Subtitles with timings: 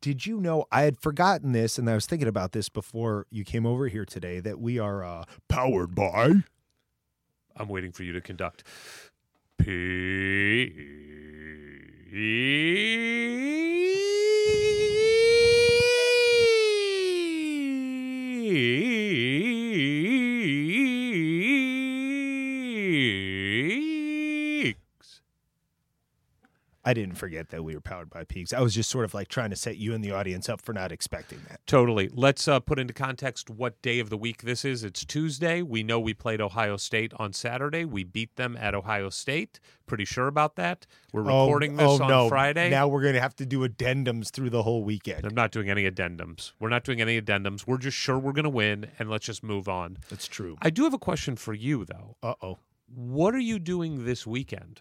[0.00, 3.44] Did you know I had forgotten this and I was thinking about this before you
[3.44, 6.42] came over here today that we are uh, powered by
[7.56, 8.64] I'm waiting for you to conduct.
[26.82, 28.54] I didn't forget that we were powered by Peaks.
[28.54, 30.72] I was just sort of like trying to set you and the audience up for
[30.72, 31.60] not expecting that.
[31.66, 32.08] Totally.
[32.12, 34.82] Let's uh, put into context what day of the week this is.
[34.82, 35.60] It's Tuesday.
[35.60, 37.84] We know we played Ohio State on Saturday.
[37.84, 39.60] We beat them at Ohio State.
[39.86, 40.86] Pretty sure about that.
[41.12, 42.28] We're recording oh, this oh, on no.
[42.30, 42.70] Friday.
[42.70, 45.26] Now we're going to have to do addendums through the whole weekend.
[45.26, 46.52] I'm not doing any addendums.
[46.60, 47.66] We're not doing any addendums.
[47.66, 49.98] We're just sure we're going to win, and let's just move on.
[50.08, 50.56] That's true.
[50.62, 52.16] I do have a question for you, though.
[52.22, 52.58] Uh oh.
[52.86, 54.80] What are you doing this weekend?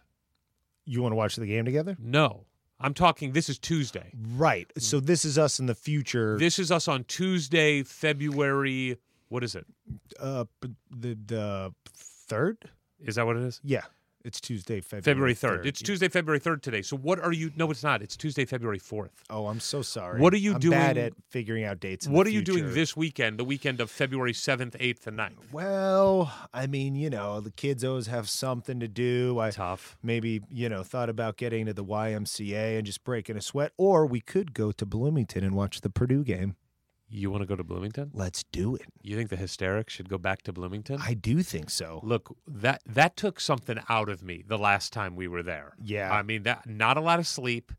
[0.92, 1.96] You want to watch the game together?
[2.00, 2.46] No.
[2.80, 4.12] I'm talking, this is Tuesday.
[4.36, 4.72] Right.
[4.78, 6.36] So this is us in the future.
[6.40, 8.98] This is us on Tuesday, February.
[9.28, 9.66] What is it?
[10.20, 10.46] uh,
[10.90, 12.58] the the third.
[13.00, 13.62] Is that what it is?
[13.64, 13.84] Yeah,
[14.26, 15.66] it's Tuesday, February February 3rd.
[15.66, 16.82] It's Tuesday, February 3rd today.
[16.82, 17.52] So what are you?
[17.56, 18.02] No, it's not.
[18.02, 19.10] It's Tuesday, February 4th.
[19.30, 20.20] Oh, I'm so sorry.
[20.20, 22.08] What are you I'm doing- Bad at figuring out dates.
[22.08, 25.52] What are you doing this weekend, the weekend of February 7th, 8th, and 9th?
[25.52, 29.40] Well, I mean, you know, the kids always have something to do.
[29.40, 29.98] I Tough.
[30.04, 34.06] maybe you know thought about getting to the YMCA and just breaking a sweat, or
[34.06, 36.56] we could go to Bloomington and watch the Purdue game.
[37.12, 38.12] You want to go to Bloomington?
[38.14, 38.84] Let's do it.
[39.02, 41.00] You think the hysterics should go back to Bloomington?
[41.02, 42.00] I do think so.
[42.04, 45.74] Look, that that took something out of me the last time we were there.
[45.84, 46.12] Yeah.
[46.12, 47.72] I mean, that not a lot of sleep,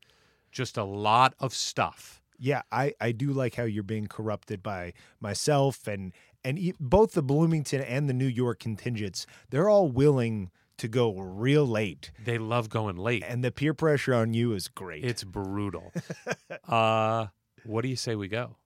[0.50, 2.20] just a lot of stuff.
[2.42, 7.12] Yeah, I, I do like how you're being corrupted by myself and and e- both
[7.12, 9.26] the Bloomington and the New York contingents.
[9.50, 13.22] They're all willing to go real late, They love going late.
[13.28, 15.04] and the peer pressure on you is great.
[15.04, 15.92] It's brutal.
[16.69, 17.26] uh,
[17.64, 18.56] what do you say we go?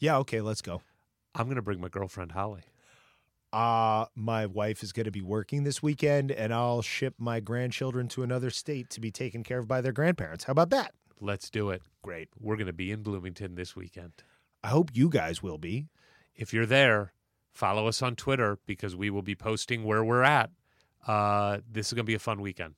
[0.00, 0.82] Yeah, okay, let's go.
[1.34, 2.62] I'm going to bring my girlfriend Holly.
[3.52, 8.08] Uh, my wife is going to be working this weekend, and I'll ship my grandchildren
[8.08, 10.44] to another state to be taken care of by their grandparents.
[10.44, 10.94] How about that?
[11.20, 11.82] Let's do it.
[12.02, 12.28] Great.
[12.38, 14.12] We're going to be in Bloomington this weekend.
[14.64, 15.88] I hope you guys will be.
[16.34, 17.12] If you're there,
[17.52, 20.50] follow us on Twitter because we will be posting where we're at.
[21.06, 22.74] Uh, this is going to be a fun weekend.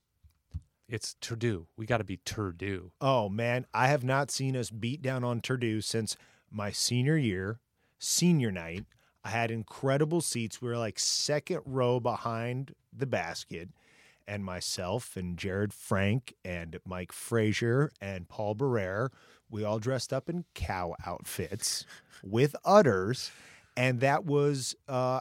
[0.89, 1.66] It's Purdue.
[1.77, 2.93] We got to be Purdue.
[3.00, 6.16] Oh man, I have not seen us beat down on Purdue since
[6.53, 7.59] my senior year,
[7.99, 8.85] senior night.
[9.25, 10.61] I had incredible seats.
[10.61, 13.71] We were like second row behind the basket,
[14.27, 19.11] and myself and Jared Frank and Mike Frazier and Paul Barrere,
[19.51, 21.85] we all dressed up in cow outfits
[22.23, 23.31] with udders,
[23.77, 25.21] and that was uh,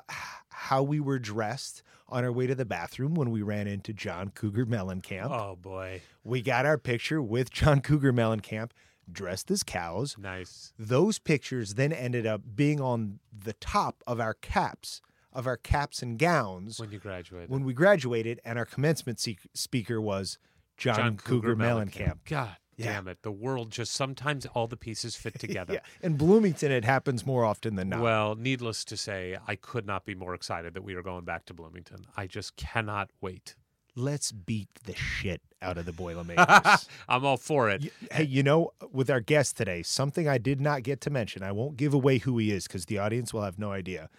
[0.50, 4.31] how we were dressed on our way to the bathroom when we ran into John
[4.31, 5.30] Cougar Mellencamp.
[5.31, 6.02] Oh, boy.
[6.24, 8.72] We got our picture with John Cougar Mellencamp
[9.12, 10.16] dressed as cows.
[10.17, 10.73] Nice.
[10.78, 15.01] Those pictures then ended up being on the top of our caps,
[15.34, 17.50] of our caps and gowns When you graduated.
[17.50, 20.38] when we graduated, and our commencement se- speaker was
[20.78, 22.19] John, Cougar, Mellencamp.
[22.25, 22.85] God Yeah.
[22.94, 23.22] damn it.
[23.22, 25.74] The world just sometimes all the pieces fit together.
[25.75, 28.01] Yeah, in Bloomington, it happens more often than not.
[28.01, 31.45] Well, needless to say, I could not be more excited that we are going back
[31.45, 32.06] to Bloomington.
[32.18, 33.56] I just cannot wait.
[33.95, 36.88] Let's beat the shit out of the Boilermakers.
[37.09, 37.91] I'm all for it.
[38.11, 41.43] Hey, you know, with our guest today, something I did not get to mention.
[41.43, 44.09] I won't give away who he is because the audience will have no idea.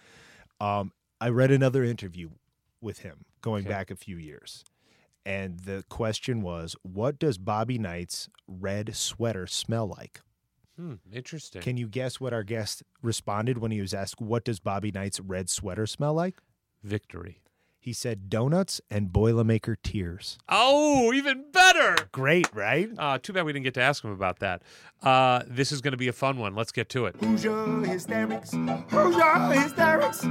[0.61, 2.29] Um, I read another interview
[2.81, 3.69] with him going Okay.
[3.73, 4.63] back a few years.
[5.25, 10.21] And the question was, what does Bobby Knight's red sweater smell like?
[10.77, 11.61] Hmm, interesting.
[11.61, 15.19] Can you guess what our guest responded when he was asked, what does Bobby Knight's
[15.19, 16.35] red sweater smell like?
[16.83, 17.39] Victory.
[17.83, 20.37] He said donuts and Boilermaker tears.
[20.47, 21.97] Oh, even better.
[22.13, 22.89] Great, right?
[22.97, 24.61] Uh, too bad we didn't get to ask him about that.
[25.01, 26.55] Uh, this is going to be a fun one.
[26.55, 27.17] Let's get to it.
[27.17, 28.53] Hoosier hysterics.
[28.53, 30.23] Hoosier hysterics.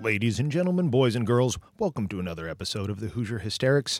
[0.00, 3.98] Ladies and gentlemen, boys and girls, welcome to another episode of the Hoosier Hysterics.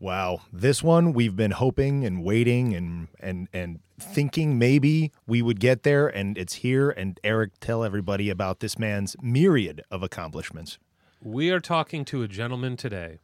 [0.00, 5.60] Wow, this one we've been hoping and waiting and and and thinking maybe we would
[5.60, 10.78] get there and it's here and Eric tell everybody about this man's myriad of accomplishments.
[11.24, 13.20] We are talking to a gentleman today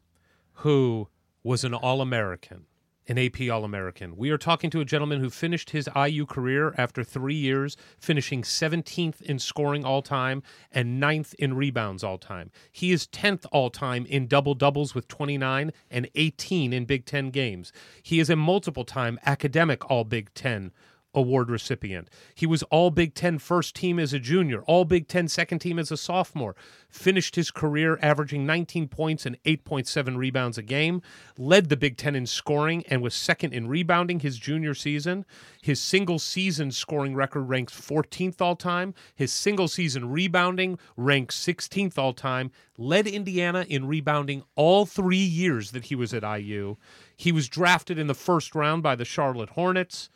[0.63, 1.09] who
[1.43, 2.67] was an All American,
[3.09, 4.17] an AP All American.
[4.17, 8.43] We are talking to a gentleman who finished his IU career after three years, finishing
[8.43, 12.53] 17th in scoring all time and 9th in rebounds all time.
[12.71, 17.31] He is 10th all time in double doubles with 29 and 18 in Big Ten
[17.31, 17.73] games.
[18.05, 20.71] He is a multiple time academic All Big Ten
[21.15, 22.09] award recipient.
[22.35, 25.79] He was all Big Ten first team as a junior, all Big Ten second team
[25.79, 26.55] as a sophomore.
[26.89, 31.03] Finished his career averaging 19 points and 8.7 rebounds a game.
[31.37, 35.25] Led the Big Ten in scoring and was second in rebounding his junior season.
[35.63, 38.95] His single season scoring record ranks 14th all time.
[39.15, 42.51] His single season rebounding ranks 16th all time.
[42.77, 46.77] Led Indiana in rebounding all three years that he was at IU.
[47.17, 50.11] He was drafted in the first round by the Charlotte Hornets.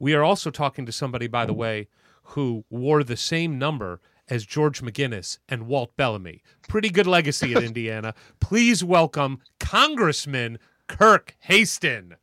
[0.00, 1.86] We are also talking to somebody, by the way,
[2.22, 6.42] who wore the same number as George McGinnis and Walt Bellamy.
[6.68, 8.14] Pretty good legacy at Indiana.
[8.40, 12.14] Please welcome Congressman Kirk Haston.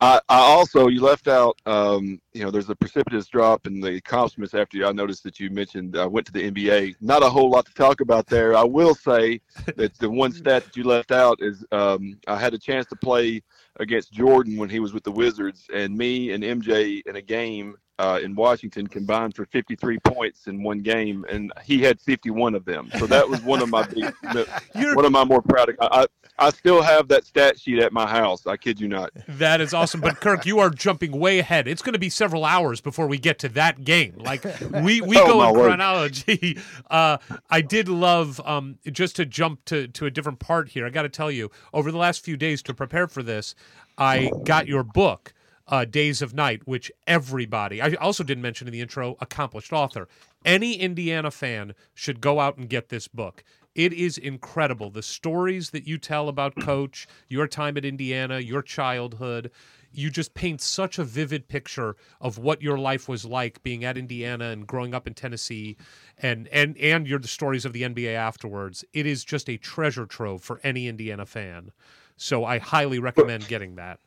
[0.00, 3.96] I, I also you left out um, you know there's a precipitous drop in the
[3.96, 7.28] accomplishments after you, I noticed that you mentioned I went to the NBA not a
[7.28, 8.54] whole lot to talk about there.
[8.54, 9.40] I will say
[9.76, 12.96] that the one stat that you left out is um, I had a chance to
[12.96, 13.42] play
[13.80, 17.76] against Jordan when he was with the Wizards and me and MJ in a game
[17.98, 22.64] uh, in Washington combined for 53 points in one game, and he had 51 of
[22.64, 22.90] them.
[22.98, 24.12] So that was one of my big,
[24.94, 25.70] one of my more proud.
[25.70, 26.06] Of, I,
[26.38, 28.46] I still have that stat sheet at my house.
[28.46, 29.10] I kid you not.
[29.26, 30.00] That is awesome.
[30.00, 31.66] But Kirk, you are jumping way ahead.
[31.66, 34.14] It's going to be several hours before we get to that game.
[34.16, 35.64] Like we we Oh, go in word.
[35.66, 36.58] chronology.
[36.90, 37.18] Uh,
[37.50, 40.86] I did love um, just to jump to to a different part here.
[40.86, 43.54] I got to tell you, over the last few days to prepare for this,
[43.98, 45.34] I got your book.
[45.68, 50.08] Uh, Days of Knight, which everybody, I also didn't mention in the intro, accomplished author.
[50.44, 53.44] Any Indiana fan should go out and get this book.
[53.74, 54.90] It is incredible.
[54.90, 59.50] The stories that you tell about Coach, your time at Indiana, your childhood,
[59.92, 63.96] you just paint such a vivid picture of what your life was like being at
[63.96, 65.76] Indiana and growing up in Tennessee
[66.18, 68.84] and and and your the stories of the NBA afterwards.
[68.92, 71.72] It is just a treasure trove for any Indiana fan.
[72.16, 74.00] So I highly recommend getting that.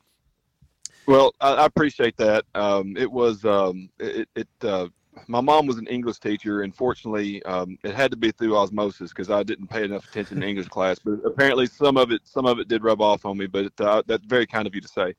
[1.12, 2.46] Well, I, I appreciate that.
[2.56, 4.30] Um, it was um, it.
[4.34, 4.88] it uh,
[5.28, 9.10] my mom was an English teacher, and fortunately, um, it had to be through osmosis
[9.10, 11.00] because I didn't pay enough attention to English class.
[11.00, 13.48] But apparently, some of it some of it did rub off on me.
[13.48, 15.14] But uh, that's very kind of you to say.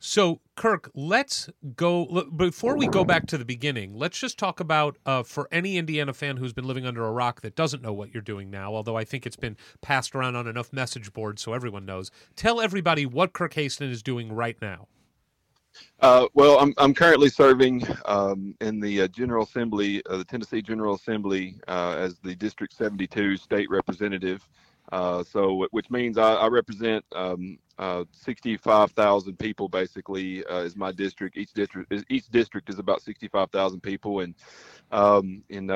[0.00, 3.92] So, Kirk, let's go before we go back to the beginning.
[3.92, 7.42] Let's just talk about uh, for any Indiana fan who's been living under a rock
[7.42, 8.74] that doesn't know what you're doing now.
[8.74, 12.10] Although I think it's been passed around on enough message boards so everyone knows.
[12.34, 14.88] Tell everybody what Kirk Haston is doing right now.
[16.00, 20.62] Uh, well, I'm I'm currently serving um, in the uh, General Assembly, uh, the Tennessee
[20.62, 24.48] General Assembly, uh, as the District 72 state representative.
[24.90, 29.68] Uh, so, which means I, I represent um, uh, 65,000 people.
[29.68, 31.36] Basically, is my district.
[31.36, 34.34] Each district is each district is about 65,000 people, and
[34.90, 35.70] um, and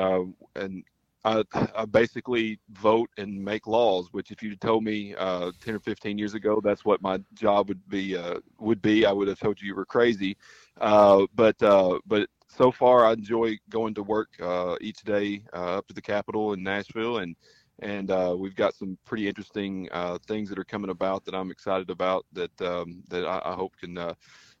[0.55, 0.83] and
[1.25, 1.43] I,
[1.75, 4.09] I basically vote and make laws.
[4.11, 7.69] Which, if you told me uh, 10 or 15 years ago, that's what my job
[7.69, 10.37] would be uh, would be, I would have told you you were crazy.
[10.79, 15.77] Uh, but uh, but so far, I enjoy going to work uh, each day uh,
[15.77, 17.35] up to the Capitol in Nashville, and
[17.79, 21.51] and uh, we've got some pretty interesting uh, things that are coming about that I'm
[21.51, 22.25] excited about.
[22.33, 23.97] That um, that I, I hope can.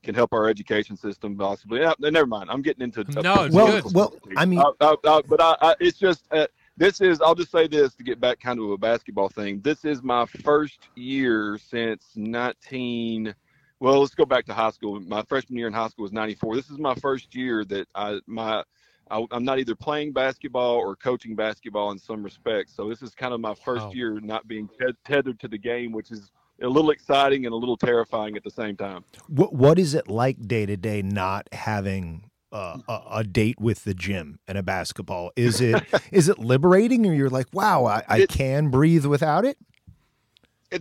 [0.03, 1.79] Can help our education system possibly.
[1.79, 2.49] Yeah, never mind.
[2.49, 3.93] I'm getting into No, Well, good.
[3.93, 7.21] well, I mean, I, I, I, but I, I, it's just uh, this is.
[7.21, 9.61] I'll just say this to get back kind of a basketball thing.
[9.61, 13.33] This is my first year since 19.
[13.79, 14.99] Well, let's go back to high school.
[14.99, 16.55] My freshman year in high school was 94.
[16.55, 18.63] This is my first year that I my
[19.09, 22.75] I, I'm not either playing basketball or coaching basketball in some respects.
[22.75, 24.69] So this is kind of my first year not being
[25.05, 26.31] tethered to the game, which is
[26.61, 29.03] a little exciting and a little terrifying at the same time.
[29.27, 33.83] what what is it like day to day not having uh, a, a date with
[33.83, 35.31] the gym and a basketball?
[35.35, 39.45] Is it is it liberating, or you're like, wow, I, I It- can breathe without
[39.45, 39.57] it?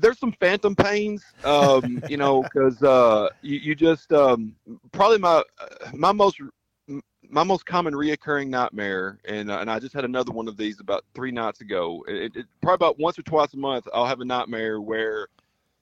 [0.01, 4.55] there's some phantom pains, um, you know, because uh, you, you just um,
[4.93, 5.43] probably my
[5.93, 6.41] my most
[7.29, 10.81] my most common reoccurring nightmare, and uh, and I just had another one of these
[10.81, 12.05] about three nights ago.
[12.09, 15.29] It, it, probably about once or twice a month, I'll have a nightmare where,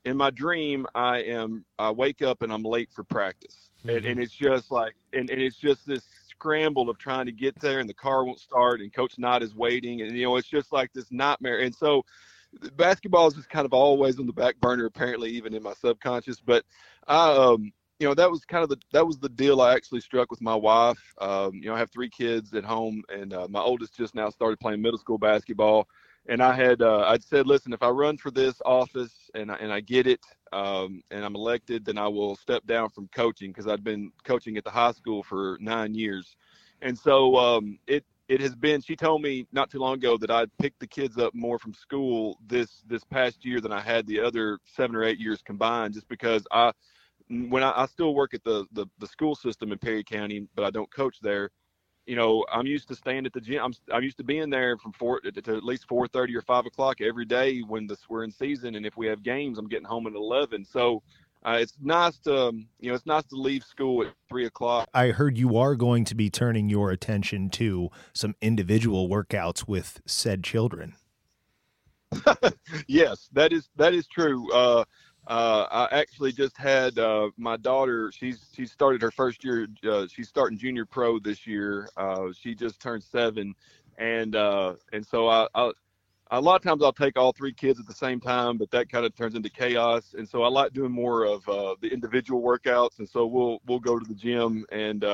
[0.04, 3.96] in my dream, I am I wake up and I'm late for practice, mm-hmm.
[3.96, 7.58] and, and it's just like, and, and it's just this scramble of trying to get
[7.60, 10.48] there, and the car won't start, and Coach Knight is waiting, and you know, it's
[10.48, 12.04] just like this nightmare, and so.
[12.76, 16.40] Basketball is just kind of always on the back burner, apparently, even in my subconscious.
[16.40, 16.64] But
[17.06, 20.00] I, um, you know that was kind of the that was the deal I actually
[20.00, 20.98] struck with my wife.
[21.20, 24.30] Um, you know, I have three kids at home, and uh, my oldest just now
[24.30, 25.86] started playing middle school basketball.
[26.28, 29.54] And I had uh, I'd said, listen, if I run for this office and I,
[29.56, 30.20] and I get it,
[30.52, 34.56] um, and I'm elected, then I will step down from coaching because I'd been coaching
[34.56, 36.36] at the high school for nine years.
[36.82, 38.80] And so um, it it has been.
[38.80, 41.74] She told me not too long ago that I'd picked the kids up more from
[41.74, 45.94] school this this past year than I had the other seven or eight years combined,
[45.94, 46.72] just because I
[47.28, 50.64] when I, I still work at the, the, the school system in Perry County, but
[50.64, 51.50] I don't coach there.
[52.10, 53.62] You know, I'm used to staying at the gym.
[53.62, 56.66] I'm I'm used to being there from four to, at least four thirty or five
[56.66, 59.86] o'clock every day when this we're in season, and if we have games, I'm getting
[59.86, 60.64] home at eleven.
[60.64, 61.04] So
[61.44, 64.88] uh, it's nice to um, you know it's nice to leave school at three o'clock.
[64.92, 70.00] I heard you are going to be turning your attention to some individual workouts with
[70.04, 70.96] said children.
[72.88, 74.52] yes, that is that is true.
[74.52, 74.82] Uh,
[75.30, 78.10] uh, I actually just had uh, my daughter.
[78.10, 79.68] She's she started her first year.
[79.88, 81.88] Uh, she's starting junior pro this year.
[81.96, 83.54] Uh, she just turned seven,
[83.96, 85.70] and uh, and so I, I,
[86.32, 88.90] a lot of times I'll take all three kids at the same time, but that
[88.90, 90.16] kind of turns into chaos.
[90.18, 92.98] And so I like doing more of uh, the individual workouts.
[92.98, 95.04] And so we'll we'll go to the gym and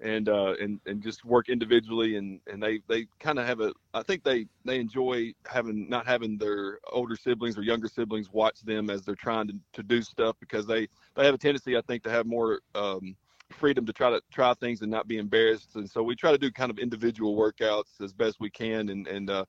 [0.00, 3.72] and uh, and and just work individually and and they they kind of have a
[3.94, 8.60] I think they they enjoy having not having their older siblings or younger siblings watch
[8.60, 11.82] them as they're trying to, to do stuff because they they have a tendency I
[11.82, 13.16] think to have more um,
[13.50, 16.38] freedom to try to try things and not be embarrassed and so we try to
[16.38, 19.44] do kind of individual workouts as best we can and and uh,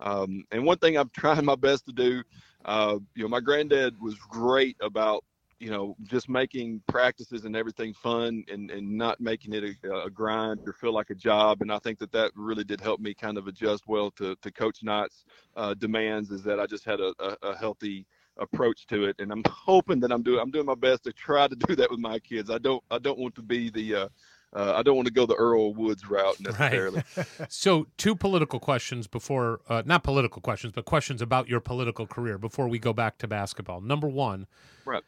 [0.00, 2.22] um, and one thing I'm trying my best to do
[2.64, 5.24] uh, you know my granddad was great about
[5.60, 10.10] you know, just making practices and everything fun and, and not making it a, a,
[10.10, 11.60] grind or feel like a job.
[11.60, 14.50] And I think that that really did help me kind of adjust well to, to
[14.50, 15.26] Coach Knight's
[15.56, 18.06] uh, demands is that I just had a, a, a, healthy
[18.38, 19.16] approach to it.
[19.18, 21.90] And I'm hoping that I'm doing, I'm doing my best to try to do that
[21.90, 22.50] with my kids.
[22.50, 24.08] I don't, I don't want to be the, uh,
[24.54, 27.04] uh, I don't want to go the Earl Woods route necessarily.
[27.16, 27.26] Right.
[27.50, 32.36] so, two political questions before, uh, not political questions, but questions about your political career
[32.38, 33.80] before we go back to basketball.
[33.80, 34.48] Number one,
[34.84, 35.04] right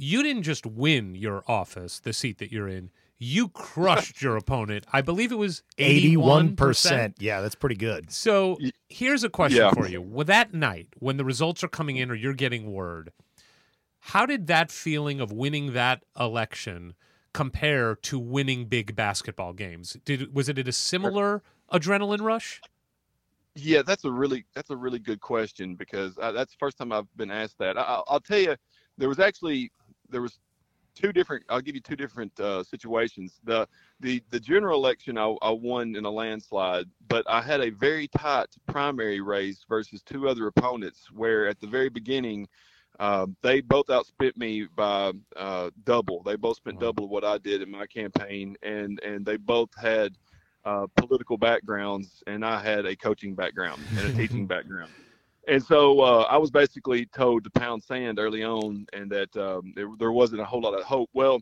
[0.00, 2.90] you didn't just win your office, the seat that you're in.
[3.18, 4.86] You crushed your opponent.
[4.92, 6.54] I believe it was 81%.
[6.56, 7.14] 81%.
[7.18, 8.10] Yeah, that's pretty good.
[8.10, 8.56] So
[8.88, 9.72] here's a question yeah.
[9.72, 10.00] for you.
[10.00, 13.12] Well, that night, when the results are coming in or you're getting word,
[13.98, 16.94] how did that feeling of winning that election
[17.34, 19.98] compare to winning big basketball games?
[20.06, 22.62] Did was it a similar adrenaline rush?
[23.54, 26.90] Yeah, that's a really that's a really good question because I, that's the first time
[26.90, 27.76] I've been asked that.
[27.76, 28.56] I, will tell you,
[28.96, 29.70] there was actually
[30.10, 30.38] there was
[30.94, 33.40] two different i'll give you two different uh, situations.
[33.44, 33.66] The
[34.00, 38.08] the the general election I, I, won in a landslide but i had a very
[38.08, 42.48] tight primary race versus two other opponents where at the very beginning
[42.98, 46.22] uh, they both outspent me by uh, double.
[46.22, 50.16] They both spent double what i did in my campaign and and they both had
[50.64, 54.90] uh, political backgrounds and i had a coaching background and a teaching background
[55.48, 59.72] and so uh, I was basically told to pound sand early on, and that um,
[59.74, 61.10] there, there wasn't a whole lot of hope.
[61.12, 61.40] Well,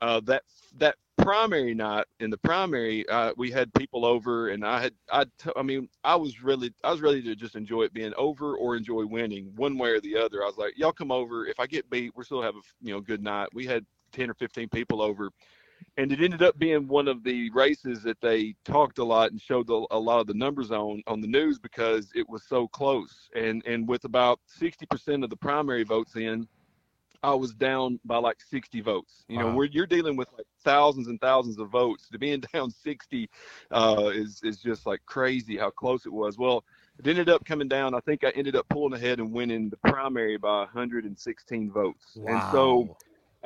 [0.00, 0.42] uh, that
[0.78, 5.24] that primary night in the primary, uh, we had people over, and I had I
[5.24, 8.56] t- I mean I was really I was ready to just enjoy it being over
[8.56, 10.42] or enjoy winning one way or the other.
[10.42, 11.46] I was like, y'all come over.
[11.46, 13.48] If I get beat, we're still have a you know good night.
[13.52, 15.30] We had ten or fifteen people over,
[15.96, 19.40] and it ended up being one of the races that they talked a lot and
[19.40, 22.68] showed a, a lot of the numbers on on the news because it was so
[22.68, 23.30] close.
[23.34, 26.46] And and with about 60% of the primary votes in,
[27.22, 29.24] I was down by like 60 votes.
[29.28, 29.42] You wow.
[29.44, 32.08] know, where you're dealing with like thousands and thousands of votes.
[32.10, 33.28] To being down 60
[33.70, 36.36] uh, is is just like crazy how close it was.
[36.36, 36.64] Well,
[36.98, 37.94] it ended up coming down.
[37.94, 42.16] I think I ended up pulling ahead and winning the primary by 116 votes.
[42.16, 42.32] Wow.
[42.32, 42.96] And so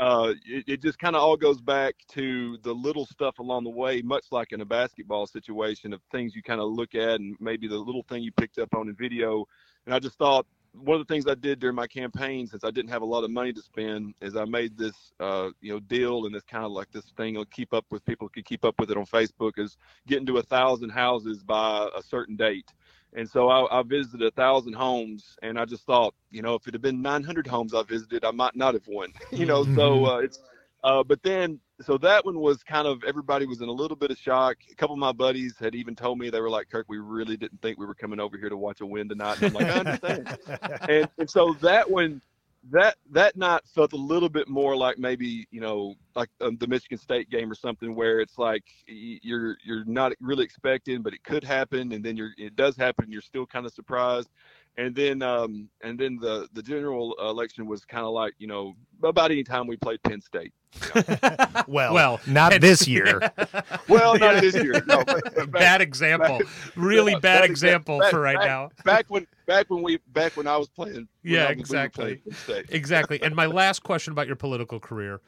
[0.00, 3.71] uh, it, it, just kind of all goes back to the little stuff along the
[3.71, 7.37] way, much like in a basketball situation of things you kind of look at and
[7.38, 9.45] maybe the little thing you picked up on in video.
[9.85, 12.71] And I just thought one of the things I did during my campaign, since I
[12.71, 15.80] didn't have a lot of money to spend, is I made this, uh, you know,
[15.80, 17.37] deal and this kind of like this thing.
[17.37, 19.76] I'll keep up with people could keep up with it on Facebook is
[20.07, 22.73] getting to a thousand houses by a certain date.
[23.14, 26.67] And so I, I visited a thousand homes, and I just thought, you know, if
[26.69, 29.12] it had been 900 homes I visited, I might not have won.
[29.33, 30.05] you know, so mm-hmm.
[30.05, 30.40] uh, it's
[30.83, 34.11] uh, but then so that one was kind of everybody was in a little bit
[34.11, 34.57] of shock.
[34.71, 37.37] A couple of my buddies had even told me they were like, "Kirk, we really
[37.37, 39.67] didn't think we were coming over here to watch a win tonight." And I'm like,
[39.67, 40.38] I understand.
[40.88, 42.23] and, and so that one,
[42.69, 46.67] that that night felt a little bit more like maybe you know like um, the
[46.67, 51.25] Michigan State game or something where it's like you're you're not really expecting, but it
[51.25, 54.29] could happen, and then you're it does happen, and you're still kind of surprised
[54.76, 58.74] and then um, and then the the general election was kind of like you know
[59.02, 60.52] about any time we played Penn State.
[60.94, 61.64] You know?
[61.66, 63.20] well, well, not this year.
[63.88, 64.82] well, not this year.
[64.86, 66.38] No, back, bad example.
[66.38, 68.70] Back, really bad, bad, example back, for right now.
[68.84, 71.08] Back when back when we back when I was playing.
[71.22, 72.22] Yeah, exactly.
[72.68, 73.20] exactly.
[73.22, 75.20] And my last question about your political career.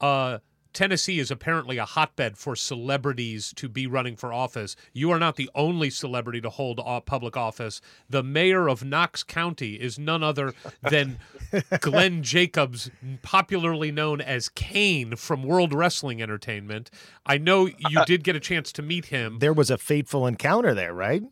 [0.00, 0.38] Uh,
[0.72, 4.76] Tennessee is apparently a hotbed for celebrities to be running for office.
[4.92, 7.80] You are not the only celebrity to hold public office.
[8.08, 11.18] The mayor of Knox County is none other than
[11.80, 12.90] Glenn Jacobs,
[13.22, 16.90] popularly known as Kane from World Wrestling Entertainment.
[17.26, 19.38] I know you did get a chance to meet him.
[19.38, 21.22] There was a fateful encounter there, right?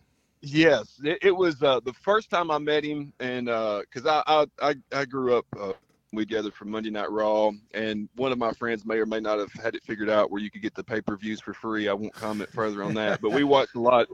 [0.42, 4.46] Yes, it, it was uh, the first time I met him, and because uh, I,
[4.60, 5.72] I I grew up uh,
[6.16, 9.38] we gathered for Monday Night Raw, and one of my friends may or may not
[9.38, 11.88] have had it figured out where you could get the pay per views for free.
[11.88, 14.08] I won't comment further on that, but we watched a lot.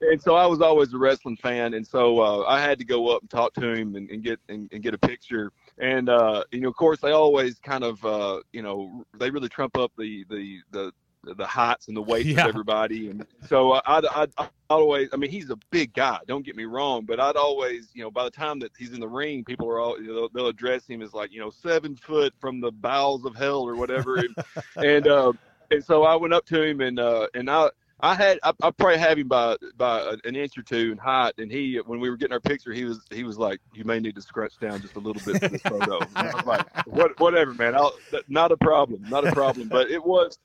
[0.00, 3.08] And so I was always a wrestling fan, and so uh, I had to go
[3.08, 5.50] up and talk to him and, and get and, and, get a picture.
[5.78, 9.48] And uh, you know, of course, they always kind of uh, you know they really
[9.48, 10.92] trump up the the the
[11.34, 12.42] the heights and the weights yeah.
[12.42, 13.10] of everybody.
[13.10, 16.18] And so I'd, I'd, I'd, always, I mean, he's a big guy.
[16.26, 19.00] Don't get me wrong, but I'd always, you know, by the time that he's in
[19.00, 21.50] the ring, people are all, you know, they'll, they'll address him as like, you know,
[21.50, 24.16] seven foot from the bowels of hell or whatever.
[24.16, 24.34] and
[24.76, 25.32] and, uh,
[25.70, 27.70] and so I went up to him and uh, and I.
[27.98, 31.32] I had I, I probably have him by by an inch or two in height,
[31.38, 34.00] and he when we were getting our picture, he was he was like, "You may
[34.00, 36.86] need to scratch down just a little bit for this photo." And I was like,
[36.86, 37.74] "What whatever, man.
[37.74, 37.94] I'll,
[38.28, 40.38] not a problem, not a problem." But it was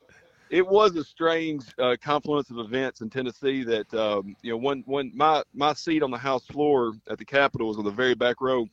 [0.52, 4.84] it was a strange uh, confluence of events in Tennessee that um, you know one
[4.86, 8.14] one my my seat on the House floor at the Capitol was on the very
[8.14, 8.68] back row,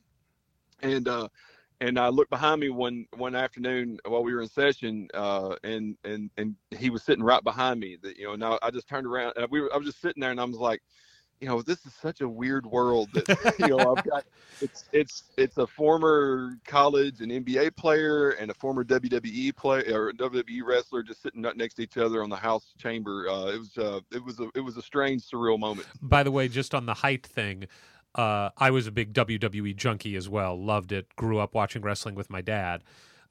[0.81, 1.29] and uh,
[1.79, 5.95] and I looked behind me one one afternoon while we were in session, uh, and
[6.03, 7.97] and and he was sitting right behind me.
[8.03, 10.31] That you know now I just turned around we were I was just sitting there
[10.31, 10.81] and I was like
[11.39, 14.25] you know, this is such a weird world that you know I've got.
[14.61, 20.13] It's it's it's a former college and NBA player and a former WWE player or
[20.13, 23.29] WWE wrestler just sitting next to each other on the house chamber.
[23.29, 25.87] Uh, it was uh, it was a it was a strange, surreal moment.
[26.01, 27.67] By the way, just on the height thing.
[28.15, 30.59] Uh, I was a big WWE junkie as well.
[30.59, 31.15] Loved it.
[31.15, 32.83] Grew up watching wrestling with my dad.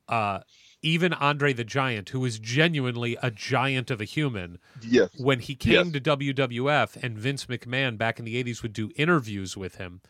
[0.08, 0.40] Uh,
[0.82, 5.10] even Andre the Giant, who was genuinely a giant of a human, yes.
[5.18, 5.92] when he came yes.
[5.92, 10.00] to WWF and Vince McMahon back in the 80s would do interviews with him,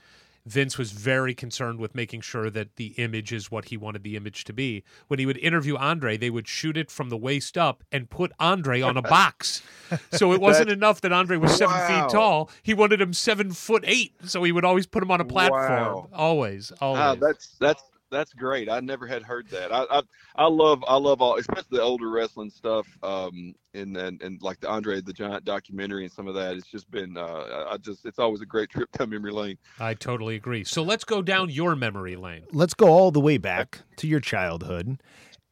[0.48, 4.16] Vince was very concerned with making sure that the image is what he wanted the
[4.16, 4.82] image to be.
[5.08, 8.32] When he would interview Andre, they would shoot it from the waist up and put
[8.38, 9.62] Andre on a box.
[10.12, 11.86] so it wasn't enough that Andre was seven wow.
[11.86, 12.50] feet tall.
[12.62, 14.14] He wanted him seven foot eight.
[14.24, 15.60] So he would always put him on a platform.
[15.60, 16.08] Wow.
[16.12, 17.20] Always, always.
[17.20, 18.70] That's that's that's great.
[18.70, 19.72] I never had heard that.
[19.72, 20.02] I, I,
[20.36, 22.86] I love I love all, especially the older wrestling stuff.
[23.02, 26.56] Um, and and and like the Andre the Giant documentary and some of that.
[26.56, 29.58] It's just been uh, I just it's always a great trip down memory lane.
[29.78, 30.64] I totally agree.
[30.64, 32.44] So let's go down your memory lane.
[32.52, 35.00] Let's go all the way back to your childhood.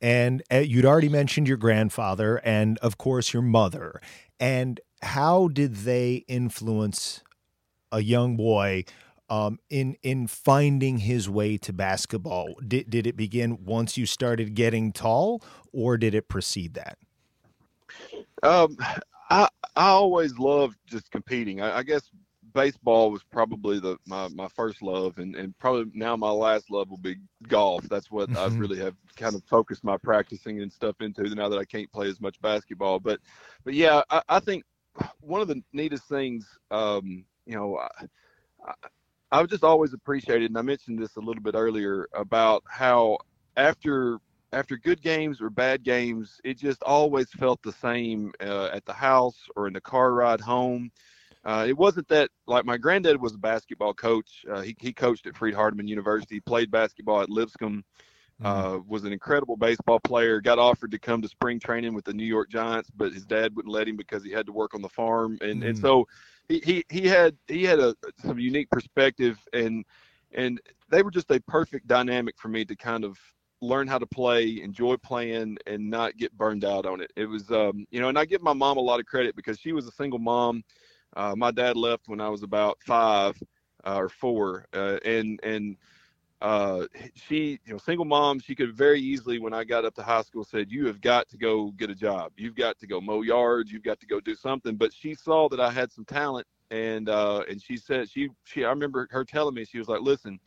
[0.01, 4.01] And uh, you'd already mentioned your grandfather and of course your mother.
[4.39, 7.23] And how did they influence
[7.91, 8.85] a young boy
[9.29, 12.55] um, in in finding his way to basketball?
[12.67, 16.99] Did did it begin once you started getting tall, or did it precede that?
[18.43, 18.77] Um,
[19.31, 21.61] I I always loved just competing.
[21.61, 22.11] I, I guess
[22.57, 26.89] baseball was probably the my, my first love and, and probably now my last love
[26.89, 27.17] will be
[27.49, 27.87] golf.
[27.89, 28.39] That's what mm-hmm.
[28.39, 31.93] I really have kind of focused my practicing and stuff into now that I can't
[31.93, 32.99] play as much basketball.
[32.99, 33.21] But
[33.65, 34.65] but yeah, I, I think
[35.21, 38.07] one of the neatest things um, you know I,
[39.33, 43.19] I've just always appreciated, and I mentioned this a little bit earlier about how
[43.57, 44.19] after
[44.53, 48.93] after good games or bad games, it just always felt the same uh, at the
[48.93, 50.91] house or in the car ride home.
[51.45, 54.45] Uh, it wasn't that like my granddad was a basketball coach.
[54.51, 57.85] Uh, he he coached at Freed Hardeman University, played basketball at Lipscomb.
[58.43, 58.77] Mm-hmm.
[58.77, 60.43] Uh, was an incredible baseball player.
[60.43, 63.57] Got offered to come to spring training with the New York Giants, but his dad
[63.57, 65.39] wouldn't let him because he had to work on the farm.
[65.41, 65.71] And mm-hmm.
[65.71, 66.07] and so
[66.49, 69.87] he, he he had he had a some unique perspective and
[70.33, 73.19] and they were just a perfect dynamic for me to kind of
[73.63, 77.11] learn how to play, enjoy playing, and not get burned out on it.
[77.17, 79.59] It was, um, you know, and I give my mom a lot of credit because
[79.59, 80.63] she was a single mom.
[81.17, 83.41] Uh, my dad left when I was about five
[83.87, 85.77] uh, or four, uh, and and
[86.43, 90.03] uh, she, you know, single mom, she could very easily, when I got up to
[90.03, 92.33] high school, said, "You have got to go get a job.
[92.37, 93.73] You've got to go mow yards.
[93.73, 97.09] You've got to go do something." But she saw that I had some talent, and
[97.09, 100.39] uh, and she said, she, she, I remember her telling me, she was like, "Listen,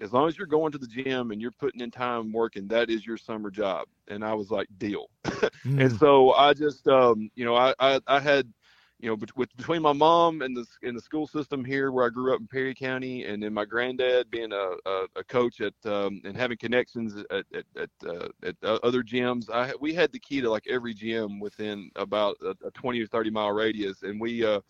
[0.00, 2.90] as long as you're going to the gym and you're putting in time working, that
[2.90, 5.50] is your summer job." And I was like, "Deal." mm.
[5.80, 8.52] And so I just, um, you know, I, I, I had
[9.00, 12.10] you know, with, between my mom and the in the school system here where I
[12.10, 15.72] grew up in Perry County, and then my granddad being a, a, a coach at
[15.86, 20.12] um, and having connections at at, at, uh, at uh, other gyms, I we had
[20.12, 24.02] the key to like every gym within about a, a 20 or 30 mile radius,
[24.02, 24.60] and we, uh,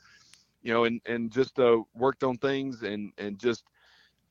[0.62, 3.64] you know, and and just uh, worked on things, and and just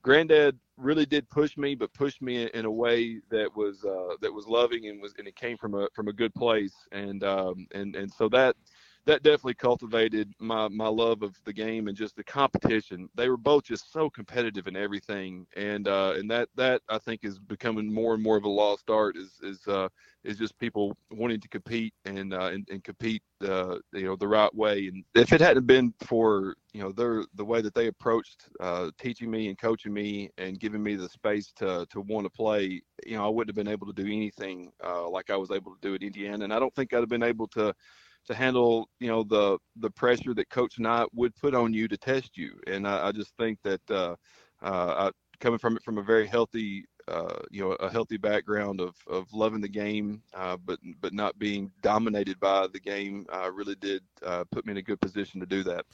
[0.02, 4.32] granddad really did push me, but pushed me in a way that was uh, that
[4.32, 7.66] was loving and was and it came from a from a good place, and um,
[7.72, 8.56] and and so that
[9.06, 13.08] that definitely cultivated my my love of the game and just the competition.
[13.14, 17.24] They were both just so competitive in everything, and uh, and that that I think
[17.24, 19.16] is becoming more and more of a lost art.
[19.16, 19.88] Is is uh,
[20.22, 24.28] is just people wanting to compete and uh, and, and compete uh, you know the
[24.28, 24.88] right way.
[24.88, 28.90] And if it hadn't been for you know their the way that they approached uh,
[28.98, 32.82] teaching me and coaching me and giving me the space to to want to play,
[33.06, 35.72] you know I wouldn't have been able to do anything uh, like I was able
[35.74, 36.44] to do at Indiana.
[36.44, 37.74] And I don't think I'd have been able to
[38.26, 41.96] to handle you know the the pressure that Coach Knight would put on you to
[41.96, 42.58] test you.
[42.66, 44.14] And I, I just think that uh,
[44.62, 48.80] uh, I, coming from it from a very healthy uh, you know a healthy background
[48.80, 53.50] of of loving the game, uh, but but not being dominated by the game, uh,
[53.52, 55.84] really did uh, put me in a good position to do that.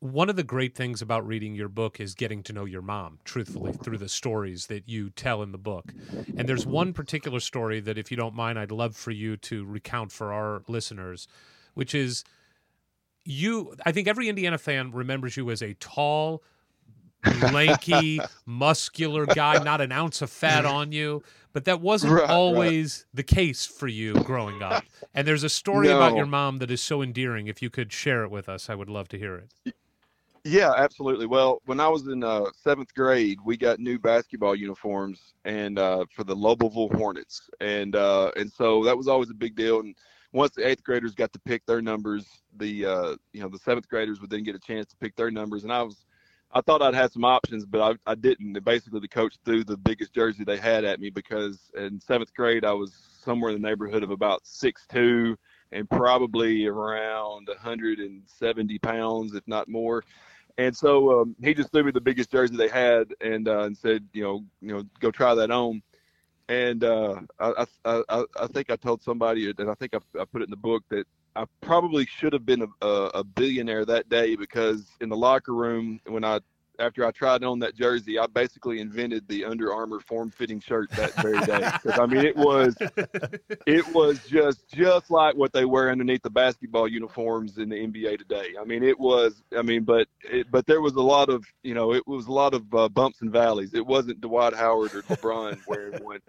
[0.00, 3.18] One of the great things about reading your book is getting to know your mom,
[3.24, 5.94] truthfully, through the stories that you tell in the book.
[6.36, 9.64] And there's one particular story that, if you don't mind, I'd love for you to
[9.64, 11.26] recount for our listeners
[11.76, 12.24] which is
[13.24, 13.74] you.
[13.84, 16.42] I think every Indiana fan remembers you as a tall,
[17.52, 21.22] lanky, muscular guy, not an ounce of fat on you.
[21.52, 23.16] But that wasn't right, always right.
[23.16, 24.84] the case for you growing up.
[25.14, 25.96] And there's a story no.
[25.96, 27.46] about your mom that is so endearing.
[27.46, 29.74] If you could share it with us, I would love to hear it.
[30.46, 31.26] Yeah, absolutely.
[31.26, 36.04] Well, when I was in uh, seventh grade, we got new basketball uniforms and uh,
[36.14, 39.80] for the Lobelville Hornets, and uh, and so that was always a big deal.
[39.80, 39.96] And
[40.36, 42.26] once the eighth graders got to pick their numbers,
[42.58, 45.30] the uh, you know the seventh graders would then get a chance to pick their
[45.30, 46.04] numbers, and I was
[46.52, 48.62] I thought I'd had some options, but I, I didn't.
[48.62, 52.66] Basically, the coach threw the biggest jersey they had at me because in seventh grade
[52.66, 52.92] I was
[53.24, 55.36] somewhere in the neighborhood of about six two
[55.72, 60.04] and probably around 170 pounds, if not more.
[60.58, 63.76] And so um, he just threw me the biggest jersey they had, and uh, and
[63.76, 65.82] said, you know, you know, go try that on
[66.48, 70.42] and uh, I, I, I think I told somebody, and I think I, I put
[70.42, 74.36] it in the book that I probably should have been a, a, billionaire that day
[74.36, 76.40] because in the locker room when I
[76.78, 81.14] after I tried on that jersey, I basically invented the Under Armour form-fitting shirt that
[81.22, 81.70] very day.
[81.82, 82.76] Because I mean, it was
[83.66, 88.18] it was just just like what they wear underneath the basketball uniforms in the NBA
[88.18, 88.54] today.
[88.60, 89.42] I mean, it was.
[89.56, 92.32] I mean, but it, but there was a lot of you know, it was a
[92.32, 93.74] lot of uh, bumps and valleys.
[93.74, 96.20] It wasn't Dwight Howard or LeBron wearing one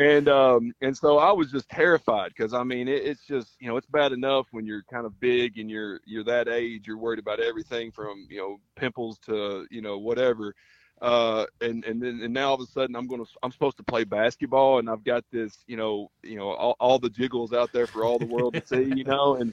[0.00, 3.68] and um and so I was just terrified because I mean it, it's just you
[3.68, 6.96] know it's bad enough when you're kind of big and you're you're that age you're
[6.96, 10.54] worried about everything from you know pimples to you know whatever
[11.02, 13.82] uh and and then and now all of a sudden I'm to I'm supposed to
[13.82, 17.70] play basketball and I've got this you know you know all, all the jiggles out
[17.72, 19.52] there for all the world to see you know and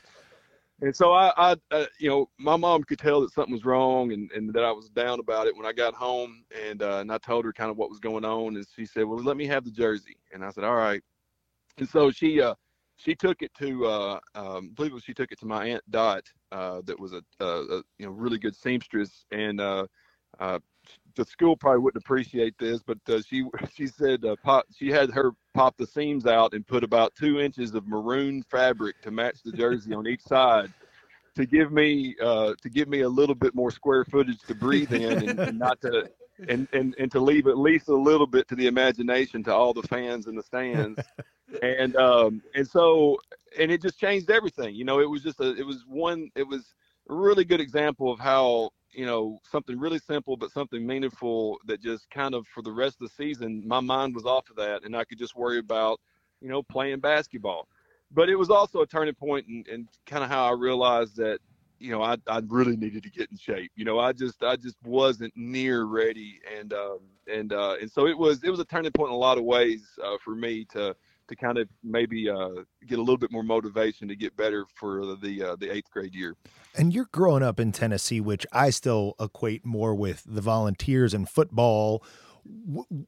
[0.81, 4.11] and so I, I uh, you know, my mom could tell that something was wrong
[4.11, 6.43] and, and that I was down about it when I got home.
[6.67, 8.55] And, uh, and I told her kind of what was going on.
[8.55, 10.17] And she said, well, let me have the jersey.
[10.31, 11.01] And I said, all right.
[11.79, 12.53] And so she, uh,
[12.95, 15.65] she took it to, uh, um, I believe it was, she took it to my
[15.65, 19.25] aunt Dot, uh, that was a, a, a you know, really good seamstress.
[19.31, 19.87] And, uh,
[20.39, 20.59] uh,
[21.17, 25.11] the school probably wouldn't appreciate this, but uh, she she said uh, pop, she had
[25.11, 29.43] her pop the seams out and put about two inches of maroon fabric to match
[29.43, 30.71] the jersey on each side
[31.37, 34.91] to give me uh, to give me a little bit more square footage to breathe
[34.91, 36.09] in and, and not to
[36.49, 39.73] and, and and to leave at least a little bit to the imagination to all
[39.73, 40.99] the fans in the stands.
[41.61, 43.17] And um and so
[43.57, 46.45] and it just changed everything you know it was just a it was one it
[46.45, 46.73] was
[47.09, 51.81] a really good example of how you know something really simple but something meaningful that
[51.81, 54.83] just kind of for the rest of the season my mind was off of that
[54.83, 55.99] and i could just worry about
[56.41, 57.67] you know playing basketball.
[58.11, 61.39] But it was also a turning point and, kind of how i realized that
[61.79, 63.71] you know I, I really needed to get in shape.
[63.75, 66.99] You know i just i just wasn't near ready and um
[67.31, 69.43] and uh and so it was it was a turning point in a lot of
[69.43, 70.95] ways uh, for me to
[71.27, 72.49] to kind of maybe uh,
[72.87, 76.15] get a little bit more motivation to get better for the uh, the eighth grade
[76.15, 76.35] year.
[76.75, 81.27] And you're growing up in Tennessee, which I still equate more with the Volunteers and
[81.27, 82.03] football.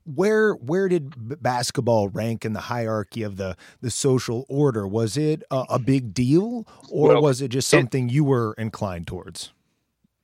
[0.06, 4.88] where where did basketball rank in the hierarchy of the the social order?
[4.88, 8.54] Was it a, a big deal, or well, was it just something it, you were
[8.58, 9.54] inclined towards?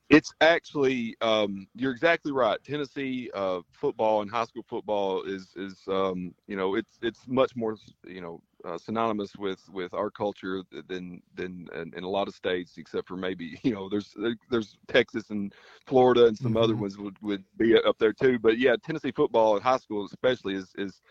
[0.10, 2.64] It's actually um, you're exactly right.
[2.64, 7.56] Tennessee uh, football and high school football is is um, you know it's it's much
[7.56, 12.28] more you know uh, synonymous with with our culture than than in, in, a lot
[12.28, 14.16] of states, except for maybe you know there's
[14.50, 15.54] there's Texas and
[15.88, 16.64] Florida and some mm-hmm.
[16.64, 18.38] other ones would, would be up there too.
[18.38, 21.02] But yeah, Tennessee football in high school especially is is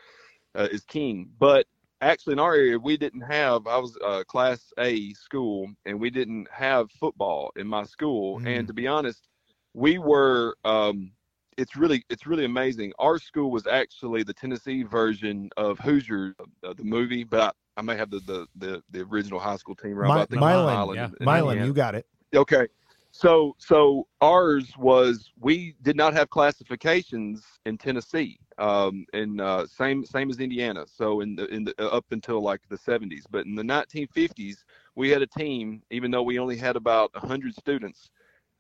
[0.55, 1.31] uh, is king.
[1.39, 1.67] But
[2.05, 6.11] actually in our area we didn't have i was a class a school and we
[6.11, 8.47] didn't have football in my school mm.
[8.47, 9.29] and to be honest
[9.75, 11.11] we were um,
[11.59, 12.93] it's really it's really amazing.
[12.99, 17.41] Our school was actually the Tennessee version of Hoosier, uh, the movie, but
[17.77, 20.31] I, I, may have the, the the the original high school team right.
[20.31, 21.09] My, Milan, yeah.
[21.21, 22.07] Milan, you got it.
[22.35, 22.67] Okay,
[23.15, 30.05] so so ours was we did not have classifications in Tennessee, um, and uh, same
[30.05, 30.85] same as Indiana.
[30.89, 34.65] So in the in the uh, up until like the 70s, but in the 1950s
[34.97, 38.11] we had a team, even though we only had about 100 students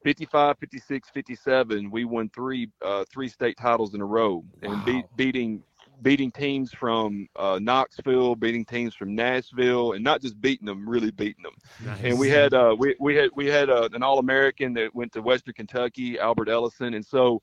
[0.04, 4.84] 55, 56, 57, we won three uh, three state titles in a row and wow.
[4.84, 5.64] beat, beating
[6.04, 11.10] beating teams from uh, Knoxville, beating teams from Nashville, and not just beating them, really
[11.10, 11.54] beating them.
[11.84, 12.04] Nice.
[12.04, 15.12] And we had uh, we we had we had uh, an All American that went
[15.14, 17.42] to Western Kentucky, Albert Ellison, and so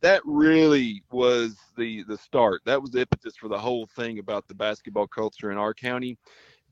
[0.00, 2.62] that really was the the start.
[2.66, 6.18] That was the impetus for the whole thing about the basketball culture in our county.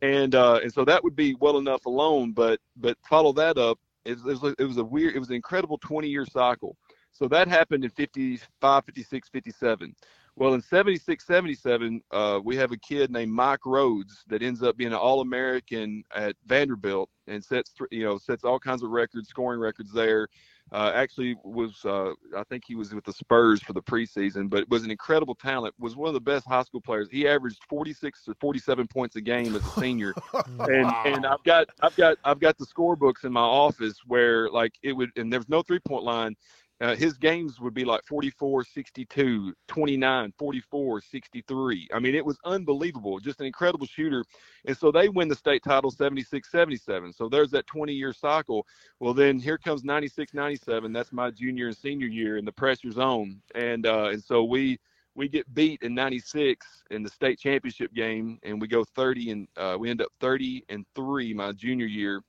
[0.03, 3.79] And uh, and so that would be well enough alone, but but follow that up
[4.07, 6.77] it was, it was a weird, it was an incredible 20 year cycle.
[7.13, 9.95] So that happened in 55, 56, 57.
[10.39, 14.77] Well, in 76, 77, uh, we have a kid named Mike Rhodes that ends up
[14.77, 19.59] being an All-American at Vanderbilt and sets, you know, sets all kinds of records, scoring
[19.59, 20.29] records there.
[20.73, 24.69] Uh, actually, was uh, I think he was with the Spurs for the preseason, but
[24.69, 25.75] was an incredible talent.
[25.79, 27.09] Was one of the best high school players.
[27.09, 30.13] He averaged 46 to 47 points a game as a senior,
[30.59, 34.73] and and I've got I've got I've got the scorebooks in my office where like
[34.83, 36.35] it would, and there was no three point line
[36.81, 41.89] uh, his games would be like 44, 62, 29, 44, 63.
[41.93, 43.19] I mean, it was unbelievable.
[43.19, 44.25] Just an incredible shooter.
[44.67, 47.15] And so they win the state title 76, 77.
[47.15, 48.67] So there's that 20 year cycle.
[49.01, 50.93] Well, then here comes 96, 97.
[50.93, 53.41] That's my junior and senior year in the pressure zone.
[53.55, 54.79] And, uh, and so we,
[55.15, 59.49] we get beat in 96 in the state championship game and we go 30 and
[59.57, 62.21] uh, we end up 30 and three my junior year.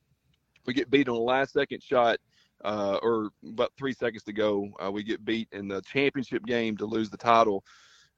[0.64, 2.18] We get beat on the last second shot
[2.64, 6.76] uh, or about three seconds to go, uh, we get beat in the championship game
[6.76, 7.64] to lose the title.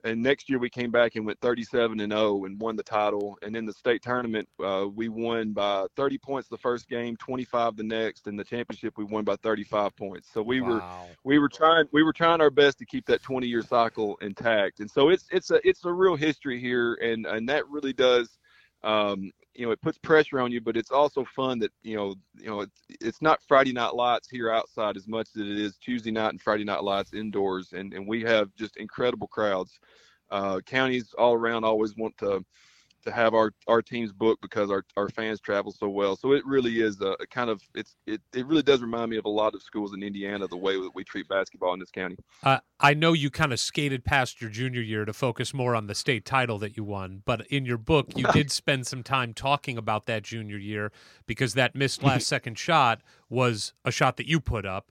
[0.02, 3.36] And next year we came back and went 37 and 0 and won the title.
[3.42, 7.76] And in the state tournament, uh, we won by 30 points the first game, 25
[7.76, 10.28] the next, and the championship we won by 35 points.
[10.32, 10.68] So we wow.
[10.68, 10.82] were
[11.24, 14.80] we were trying we were trying our best to keep that 20 year cycle intact.
[14.80, 18.38] And so it's it's a it's a real history here, and and that really does
[18.82, 22.14] um, you know it puts pressure on you but it's also fun that you know
[22.38, 25.76] you know it's, it's not friday night lights here outside as much as it is
[25.76, 27.72] tuesday night and friday night lights indoors.
[27.72, 29.78] And and we have just incredible crowds.
[30.30, 32.44] Uh, counties all around always want to
[33.02, 36.16] to have our our teams booked because our, our fans travel so well.
[36.16, 39.16] So it really is a, a, kind of it's it, it really does remind me
[39.16, 41.90] of a lot of schools in Indiana the way that we treat basketball in this
[41.90, 42.16] county.
[42.42, 45.86] Uh, I know you kind of skated past your junior year to focus more on
[45.86, 49.34] the state title that you won, but in your book you did spend some time
[49.34, 50.92] talking about that junior year
[51.26, 54.90] because that missed last second shot was a shot that you put up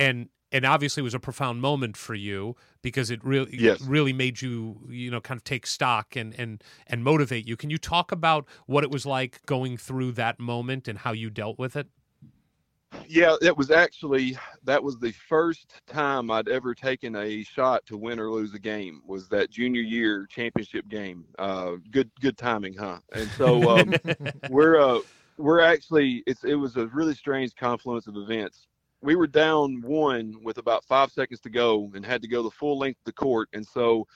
[0.00, 3.80] and and obviously it was a profound moment for you because it really yes.
[3.82, 7.56] really made you you know kind of take stock and and and motivate you.
[7.56, 11.30] Can you talk about what it was like going through that moment and how you
[11.30, 11.88] dealt with it?
[13.06, 17.96] Yeah it was actually that was the first time i'd ever taken a shot to
[17.96, 21.24] win or lose a game was that junior year championship game.
[21.38, 22.98] Uh, good good timing huh?
[23.12, 23.94] And so um,
[24.50, 25.00] we're uh,
[25.36, 28.66] we're actually it's it was a really strange confluence of events
[29.02, 32.50] we were down one with about five seconds to go and had to go the
[32.50, 33.48] full length of the court.
[33.52, 34.06] And so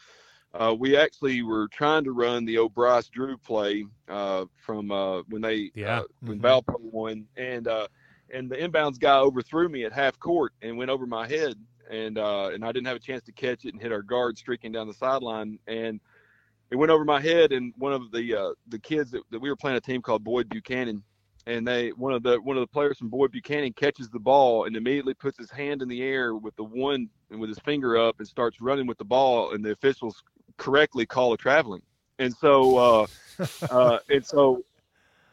[0.53, 2.75] uh, we actually were trying to run the old
[3.11, 6.01] Drew play uh, from uh, when they yeah.
[6.01, 6.47] Uh, when mm-hmm.
[6.47, 7.89] Valpo won, and uh,
[8.33, 11.57] and the inbounds guy overthrew me at half court and went over my head,
[11.91, 14.39] and uh, and I didn't have a chance to catch it and hit our guard
[14.39, 16.01] streaking down the sideline and.
[16.71, 19.55] It went over my head, and one of the the kids that, that we were
[19.55, 21.05] playing a team called Boyd Buchanan
[21.47, 24.65] and they one of the one of the players from Boyd Buchanan catches the ball
[24.65, 27.97] and immediately puts his hand in the air with the one and with his finger
[27.97, 30.23] up and starts running with the ball and the officials
[30.57, 31.83] correctly call a traveling
[32.19, 33.07] and so uh,
[33.71, 34.65] uh, and so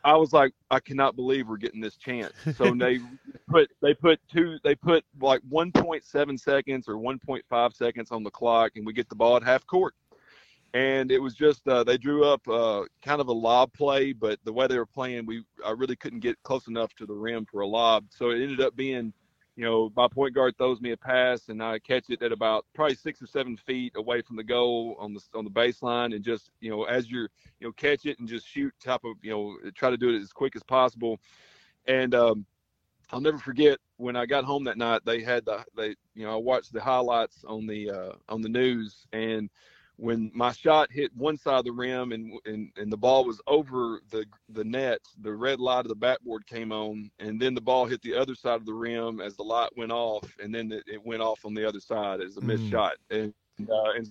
[0.03, 2.33] I was like, I cannot believe we're getting this chance.
[2.55, 2.99] So they
[3.47, 8.71] put they put two they put like 1.7 seconds or 1.5 seconds on the clock,
[8.75, 9.93] and we get the ball at half court.
[10.73, 14.39] And it was just uh, they drew up uh, kind of a lob play, but
[14.45, 17.45] the way they were playing, we I really couldn't get close enough to the rim
[17.45, 18.05] for a lob.
[18.09, 19.13] So it ended up being
[19.55, 22.65] you know, my point guard throws me a pass and I catch it at about
[22.73, 26.23] probably six or seven feet away from the goal on the on the baseline, and
[26.23, 27.29] just you know, as you're
[27.59, 30.21] you know, catch it and just shoot top of you know, try to do it
[30.21, 31.19] as quick as possible.
[31.85, 32.45] And um,
[33.11, 35.01] I'll never forget when I got home that night.
[35.05, 38.49] They had the they you know I watched the highlights on the uh, on the
[38.49, 39.49] news and
[40.01, 43.39] when my shot hit one side of the rim and, and and the ball was
[43.45, 47.61] over the the net, the red light of the backboard came on, and then the
[47.61, 50.71] ball hit the other side of the rim as the light went off, and then
[50.71, 52.71] it, it went off on the other side as a missed mm.
[52.71, 52.93] shot.
[53.11, 53.31] And,
[53.69, 54.09] uh, and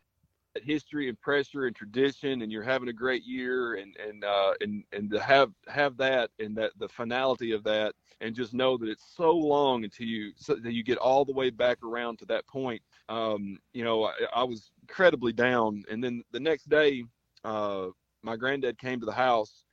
[0.63, 4.85] history and pressure and tradition, and you're having a great year, and and uh, and
[4.93, 8.89] and to have have that and that the finality of that, and just know that
[8.89, 12.27] it's so long until you so that you get all the way back around to
[12.27, 12.83] that point.
[13.09, 15.85] Um, you know, I, I was incredibly down.
[15.91, 17.05] And then the next day,
[17.45, 17.87] uh,
[18.23, 19.65] my granddad came to the house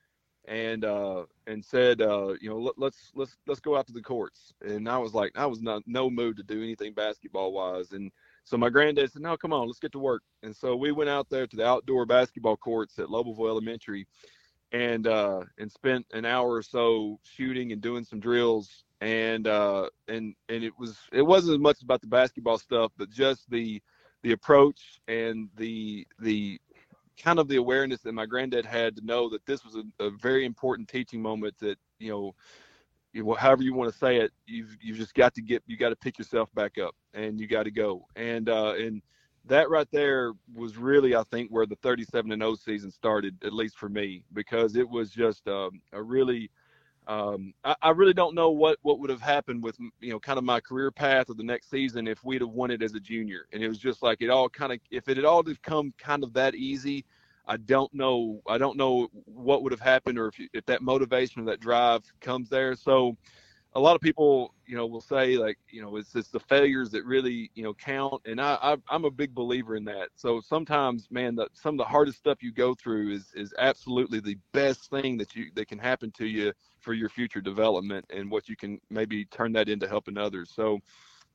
[0.48, 4.02] and uh, and said, uh, you know, let, let's let's let's go out to the
[4.02, 4.54] courts.
[4.62, 7.92] And I was like, I was not no mood to do anything basketball wise.
[7.92, 8.12] And
[8.46, 10.22] so my granddad said, no, come on, let's get to work.
[10.44, 14.08] And so we went out there to the outdoor basketball courts at Lobelville Elementary,
[14.72, 18.84] and uh, and spent an hour or so shooting and doing some drills.
[19.02, 23.10] And uh, and and it was it wasn't as much about the basketball stuff, but
[23.10, 23.82] just the
[24.28, 26.60] the approach and the the
[27.18, 30.10] kind of the awareness that my granddad had to know that this was a, a
[30.10, 34.98] very important teaching moment that you know however you want to say it you've you've
[34.98, 37.72] just got to get you got to pick yourself back up and you got to
[37.72, 38.06] go.
[38.18, 39.02] And uh and
[39.46, 43.54] that right there was really i think where the 37 and 0 season started at
[43.54, 46.52] least for me because it was just um, a really
[47.08, 50.38] um, I, I, really don't know what, what would have happened with you know kind
[50.38, 53.00] of my career path of the next season if we'd have won it as a
[53.00, 53.48] junior.
[53.54, 56.24] And it was just like it all kind of if it had all come kind
[56.24, 57.06] of that easy,
[57.46, 61.42] I don't know I don't know what would have happened or if if that motivation
[61.42, 62.76] or that drive comes there.
[62.76, 63.16] So
[63.78, 66.90] a lot of people, you know, will say like, you know, it's it's the failures
[66.90, 68.58] that really, you know, count, and I,
[68.90, 70.10] I am a big believer in that.
[70.16, 74.20] So sometimes, man, that some of the hardest stuff you go through is is absolutely
[74.20, 78.32] the best thing that you that can happen to you for your future development and
[78.32, 80.52] what you can maybe turn that into helping others.
[80.54, 80.80] So.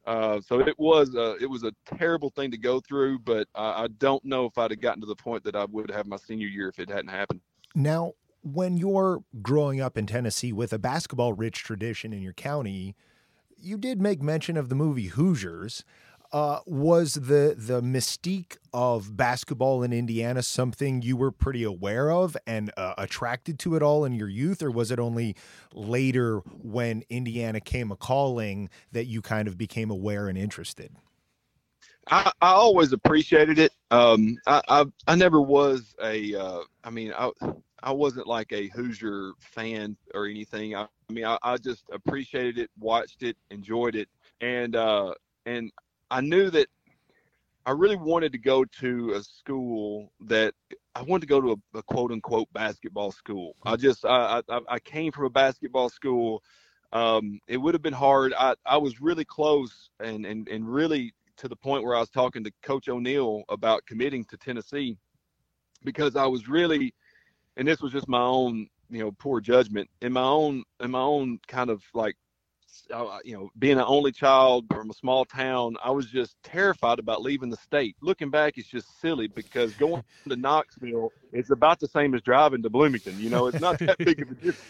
[0.04, 3.84] Uh, so it was a, it was a terrible thing to go through, but I,
[3.84, 6.16] I don't know if I'd have gotten to the point that I would have my
[6.16, 7.40] senior year if it hadn't happened.
[7.76, 12.96] Now, when you're growing up in Tennessee with a basketball rich tradition in your county,
[13.58, 15.84] you did make mention of the movie Hoosiers.
[16.32, 22.38] Uh, was the the mystique of basketball in Indiana something you were pretty aware of
[22.46, 25.36] and uh, attracted to it all in your youth, or was it only
[25.74, 30.96] later when Indiana came a calling that you kind of became aware and interested?
[32.10, 33.72] I, I always appreciated it.
[33.90, 36.34] Um, I, I, I never was a.
[36.34, 37.30] Uh, I mean, I
[37.82, 40.74] I wasn't like a Hoosier fan or anything.
[40.74, 44.08] I, I mean, I, I, just appreciated it, watched it, enjoyed it,
[44.40, 45.14] and uh,
[45.46, 45.70] and
[46.10, 46.68] I knew that
[47.66, 50.54] I really wanted to go to a school that
[50.94, 53.54] I wanted to go to a, a quote unquote basketball school.
[53.64, 56.42] I just I, I, I came from a basketball school.
[56.92, 58.34] Um, it would have been hard.
[58.38, 62.10] I, I was really close and, and, and really to the point where I was
[62.10, 64.96] talking to Coach O'Neill about committing to Tennessee
[65.84, 66.94] because I was really
[67.56, 71.00] and this was just my own you know poor judgment in my own in my
[71.00, 72.14] own kind of like
[72.92, 76.98] uh, you know being an only child from a small town i was just terrified
[76.98, 77.94] about leaving the state.
[78.00, 82.62] Looking back it's just silly because going to knoxville it's about the same as driving
[82.62, 84.60] to bloomington you know it's not that big of a difference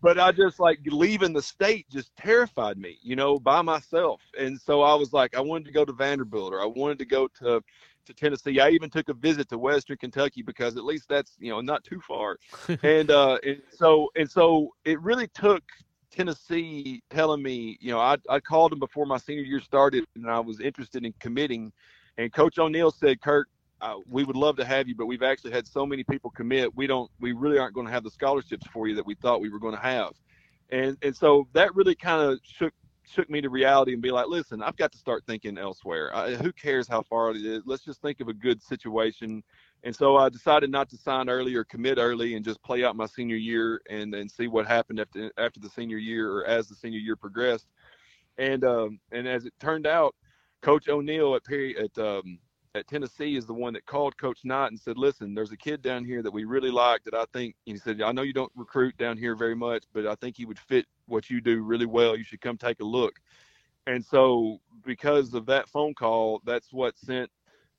[0.00, 4.60] but i just like leaving the state just terrified me you know by myself and
[4.60, 7.28] so i was like i wanted to go to vanderbilt or i wanted to go
[7.28, 7.62] to
[8.06, 8.60] to Tennessee.
[8.60, 11.84] I even took a visit to Western Kentucky because at least that's you know not
[11.84, 12.38] too far.
[12.82, 15.62] and uh, and so and so it really took
[16.10, 20.28] Tennessee telling me, you know, I I called them before my senior year started, and
[20.28, 21.72] I was interested in committing.
[22.18, 23.48] And Coach O'Neill said, Kirk,
[23.80, 26.74] uh, we would love to have you, but we've actually had so many people commit.
[26.76, 29.40] We don't, we really aren't going to have the scholarships for you that we thought
[29.40, 30.12] we were going to have.
[30.70, 32.72] And and so that really kind of shook
[33.04, 36.14] shook me to reality and be like, listen, I've got to start thinking elsewhere.
[36.14, 37.62] I, who cares how far it is?
[37.66, 39.42] Let's just think of a good situation.
[39.82, 42.94] And so I decided not to sign early or commit early and just play out
[42.94, 46.68] my senior year and and see what happened after after the senior year or as
[46.68, 47.66] the senior year progressed.
[48.38, 50.14] And um, and as it turned out,
[50.62, 52.38] Coach O'Neill at Perry at um,
[52.74, 55.82] at Tennessee is the one that called Coach Knight and said, "Listen, there's a kid
[55.82, 58.52] down here that we really like that I think." He said, "I know you don't
[58.54, 61.86] recruit down here very much, but I think he would fit what you do really
[61.86, 62.16] well.
[62.16, 63.20] You should come take a look."
[63.86, 67.30] And so, because of that phone call, that's what sent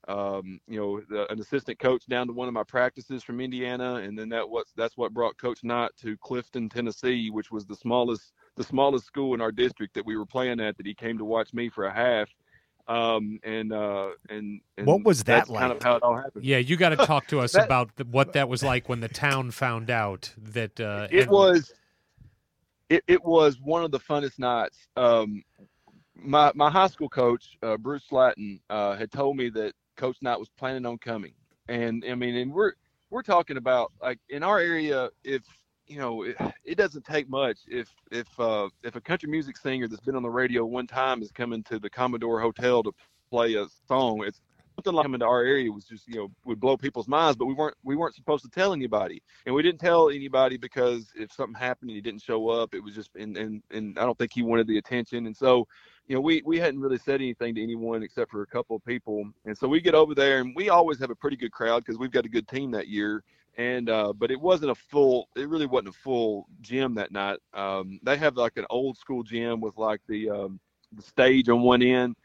[0.07, 3.95] um, you know, the, an assistant coach down to one of my practices from Indiana,
[3.95, 7.75] and then that was that's what brought Coach Knight to Clifton, Tennessee, which was the
[7.75, 10.75] smallest the smallest school in our district that we were playing at.
[10.77, 12.29] That he came to watch me for a half.
[12.87, 15.61] Um, and, uh, and and What was that that's like?
[15.61, 16.43] Kind of how it all happened.
[16.43, 18.99] Yeah, you got to talk to us That- about the, what that was like when
[18.99, 21.73] the town found out that uh, it and- was
[22.89, 25.43] it, it was one of the funnest nights um
[26.15, 30.37] my my high school coach uh, bruce slatton uh, had told me that coach knight
[30.37, 31.31] was planning on coming
[31.69, 32.73] and i mean and we're
[33.09, 35.41] we're talking about like in our area if
[35.91, 39.87] you know it, it doesn't take much if if uh if a country music singer
[39.87, 42.91] that's been on the radio one time is coming to the commodore hotel to
[43.29, 44.41] play a song it's
[44.75, 47.45] something like coming to our area was just you know would blow people's minds but
[47.45, 49.21] we weren't we weren't supposed to tell anybody.
[49.45, 52.83] And we didn't tell anybody because if something happened and he didn't show up it
[52.83, 55.25] was just and and, and i don't think he wanted the attention.
[55.27, 55.67] And so
[56.07, 58.85] you know we we hadn't really said anything to anyone except for a couple of
[58.85, 59.23] people.
[59.45, 61.99] And so we get over there and we always have a pretty good crowd because
[61.99, 63.23] we've got a good team that year
[63.61, 67.39] and uh but it wasn't a full it really wasn't a full gym that night
[67.53, 70.59] um they have like an old school gym with like the um
[70.95, 72.15] the stage on one end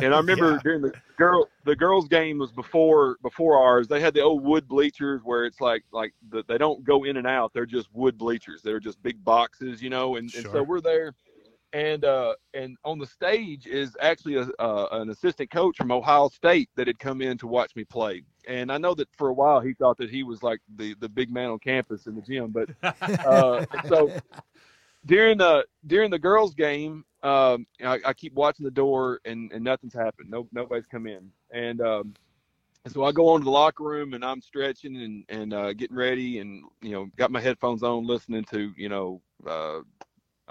[0.00, 0.58] and I remember Yeah.
[0.62, 3.88] during the girl the girls game was before before ours.
[3.88, 7.16] They had the old wood bleachers where it's like like the, they don't go in
[7.16, 7.52] and out.
[7.52, 8.62] They're just wood bleachers.
[8.62, 10.16] They're just big boxes, you know.
[10.16, 11.14] And, and so we're there,
[11.72, 16.28] and uh and on the stage is actually a, uh, an assistant coach from Ohio
[16.28, 18.22] State that had come in to watch me play.
[18.46, 21.08] And I know that for a while he thought that he was like the the
[21.08, 22.68] big man on campus in the gym, but
[23.26, 24.12] uh, so
[25.06, 29.64] during the during the girls game, um, I, I keep watching the door and, and
[29.64, 30.30] nothing's happened.
[30.30, 32.14] No nobody's come in, and um,
[32.88, 35.96] so I go on to the locker room and I'm stretching and and uh, getting
[35.96, 39.20] ready and you know got my headphones on listening to you know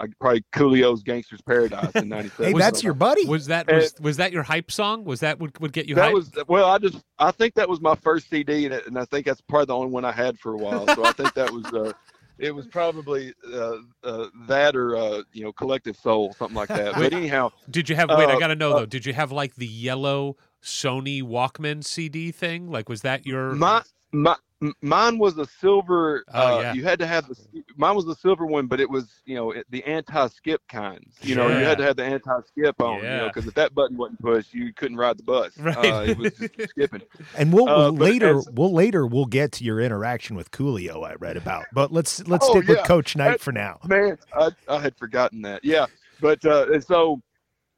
[0.02, 2.52] uh, I, probably Coolio's Gangsta's Paradise in '97.
[2.52, 3.26] Hey, that's your buddy.
[3.26, 5.04] was that was, was that your hype song?
[5.04, 6.14] Was that would, would get you that hype?
[6.14, 6.70] was well.
[6.70, 9.40] I just I think that was my first CD, and, it, and I think that's
[9.40, 10.86] probably the only one I had for a while.
[10.94, 11.92] So I think that was uh,
[12.38, 16.94] it was probably uh, uh, that or uh, you know Collective Soul, something like that.
[16.94, 18.10] But anyhow, Did you have?
[18.10, 18.86] Wait, I uh, got to know uh, though.
[18.86, 22.70] Did you have like the yellow Sony Walkman CD thing?
[22.70, 23.52] Like, was that your?
[23.54, 23.82] my
[24.12, 24.36] my
[24.80, 26.24] mine was a silver.
[26.32, 26.72] Oh, uh, yeah.
[26.74, 27.34] You had to have the
[27.76, 31.16] mine was the silver one, but it was you know it, the anti-skip kinds.
[31.22, 32.98] You know, you had to have the anti-skip on.
[32.98, 33.16] You Yeah.
[33.18, 35.56] know, because if that button wasn't pushed, you couldn't ride the bus.
[35.58, 35.76] Right.
[35.76, 37.02] Uh, it was just skipping.
[37.36, 40.50] And we'll, Uh, we'll but later as- we'll later we'll get to your interaction with
[40.52, 41.64] Coolio I read about.
[41.72, 42.84] But let's let's Oh, stick with.
[42.86, 43.80] Coach Knight That- for now.
[43.86, 45.64] Man, I, I had forgotten that.
[45.64, 45.86] Yeah,
[46.20, 47.20] but uh, and so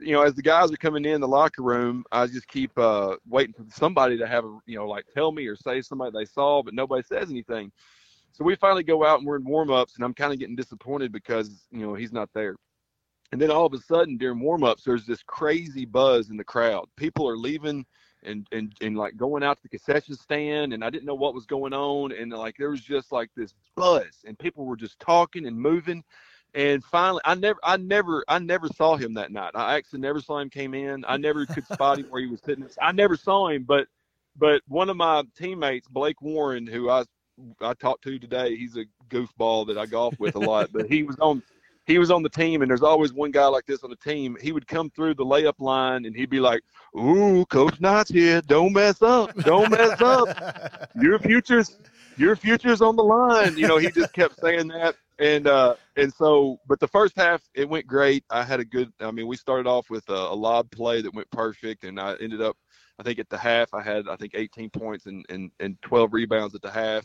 [0.05, 3.17] you know, as the guys are coming in the locker room, I just keep uh,
[3.29, 6.25] waiting for somebody to have a you know like tell me or say somebody they
[6.25, 7.73] saw, but nobody says anything.
[8.33, 10.57] So we finally go out and we're in warm ups, and I'm kind of getting
[10.57, 12.57] disappointed because you know he's not there.
[13.33, 16.45] And then all of a sudden during warm ups, there's this crazy buzz in the
[16.45, 16.87] crowd.
[16.97, 17.85] People are leaving
[18.25, 21.35] and, and and like going out to the concession stand, and I didn't know what
[21.35, 24.99] was going on, and like there was just like this buzz, and people were just
[24.99, 26.03] talking and moving.
[26.55, 29.53] And finally, I never, I never, I never saw him that night.
[29.55, 31.05] I actually never saw him came in.
[31.09, 32.67] I never could spot him where he was sitting.
[32.81, 33.89] I never saw him, but
[34.37, 37.05] but one of my teammates, Blake Warren, who I
[37.61, 41.03] I talked to today, he's a goofball that I golf with a lot, but he
[41.03, 41.43] was on
[41.87, 44.37] he was on the team, and there's always one guy like this on the team.
[44.41, 46.63] He would come through the layup line, and he'd be like,
[46.97, 48.41] "Ooh, Coach Knight's here.
[48.43, 49.35] Don't mess up.
[49.39, 50.89] Don't mess up.
[51.01, 51.77] Your future's
[52.17, 56.13] your future's on the line." You know, he just kept saying that, and uh, and
[56.13, 58.25] so, but the first half it went great.
[58.31, 58.93] I had a good.
[59.01, 62.15] I mean, we started off with a, a lob play that went perfect, and I
[62.21, 62.57] ended up.
[62.99, 66.13] I think at the half, I had I think 18 points and, and, and 12
[66.13, 67.05] rebounds at the half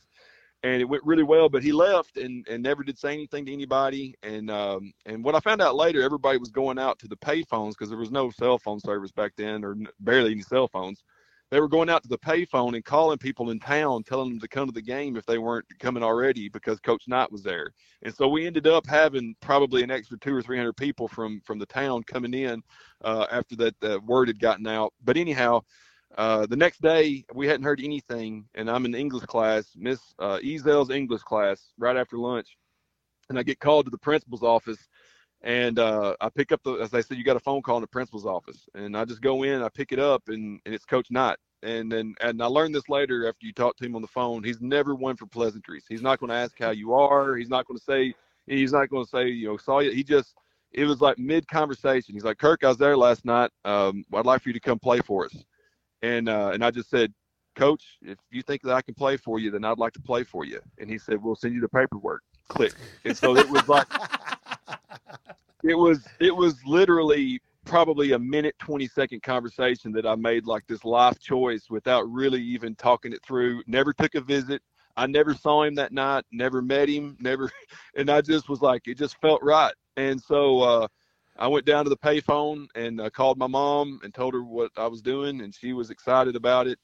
[0.64, 1.50] and it went really well.
[1.50, 4.16] But he left and, and never did say anything to anybody.
[4.24, 7.72] And um, and what I found out later, everybody was going out to the payphones
[7.72, 11.04] because there was no cell phone service back then, or barely any cell phones.
[11.52, 14.48] They were going out to the payphone and calling people in town, telling them to
[14.48, 17.74] come to the game if they weren't coming already because Coach Knight was there.
[18.04, 21.42] And so we ended up having probably an extra two or three hundred people from
[21.42, 22.62] from the town coming in
[23.04, 24.94] uh, after that uh, word had gotten out.
[25.04, 25.62] But anyhow,
[26.18, 30.40] uh, the next day we hadn't heard anything, and I'm in English class, Miss uh,
[30.44, 32.58] Ezel's English class, right after lunch,
[33.30, 34.88] and I get called to the principal's office,
[35.42, 37.82] and uh, I pick up the as they said, you got a phone call in
[37.82, 40.86] the principal's office, and I just go in, I pick it up, and, and it's
[40.86, 41.38] Coach Knight.
[41.62, 44.44] And then, and I learned this later after you talk to him on the phone.
[44.44, 45.84] He's never one for pleasantries.
[45.90, 47.36] He's not going to ask how you are.
[47.36, 48.14] He's not going to say.
[48.48, 49.92] He's not going to say, you know, saw you.
[49.92, 50.36] He just,
[50.72, 52.14] it was like mid conversation.
[52.14, 53.52] He's like, Kirk, I was there last night.
[53.66, 55.36] Um, I'd like for you to come play for us.
[56.02, 57.14] and uh, and I just said,
[57.56, 60.24] Coach, if you think that I can play for you, then I'd like to play
[60.24, 60.62] for you.
[60.78, 62.22] And he said, We'll send you the paperwork.
[62.48, 62.74] Click.
[63.04, 63.88] And so it was like
[65.64, 70.66] it was it was literally probably a minute 20 second conversation that I made like
[70.68, 73.62] this life choice without really even talking it through.
[73.68, 74.62] Never took a visit.
[74.98, 77.52] I never saw him that night, never met him, never
[77.96, 79.74] and I just was like it just felt right.
[79.98, 80.88] And so uh
[81.38, 84.72] I went down to the payphone and uh, called my mom and told her what
[84.76, 86.78] I was doing, and she was excited about it.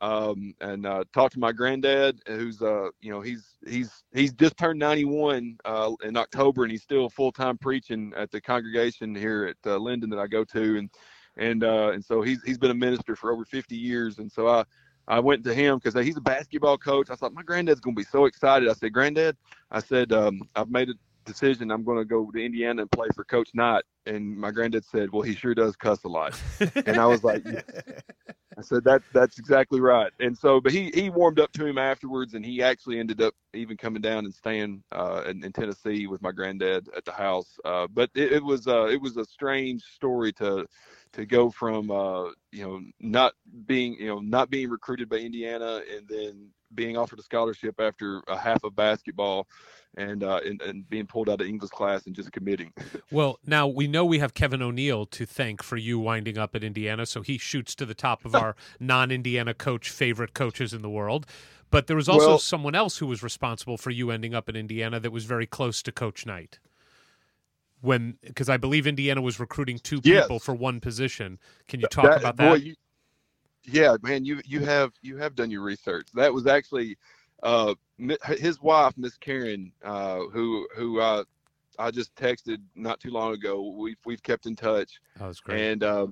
[0.00, 4.56] Um, and uh, talked to my granddad, who's uh, you know, he's he's he's just
[4.56, 9.46] turned 91 uh, in October, and he's still full time preaching at the congregation here
[9.46, 10.90] at uh, Linden that I go to, and
[11.36, 14.46] and uh, and so he's he's been a minister for over 50 years, and so
[14.46, 14.64] I
[15.08, 17.10] I went to him because he's a basketball coach.
[17.10, 18.68] I thought my granddad's gonna be so excited.
[18.68, 19.36] I said, Granddad,
[19.70, 20.94] I said um, I've made a
[21.28, 21.70] decision.
[21.70, 23.84] I'm going to go to Indiana and play for Coach Knight.
[24.06, 26.40] And my granddad said, "Well, he sure does cuss a lot."
[26.86, 27.44] and I was like,
[28.58, 30.10] I said that that's exactly right.
[30.18, 33.34] And so, but he he warmed up to him afterwards, and he actually ended up
[33.54, 37.58] even coming down and staying uh, in, in Tennessee with my granddad at the house.
[37.64, 40.66] Uh, but it, it was uh, it was a strange story to
[41.12, 43.34] to go from uh, you know not
[43.66, 48.22] being you know not being recruited by Indiana and then being offered a scholarship after
[48.28, 49.48] a half of basketball
[49.96, 52.72] and, uh, and and being pulled out of English class and just committing.
[53.10, 56.62] Well, now we know we have Kevin O'Neill to thank for you winding up at
[56.62, 60.90] Indiana, so he shoots to the top of our non-Indiana coach favorite coaches in the
[60.90, 61.24] world.
[61.70, 64.56] But there was also Well- someone else who was responsible for you ending up in
[64.56, 66.58] Indiana that was very close to Coach Knight.
[67.80, 70.24] When, because I believe Indiana was recruiting two Yes.
[70.24, 71.38] people for one position.
[71.68, 72.36] Can you talk about that?
[72.36, 72.64] boy, that?
[72.64, 72.74] you,
[73.64, 76.08] yeah, man, you you have you have done your research.
[76.14, 76.96] That was actually
[77.42, 77.74] uh,
[78.38, 81.24] his wife, Miss Karen, uh, who who I
[81.78, 83.74] I just texted not too long ago.
[83.76, 85.60] We've we've kept in touch, that was great.
[85.60, 86.06] and uh,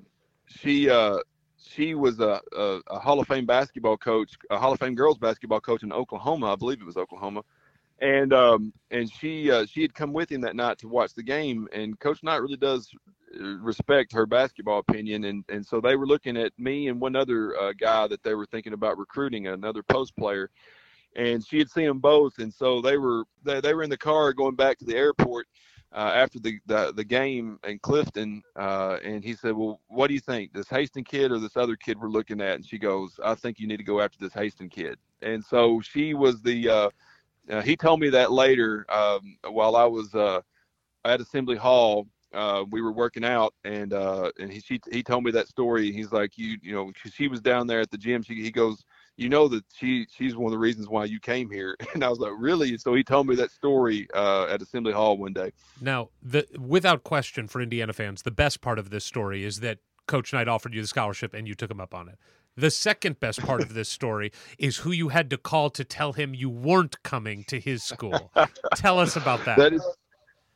[0.47, 1.19] she uh,
[1.59, 5.19] she was a, a, a Hall of Fame basketball coach, a Hall of Fame girls
[5.19, 7.43] basketball coach in Oklahoma, I believe it was Oklahoma,
[8.01, 11.23] and um, and she uh, she had come with him that night to watch the
[11.23, 12.91] game, and Coach Knight really does
[13.41, 17.17] uh, respect her basketball opinion, and and so they were looking at me and one
[17.17, 20.51] other uh, guy that they were thinking about recruiting, another post player.
[21.15, 23.97] And she had seen them both, and so they were they, they were in the
[23.97, 25.47] car going back to the airport,
[25.93, 30.15] uh, after the, the the game in Clifton, uh, and he said, "Well, what do
[30.15, 33.19] you think, this Haston kid or this other kid we're looking at?" And she goes,
[33.25, 36.69] "I think you need to go after this Haston kid." And so she was the.
[36.69, 36.91] Uh,
[37.51, 40.41] uh, he told me that later um, while I was uh,
[41.05, 42.07] at Assembly Hall.
[42.35, 45.91] Uh, we were working out, and uh, and he she, he told me that story.
[45.91, 48.23] He's like, you you know, she was down there at the gym.
[48.23, 48.85] She, he goes,
[49.17, 51.77] you know that she she's one of the reasons why you came here.
[51.95, 52.77] And I was like, really?
[52.77, 55.53] So he told me that story uh, at Assembly Hall one day.
[55.81, 59.79] Now, the without question for Indiana fans, the best part of this story is that
[60.07, 62.19] Coach Knight offered you the scholarship and you took him up on it.
[62.57, 66.13] The second best part of this story is who you had to call to tell
[66.15, 68.33] him you weren't coming to his school.
[68.77, 69.59] tell us about that.
[69.59, 69.87] That is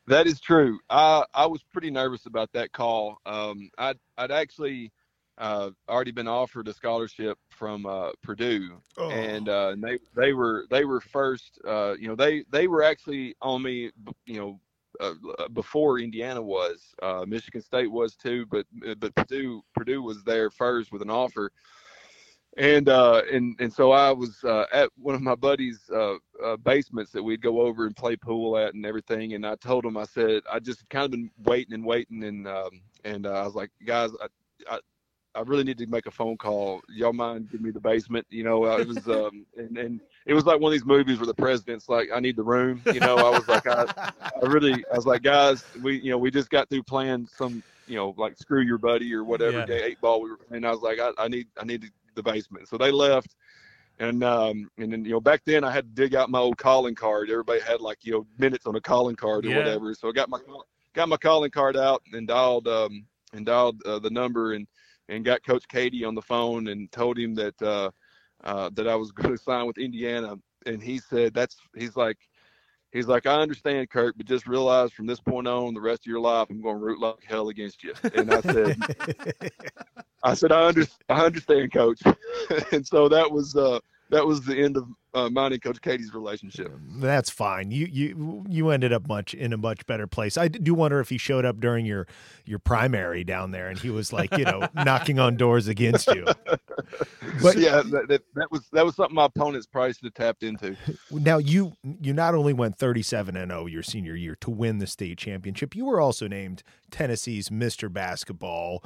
[0.07, 0.79] that is true.
[0.89, 3.19] I I was pretty nervous about that call.
[3.25, 4.91] Um, I'd I'd actually
[5.37, 9.09] uh, already been offered a scholarship from uh, Purdue, Oh.
[9.11, 11.59] and uh, they they were they were first.
[11.67, 13.91] Uh, you know they they were actually on me.
[14.25, 14.59] You know.
[14.99, 15.13] Uh,
[15.53, 18.65] before Indiana was, uh, Michigan State was too, but
[18.99, 21.49] but Purdue Purdue was there first with an offer,
[22.57, 26.57] and uh, and and so I was uh, at one of my buddies' uh, uh,
[26.57, 29.33] basements that we'd go over and play pool at and everything.
[29.33, 32.47] And I told him, I said, I just kind of been waiting and waiting, and
[32.47, 34.79] um, and uh, I was like, guys, I, I
[35.35, 36.81] I really need to make a phone call.
[36.89, 38.25] Y'all mind give me the basement?
[38.29, 41.27] You know, it was um, and and it was like one of these movies where
[41.27, 42.85] the president's like, I need the room.
[42.89, 43.83] You know, I was like, I,
[44.41, 47.63] I really, I was like, guys, we you know we just got through playing some
[47.87, 49.65] you know like screw your buddy or whatever Yeah.
[49.65, 50.65] day eight ball we were playing.
[50.65, 52.67] I was like, I, I need I need the basement.
[52.67, 53.35] So they left.
[53.99, 56.57] And um and then you know back then I had to dig out my old
[56.57, 57.29] calling card.
[57.29, 59.57] Everybody had like you know minutes on a calling card or Yeah.
[59.57, 59.93] whatever.
[59.93, 63.81] So I got my call- got my calling card out and dialed um and dialed
[63.85, 64.67] uh, the number and
[65.09, 67.91] and got Coach Keady on the phone and told him that uh,
[68.43, 70.35] uh, that I was going to sign with Indiana.
[70.65, 72.17] And he said that's he's like
[72.91, 76.07] he's like I understand Kirk, but just realize from this point on the rest of
[76.07, 77.93] your life I'm going to root like hell against you.
[78.15, 78.77] And I said
[80.23, 82.01] I said I under, I understand, Coach.
[82.71, 83.79] and so that was uh,
[84.09, 86.71] that was the end of uh, mine and Coach Keady's relationship.
[86.95, 87.71] That's fine.
[87.71, 90.37] You you you ended up much in a much better place.
[90.37, 92.07] I do wonder if he showed up during your
[92.45, 96.25] your primary down there and he was like, you know, knocking on doors against you.
[97.41, 100.43] But- yeah, that, that, that was that was something my opponents probably should have tapped
[100.43, 100.75] into.
[101.11, 104.87] Now you you not only went 37 and 0 your senior year to win the
[104.87, 107.91] state championship, you were also named Tennessee's Mr.
[107.91, 108.83] Basketball.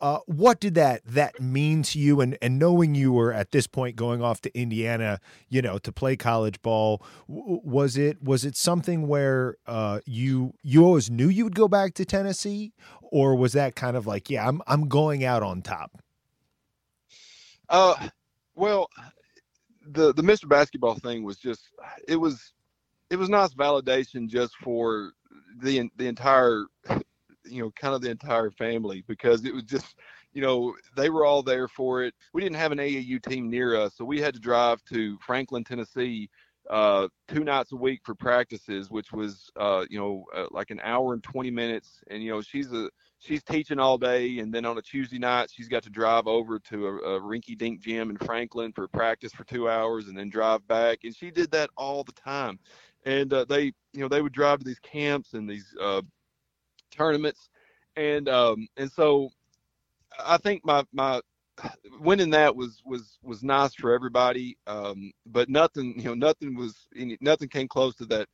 [0.00, 2.20] Uh, what did that that mean to you?
[2.20, 5.92] And and knowing you were at this point going off to Indiana, you know, to
[5.92, 11.28] play college ball, w- was it was it something where uh, you you always knew
[11.28, 12.72] you would go back to Tennessee,
[13.02, 16.02] or was that kind of like, yeah, I'm I'm going out on top?
[17.68, 18.08] Uh,
[18.54, 18.88] well,
[19.86, 20.48] the the Mr.
[20.48, 21.68] Basketball thing was just
[22.08, 22.52] it was
[23.10, 25.12] it was nice validation just for
[25.62, 26.66] the the entire
[27.44, 29.96] you know kind of the entire family because it was just
[30.32, 32.14] you know they were all there for it.
[32.32, 35.64] We didn't have an AAU team near us, so we had to drive to Franklin,
[35.64, 36.28] Tennessee,
[36.68, 40.80] uh, two nights a week for practices, which was uh, you know uh, like an
[40.82, 42.02] hour and twenty minutes.
[42.08, 45.50] And you know she's a she's teaching all day, and then on a Tuesday night
[45.52, 49.44] she's got to drive over to a, a rinky-dink gym in Franklin for practice for
[49.44, 51.00] two hours, and then drive back.
[51.04, 52.58] And she did that all the time.
[53.04, 56.02] And uh, they you know they would drive to these camps and these uh,
[56.90, 57.48] tournaments,
[57.96, 59.30] and um, and so
[60.24, 61.20] I think my my
[62.00, 66.88] winning that was was was nice for everybody um, but nothing you know nothing was
[67.20, 68.28] nothing came close to that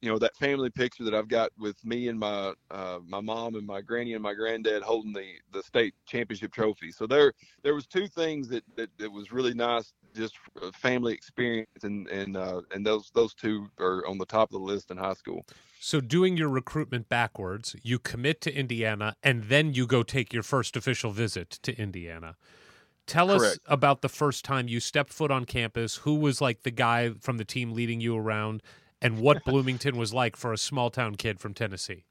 [0.00, 3.54] you know that family picture that I've got with me and my uh, my mom
[3.54, 6.90] and my granny and my granddad holding the the state championship trophy.
[6.90, 7.32] So there
[7.62, 10.36] there was two things that that, that was really nice, just
[10.72, 14.64] family experience, and and uh, and those those two are on the top of the
[14.64, 15.44] list in high school.
[15.82, 20.42] So doing your recruitment backwards, you commit to Indiana, and then you go take your
[20.42, 22.36] first official visit to Indiana.
[23.06, 23.42] Tell Correct.
[23.42, 25.96] us about the first time you stepped foot on campus.
[25.96, 28.62] Who was like the guy from the team leading you around,
[29.00, 32.04] and what Bloomington was like for a small town kid from Tennessee?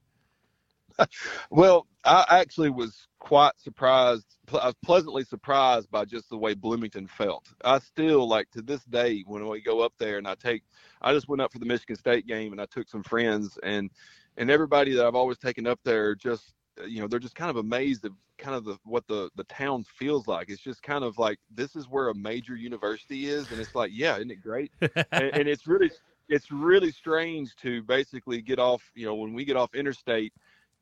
[1.51, 4.25] well, I actually was quite surprised.
[4.51, 7.47] I was pleasantly surprised by just the way Bloomington felt.
[7.63, 10.63] I still like to this day when we go up there and I take.
[11.01, 13.89] I just went up for the Michigan State game and I took some friends and
[14.37, 16.53] and everybody that I've always taken up there just
[16.87, 19.83] you know they're just kind of amazed at kind of the what the the town
[19.83, 23.59] feels like it's just kind of like this is where a major university is and
[23.59, 25.91] it's like yeah isn't it great and, and it's really
[26.29, 30.33] it's really strange to basically get off you know when we get off interstate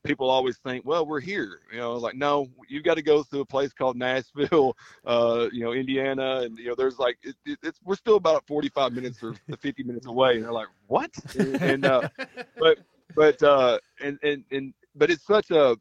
[0.07, 3.41] people always think well we're here you know like no you've got to go through
[3.41, 7.59] a place called nashville uh you know indiana and you know there's like it, it,
[7.63, 11.11] it's we're still about 45 minutes or 50 minutes away and they're like what?
[11.37, 12.09] And, and uh
[12.57, 12.79] but
[13.15, 15.77] but uh and and and but it's such a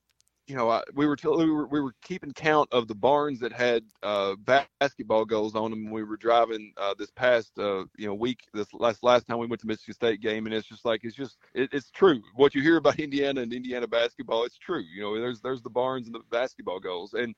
[0.47, 3.41] you know, I, we were, t- we were we were keeping count of the barns
[3.41, 5.91] that had uh, basketball goals on them.
[5.91, 9.47] We were driving uh, this past uh, you know week, this last last time we
[9.47, 12.23] went to Michigan State game, and it's just like it's just it, it's true.
[12.37, 14.83] What you hear about Indiana and Indiana basketball, it's true.
[14.83, 17.35] You know, there's there's the barns and the basketball goals, and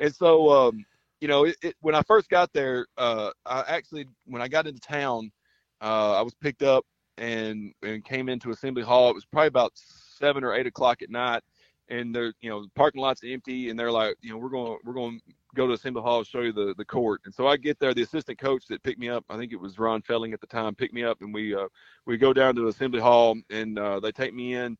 [0.00, 0.84] and so um,
[1.20, 4.66] you know, it, it, when I first got there, uh, I actually when I got
[4.66, 5.30] into town,
[5.80, 6.84] uh, I was picked up
[7.18, 9.10] and and came into Assembly Hall.
[9.10, 11.44] It was probably about seven or eight o'clock at night
[11.90, 14.78] and they're you know the parking lot's empty and they're like you know we're going
[14.84, 17.20] we're going to go to assembly hall show you the the court.
[17.24, 19.60] And so i get there the assistant coach that picked me up i think it
[19.60, 21.68] was ron felling at the time picked me up and we uh
[22.06, 24.76] we go down to the assembly hall and uh they take me in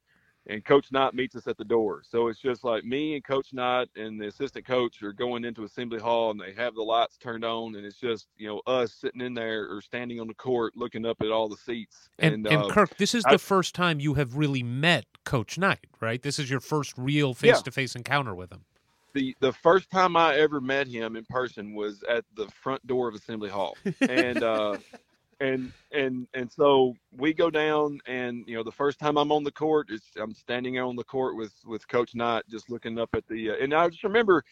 [0.49, 3.53] and coach Knight meets us at the door so it's just like me and coach
[3.53, 7.17] Knight and the assistant coach are going into assembly hall and they have the lights
[7.19, 10.35] turned on and it's just you know us sitting in there or standing on the
[10.35, 13.33] court looking up at all the seats And, and, and uh, Kirk, this is I-
[13.33, 16.23] the first time you have really met Coach Knight, right?
[16.23, 18.65] This is your first real face to face encounter with him.
[19.13, 23.09] the the first time I ever met him in person was at the front door
[23.09, 24.79] of Assembly Hall, and uh,
[25.41, 29.45] and and and so we go down, and you know, the first time I'm on
[29.45, 29.89] the court,
[30.21, 33.55] I'm standing on the court with with Coach Knight, just looking up at the, uh,
[33.61, 34.45] and I just remember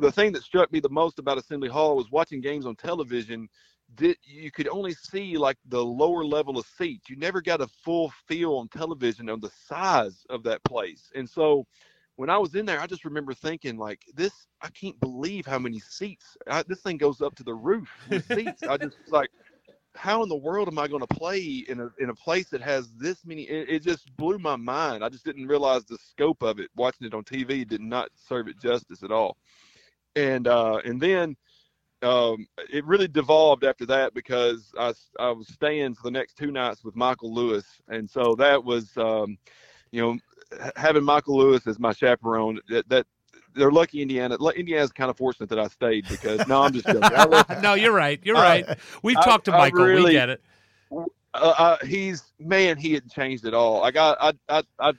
[0.00, 3.48] the thing that struck me the most about Assembly Hall was watching games on television.
[3.94, 7.08] Did you could only see like the lower level of seats.
[7.08, 11.28] You never got a full feel on television of the size of that place, and
[11.28, 11.66] so
[12.16, 14.32] when I was in there, I just remember thinking like this.
[14.60, 16.36] I can't believe how many seats.
[16.48, 17.88] I, this thing goes up to the roof
[18.26, 18.64] seats.
[18.64, 19.30] I just like,
[19.98, 22.62] how in the world am I going to play in a in a place that
[22.62, 23.42] has this many?
[23.42, 25.02] It, it just blew my mind.
[25.04, 26.70] I just didn't realize the scope of it.
[26.76, 29.36] Watching it on TV did not serve it justice at all.
[30.14, 31.36] And uh, and then
[32.02, 36.52] um, it really devolved after that because I, I was staying for the next two
[36.52, 39.36] nights with Michael Lewis, and so that was, um,
[39.90, 40.18] you know,
[40.76, 42.60] having Michael Lewis as my chaperone.
[42.68, 43.06] That, that
[43.58, 44.36] they're lucky Indiana.
[44.56, 47.60] Indiana's kind of fortunate that I stayed because no, I'm just joking.
[47.62, 48.20] No, you're right.
[48.22, 48.78] You're I- right.
[49.02, 49.84] We've I- talked to I Michael.
[49.84, 50.42] we really- get it.
[50.92, 51.04] uh,
[51.34, 53.82] uh, he's man, he hadn't changed at all.
[53.84, 54.92] I got I I I,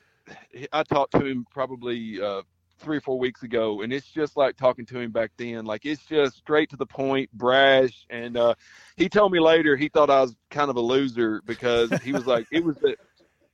[0.72, 2.42] I talked to him probably uh,
[2.80, 5.66] three or four weeks ago, and it's just like talking to him back then.
[5.66, 8.06] Like it's just straight to the point, brash.
[8.10, 8.54] And uh,
[8.96, 12.26] he told me later he thought I was kind of a loser because he was
[12.28, 12.96] like it was the.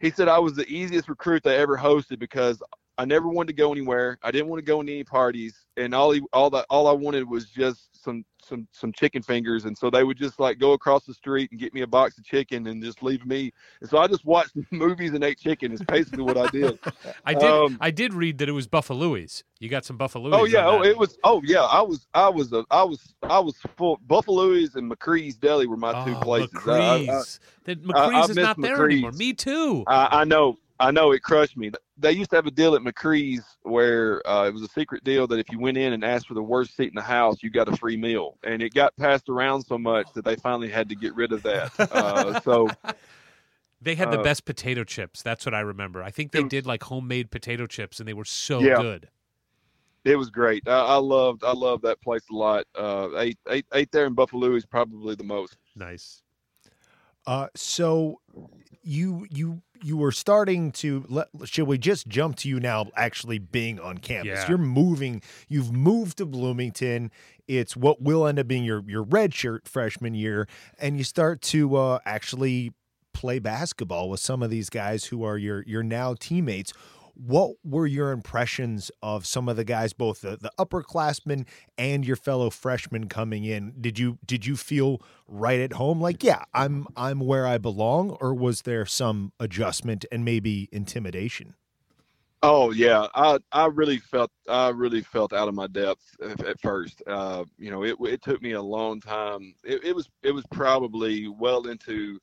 [0.02, 2.62] He said I was the easiest recruit they ever hosted because
[2.98, 4.18] I never wanted to go anywhere.
[4.24, 6.94] I didn't want to go to any parties, and all he, all that all I
[6.94, 9.66] wanted was just some some some chicken fingers.
[9.66, 12.18] And so they would just like go across the street and get me a box
[12.18, 13.52] of chicken and just leave me.
[13.82, 15.74] And so I just watched movies and ate chicken.
[15.74, 16.80] Is basically what I did.
[17.26, 17.44] I did.
[17.44, 19.44] Um, I did read that it was Buffalo's.
[19.60, 20.34] You got some Buffalo's.
[20.34, 21.18] Oh yeah, oh it was.
[21.26, 24.00] Oh yeah, I was, I was, a, I was, I was full.
[24.08, 26.50] Buffalo's and McCree's Deli were my two Oh, places.
[26.66, 27.40] I- I- McCree's.
[27.66, 29.12] That I- I McCree's is not there anymore.
[29.14, 29.84] Me too.
[29.88, 31.72] I, I know, I know, it crushed me.
[31.98, 35.28] They used to have a deal at McCree's where uh, it was a secret deal
[35.28, 37.50] that if you went in and asked for the worst seat in the house, you
[37.50, 40.90] got a free meal, and it got passed around so much that they finally had
[40.90, 41.72] to get rid of that.
[41.80, 42.68] Uh, so
[43.82, 45.22] They had the uh, best potato chips.
[45.22, 46.04] That's what I remember.
[46.04, 48.76] I think they it was- did like homemade potato chips, and they were so Yeah.
[48.82, 49.08] good.
[50.04, 50.68] it was great.
[50.68, 52.66] I, I loved, I loved that place a lot.
[52.76, 55.58] Uh, ate, ate, ate there in Buffalo is probably the most.
[55.76, 56.22] Nice.
[57.26, 58.20] Uh, so
[58.86, 63.40] you you you were starting to let should we just jump to you now actually
[63.40, 64.40] being on campus?
[64.40, 64.48] Yeah.
[64.48, 67.12] you're moving you've moved to bloomington.
[67.48, 70.48] It's what will end up being your your red shirt freshman year.
[70.80, 72.74] And you start to uh, actually
[73.14, 76.72] play basketball with some of these guys who are your your now teammates
[77.16, 81.46] what were your impressions of some of the guys both the, the upperclassmen
[81.78, 86.24] and your fellow freshmen coming in did you did you feel right at home like
[86.24, 91.56] yeah i'm i'm where i belong or was there some adjustment and maybe intimidation
[92.48, 96.60] Oh yeah, I I really felt I really felt out of my depth at, at
[96.60, 97.02] first.
[97.08, 99.56] Uh, you know, it it took me a long time.
[99.64, 102.20] It, it was it was probably well into,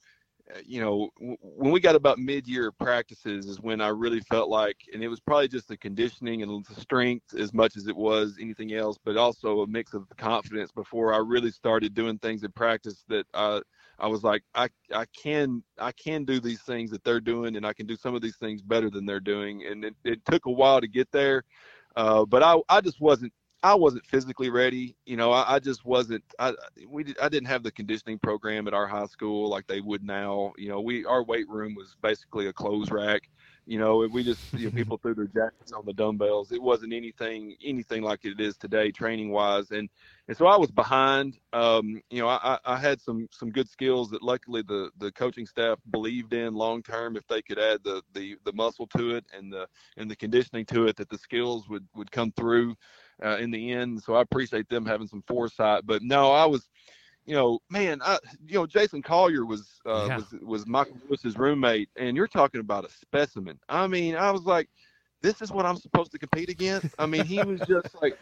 [0.64, 4.48] you know, w- when we got about mid year practices is when I really felt
[4.48, 7.96] like, and it was probably just the conditioning and the strength as much as it
[7.96, 12.42] was anything else, but also a mix of confidence before I really started doing things
[12.44, 13.60] in practice that I
[13.98, 17.66] I was like, I I can I can do these things that they're doing, and
[17.66, 19.64] I can do some of these things better than they're doing.
[19.66, 21.44] And it, it took a while to get there,
[21.96, 23.32] uh, but I I just wasn't
[23.64, 24.96] I wasn't physically ready.
[25.06, 26.24] You know, I, I just wasn't.
[26.38, 26.52] I
[26.88, 30.52] we I didn't have the conditioning program at our high school like they would now.
[30.58, 33.28] You know, we our weight room was basically a clothes rack.
[33.64, 36.50] You know, and we just you know, people threw their jackets on the dumbbells.
[36.50, 39.70] It wasn't anything anything like it is today, training wise.
[39.70, 39.88] And
[40.26, 41.38] and so I was behind.
[41.52, 45.12] Um, you know, I, I I had some some good skills that luckily the the
[45.12, 47.16] coaching staff believed in long term.
[47.16, 50.66] If they could add the the the muscle to it and the and the conditioning
[50.66, 52.74] to it, that the skills would would come through
[53.24, 54.02] uh, in the end.
[54.02, 55.82] So I appreciate them having some foresight.
[55.86, 56.68] But no, I was,
[57.24, 60.16] you know, man, I, you know, Jason Collier was uh, Yeah.
[60.16, 63.58] was was Michael Lewis's roommate, and you're talking about a specimen.
[63.68, 64.68] I mean, I was like,
[65.22, 66.94] this is what I'm supposed to compete against.
[66.98, 68.16] I mean, he was just like.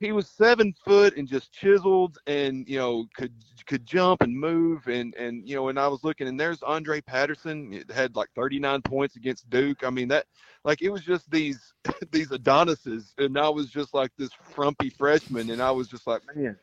[0.00, 3.32] He was seven foot and just chiseled, and you know could
[3.66, 7.04] could jump and move, and and you know, and I was looking, and there's Andrae
[7.04, 9.84] Patterson it had like 39 points against Duke.
[9.84, 10.26] I mean that,
[10.64, 11.72] like it was just these
[12.12, 16.22] these Adonises, and I was just like this frumpy freshman, and I was just like,
[16.36, 16.56] man,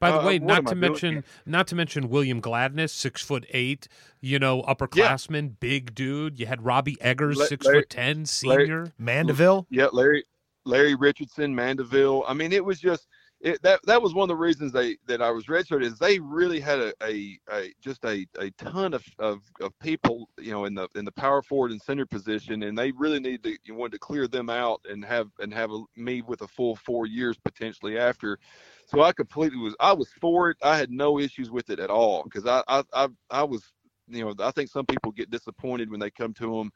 [0.00, 1.24] By the Uh, way, not to I doing mention here?
[1.44, 3.86] not to mention William Gladness, six foot eight,
[4.22, 6.40] you know, upperclassman, big dude.
[6.40, 8.92] You had Robbie Eggers, La- six Larry- foot ten, Larry- senior.
[8.96, 10.24] mandeville yeah, Larry
[10.68, 12.24] Larry Richardson, Mandeville.
[12.28, 13.08] I mean, it was just
[13.40, 16.18] it, that that was one of the reasons they that I was redshirted is they
[16.18, 20.64] really had a, a, a just a, a ton of, of, of people you know
[20.64, 23.74] in the in the power forward and center position and they really needed to you
[23.74, 27.06] wanted to clear them out and have and have a, me with a full four
[27.06, 28.38] years potentially after.
[28.86, 30.56] So I completely was I was for it.
[30.62, 33.72] I had no issues with it at all because I, I I I was
[34.08, 36.72] you know I think some people get disappointed when they come to them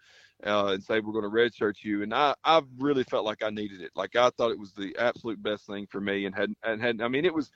[0.46, 2.02] uh, and say we're going to redshirt you.
[2.02, 3.90] And I, I really felt like I needed it.
[3.94, 7.00] Like I thought it was the absolute best thing for me, and had and had.
[7.00, 7.50] I mean, it was.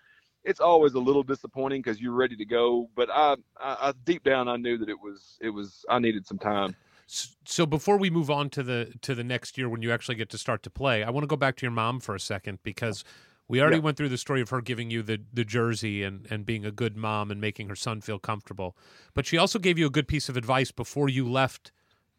[0.45, 4.23] It's always a little disappointing because you're ready to go, but I, I, I deep
[4.23, 6.77] down I knew that it was it was I needed some time.
[7.09, 10.29] So before we move on to the to the next year when you actually get
[10.31, 12.59] to start to play, I want to go back to your mom for a second
[12.63, 13.05] because
[13.49, 13.83] we already Yeah.
[13.83, 16.73] went through the story of her giving you the the jersey and and being a
[16.73, 18.77] good mom and making her son feel comfortable.
[19.15, 21.73] But she also gave you a good piece of advice before you left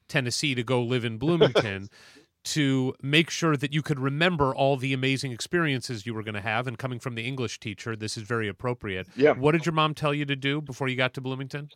[0.07, 1.89] Tennessee to go live in Bloomington
[2.47, 6.41] to make sure that you could remember all the amazing experiences you were going to
[6.41, 9.07] have and coming from the English teacher, this is very appropriate.
[9.17, 9.33] Yeah.
[9.33, 11.69] What did your mom tell you to do before you got to Bloomington?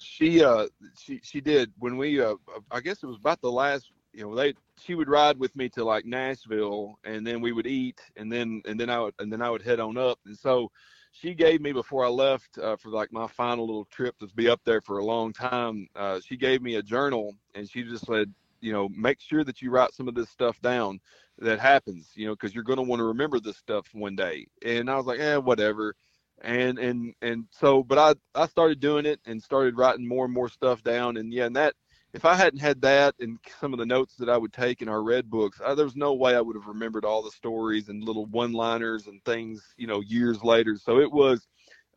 [0.00, 2.36] She uh she she did when we uh
[2.70, 5.68] I guess it was about the last you know they she would ride with me
[5.70, 9.32] to like Nashville and then we would eat and then and then I would and
[9.32, 10.70] then I would head on up and so
[11.12, 14.48] she gave me before I left uh, for like my final little trip to be
[14.48, 18.06] up there for a long time uh, she gave me a journal and she just
[18.06, 21.00] said you know make sure that you write some of this stuff down
[21.38, 24.46] that happens you know because you're going to want to remember this stuff one day.
[24.64, 25.94] And I was like eh whatever.
[26.42, 30.32] And and and so but i i started doing it and started writing more and
[30.32, 31.74] more stuff down and yeah and that
[32.14, 34.88] if I hadn't had that and some of the notes that I would take in
[34.88, 38.02] our red books, I, there's no way I would have remembered all the stories and
[38.02, 40.76] little one-liners and things, you know, years later.
[40.76, 41.46] So it was,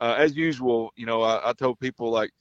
[0.02, 2.32] uh, as usual, you know, I, I told people like,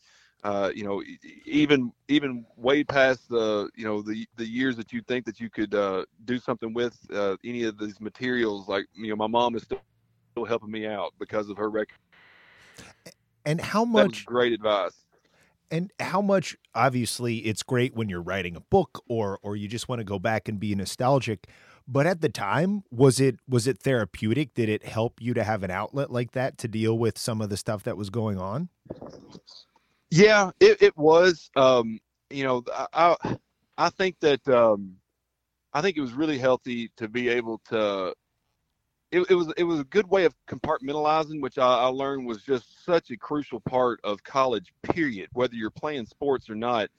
[0.43, 1.03] uh, you know,
[1.45, 5.51] even even way past the you know the the years that you think that you
[5.51, 9.55] could uh, do something with uh, any of these materials, like you know, my mom
[9.55, 9.83] is still,
[10.33, 11.99] still helping me out because of her record.
[13.45, 15.05] And how much great advice.
[15.71, 19.89] And how much obviously it's great when you're writing a book or or you just
[19.89, 21.47] want to go back and be nostalgic,
[21.87, 24.55] but at the time was it was it therapeutic?
[24.55, 27.51] Did it help you to have an outlet like that to deal with some of
[27.51, 28.69] the stuff that was going on?
[30.11, 31.51] Yeah, it, it was.
[31.57, 32.01] Um,
[32.31, 33.17] you know, I
[33.79, 34.97] I think that um,
[35.73, 38.15] I think it was really healthy to be able to.
[39.13, 42.43] It, it was it was a good way of compartmentalizing, which I, I learned was
[42.43, 44.73] just such a crucial part of college.
[44.83, 45.29] Period.
[45.33, 46.91] Whether you're playing sports or not,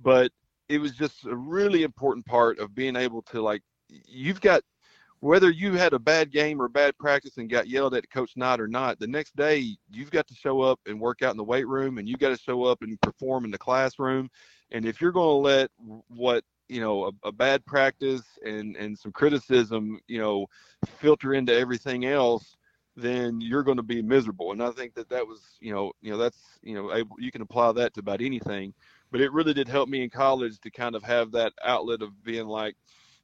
[0.00, 0.32] but
[0.68, 3.62] it was just a really important part of being able to like.
[3.88, 4.62] You've got
[5.20, 8.58] whether you had a bad game or bad practice and got yelled at Coach Knight
[8.58, 11.44] or not, the next day you've got to show up and work out in the
[11.44, 14.30] weight room, and you've got to show up and perform in the classroom.
[14.72, 15.70] And if you're going to let
[16.08, 20.46] what you know a, a, bad practice and and some criticism, you know,
[20.98, 22.56] filter into everything else,
[22.96, 24.52] then you're going to be miserable.
[24.52, 27.32] And I think that that was you know you know that's you know able, you
[27.32, 28.72] can apply that to about anything.
[29.10, 32.22] But it really did help me in college to kind of have that outlet of
[32.22, 32.76] being like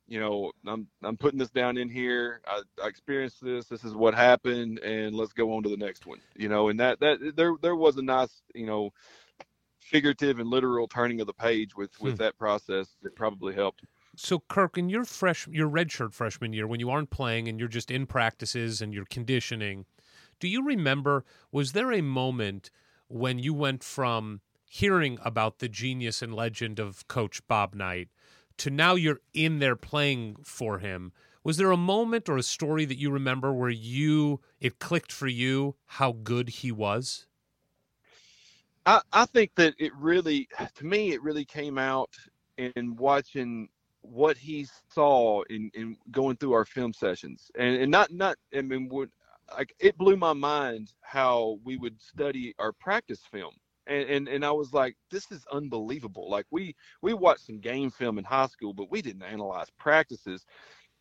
[0.08, 2.40] you know, I'm I'm putting this down in here.
[2.46, 3.66] I, I, experienced this.
[3.66, 6.20] This is what happened, and let's go on to the next one.
[6.36, 8.92] You know, and that that there there was a nice, you know,
[9.86, 12.22] figurative and literal turning of the page with with hmm.
[12.22, 13.82] that process that probably helped.
[14.16, 17.68] So Kirk, in your fresh your redshirt freshman year, when you aren't playing and you're
[17.68, 19.84] just in practices and you're conditioning,
[20.40, 21.24] do you remember?
[21.52, 22.70] Was there a moment
[23.08, 28.08] when you went from hearing about the genius and legend of Coach Bob Knight
[28.58, 31.12] to now you're in there playing for him.
[31.44, 35.28] Was there a moment or a story that you remember where you it clicked for
[35.28, 37.26] you how good he was?
[38.86, 42.10] I, I think that it really to me it really came out
[42.58, 43.68] in watching
[44.02, 48.62] what he saw in, in going through our film sessions and, and not not I
[48.62, 48.88] mean
[49.56, 53.54] like it blew my mind how we would study our practice film
[53.86, 56.28] and, and and I was like, this is unbelievable.
[56.30, 60.44] Like we we watched some game film in high school, but we didn't analyze practices,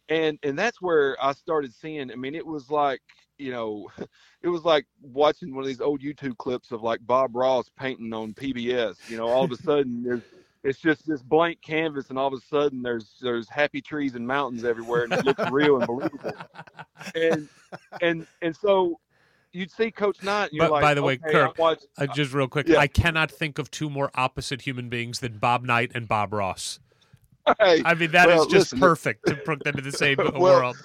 [0.09, 2.11] and and that's where I started seeing.
[2.11, 3.01] I mean, it was like
[3.37, 3.89] you know,
[4.41, 8.13] it was like watching one of these old YouTube clips of like Bob Ross painting
[8.13, 9.09] on PBS.
[9.09, 10.21] You know, all of a sudden there's
[10.63, 14.25] it's just this blank canvas, and all of a sudden there's there's happy trees and
[14.25, 16.31] mountains everywhere, and it looks real and believable.
[17.13, 17.47] And
[18.01, 18.99] and and so
[19.55, 20.49] you'd see Coach Knight.
[20.57, 22.79] but like, by the way, okay, Kirk, uh, just real quick, yeah.
[22.79, 26.79] I cannot think of two more opposite human beings than Bob Knight and Bob Ross.
[27.59, 30.17] Hey, I mean, that well, is just listen, perfect to put them in the same
[30.35, 30.77] well, world.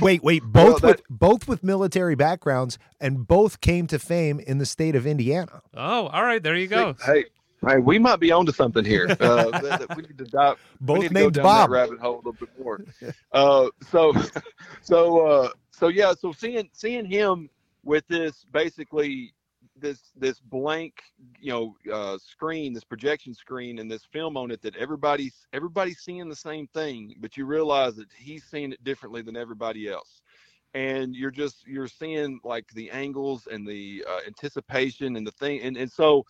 [0.00, 4.40] Wait, wait, both well, that, with both with military backgrounds, and both came to fame
[4.40, 5.62] in the state of Indiana.
[5.74, 6.96] Oh, all right, there you go.
[7.04, 7.26] Hey,
[7.66, 9.06] hey, we might be onto something here.
[9.20, 10.58] Uh, that, that we need to dive.
[10.80, 11.70] Both we need named to go down Bob.
[11.70, 12.80] That rabbit hole a little bit more.
[13.32, 14.12] Uh, so,
[14.82, 16.12] so, uh, so yeah.
[16.18, 17.48] So seeing seeing him
[17.84, 19.33] with this basically
[19.76, 21.02] this this blank
[21.40, 25.98] you know uh, screen this projection screen and this film on it that everybody's everybody's
[25.98, 30.22] seeing the same thing but you realize that he's seeing it differently than everybody else
[30.74, 35.60] and you're just you're seeing like the angles and the uh, anticipation and the thing
[35.60, 36.24] and, and so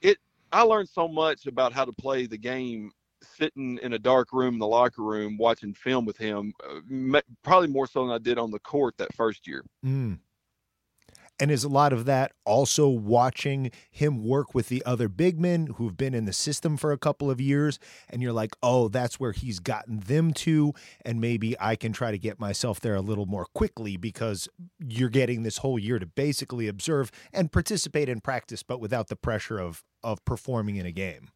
[0.00, 0.18] it
[0.52, 2.90] i learned so much about how to play the game
[3.22, 7.68] sitting in a dark room in the locker room watching film with him uh, probably
[7.68, 10.18] more so than i did on the court that first year mm.
[11.42, 15.66] And is a lot of that also watching him work with the other big men
[15.74, 17.80] who've been in the system for a couple of years?
[18.08, 20.72] And you're like, oh, that's where he's gotten them to.
[21.04, 25.08] And maybe I can try to get myself there a little more quickly because you're
[25.08, 29.58] getting this whole year to basically observe and participate in practice, but without the pressure
[29.58, 31.30] of, of performing in a game.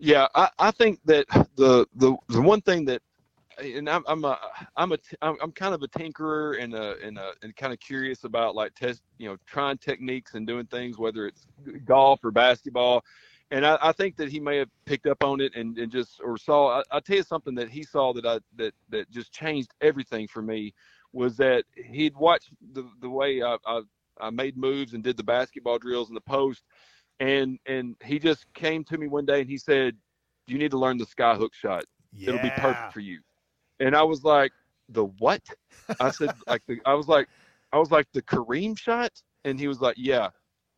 [0.00, 3.02] Yeah, I, I think that the, the the one thing that
[3.58, 4.38] and I'm I'm a
[4.76, 8.24] I'm a I'm kind of a tinkerer and a and a and kind of curious
[8.24, 11.46] about like test you know trying techniques and doing things whether it's
[11.84, 13.04] golf or basketball,
[13.50, 16.20] and I, I think that he may have picked up on it and, and just
[16.22, 19.32] or saw I, I'll tell you something that he saw that I that that just
[19.32, 20.74] changed everything for me
[21.12, 23.82] was that he'd watched the the way I, I
[24.20, 26.62] I made moves and did the basketball drills in the post,
[27.20, 29.96] and and he just came to me one day and he said,
[30.46, 31.84] "You need to learn the sky hook shot.
[32.12, 32.30] Yeah.
[32.30, 33.20] It'll be perfect for you."
[33.82, 34.52] And I was like,
[34.88, 35.42] the what?
[36.00, 37.28] I said, like, the, I was like,
[37.72, 39.10] I was like, the Kareem shot?
[39.44, 40.28] And he was like, yeah.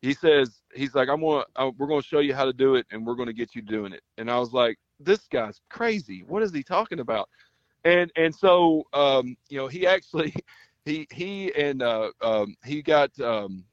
[0.01, 2.87] he says he's like I'm gonna uh, we're gonna show you how to do it
[2.91, 4.01] and we're gonna get you doing it.
[4.17, 6.23] And I was like, this guy's crazy.
[6.27, 7.29] What is he talking about?
[7.83, 10.33] And and so um, you know he actually
[10.83, 13.63] he he and uh, um, he got um,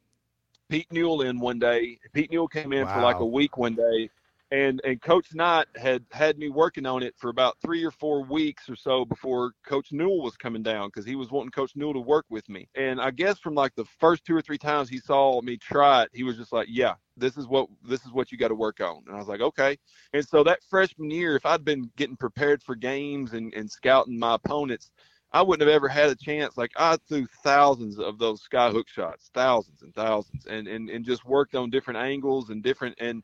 [0.69, 1.99] Pete Newell in one day.
[2.13, 2.95] Pete Newell came in wow.
[2.95, 4.11] for like a week one day
[4.53, 8.23] and and Coach Knight had had me working on it for about three or four
[8.23, 11.95] weeks or so before Coach Newell was coming down because he was wanting Coach Newell
[11.95, 12.69] to work with me.
[12.75, 16.03] And I guess from like the first two or three times he saw me try
[16.03, 18.55] it, he was just like, "Yeah, this is what this is what you got to
[18.55, 19.79] work on." And I was like, "Okay."
[20.13, 24.19] And so that freshman year, if I'd been getting prepared for games and and scouting
[24.19, 24.91] my opponents.
[25.35, 26.59] I wouldn't have ever had a chance.
[26.59, 31.07] Like I threw thousands of those sky hook shots, thousands and thousands, and and and
[31.07, 33.23] just worked on different angles and different and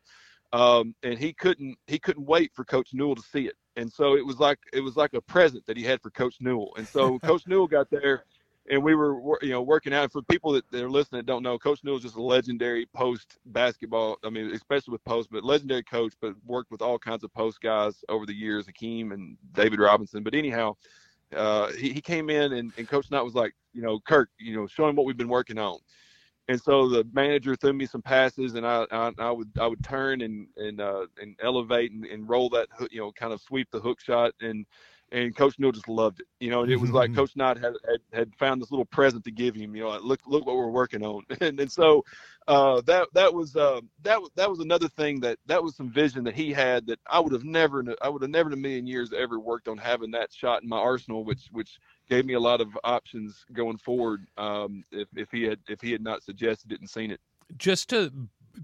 [0.51, 3.55] um, and he couldn't he couldn't wait for Coach Newell to see it.
[3.75, 6.37] And so it was like it was like a present that he had for Coach
[6.39, 6.73] Newell.
[6.77, 8.25] And so Coach Newell got there,
[8.69, 10.11] and we were you know working out.
[10.11, 12.87] For people that, that are listening that don't know, Coach Newell is just a legendary
[12.95, 14.17] post basketball.
[14.23, 16.13] I mean, especially with post, but legendary coach.
[16.19, 20.23] But worked with all kinds of post guys over the years, Hakeem and David Robinson.
[20.23, 20.75] But anyhow.
[21.31, 24.55] Uh, he, he came in and, and Coach Knight was like, you know, Kirk, you
[24.55, 25.77] know, show him what we've been working on
[26.49, 29.83] and so the manager threw me some passes, and I I, I would I would
[29.83, 33.69] turn and and uh, and elevate and, and roll that you know kind of sweep
[33.71, 34.67] the hook shot, and
[35.11, 36.27] and Coach Newell just loved it.
[36.39, 39.23] You know, and it was like Coach Knight had, had had found this little present
[39.25, 39.75] to give him.
[39.75, 42.03] You know, like, look look what we're working on, and and so
[42.47, 46.23] uh, that that was uh, that that was another thing that that was some vision
[46.23, 48.87] that he had that I would have never I would have never in a million
[48.87, 51.79] years ever worked on having that shot in my arsenal, which which
[52.09, 54.25] gave me a lot of options going forward.
[54.37, 57.19] Um, if if he had if he had not suggested it and seen it.
[57.57, 58.11] Just to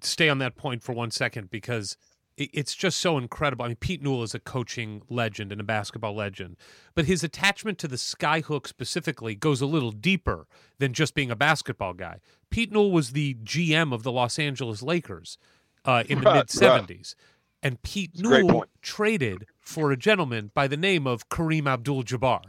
[0.01, 1.97] stay on that point for one second, because
[2.37, 3.65] it's just so incredible.
[3.65, 6.57] I mean, Pete Newell is a coaching legend and a basketball legend,
[6.93, 10.47] but his attachment to the skyhook specifically goes a little deeper
[10.79, 12.19] than just being a basketball guy.
[12.49, 15.37] Pete Newell was the GM of the Los Angeles Lakers
[15.85, 16.89] uh, in the right, mid 70s.
[16.89, 17.15] Right.
[17.63, 22.41] And Pete Newell traded for a gentleman by the name of Kareem Abdul Jabbar.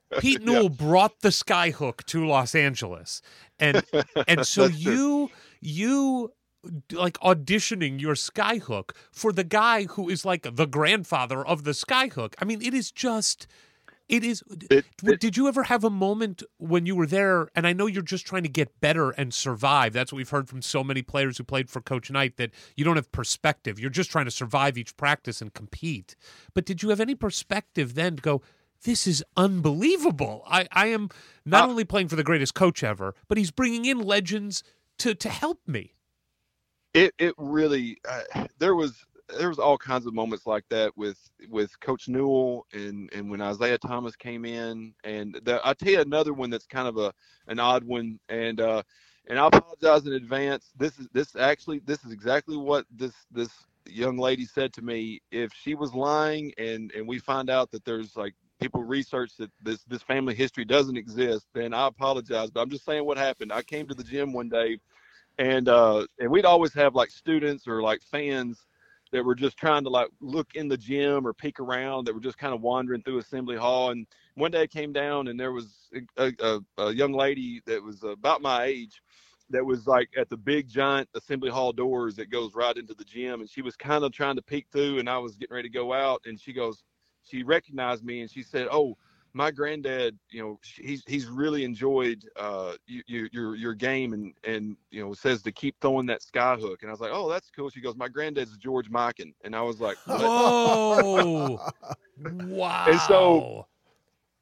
[0.18, 0.68] Pete Newell yeah.
[0.68, 3.22] brought the skyhook to Los Angeles.
[3.58, 3.82] And
[4.28, 5.30] and so you
[5.60, 6.32] you
[6.92, 12.34] like auditioning your skyhook for the guy who is like the grandfather of the skyhook.
[12.40, 13.46] I mean, it is just
[14.08, 17.66] it is it, it, did you ever have a moment when you were there and
[17.66, 19.92] I know you're just trying to get better and survive.
[19.92, 22.84] That's what we've heard from so many players who played for Coach Knight that you
[22.84, 23.80] don't have perspective.
[23.80, 26.14] You're just trying to survive each practice and compete.
[26.54, 28.42] But did you have any perspective then to go
[28.84, 30.44] this is unbelievable.
[30.46, 31.08] I, I am
[31.44, 34.62] not uh, only playing for the greatest coach ever, but he's bringing in legends
[34.98, 35.95] to to help me
[36.96, 39.04] it it really uh, there was
[39.38, 41.18] there was all kinds of moments like that with
[41.50, 46.00] with Coach Newell and and when Isiah Thomas came in and the, I'll tell you
[46.00, 47.12] another one that's kind of a
[47.48, 48.82] an odd one and uh
[49.28, 50.72] and I apologize in advance.
[50.78, 53.50] This is this actually this is exactly what this this
[53.86, 55.20] young lady said to me.
[55.30, 59.50] If she was lying and and we find out that there's like people research that
[59.60, 62.50] this this family history doesn't exist, then I apologize.
[62.50, 63.52] But I'm just saying what happened.
[63.52, 64.78] I came to the gym one day
[65.38, 68.66] and uh, and we'd always have like students or like fans
[69.12, 72.20] that were just trying to like look in the gym or peek around that were
[72.20, 73.90] just kind of wandering through assembly hall.
[73.90, 77.82] And one day I came down and there was a, a, a young lady that
[77.82, 79.02] was about my age
[79.50, 83.04] that was like at the big giant assembly hall doors that goes right into the
[83.04, 83.40] gym.
[83.40, 85.74] And she was kind of trying to peek through and I was getting ready to
[85.74, 86.22] go out.
[86.26, 86.82] And she goes
[87.22, 88.96] she recognized me and she said oh
[89.36, 94.32] my granddad, you know, he's he's really enjoyed uh, you, you, your your game and
[94.44, 96.80] and you know says to keep throwing that sky hook.
[96.80, 97.68] And I was like, oh, that's cool.
[97.68, 100.20] She goes, my granddad's George Mikan, and I was like, what?
[100.22, 101.60] oh,
[102.46, 102.86] wow.
[102.88, 103.66] And so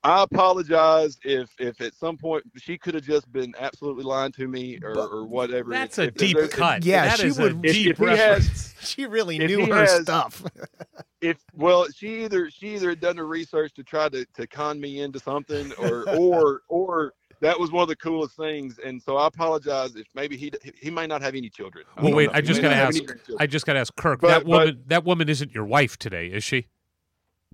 [0.05, 4.47] I apologize if if at some point she could have just been absolutely lying to
[4.47, 5.71] me or, or whatever.
[5.71, 6.85] That's if, a if, deep if, cut.
[6.85, 7.63] Yeah, that she would.
[7.63, 10.45] deep if has, she really knew her has, stuff.
[11.23, 14.79] if well, she either she either had done the research to try to, to con
[14.79, 18.79] me into something, or or or that was one of the coolest things.
[18.85, 21.87] And so I apologize if maybe he he might not have any children.
[22.01, 22.37] Well, wait, know.
[22.37, 23.03] I just gotta ask.
[23.41, 24.21] I just gotta ask Kirk.
[24.21, 26.69] But, that woman, but, that woman isn't your wife today, is she?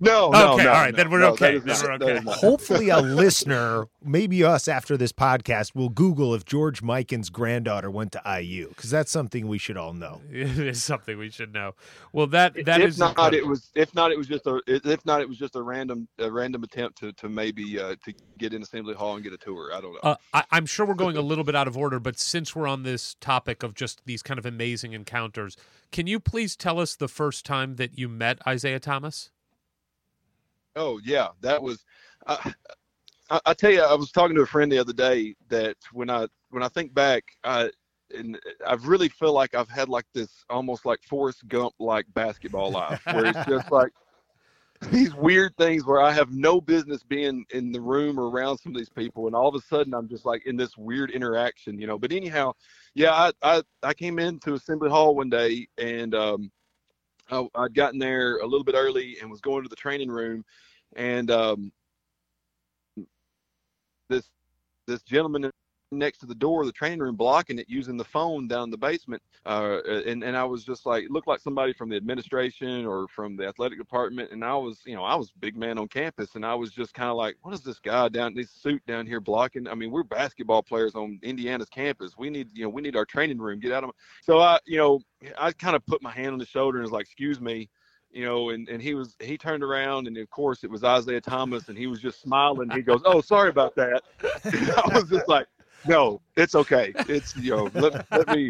[0.03, 1.59] No, no, okay, no, all right, no, then we're no, okay.
[1.59, 2.19] Then we're okay.
[2.25, 8.11] Hopefully, a listener, maybe us after this podcast, will Google if George Mikan's granddaughter went
[8.13, 10.21] to IU because that's something we should all know.
[10.31, 11.75] It is something we should know.
[12.13, 13.37] Well, that that if is not, incredible.
[13.37, 16.07] it was if not, it was just a if not, it was just a random
[16.17, 19.37] a random attempt to to maybe uh, to get in Assembly Hall and get a
[19.37, 19.69] tour.
[19.71, 19.99] I don't know.
[20.01, 22.67] Uh, I, I'm sure we're going a little bit out of order, but since we're
[22.67, 25.55] on this topic of just these kind of amazing encounters,
[25.91, 29.29] can you please tell us the first time that you met Isiah Thomas?
[30.75, 31.83] Oh yeah, that was.
[32.27, 32.53] I,
[33.29, 36.09] I, I, tell you, I was talking to a friend the other day that when
[36.09, 37.71] I when I think back, I
[38.15, 42.71] and I really feel like I've had like this almost like Forrest Gump like basketball
[42.71, 43.91] life, where it's just like
[44.89, 48.73] these weird things where I have no business being in the room or around some
[48.73, 51.79] of these people, and all of a sudden I'm just like in this weird interaction,
[51.79, 51.99] you know.
[51.99, 52.53] But anyhow,
[52.95, 56.51] yeah, I I, I came into Assembly Hall one day and um,
[57.31, 60.43] I, I'd gotten there a little bit early and was going to the training room,
[60.95, 61.71] and um,
[64.09, 64.29] this
[64.87, 65.49] this gentleman
[65.91, 68.69] next to the door of the training room blocking it using the phone down in
[68.69, 72.85] the basement uh, and and I was just like looked like somebody from the administration
[72.85, 75.87] or from the athletic department and I was you know I was big man on
[75.87, 78.81] campus and I was just kind of like what is this guy down this suit
[78.87, 82.69] down here blocking I mean we're basketball players on Indiana's campus we need you know
[82.69, 83.93] we need our training room get out of my...
[84.23, 85.01] so I you know
[85.37, 87.69] I kind of put my hand on his shoulder and was like excuse me
[88.13, 91.21] you know, and, and he was he turned around and of course it was Isiah
[91.21, 92.69] Thomas and he was just smiling.
[92.69, 94.03] He goes, "Oh, sorry about that."
[94.43, 95.47] I was just like,
[95.85, 96.93] "No, it's okay.
[97.07, 98.49] It's you know, let, let me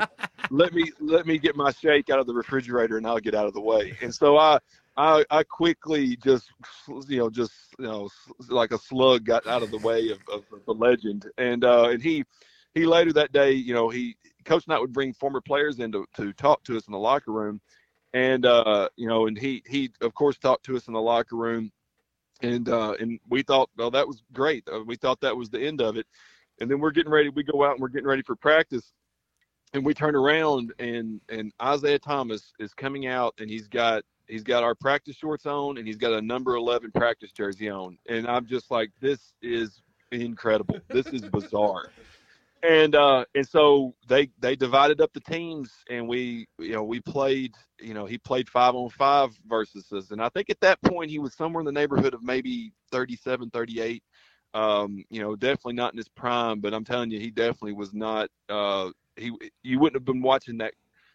[0.50, 3.48] let me let me get my shake out of the refrigerator and I'll get out
[3.48, 4.60] of the way." And so I
[4.98, 6.50] I I quickly just
[7.08, 8.10] you know just you know
[8.50, 12.02] like a slug got out of the way of, of, the legend and uh and
[12.02, 12.24] he
[12.76, 14.16] he later that day you know he
[14.46, 17.32] coach knight would bring former players in to, to talk to us in the locker
[17.32, 17.62] room
[18.14, 21.36] and uh, you know, and he he of course talked to us in the locker
[21.36, 21.72] room,
[22.42, 24.68] and uh, and we thought, well, that was great.
[24.72, 26.06] Uh, we thought that was the end of it,
[26.62, 27.30] and then we're getting ready.
[27.30, 28.94] We go out and we're getting ready for practice,
[29.74, 34.44] and we turn around and and Isiah Thomas is coming out, and he's got he's
[34.44, 38.28] got our practice shorts on, and he's got a number eleven practice jersey on, and
[38.28, 39.82] I'm just like, this is
[40.12, 40.80] incredible.
[40.88, 41.90] This is bizarre
[42.64, 47.00] and uh and so they they divided up the teams and we you know we
[47.00, 50.82] played you know he played five on five versus us and i think at that
[50.84, 54.04] point he was somewhere in the neighborhood of maybe 37 38
[54.54, 57.94] um you know definitely not in his prime but i'm telling you he definitely was
[57.94, 59.32] not uh he
[59.64, 60.74] you wouldn't have been watching that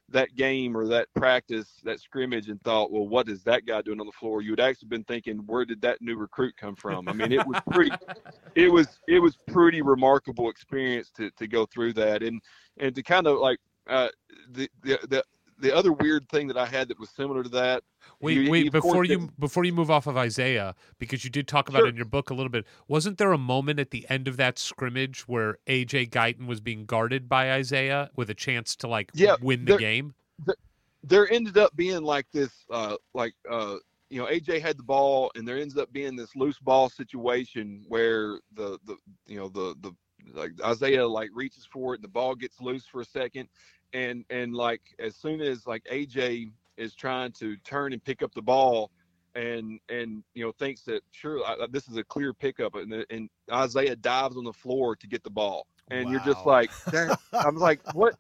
[0.09, 4.01] that game or that practice, that scrimmage, and thought, well, what is that guy doing
[4.01, 4.41] on the floor?
[4.41, 7.09] You would actually been thinking, where did that new recruit come from?
[7.09, 7.91] I mean, it was pretty,
[8.55, 12.41] it was it was pretty remarkable experience to to go through that and
[12.79, 13.59] and to kind of like
[13.89, 14.09] uh,
[14.53, 15.25] the the the
[15.59, 17.83] the other weird thing that I had that was similar to that.
[18.21, 21.81] Wait, wait, before you before you move off of Isiah, because you did talk about
[21.81, 21.87] sure.
[21.87, 22.67] it in your book a little bit.
[22.89, 26.87] Wasn't there a moment at the end of that scrimmage where AJ Guyton was being
[26.87, 30.15] guarded by Isiah with a chance to like yeah, win the there, game?
[30.45, 30.57] There,
[31.03, 33.77] there ended up being like this, uh, like uh,
[34.11, 37.85] you know, AJ had the ball, and there ends up being this loose ball situation
[37.89, 38.97] where the the
[39.27, 39.93] you know the the
[40.35, 43.49] like Isiah like reaches for it, and the ball gets loose for a second,
[43.93, 48.35] and and like as soon as like AJ is trying to turn and pick up
[48.35, 48.91] the ball
[49.35, 53.05] and and you know thinks that sure I, this is a clear pickup and, uh,
[53.11, 55.67] and Isiah dives on the floor to get the ball.
[55.91, 56.13] And wow.
[56.13, 56.71] you're just like
[57.33, 58.15] I'm like what?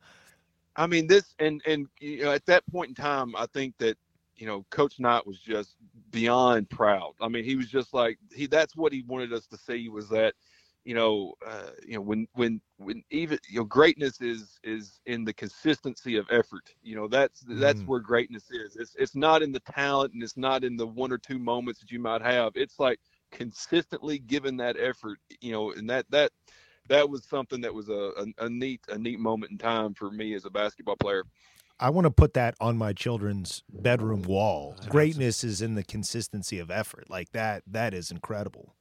[0.76, 3.96] I mean this and and you know at that point in time I think that
[4.36, 5.76] you know coach Knight was just
[6.10, 7.14] beyond proud.
[7.20, 10.08] I mean he was just like he that's what he wanted us to see was
[10.10, 10.34] that
[10.86, 15.24] you know, uh, you know, when when when even you know, greatness is is in
[15.24, 16.72] the consistency of effort.
[16.80, 17.88] You know, that's that's mm.
[17.88, 18.76] where greatness is.
[18.76, 21.80] It's it's not in the talent and it's not in the one or two moments
[21.80, 22.52] that you might have.
[22.54, 23.00] It's like
[23.32, 25.18] consistently giving that effort.
[25.40, 26.30] You know, and that that
[26.88, 30.12] that was something that was a, a, a neat a neat moment in time for
[30.12, 31.24] me as a basketball player.
[31.80, 34.76] I want to put that on my children's bedroom wall.
[34.88, 37.10] Greatness is in the consistency of effort.
[37.10, 38.76] Like that that is incredible.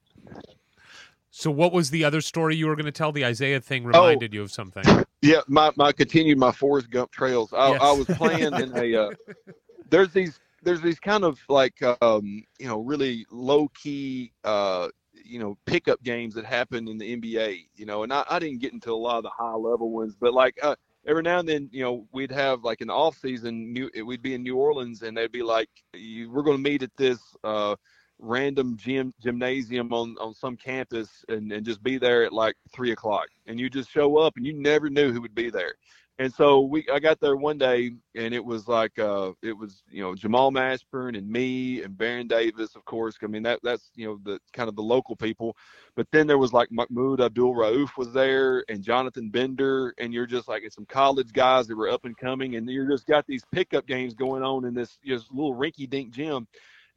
[1.38, 3.11] So, what was the other story you were going to tell?
[3.11, 3.88] The Isiah thing oh.
[3.88, 4.86] reminded oh, you of something.
[5.21, 7.51] Yeah, my my continued my Forrest Gump trails.
[7.51, 7.81] I, yes.
[7.81, 8.95] I was playing in a.
[8.95, 9.09] Uh,
[9.89, 15.39] there's these there's these kind of like um, you know really low key uh, you
[15.39, 17.65] know pickup games that happen in the NBA.
[17.75, 20.15] You know, and I, I didn't get into a lot of the high level ones,
[20.17, 23.73] but like uh, every now and then, you know, we'd have like an off season.
[23.73, 26.95] New, we'd be in New Orleans, and they'd be like, "We're going to meet at
[26.95, 27.76] this." Uh,
[28.19, 32.91] random gym gymnasium on on some campus and, and just be there at like three
[32.91, 33.27] o'clock.
[33.47, 35.75] And you just show up and you never knew who would be there.
[36.17, 39.83] And so we i got there one day and it was like uh it was
[39.91, 43.17] you know jamal mashburn and me and baron davis of course.
[43.21, 45.57] I mean that that's you know the kind of the local people.
[45.95, 49.93] But then there was like mahmoud abdul rauf was there and jonathan bender.
[49.97, 52.55] And you're just like it's some college guys that were up and coming.
[52.55, 56.13] And you just got these pickup games going on in this just little rinky dink
[56.13, 56.47] gym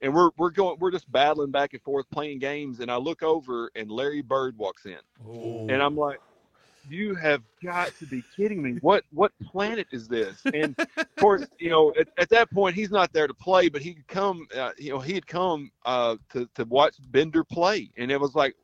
[0.00, 3.22] and we're we're going we're just battling back and forth playing games and i look
[3.22, 4.98] over and larry bird walks in.
[5.26, 5.66] Ooh.
[5.68, 6.20] and i'm like
[6.88, 8.78] you have got to be kidding me.
[8.80, 10.40] What what planet is this?
[10.54, 13.82] And of course you know at, at that point he's not there to play but
[13.82, 17.90] he could come uh, you know he had come uh, to, to watch bender play.
[17.96, 18.54] And it was like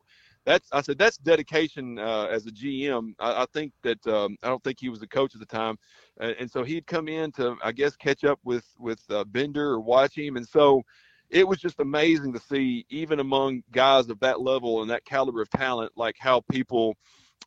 [0.45, 3.13] that's I said that's dedication uh, as a GM.
[3.19, 5.77] I, I think that um, I don't think he was a coach at the time,
[6.21, 9.71] uh, and so he'd come in to I guess catch up with with uh, Bender
[9.71, 10.83] or watch him, and so
[11.29, 15.41] it was just amazing to see even among guys of that level and that caliber
[15.41, 16.95] of talent, like how people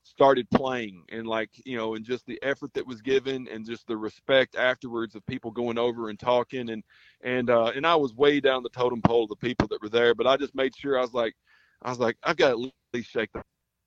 [0.04, 3.86] started playing and like you know and just the effort that was given and just
[3.86, 6.70] the respect afterwards of people going over and talking.
[6.70, 6.82] And
[7.22, 9.88] and uh and I was way down the totem pole of the people that were
[9.88, 11.34] there but I just made sure I was like
[11.82, 13.42] I was like I've got to at least shake the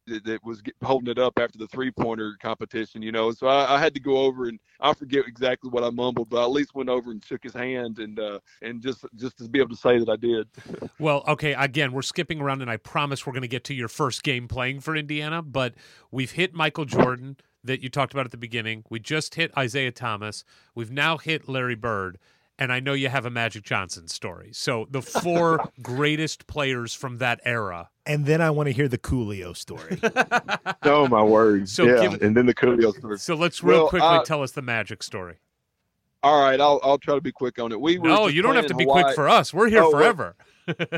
[0.07, 3.31] that was holding it up after the three pointer competition, you know.
[3.31, 6.39] So I, I, had to go over and I forget exactly what I mumbled, but
[6.39, 9.49] I at least went over and shook his hand and uh, and just just to
[9.49, 10.47] be able to say that I did.
[10.99, 13.87] well, okay, again, we're skipping around, and I promise we're going to get to your
[13.87, 15.75] first game playing for Indiana, but
[16.09, 18.83] we've hit Michael Jordan that you talked about at the beginning.
[18.89, 20.43] We just hit Isiah Thomas.
[20.73, 22.17] We've now hit Larry Bird
[22.61, 24.51] and I know you have a Magic Johnson story.
[24.53, 27.89] So the four greatest players from that era.
[28.05, 29.99] And then I want to hear the Coolio story.
[30.83, 31.67] oh my word!
[31.67, 33.17] So yeah, give, and then the Coolio story.
[33.17, 35.37] So let's real well, quickly uh, tell us the Magic story.
[36.21, 37.81] All right, I'll I'll try to be quick on it.
[37.81, 39.53] We no, you don't have to be quick for us.
[39.53, 40.35] We're here oh, forever.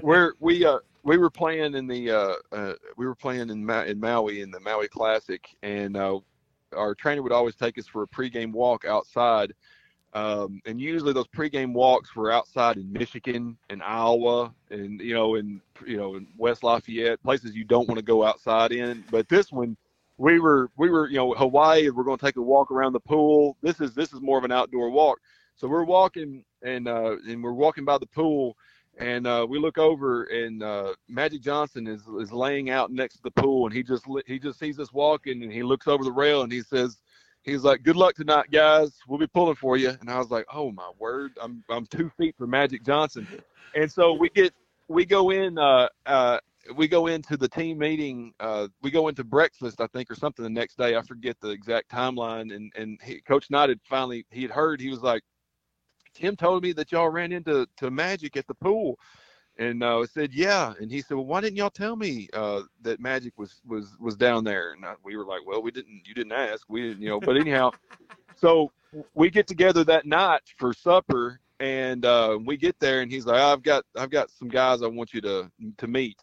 [0.01, 3.83] we're we uh we were playing in the uh, uh we were playing in Ma-
[3.83, 6.19] in Maui in the Maui Classic, and uh,
[6.75, 9.53] our trainer would always take us for a pregame walk outside
[10.13, 15.35] um, and usually those pregame walks were outside in Michigan and Iowa and you know
[15.35, 19.03] in you know in West Lafayette places you don't want to go outside in.
[19.09, 19.75] But this one,
[20.17, 21.89] we were we were you know Hawaii.
[21.89, 23.57] We're going to take a walk around the pool.
[23.63, 25.19] This is this is more of an outdoor walk.
[25.55, 28.55] So we're walking and uh, and we're walking by the pool
[28.99, 33.23] and uh, we look over and uh, Magic Johnson is is laying out next to
[33.23, 36.11] the pool and he just he just sees us walking and he looks over the
[36.11, 36.97] rail and he says
[37.43, 38.97] he's like, "Good luck tonight, guys.
[39.07, 41.37] We'll be pulling for you." And I was like, "Oh my word!
[41.41, 43.27] I'm I'm two feet from Magic Johnson."
[43.75, 44.53] And so we get
[44.87, 46.39] we go in uh, uh,
[46.75, 48.33] we go into the team meeting.
[48.39, 50.95] Uh, we go into breakfast, I think, or something the next day.
[50.95, 52.53] I forget the exact timeline.
[52.55, 54.79] And and he, Coach Knight had finally he had heard.
[54.79, 55.23] He was like,
[56.13, 58.97] "Tim told me that y'all ran into to Magic at the pool."
[59.59, 60.73] And uh, I said, yeah.
[60.79, 64.15] And he said, well, why didn't y'all tell me uh, that Magic was was was
[64.15, 64.73] down there?
[64.73, 66.01] And I, we were like, well, we didn't.
[66.05, 66.63] You didn't ask.
[66.69, 67.19] We didn't, you know.
[67.19, 67.71] But anyhow,
[68.35, 68.71] so
[69.13, 73.39] we get together that night for supper, and uh, we get there, and he's like,
[73.39, 76.17] I've got I've got some guys I want you to to meet,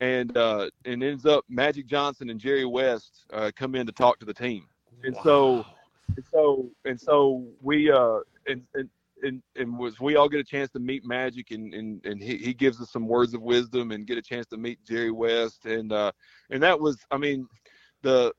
[0.00, 4.20] and uh, and ends up Magic Johnson and Jerry West uh, come in to talk
[4.20, 4.66] to the team,
[5.02, 5.22] and wow.
[5.24, 5.66] so
[6.16, 8.88] and so and so we uh and, and
[9.22, 12.36] and, and was we all get a chance to meet Magic and and, and he,
[12.36, 15.64] he gives us some words of wisdom and get a chance to meet Jerry West
[15.66, 16.12] and uh
[16.50, 17.46] and that was I mean
[18.02, 18.32] the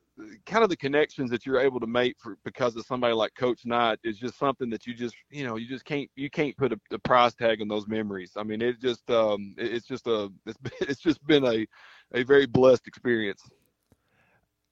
[0.46, 3.66] kind of the connections that you're able to make for because of somebody like Coach
[3.66, 6.74] Knight is just something that you just you know you just can't you can't put
[6.74, 8.34] a, a price tag on those memories.
[8.36, 11.66] I mean it just um it's just a it's, it's just been a
[12.14, 13.42] a very blessed experience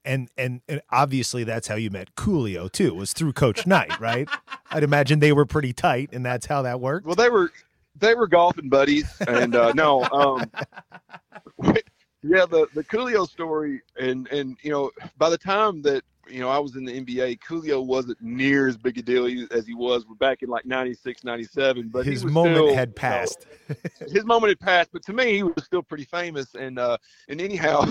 [0.07, 2.95] and and and obviously that's how you met Coolio too.
[2.95, 4.27] Was through Coach Knight, right?
[4.71, 7.05] I'd imagine they were pretty tight, and that's how that worked.
[7.05, 7.51] Well, they were
[7.99, 10.49] they were golfing buddies, and uh, no, um,
[12.23, 16.49] yeah, the the Coolio story, and and you know, by the time that you know
[16.49, 20.05] I was in the NBA, Coolio wasn't near as big a deal as he was
[20.19, 23.45] back in like 96, 97, But his moment still, had passed.
[23.67, 26.55] You know, his moment had passed, but to me, he was still pretty famous.
[26.55, 26.97] And uh,
[27.27, 27.85] and anyhow,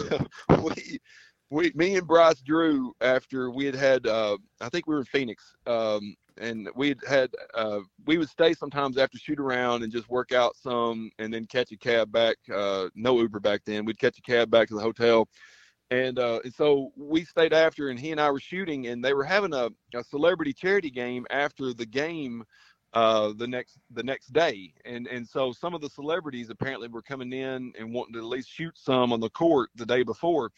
[0.62, 1.00] we
[1.50, 5.06] we, me and Bryce Drew, after we had had, uh, I think we were in
[5.06, 9.92] Phoenix, um, and we had had, uh, we would stay sometimes after shoot around and
[9.92, 12.36] just work out some, and then catch a cab back.
[12.52, 13.84] Uh, no Uber back then.
[13.84, 15.28] We'd catch a cab back to the hotel,
[15.90, 19.14] and uh, and so we stayed after, and he and I were shooting, and they
[19.14, 22.44] were having a, a celebrity charity game after the game
[22.92, 27.02] uh, the next the next day, and and so some of the celebrities apparently were
[27.02, 30.50] coming in and wanting to at least shoot some on the court the day before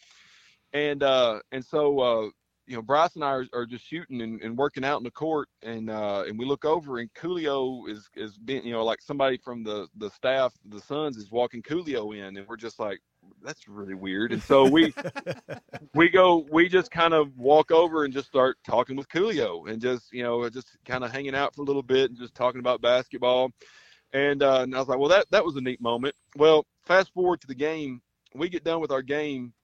[0.72, 2.28] and uh, and so uh,
[2.68, 5.10] you know, Bryce and I are, are just shooting and, and, working out in the
[5.10, 9.00] court, and uh, and we look over, and Coolio is is being, you know, like
[9.00, 13.00] somebody from the the staff, the Suns is walking Coolio in, and we're just like,
[13.42, 14.32] that's really weird.
[14.32, 14.92] And so we
[15.94, 19.80] we go, we just kind of walk over and just start talking with Coolio, and
[19.80, 22.60] just you know, just kind of hanging out for a little bit and just talking
[22.60, 23.50] about basketball.
[24.14, 26.14] And, uh, and I was like, well, that that was a neat moment.
[26.36, 28.02] Well, fast forward to the game,
[28.34, 29.54] we get done with our game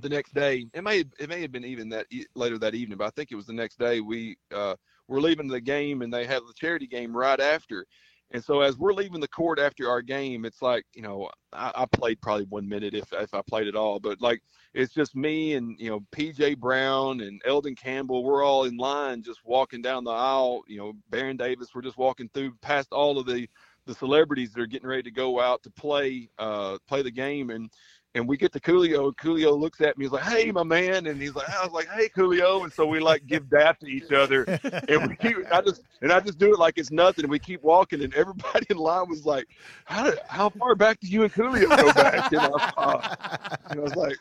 [0.00, 0.66] the next day.
[0.72, 3.36] It may it may have been even that later that evening but i think it
[3.36, 4.74] was the next day we uh,
[5.08, 7.86] were leaving the game and they have the charity game right after.
[8.34, 11.70] And so as we're leaving the court after our game it's like you know i,
[11.74, 14.42] I played probably one minute if, if i played at all but like
[14.72, 19.22] it's just me and you know pj brown and elden campbell we're all in line
[19.22, 23.18] just walking down the aisle you know baron davis we're just walking through past all
[23.18, 23.46] of the
[23.86, 27.50] the celebrities that are getting ready to go out to play uh play the game.
[27.50, 27.70] And
[28.14, 29.06] and we get to Coolio.
[29.06, 30.04] And Coolio looks at me.
[30.04, 32.86] He's like, "Hey, my man," and he's like, "I was like, hey, Coolio," and so
[32.86, 34.44] we like give dap to each other,
[34.88, 35.36] and we keep.
[35.52, 38.14] I just and I just do it like it's nothing, and we keep walking, and
[38.14, 39.48] everybody in line was like,
[39.84, 43.56] "How did, how far back do you and Coolio go back?" And I, was, uh,
[43.70, 44.16] and I was like,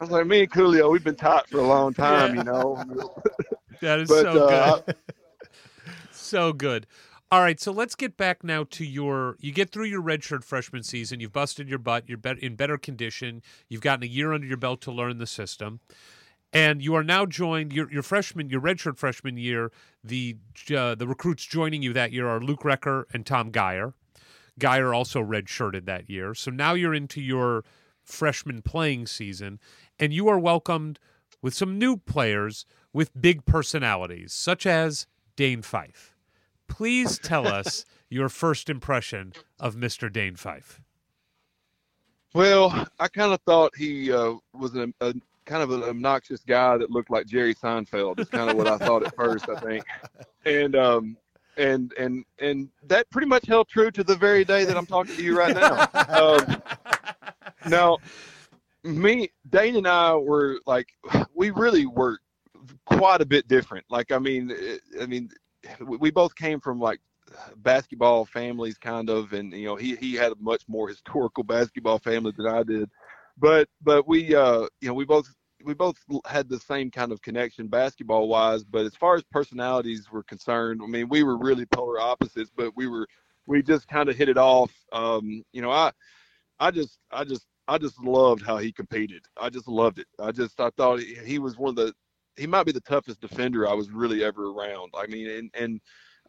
[0.00, 2.84] I was like, me and Coolio, we've been tight for a long time, you know.
[3.80, 4.96] That is But, so uh, good.
[6.10, 6.86] so good.
[7.34, 9.36] All right, so let's get back now to your.
[9.40, 11.18] You get through your redshirt freshman season.
[11.18, 12.08] You've busted your butt.
[12.08, 13.42] You're in better condition.
[13.68, 15.80] You've gotten a year under your belt to learn the system,
[16.52, 17.72] and you are now joined.
[17.72, 19.72] Your your freshman, your redshirt freshman year.
[20.04, 20.36] The
[20.72, 23.94] uh, the recruits joining you that year are Luke Recker and Tom Geyer.
[24.56, 26.34] Geyer also redshirted that year.
[26.34, 27.64] So now you're into your
[28.04, 29.58] freshman playing season,
[29.98, 31.00] and you are welcomed
[31.42, 36.13] with some new players with big personalities, such as Dane Fife.
[36.74, 40.12] Please tell us your first impression of Mr.
[40.12, 40.80] Dane Fife.
[42.34, 45.14] Well, I kind of thought he uh, was a, a
[45.44, 48.18] kind of an obnoxious guy that looked like Jerry Seinfeld.
[48.18, 49.84] Is kind of what I thought at first, I think.
[50.44, 51.16] And um,
[51.56, 55.14] and and and that pretty much held true to the very day that I'm talking
[55.14, 55.88] to you right now.
[56.08, 56.62] Um,
[57.68, 57.98] now,
[58.82, 60.88] me, Dane, and I were like,
[61.34, 62.18] we really were
[62.84, 63.86] quite a bit different.
[63.90, 64.52] Like, I mean,
[65.00, 65.30] I mean,
[65.80, 67.00] we both came from like
[67.56, 71.98] basketball families, kind of, and you know, he he had a much more historical basketball
[71.98, 72.90] family than I did.
[73.38, 75.28] But but we, uh, you know, we both
[75.64, 75.96] we both
[76.26, 78.64] had the same kind of connection basketball wise.
[78.64, 82.76] But as far as personalities were concerned, I mean, we were really polar opposites, but
[82.76, 83.06] we were
[83.46, 84.72] we just kind of hit it off.
[84.92, 85.92] Um, you know, I
[86.60, 89.24] I just I just I just loved how he competed.
[89.40, 90.06] I just loved it.
[90.18, 91.94] I just I thought he, he was one of the
[92.36, 94.92] he might be the toughest defender I was really ever around.
[94.96, 95.80] I mean, and and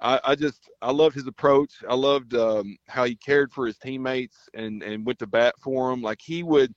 [0.02, 1.72] I, I just I loved his approach.
[1.88, 5.90] I loved um, how he cared for his teammates and and went to bat for
[5.90, 6.02] them.
[6.02, 6.74] Like he would,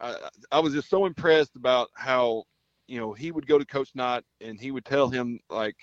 [0.00, 0.16] I,
[0.50, 2.44] I was just so impressed about how
[2.86, 5.76] you know he would go to Coach Knight and he would tell him like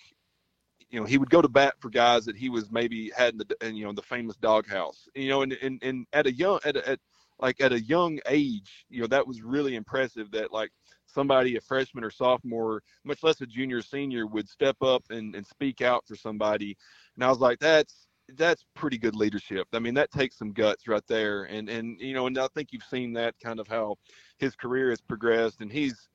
[0.89, 3.37] you know he would go to bat for guys that he was maybe had in
[3.37, 5.07] the in, you know the famous doghouse.
[5.13, 6.99] You know, and and and at a young at a, at
[7.39, 10.31] like at a young age, you know that was really impressive.
[10.31, 10.71] That like
[11.13, 15.35] somebody, a freshman or sophomore, much less a junior or senior, would step up and,
[15.35, 16.77] and speak out for somebody.
[17.15, 19.67] And I was like, that's that's pretty good leadership.
[19.73, 21.45] I mean, that takes some guts right there.
[21.45, 23.95] And and you know, and I think you've seen that kind of how
[24.37, 25.61] his career has progressed.
[25.61, 26.09] And he's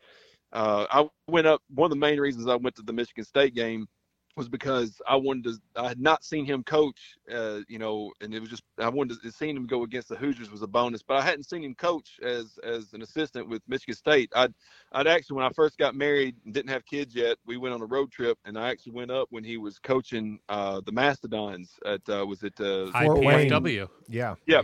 [0.53, 1.61] uh, I went up.
[1.69, 3.89] One of the main reasons I went to the Michigan State game
[4.37, 5.81] was because I wanted to.
[5.81, 9.23] I had not seen him coach, uh, you know, and it was just I wanted
[9.23, 11.75] to see him go against the Hoosiers was a bonus, but I hadn't seen him
[11.75, 14.31] coach as as an assistant with Michigan State.
[14.35, 14.53] I'd
[14.93, 17.83] I'd actually when I first got married and didn't have kids yet, we went on
[17.83, 21.71] a road trip, and I actually went up when he was coaching uh, the Mastodons
[21.87, 23.51] at uh, was it uh, Fort Wayne.
[23.51, 23.89] IPFW.
[24.09, 24.35] Yeah.
[24.47, 24.63] yeah.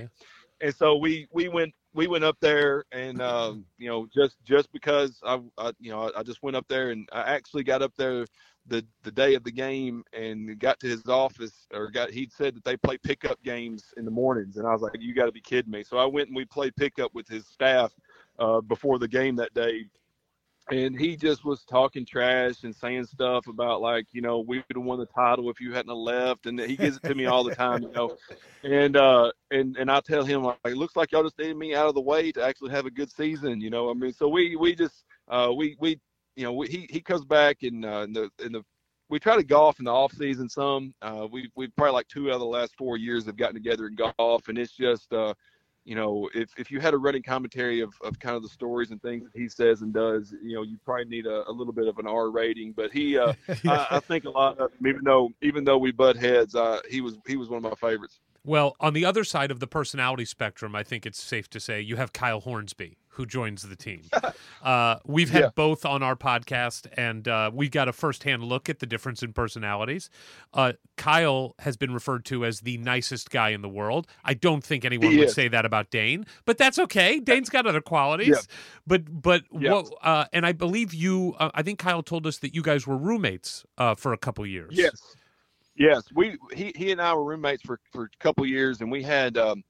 [0.61, 4.73] And so we we went we went up there and um, you know just just
[4.73, 7.83] because I, I you know I, I just went up there and I actually got
[7.83, 8.27] up there
[8.71, 12.55] the the day of the game and got to his office or got he'd said
[12.55, 14.57] that they play pickup games in the mornings.
[14.57, 15.83] And I was like you got to be kidding me.
[15.85, 17.93] So I went and we played pickup with his staff
[18.39, 19.85] uh, before the game that day.
[20.71, 24.77] And he just was talking trash and saying stuff about like you know we would
[24.77, 26.47] have won the title if you hadn't left.
[26.47, 28.17] And he gives it to me all the time you know.
[28.63, 31.75] And uh and and I tell him like it looks like y'all just needed me
[31.75, 33.91] out of the way to actually have a good season you know.
[33.91, 35.99] I mean so we we just uh we we
[36.41, 38.63] you know we, he he comes back and uh in the in the
[39.11, 42.31] we try to golf in the off season some uh we we probably like two
[42.31, 45.35] out of the last four years have gotten together and golf and it's just uh
[45.85, 48.91] you know, if, if you had a running commentary of, of kind of the stories
[48.91, 51.73] and things that he says and does, you know, you probably need a, a little
[51.73, 52.73] bit of an R rating.
[52.73, 53.33] But he, uh,
[53.67, 56.81] I, I think a lot of him, even though even though we butt heads, uh,
[56.89, 58.21] he was he was one of my favorites.
[58.45, 61.81] Well, on the other side of the personality spectrum, I think it's safe to say
[61.81, 64.03] you have Kyle Hornsby, who joins the team.
[64.63, 65.49] Uh, we've had Yeah.
[65.55, 69.33] both on our podcast, and uh, we got a firsthand look at the difference in
[69.33, 70.11] personalities.
[70.53, 74.07] Uh, Kyle has been referred to as the nicest guy in the world.
[74.23, 75.35] I don't think anyone He would is.
[75.35, 77.21] say that about Dane, but that's okay.
[77.21, 78.29] Dane's got other qualities.
[78.29, 78.41] Yeah.
[78.87, 79.73] But but Yeah.
[79.73, 79.95] what?
[80.03, 81.35] Uh, and I believe you.
[81.39, 84.45] Uh, I think Kyle told us that you guys were roommates uh, for a couple
[84.47, 84.73] years.
[84.75, 85.01] Yes,
[85.75, 86.03] yes.
[86.15, 89.39] We he he and I were roommates for for a couple years, and we had
[89.39, 89.65] um,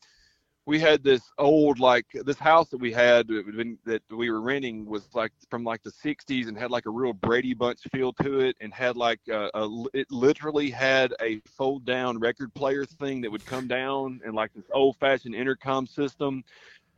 [0.71, 4.31] we had this old like this house that we had that we'd been- that we
[4.31, 7.81] were renting was like from like the 60s and had like a real Brady Bunch
[7.93, 12.55] feel to it, and had like a, a it literally had a fold down record
[12.55, 16.45] player thing that would come down and like this old fashioned intercom system.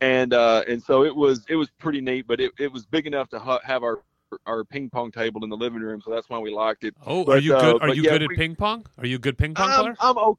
[0.01, 3.07] And uh, and so it was it was pretty neat, but it, it was big
[3.07, 4.01] enough to ha- have our
[4.45, 6.93] our ping pong table in the living room, so that's why we liked it.
[7.05, 7.81] Oh, are you uh, good?
[7.81, 8.85] Are but you yeah, good at we- ping pong?
[8.99, 9.95] Are you a good ping pong I'm, player?
[9.99, 10.37] I'm o-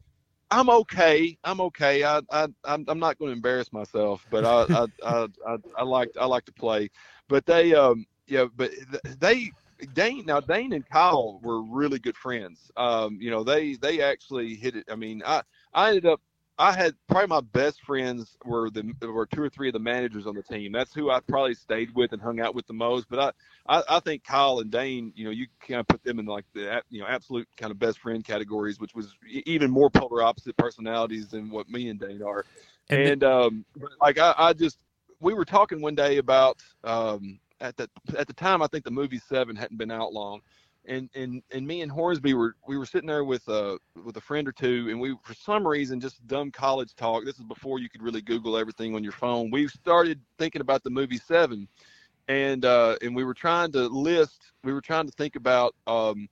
[0.50, 1.36] I'm okay.
[1.44, 2.04] I'm okay.
[2.04, 6.10] I, I I'm, I'm not going to embarrass myself, but I I, I, I, like
[6.18, 6.90] I like to play.
[7.28, 8.70] But they um yeah, but
[9.18, 9.50] they
[9.92, 12.70] Dane now Dane and Kyle were really good friends.
[12.76, 14.84] Um, you know, they they actually hit it.
[14.90, 15.42] I mean, I
[15.72, 16.20] I ended up
[16.58, 20.26] I had probably my best friends were the were two or three of the managers
[20.26, 20.70] on the team.
[20.70, 23.08] That's who I probably stayed with and hung out with the most.
[23.08, 23.34] But
[23.66, 26.26] I, I, I think Kyle and Dane, you know, you kind of put them in
[26.26, 29.12] like the you know absolute kind of best friend categories, which was
[29.46, 32.44] even more polar opposite personalities than what me and Dane are.
[32.88, 33.64] And, and um,
[34.00, 34.78] like I, I just
[35.20, 38.92] we were talking one day about um, at the at the time I think the
[38.92, 40.40] movie Seven hadn't been out long
[40.86, 44.20] and and and me and Hornsby were we were sitting there with a with a
[44.20, 47.24] friend or two, and we for some reason just dumb college talk.
[47.24, 49.50] This is before you could really Google everything on your phone.
[49.50, 51.68] We started thinking about the movie Seven,
[52.28, 54.52] and uh, and we were trying to list.
[54.62, 56.28] We were trying to think about um,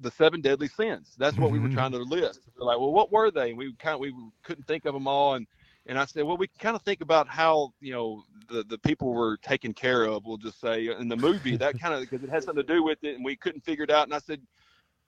[0.00, 1.14] the seven deadly sins.
[1.18, 1.52] That's what mm-hmm.
[1.52, 1.76] we were mm-hmm.
[1.76, 2.40] trying to list.
[2.56, 3.50] We are like, well, what were they?
[3.50, 5.46] And we kind of we couldn't think of them all, and
[5.86, 8.78] and I said, well, we can kind of think about how you know the the
[8.78, 10.24] people were taken care of.
[10.24, 12.82] We'll just say in the movie that kind of because it has something to do
[12.82, 14.04] with it, and we couldn't figure it out.
[14.04, 14.40] And I said,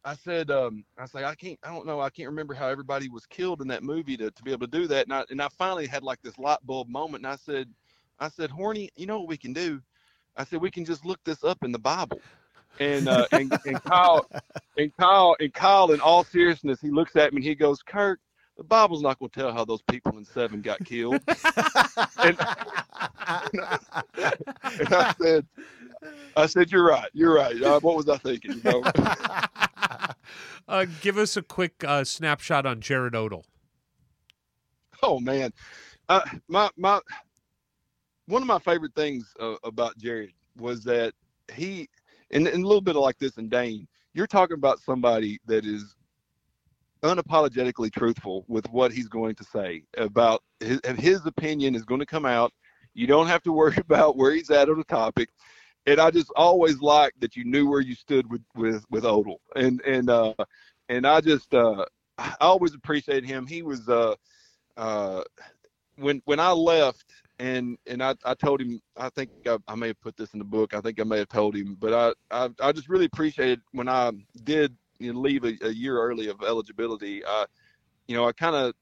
[0.05, 3.09] I said, um, I said, I can't, I don't know, I can't remember how everybody
[3.09, 5.07] was killed in that movie to, to be able to do that.
[5.07, 7.69] And I and I finally had like this light bulb moment, and I said,
[8.21, 9.81] I said, Horny, you know what we can do?
[10.37, 12.21] I said we can just look this up in the Bible.
[12.79, 14.27] And uh, and, and Kyle
[14.77, 18.21] and Kyle and Kyle, in all seriousness, he looks at me and he goes, Kirk,
[18.57, 21.21] the Bible's not going to tell how those people in seven got killed.
[21.27, 21.37] and,
[22.19, 22.39] and,
[24.91, 25.47] I said,
[26.37, 27.11] I said, you're right.
[27.13, 27.61] You're right.
[27.61, 28.53] Uh, what was I thinking?
[28.53, 28.83] You know?
[30.69, 33.45] uh, give us a quick uh, snapshot on Jarrad Odle.
[35.03, 35.53] Oh man,
[36.09, 37.01] uh, my my
[38.27, 41.13] one of my favorite things uh, about Jared was that
[41.55, 41.89] he,
[42.31, 45.65] and, and a little bit of like this in Dane, you're talking about somebody that
[45.65, 45.96] is
[47.03, 52.07] unapologetically truthful with what he's going to say about his, his opinion is going to
[52.07, 52.53] come out.
[52.95, 55.29] You don't have to worry about where he's at on the topic.
[55.87, 59.37] And I just always liked that you knew where you stood with with with Odle,
[59.55, 60.35] and and uh,
[60.89, 61.85] and I just uh,
[62.19, 63.47] I always appreciated him.
[63.47, 64.17] He was uh,
[64.77, 65.23] uh,
[65.95, 67.05] when when I left,
[67.39, 70.41] and and I, I told him I think I, I, may have put this in
[70.41, 70.75] the book.
[70.75, 72.13] I think I may have told him, but I
[72.47, 74.11] I, I just really appreciated when I
[74.43, 77.47] did you know, leave a, a, year early of eligibility, uh,
[78.09, 78.75] you know, I kind of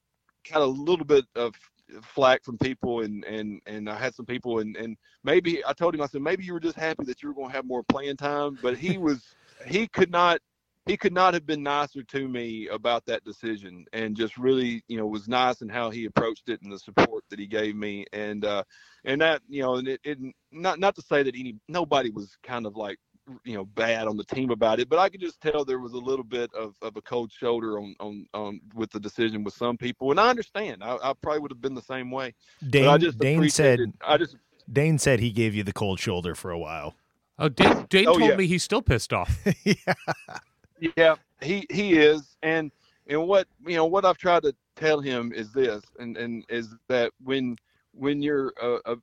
[0.54, 1.54] of a little bit of
[2.02, 5.94] flack from people and and and I had some people and and maybe I told
[5.94, 7.82] him I said maybe you were just happy that you were going to have more
[7.82, 9.22] playing time, but he was
[9.66, 10.40] he could not
[10.86, 14.96] he could not have been nicer to me about that decision and just really you
[14.96, 18.04] know was nice in how he approached it and the support that he gave me
[18.12, 18.62] and uh
[19.04, 20.18] and that you know and it, it
[20.52, 22.98] not not to say that any nobody was kind of like
[23.44, 25.92] you know bad on the team about it, but I could just tell there was
[25.92, 29.54] a little bit of, of a cold shoulder on, on on with the decision with
[29.54, 30.82] some people, and I understand.
[30.82, 32.34] I, I probably would have been the same way.
[32.68, 34.36] Dane, I just Dane said I just
[34.70, 36.94] Dane said he gave you the cold shoulder for a while.
[37.38, 38.36] Oh, Dane, Dane oh, told yeah.
[38.36, 39.38] me he's still pissed off.
[39.64, 39.94] yeah,
[40.96, 42.70] yeah, he he is, and
[43.06, 46.74] and what you know what I've tried to tell him is this, and and is
[46.88, 47.56] that when
[47.92, 48.96] when you're a, a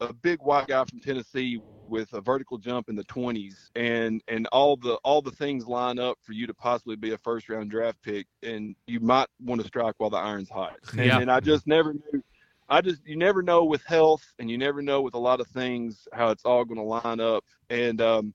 [0.00, 4.46] a, big white guy from Tennessee with a vertical jump in the 20s and and
[4.52, 7.70] all the all the things line up for you to possibly be a first round
[7.70, 11.18] draft pick and you might want to strike while the iron's hot and, yeah.
[11.18, 12.22] and i just never knew
[12.70, 15.46] i just you never know with health and you never know with a lot of
[15.48, 18.32] things how it's all going to line up and um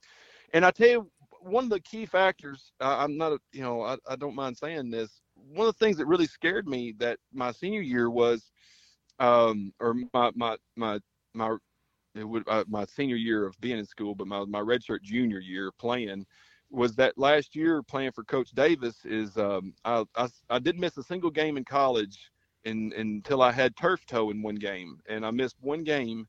[0.53, 1.11] and i tell you
[1.41, 4.91] one of the key factors i'm not a, you know I, I don't mind saying
[4.91, 8.51] this one of the things that really scared me that my senior year was
[9.19, 10.99] um or my my my
[11.33, 11.55] my
[12.15, 15.39] it would uh, my senior year of being in school, but my my redshirt junior
[15.39, 16.25] year playing
[16.71, 20.97] was that last year playing for Coach Davis is um, I, I, I didn't miss
[20.97, 22.31] a single game in college
[22.63, 26.27] in, until I had turf toe in one game, and I missed one game.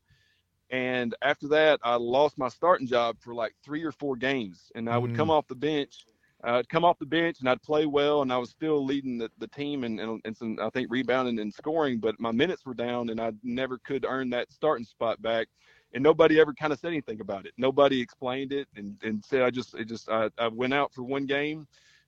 [0.71, 4.89] And after that, I lost my starting job for like three or four games, and
[4.89, 5.17] I would mm.
[5.17, 6.05] come off the bench.
[6.43, 9.31] I'd come off the bench and I'd play well, and I was still leading the,
[9.39, 12.75] the team and, and, and some I think rebounding and scoring, but my minutes were
[12.75, 15.49] down, and I never could earn that starting spot back
[15.93, 17.53] and nobody ever kind of said anything about it.
[17.57, 21.03] Nobody explained it and, and said I just it just I, I went out for
[21.03, 21.67] one game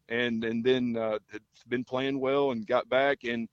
[0.09, 3.49] and and then uh, it's been playing well and got back and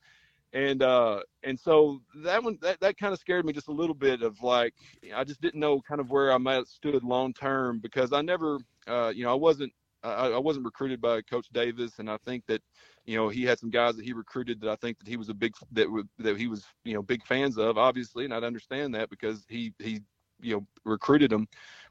[0.53, 3.93] and uh and so that one that, that kind of scared me just a little
[3.95, 4.73] bit of like
[5.15, 8.21] I just didn't know kind of where I might have stood long term because I
[8.21, 8.57] never
[8.87, 9.71] uh you know I wasn't
[10.03, 12.61] I, I wasn't recruited by Coach Davis and I think that
[13.05, 15.29] you know he had some guys that he recruited that I think that he was
[15.29, 15.87] a big that
[16.19, 19.73] that he was you know big fans of obviously and I'd understand that because he
[19.79, 20.01] he
[20.41, 21.45] you know recruited him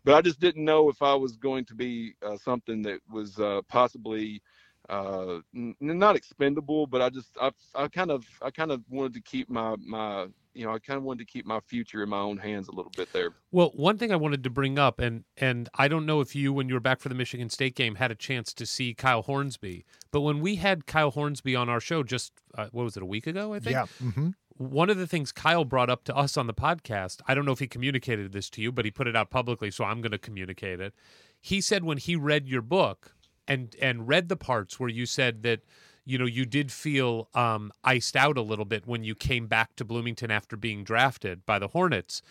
[0.05, 3.39] but i just didn't know if i was going to be uh, something that was
[3.39, 4.41] uh, possibly
[4.89, 9.15] uh, n- not expendable, but I just I, I kind of I kind of wanted
[9.15, 10.27] to keep my my
[10.59, 12.73] you know I kind of wanted to keep my future in my own hands a
[12.73, 13.31] little bit there.
[13.53, 16.53] Well, one thing I wanted to bring up, and and I don't know if you,
[16.53, 19.23] when you were back for the Michigan State game, had a chance to see Kyle
[19.23, 23.03] Hornsby, but when we had Kyle Hornsby on our show just uh, what was it
[23.03, 23.55] a week ago?
[23.55, 23.75] I think.
[23.75, 23.87] Yeah.
[24.01, 27.45] hmm One of the things Kyle brought up to us on the podcast, I don't
[27.45, 30.01] know if he communicated this to you, but he put it out publicly, so I'm
[30.01, 30.93] going to communicate it.
[31.41, 33.15] He said when he read your book
[33.47, 35.61] and and read the parts where you said that
[36.09, 39.77] you know you did feel um, iced out a little bit when you came back
[39.77, 42.23] to Bloomington after being drafted by the Hornets,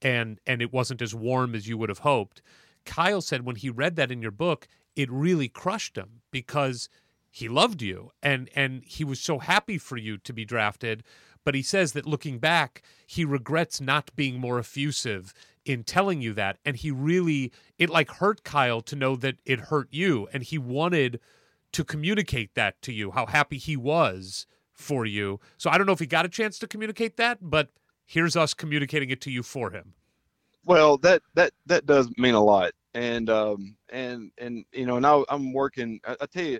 [0.00, 2.40] and and it wasn't as warm as you would have hoped.
[2.86, 6.88] Kyle said when he read that in your book, it really crushed him because
[7.30, 11.04] he loved you and and he was so happy for you to be drafted.
[11.44, 15.34] But he says that looking back, he regrets not being more effusive
[15.66, 19.60] in telling you that, and he really it like hurt Kyle to know that it
[19.60, 21.20] hurt you, and he wanted
[21.72, 25.40] to communicate that to you, how happy he was for you.
[25.56, 27.70] So I don't know if he got a chance to communicate that, but
[28.04, 29.94] here's us communicating it to you for him.
[30.64, 35.24] Well, that that that does mean a lot, and um and and you know now
[35.28, 36.00] I'm working.
[36.04, 36.58] I, I tell you,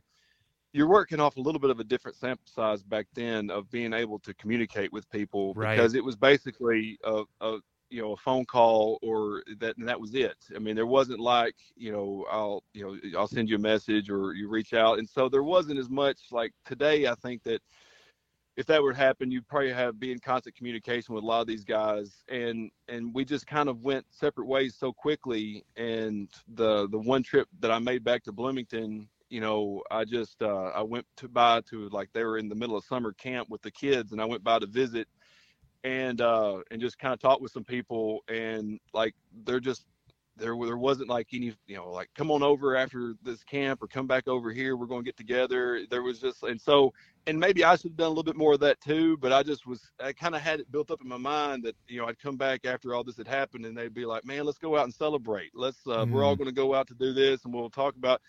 [0.72, 3.92] you're working off a little bit of a different sample size back then of being
[3.92, 5.74] able to communicate with people Right.
[5.76, 7.58] because it was basically a, a
[7.90, 10.36] you know a phone call or that and that was it.
[10.54, 14.10] I mean, there wasn't like you know I'll you know I'll send you a message
[14.10, 17.06] or you reach out, and so there wasn't as much like today.
[17.06, 17.60] I think that
[18.56, 21.46] if that would happen, you'd probably have be in constant communication with a lot of
[21.46, 25.64] these guys, and and we just kind of went separate ways so quickly.
[25.76, 30.42] And the the one trip that I made back to Bloomington, you know, I just
[30.42, 33.48] uh, I went to by to like they were in the middle of summer camp
[33.50, 35.06] with the kids, and I went by to visit,
[35.86, 39.14] and uh, and just kind of talked with some people, and like
[39.44, 39.86] they're just
[40.36, 43.86] there there wasn't like any you know like come on over after this camp or
[43.86, 46.92] come back over here we're going to get together there was just and so
[47.26, 49.42] and maybe I should have done a little bit more of that too, but I
[49.42, 52.06] just was I kind of had it built up in my mind that you know
[52.06, 54.76] I'd come back after all this had happened and they'd be like, man, let's go
[54.76, 55.50] out and celebrate.
[55.54, 58.20] Let's uh, we're all going to go out to do this and we'll talk about.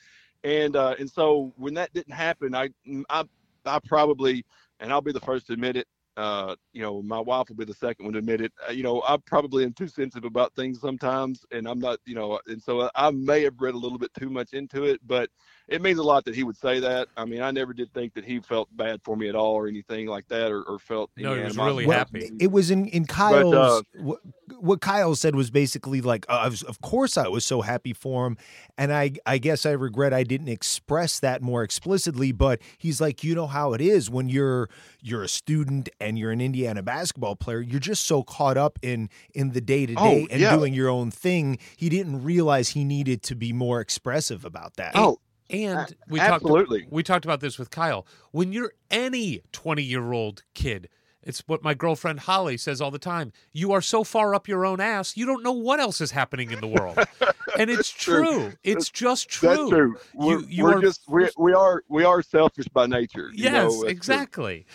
[0.43, 2.69] And uh, and so when that didn't happen, I
[3.09, 3.25] I
[3.65, 4.45] I probably
[4.79, 5.87] and I'll be the first to admit it.
[6.17, 8.51] Uh, you know, my wife will be the second one to admit it.
[8.67, 11.99] Uh, you know, I probably am too sensitive about things sometimes, and I'm not.
[12.05, 14.99] You know, and so I may have read a little bit too much into it,
[15.05, 15.29] but
[15.67, 17.07] it means a lot that he would say that.
[17.17, 19.67] I mean, I never did think that he felt bad for me at all or
[19.67, 21.09] anything like that, or, or felt.
[21.17, 21.85] No, any he was animosity.
[21.85, 22.31] really happy.
[22.39, 23.53] It was in in Kyle's.
[23.53, 24.19] uh, what,
[24.59, 27.91] what Kyle said was basically like, uh, I was, of course, I was so happy
[27.93, 28.37] for him,
[28.77, 32.31] and I I guess I regret I didn't express that more explicitly.
[32.31, 34.69] But he's like, you know how it is when you're
[35.01, 37.59] you're a student and you're an Indiana basketball player.
[37.61, 40.55] You're just so caught up in in the day to day Oh, and yeah.
[40.55, 41.57] doing your own thing.
[41.75, 44.93] He didn't realize he needed to be more expressive about that.
[44.95, 45.19] Oh,
[45.49, 46.81] And we absolutely.
[46.81, 48.05] talked we talked about this with Kyle.
[48.31, 50.89] When you're any 20-year-old kid,
[51.23, 53.31] it's what my girlfriend Holly says all the time.
[53.51, 56.51] You are so far up your own ass, you don't know what else is happening
[56.51, 56.97] in the world.
[57.59, 58.23] and it's true.
[58.23, 58.53] true.
[58.63, 59.49] It's just true.
[59.49, 59.95] That's true.
[60.13, 63.29] We're, You- you we're are- just we we are we are selfish by nature.
[63.33, 63.89] you Yes, know, that's true.
[63.89, 64.65] exactly.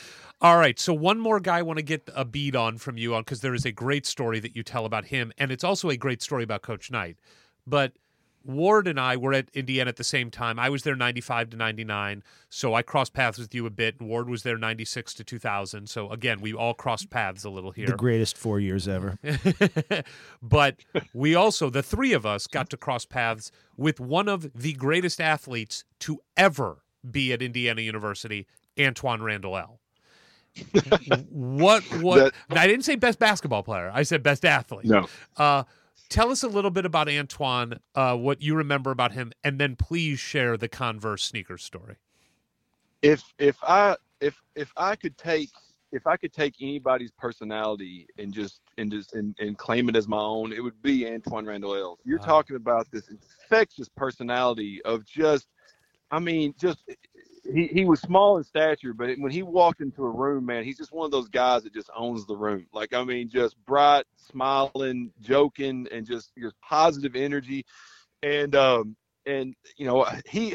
[0.41, 3.15] All right, so one more guy I want to get a beat on from you
[3.15, 5.89] on because there is a great story that you tell about him, and it's also
[5.89, 7.17] a great story about Coach Knight.
[7.65, 7.93] But
[8.45, 10.59] Ward and I were at Indiana at the same time.
[10.59, 14.09] I was there 95 to 99, so I crossed paths with you a bit, and
[14.09, 15.89] Ward was there 96 to 2000.
[15.89, 17.87] So again, we all crossed paths a little here.
[17.87, 19.19] The greatest four years ever.
[20.43, 20.77] but
[21.15, 25.21] we also, the three of us, got to cross paths with one of the greatest
[25.21, 28.47] athletes to ever be at Indiana University,
[28.77, 29.79] Antwaan Randle El.
[31.31, 33.91] what what I didn't say best basketball player.
[33.93, 34.85] I said best athlete.
[34.85, 35.07] No.
[35.37, 35.65] Uh
[36.09, 39.77] tell us a little bit about Antwaan, uh, what you remember about him, and then
[39.77, 41.97] please share the Converse sneaker story.
[43.03, 45.51] if if I if if I could take
[45.93, 50.09] if I could take anybody's personality and just and just and, and claim it as
[50.09, 51.99] my own, it would be Antwaan Randle El's.
[52.05, 52.25] You're Wow.
[52.25, 55.49] talking about this infectious personality of just
[56.11, 56.81] I mean, just
[57.45, 60.79] he, he was small in stature, but when he walked into a room, man, he's
[60.79, 62.67] just one of those guys that just owns the room.
[62.73, 67.65] Like, I mean, just bright, smiling, joking, and just just positive energy.
[68.23, 68.97] And um
[69.27, 70.55] and you know he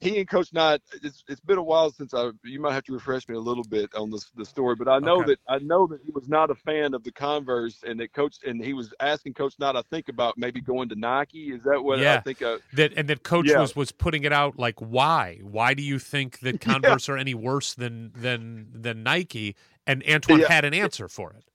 [0.00, 2.30] he and Coach Knight It's it's been a while since I.
[2.44, 4.98] You might have to refresh me a little bit on this the story, but I
[4.98, 5.32] know Okay.
[5.32, 8.36] that I know that he was not a fan of the Converse, and that Coach
[8.46, 11.52] and he was asking Coach Knight I think about maybe going to Nike.
[11.52, 12.14] Is that what Yeah.
[12.14, 12.42] I think?
[12.42, 13.58] Uh, That and that coach Yeah.
[13.60, 15.40] was was putting it out like why?
[15.42, 19.56] Why do you think that Converse are any worse than than than Nike?
[19.86, 20.48] And Antwaan Yeah.
[20.48, 21.49] had an answer for it.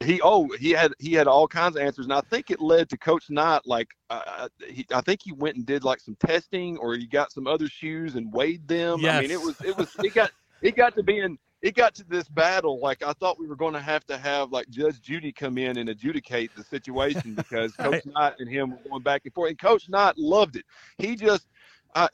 [0.00, 2.06] He oh he had he had all kinds of answers.
[2.06, 5.56] And i think it led to coach Knight like uh, he, i think he went
[5.56, 9.00] and did like some testing or he got some other shoes and weighed them.
[9.00, 9.14] Yes.
[9.14, 10.30] i mean it was it was it got
[10.62, 12.78] it got to being it got to this battle.
[12.80, 15.78] Like i thought we were going to have to have like judge judy come in
[15.78, 19.50] and adjudicate the situation because coach Knight and him were going back and forth.
[19.50, 20.64] And coach Knight loved it.
[20.98, 21.48] He just
[21.96, 22.08] uh,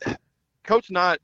[0.63, 1.19] coach Knight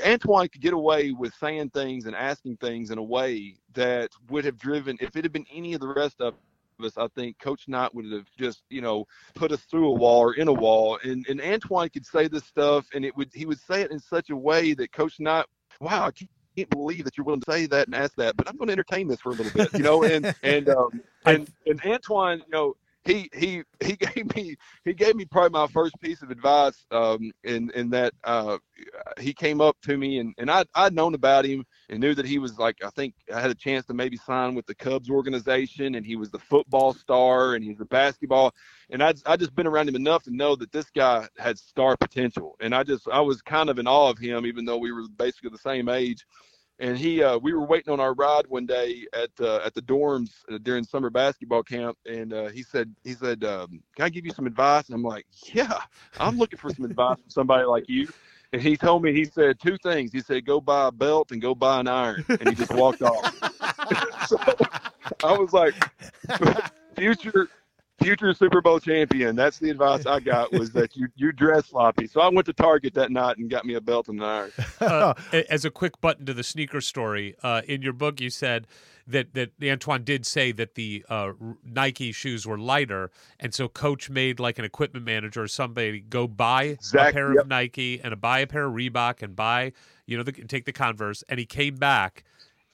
[0.00, 4.44] Antwaan could get away with saying things and asking things in a way that would
[4.44, 6.34] have driven, if it had been any of the rest of
[6.82, 10.20] us, I think Coach Knight would have just, you know, put us through a wall
[10.20, 10.98] or in a wall.
[11.04, 13.98] And and Antwaan could say this stuff, and it would he would say it in
[13.98, 15.46] such a way that Coach Knight,
[15.80, 16.10] wow, I
[16.56, 18.72] can't believe that you're willing to say that and ask that, but I'm going to
[18.72, 20.04] entertain this for a little bit, you know.
[20.04, 25.16] And and um, and and Antwaan, you know, he he he gave me he gave
[25.16, 28.58] me probably my first piece of advice um in in that uh
[29.18, 32.26] he came up to me and and I I'd known about him and knew that
[32.26, 35.10] he was like I think I had a chance to maybe sign with the Cubs
[35.10, 38.54] organization and he was the football star and he's the basketball.
[38.90, 41.96] And I I just been around him enough to know that this guy had star
[41.96, 42.56] potential.
[42.60, 45.04] And I just I was kind of in awe of him even though we were
[45.16, 46.24] basically the same age
[46.80, 49.82] and he uh, we were waiting on our ride one day at uh, at the
[49.82, 51.96] dorms uh, during summer basketball camp.
[52.06, 54.88] And uh, he said he said um, can i give you some advice?
[54.88, 55.80] And i'm like yeah
[56.18, 58.08] i'm looking for some advice from somebody like you.
[58.52, 60.12] And he told me he said two things.
[60.12, 62.24] He said go buy a belt and go buy an iron.
[62.28, 63.36] And he just walked off.
[64.26, 64.38] So
[65.24, 65.74] i was like
[66.94, 67.48] future
[68.02, 69.36] future Super Bowl champion.
[69.36, 72.06] That's the advice I got was that you you dress sloppy.
[72.06, 74.52] So I went to Target that night and got me a belt and an iron.
[74.80, 75.14] Uh,
[75.50, 78.66] as a quick button to the sneaker story, uh, in your book you said
[79.06, 81.32] that that Antwaan did say that the uh,
[81.64, 86.26] Nike shoes were lighter, and so Coach made like an equipment manager or somebody go
[86.26, 87.42] buy Exact- a pair yep.
[87.42, 89.72] of Nike and a buy a pair of Reebok and buy
[90.06, 92.24] you know the, take the Converse, and he came back,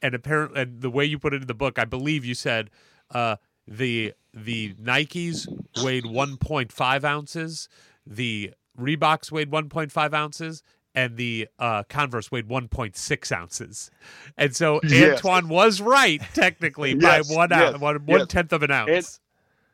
[0.00, 2.70] and apparently and the way you put it in the book, I believe you said.
[3.10, 3.36] Uh,
[3.68, 5.48] the the Nikes
[5.82, 7.68] weighed 1.5 ounces,
[8.06, 10.62] the Reeboks weighed 1.5 ounces,
[10.94, 13.90] and the uh, Converse weighed 1.6 ounces.
[14.36, 15.20] And so Yes.
[15.20, 18.18] Antwaan was right technically by one yes, ounce, one, yes.
[18.18, 19.20] one tenth of an ounce.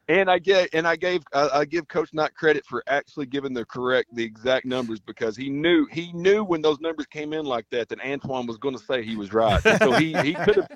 [0.09, 3.55] And I get and I gave I, I give Coach Knight credit for actually giving
[3.55, 7.45] the correct the exact numbers because he knew he knew when those numbers came in
[7.45, 9.65] like that that Antwaan was going to say he was right.
[9.65, 10.69] And so he he could have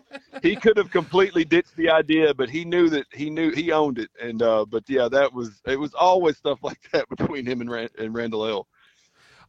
[0.43, 3.99] he could have completely ditched the idea, but he knew that he knew he owned
[3.99, 4.11] it.
[4.21, 7.71] And uh, but yeah, that was it was always stuff like that between him and
[7.71, 8.69] Rand, and Randle El.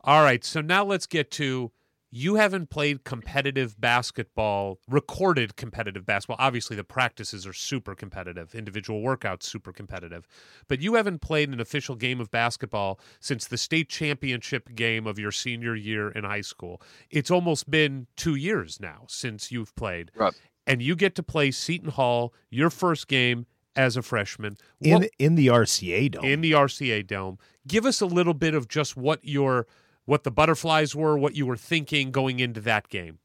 [0.04, 1.72] All right, so now let's get to
[2.10, 6.38] you haven't played competitive basketball, recorded competitive basketball.
[6.40, 10.26] Obviously, the practices are super competitive, individual workouts super competitive.
[10.68, 15.20] But you haven't played an official game of basketball since the state championship game of
[15.20, 16.82] your senior year in high school.
[17.10, 20.12] It's almost been two years now since you've played.
[20.16, 20.34] Right.
[20.66, 24.58] And you get to play Seton Hall, your first game as a freshman.
[24.82, 26.26] in What- in the RCA dome.
[26.26, 27.38] in the RCA Dome.
[27.68, 29.68] Give us a little bit of just what your
[30.08, 33.20] what the butterflies were, what you were thinking going into that game.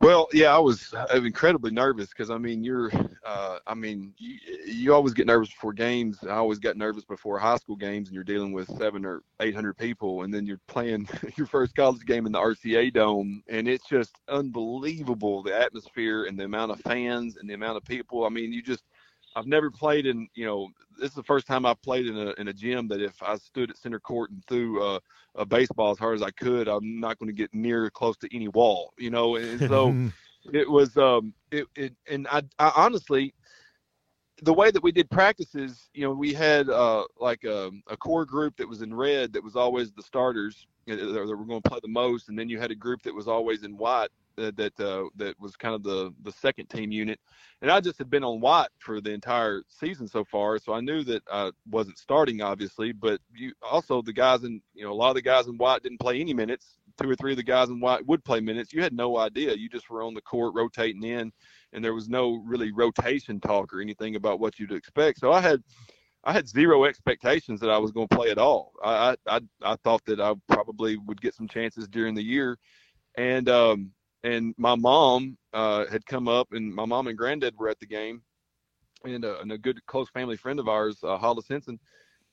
[0.00, 2.92] Well, yeah, I was uh, incredibly nervous because I mean, you're,
[3.24, 4.36] uh, I mean, you,
[4.66, 6.18] you always get nervous before games.
[6.24, 9.54] I always got nervous before high school games, and you're dealing with seven or eight
[9.54, 13.66] hundred people, and then you're playing your first college game in the RCA Dome, and
[13.66, 18.26] it's just unbelievable the atmosphere and the amount of fans and the amount of people.
[18.26, 18.84] I mean, you just,
[19.36, 22.32] I've never played in, you know, this is the first time I've played in a
[22.38, 25.00] in a gym that if I stood at center court and threw uh,
[25.34, 28.34] a baseball as hard as I could, I'm not going to get near close to
[28.34, 29.94] any wall, you know, and so
[30.52, 33.34] it was um it, it and I, I honestly
[34.42, 38.24] the way that we did practices you know we had uh like a, a core
[38.24, 41.68] group that was in red that was always the starters that that were going to
[41.68, 44.08] play the most and then you had a group that was always in white
[44.38, 47.18] uh, that uh, that was kind of the the second team unit
[47.62, 50.80] and I just had been on white for the entire season so far so I
[50.80, 54.94] knew that I wasn't starting obviously but you also the guys in you know a
[54.94, 57.42] lot of the guys in white didn't play any minutes two or three of the
[57.42, 58.72] guys in white would play minutes.
[58.72, 59.54] You had no idea.
[59.54, 61.32] You just were on the court rotating in,
[61.72, 65.20] and there was no really rotation talk or anything about what you'd expect.
[65.20, 65.62] So I had,
[66.24, 68.72] I had zero expectations that I was going to play at all.
[68.82, 72.58] I, I, I, thought that I probably would get some chances during the year,
[73.16, 73.90] and um,
[74.22, 77.86] and my mom uh, had come up, and my mom and granddad were at the
[77.86, 78.22] game,
[79.04, 81.78] and, uh, and a good close family friend of ours, uh, Hollis Henson,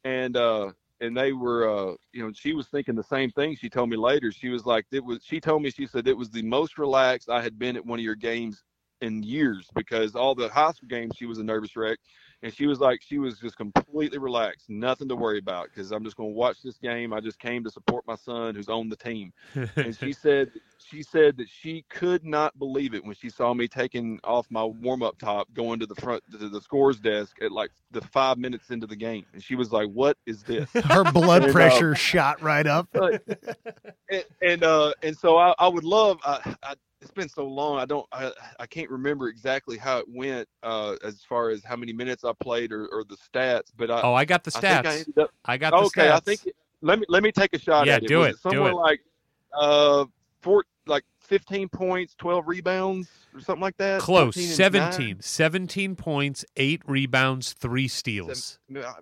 [0.06, 3.70] and uh, and they were uh you know she was thinking the same thing she
[3.70, 4.32] told me later.
[4.32, 7.30] She was like it was she told me she said it was the most relaxed
[7.30, 8.64] i had been at one of your games
[9.02, 11.98] in years because all the high school games she was a nervous wreck
[12.44, 16.04] and she was like, she was just completely relaxed, nothing to worry about, because I'm
[16.04, 17.14] just going to watch this game.
[17.14, 19.32] I just came to support my son, who's on the team.
[19.76, 23.68] and she said, she said that she could not believe it when she saw me
[23.68, 27.52] taking off my warm up top, going to the front to the scores desk at
[27.52, 31.04] like the five minutes into the game, and she was like, "What is this?" Her
[31.12, 32.88] blood And, uh, pressure shot right up.
[34.10, 36.20] and and, uh, and so I, I would love.
[36.26, 37.80] I, I, it's been so long.
[37.80, 38.06] I don't.
[38.12, 42.24] I, I can't remember exactly how it went uh, as far as how many minutes
[42.24, 43.72] I played or, or the stats.
[43.76, 44.98] But I, Oh, I got the I think I stats.
[45.00, 45.32] ended up.
[45.46, 46.12] I, got the okay, stats.
[46.12, 46.50] I think.
[46.82, 48.08] Let me let me take a shot Yeah, at it.
[48.08, 48.76] do it, do Somewhere it.
[48.76, 49.02] like
[49.60, 50.06] uh,
[50.42, 54.02] four like fifteen points, twelve rebounds, or something like that.
[54.02, 54.36] Close.
[54.36, 55.22] 17.
[55.22, 58.60] 17 points, eight rebounds, three steals.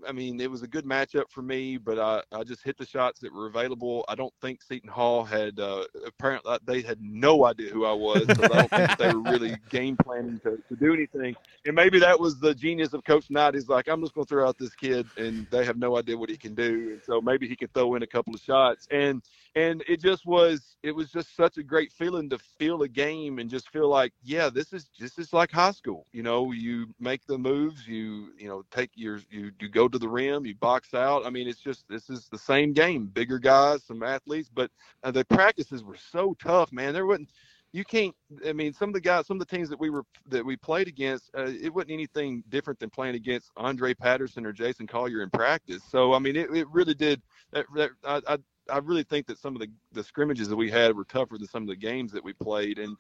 [0.08, 2.86] I mean, it was a good matchup for me, but I, I just hit the
[2.86, 4.06] shots that were available.
[4.08, 8.26] I don't think Seton Hall had uh, apparently they had no idea who I was,
[8.26, 11.36] so I don't think they were really game planning to, to do anything.
[11.66, 13.56] And maybe that was the genius of Coach Knight.
[13.56, 16.18] He's like, I'm just going to throw out this kid, and they have no idea
[16.18, 18.88] what he can do, and so maybe he can throw in a couple of shots.
[18.92, 19.24] And
[19.56, 23.38] and it just was it was just such a great feeling to feel a game
[23.38, 26.88] and just feel like yeah this is this is like high school you know you
[27.00, 30.56] make the moves you you know take your you you go to the rim you
[30.56, 31.26] box out.
[31.26, 34.72] I mean it's just this is the same game bigger guys some athletes but
[35.04, 36.94] uh, the practices were so tough man.
[36.94, 37.30] There wasn't
[37.72, 38.16] you can't
[38.48, 40.56] i mean some of the guys some of the teams that we were that we
[40.58, 45.22] played against uh, it wasn't anything different than playing against andrae patterson or jason collier
[45.22, 45.84] in practice.
[45.90, 47.22] So i mean it, it really did
[47.52, 48.38] that, that I, I
[48.72, 51.48] I really think that some of the, the scrimmages that we had were tougher than
[51.48, 52.96] some of the games that we played, and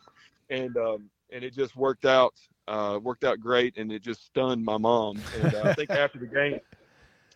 [0.49, 2.33] and um, and it just worked out
[2.67, 5.19] uh, worked out great, and it just stunned my mom.
[5.41, 6.59] And uh, I think after the game,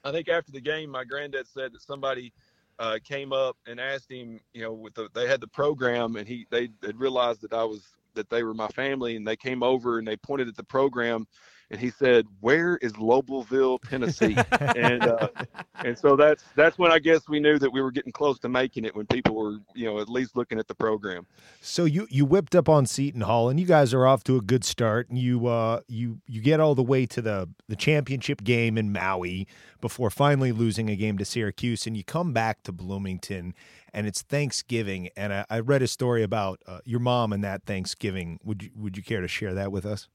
[0.04, 2.34] I think after the game, my granddad said that somebody
[2.80, 6.28] uh, came up and asked him, you know, with the they had the program, and
[6.28, 7.84] he they had realized that I was
[8.16, 11.28] that they were my family, and they came over and they pointed at the program,
[11.74, 14.38] and he said, "Where is Lobelville, Tennessee?"
[14.76, 15.28] and uh,
[15.84, 18.50] and so that's that's when I guess we knew that we were getting close to
[18.50, 21.26] making it when people were you know at least looking at the program.
[21.62, 24.42] So you you whipped up on Seton Hall, and you guys are off to a
[24.42, 25.10] good start.
[25.10, 28.94] And you uh you you get all the way to the the championship game in
[28.94, 29.48] Maui
[29.82, 33.56] before finally losing a game to Syracuse, and you come back to Bloomington,
[33.92, 35.10] and it's Thanksgiving.
[35.18, 38.40] And I, I read a story about uh, your mom and that Thanksgiving.
[38.44, 40.08] Would you would you care to share that with us?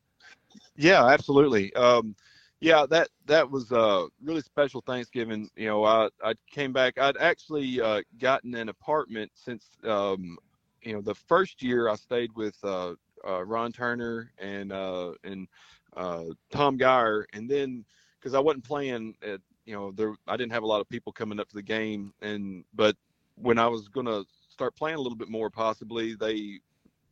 [0.78, 1.74] Yeah, absolutely.
[1.74, 2.16] Um,
[2.60, 5.50] yeah, that that was a really special Thanksgiving.
[5.56, 6.98] You know, I I came back.
[6.98, 10.38] I'd actually uh, gotten an apartment since um,
[10.82, 12.94] you know the first year I stayed with uh,
[13.26, 15.48] uh, Ron Turner and uh, and
[15.96, 17.84] uh, Tom Geyer, and then
[18.20, 21.12] because I wasn't playing at you know there I didn't have a lot of people
[21.12, 22.96] coming up to the game, and but
[23.36, 26.60] when I was gonna start playing a little bit more, possibly they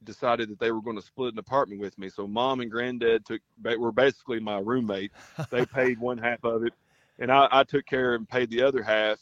[0.04, 2.08] decided that they were going to split an apartment with me.
[2.08, 5.12] So mom and granddad took were basically my roommate.
[5.50, 6.72] They paid one half of it,
[7.18, 9.18] and I, I took care and paid the other half.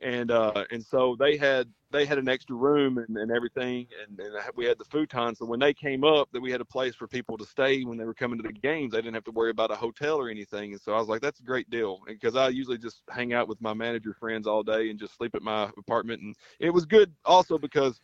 [0.00, 4.18] And uh, and so they had they had an extra room and, and everything, and,
[4.20, 5.34] and we had the futon.
[5.34, 7.96] So when they came up, that we had a place for people to stay when
[7.96, 8.92] they were coming to the games.
[8.92, 10.72] They didn't have to worry about a hotel or anything.
[10.72, 13.48] And so I was like, that's a great deal, because I usually just hang out
[13.48, 16.22] with my manager friends all day and just sleep at my apartment.
[16.22, 18.00] And it was good also because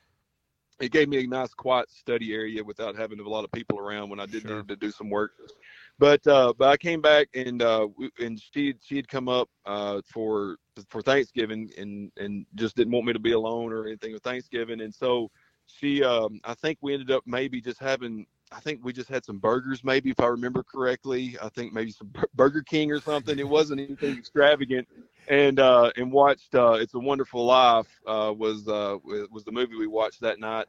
[0.80, 4.10] it gave me a nice quiet study area without having a lot of people around
[4.10, 4.56] when I did Sure.
[4.56, 5.32] need to do some work.
[5.98, 7.86] But uh, but I came back and uh,
[8.18, 10.56] and she she had come up uh, for
[10.88, 14.80] for Thanksgiving and and just didn't want me to be alone or anything with Thanksgiving
[14.80, 15.30] and so
[15.66, 19.24] she um, I think we ended up maybe just having I think we just had
[19.24, 23.38] some burgers maybe if I remember correctly I think maybe some Burger King or something
[23.38, 24.86] it wasn't anything extravagant
[25.28, 29.76] and uh, and watched uh, It's a Wonderful Life uh, was uh, was the movie
[29.76, 30.66] we watched that night,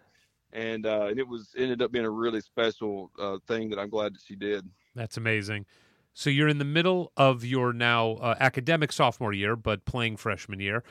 [0.54, 3.90] and uh, and it was ended up being a really special uh, thing that I'm
[3.90, 4.68] glad that she did.
[4.94, 5.66] That's amazing.
[6.14, 10.60] So you're in the middle of your now uh, academic sophomore year, but playing freshman
[10.60, 10.84] year.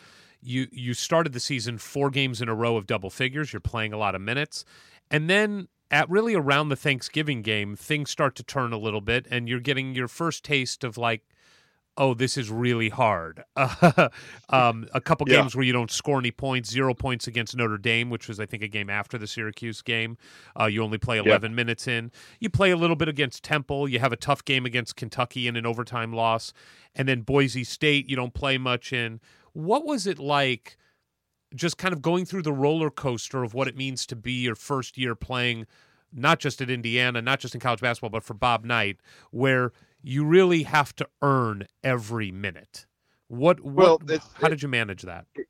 [0.43, 3.52] You you started the season four games in a row of double figures.
[3.52, 4.65] You're playing a lot of minutes,
[5.11, 9.26] and then at really around the Thanksgiving game, things start to turn a little bit,
[9.30, 11.22] and you're getting your first taste of like,
[11.96, 13.44] oh, this is really hard.
[14.48, 15.40] um, a couple Yeah.
[15.40, 18.46] games where you don't score any points, zero points against Notre Dame, which was I
[18.46, 20.18] think a game after the Syracuse game.
[20.58, 22.10] Uh, you only play 11 minutes in.
[22.40, 23.88] You play a little bit against Temple.
[23.88, 26.52] You have a tough game against Kentucky in an overtime loss,
[26.96, 29.20] and then Boise State you don't play much in.
[29.52, 30.76] What was it like?
[31.55, 34.55] Just kind of going through the roller coaster of what it means to be your
[34.55, 35.66] first year playing,
[36.12, 38.98] not just at Indiana, not just in college basketball, but for Bob Knight,
[39.31, 39.72] where
[40.02, 42.86] you really have to earn every minute.
[43.28, 43.60] What?
[43.60, 45.26] what Well, how did you manage that?
[45.35, 45.47] It,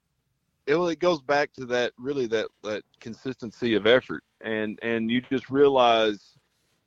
[0.68, 5.20] well, it goes back to that really that that consistency of effort, and and you
[5.20, 6.39] just realize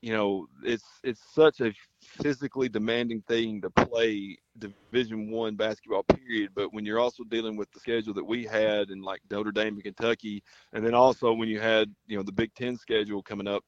[0.02, 6.04] you know, it's it's such a physically demanding thing to play Division One basketball.
[6.04, 6.52] Period.
[6.56, 9.76] But when you're also dealing with the schedule that we had in like Notre Dame
[9.76, 10.44] and Kentucky,
[10.74, 13.64] and then also when you had you know the Big Ten schedule coming up,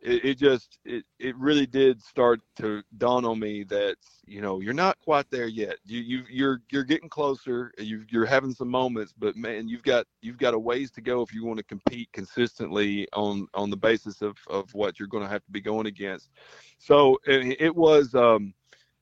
[0.00, 3.96] it, it, just it, it really did start to dawn on me that
[4.26, 8.26] you know you're not quite there yet you, you you're you're getting closer you you're
[8.26, 11.44] having some moments but man you've got you've got a ways to go if you
[11.44, 15.44] want to compete consistently on on the basis of of what you're going to have
[15.44, 16.30] to be going against
[16.78, 18.52] so it, it was um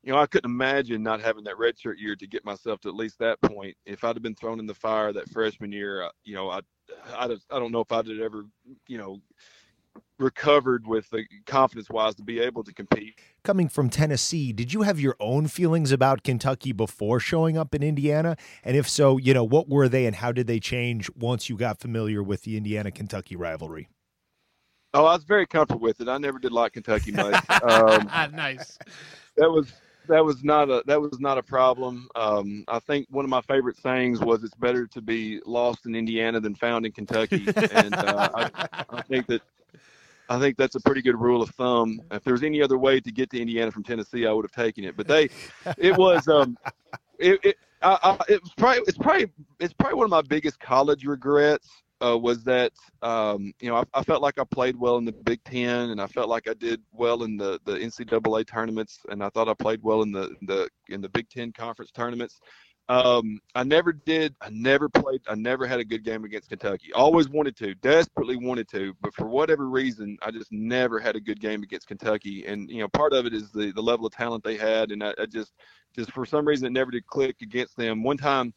[0.05, 2.95] you know, I couldn't imagine not having that redshirt year to get myself to at
[2.95, 3.75] least that point.
[3.87, 6.61] If I'd have been thrown in the fire that freshman year, uh, you know, I,
[7.09, 8.45] I, I don't know if I'd have ever,
[8.87, 9.23] you know,
[10.19, 13.19] recovered with the confidence wise to be able to compete.
[13.43, 17.83] Coming from Tennessee, did you have your own feelings about Kentucky before showing up in
[17.83, 18.37] Indiana?
[18.63, 21.57] And if so, you know, what were they and how did they change once you
[21.57, 23.89] got familiar with the Indiana Kentucky rivalry?
[24.95, 26.09] Oh, I was very comfortable with it.
[26.09, 27.43] I never did like Kentucky much.
[27.65, 28.79] Um, nice.
[29.37, 29.73] That was
[30.09, 32.09] that was not a that was not a problem.
[32.15, 35.95] Um, I think one of my favorite sayings was, "It's better to be lost in
[35.95, 39.43] Indiana than found in Kentucky," and uh, I, I think that
[40.29, 42.01] I think that's a pretty good rule of thumb.
[42.11, 44.53] If there was any other way to get to Indiana from Tennessee, I would have
[44.53, 44.97] taken it.
[44.97, 45.29] But they,
[45.77, 46.57] it was, um,
[47.19, 49.31] it, it, I, I, it was probably, it's probably,
[49.61, 51.69] it's probably one of my biggest college regrets.
[52.05, 52.73] Uh, was that
[53.03, 56.03] um, you know I, I, felt like I played well in the Big Ten, and
[56.03, 59.55] I felt like I did well in the the NCAA tournaments, and I thought I
[59.55, 62.41] played well in the the in the Big Ten conference tournaments.
[62.89, 64.35] Um, I never did.
[64.43, 65.23] I never played.
[65.27, 66.93] I never had a good game against Kentucky.
[66.93, 71.21] Always wanted to, desperately wanted to, but for whatever reason, I just never had a
[71.21, 72.45] good game against Kentucky.
[72.47, 75.03] And you know, part of it is the the level of talent they had, and
[75.03, 75.55] I, I just,
[75.97, 78.03] just for some reason, it never did click against them.
[78.03, 78.53] One time,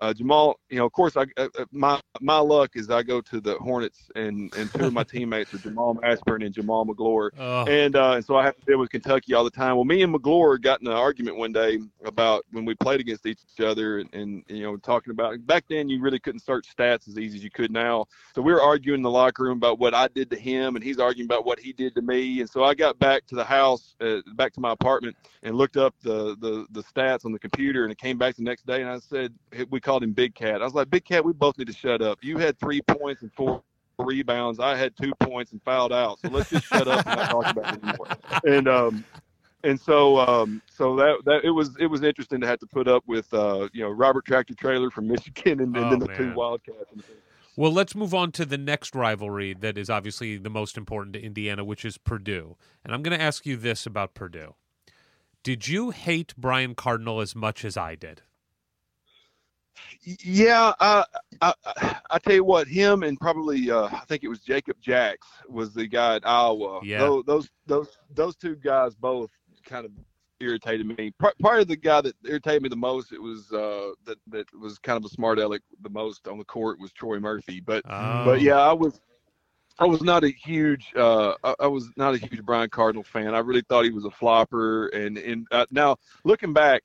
[0.00, 3.20] uh, Jamal, you know, of course, I uh, uh, my my luck is I go
[3.20, 7.30] to the Hornets, and and two of my teammates are Jamal Mashburn and Jamaal Magloire,
[7.38, 7.64] oh.
[7.66, 9.76] and uh, and so I have to deal with Kentucky all the time.
[9.76, 13.24] Well, me and Magloire got in an argument one day about when we played against
[13.24, 17.08] each other, and, and you know, talking about back then you really couldn't search stats
[17.08, 18.06] as easy as you could now.
[18.34, 20.84] So we were arguing in the locker room about what I did to him, and
[20.84, 22.40] he's arguing about what he did to me.
[22.40, 25.76] And so I got back to the house, uh, back to my apartment, and looked
[25.76, 28.80] up the the the stats on the computer, and it came back the next day,
[28.80, 29.32] and I said
[29.70, 30.60] we called him Big Cat.
[30.60, 32.18] I was like, Big Cat, we both need to shut up.
[32.22, 33.62] You had three points and four
[33.98, 34.58] rebounds.
[34.60, 36.18] I had two points and fouled out.
[36.20, 38.06] So let's just shut up and not talk about it anymore.
[38.46, 39.04] And um,
[39.62, 42.86] and so um, so that that it was it was interesting to have to put
[42.88, 46.08] up with uh, you know Robert Tractor Traylor from Michigan and, and oh, then the
[46.08, 46.16] man.
[46.16, 46.90] two Wildcats.
[47.56, 51.22] Well, let's move on to the next rivalry that is obviously the most important to
[51.22, 52.56] Indiana, which is Purdue.
[52.84, 54.56] And I'm going to ask you this about Purdue.
[55.44, 58.22] Did you hate Brian Cardinal as much as I did?
[60.02, 61.04] Yeah, uh,
[61.40, 61.54] I,
[62.10, 65.72] I tell you what, him and probably uh, I think it was Jacob Jaacks was
[65.74, 66.80] the guy at Iowa.
[66.82, 66.98] Yeah.
[66.98, 69.30] Those those those, those two guys both
[69.64, 69.92] kind of
[70.40, 71.12] irritated me.
[71.40, 74.78] Part of the guy that irritated me the most, it was uh, that that was
[74.78, 77.60] kind of a smart aleck the most on the court was Troy Murphy.
[77.60, 78.24] But oh.
[78.24, 79.00] but yeah, I was
[79.78, 83.34] I was not a huge uh, I, I, was not a huge Brian Cardinal fan.
[83.34, 84.88] I really thought he was a flopper.
[84.88, 86.82] And and uh, now looking back,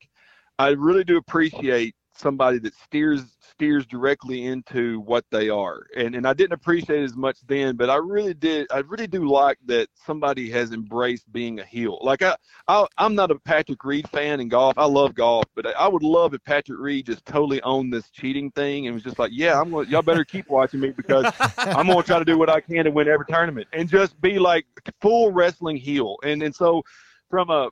[0.58, 5.88] I really do appreciate somebody that steers steers directly into what they are.
[5.96, 8.68] And and I didn't appreciate it as much then, but I really did.
[8.72, 12.00] I really do like that somebody has embraced being a heel.
[12.02, 12.36] Like I,
[12.68, 14.78] I am not a Patrick Reed fan in golf.
[14.78, 18.52] I love golf, but I would love if Patrick Reed just totally owned this cheating
[18.52, 21.26] thing and was just like, yeah, I'm gonna, Y'all better keep watching me because
[21.58, 24.40] I'm to try to do what I can to win every tournament and just be
[24.40, 24.66] like
[25.02, 26.18] full wrestling heel.
[26.24, 26.84] And and so
[27.30, 27.70] from a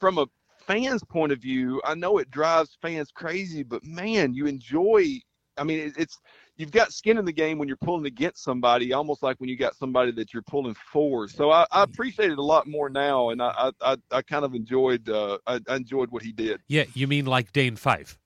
[0.00, 0.26] from a
[0.68, 5.20] fans' point of view, I know it drives fans crazy, but man, you enjoy.
[5.56, 6.20] I mean, it's
[6.56, 9.56] you've got skin in the game when you're pulling against somebody, almost like when you
[9.56, 11.26] got somebody that you're pulling for.
[11.26, 14.54] So I, I appreciate it a lot more now, and I I, I kind of
[14.54, 16.60] enjoyed uh, I, I, enjoyed what he did.
[16.68, 18.18] Yeah, you mean like Dane Fife?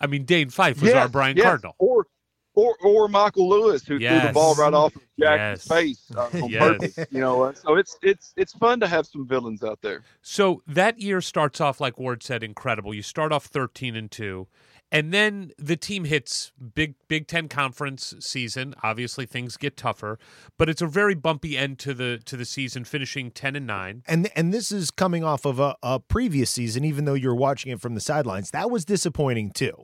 [0.00, 1.44] I mean, Dane Fife was yes, our Brian yes.
[1.44, 1.76] Cardinal.
[1.78, 2.06] Or
[2.54, 4.20] or or Michael Lewis who yes.
[4.20, 5.68] threw the ball right off of Jack's yes.
[5.68, 6.62] face uh, on yes.
[6.62, 7.06] purpose.
[7.10, 10.02] You know, so it's it's it's fun to have some villains out there.
[10.20, 12.92] So that year starts off like Ward said, incredible.
[12.92, 14.48] You start off thirteen and two,
[14.90, 18.74] and then the team hits big Big Ten conference season.
[18.82, 20.18] Obviously, things get tougher,
[20.58, 24.02] but it's a very bumpy end to the to the season, finishing ten and nine.
[24.06, 26.84] And and this is coming off of a, a previous season.
[26.84, 29.74] Even though you're watching it from the sidelines, that was disappointing too.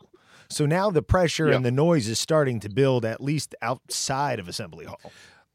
[0.50, 1.56] So now the pressure yep.
[1.56, 5.00] and the noise is starting to build at least outside of Assembly Hall.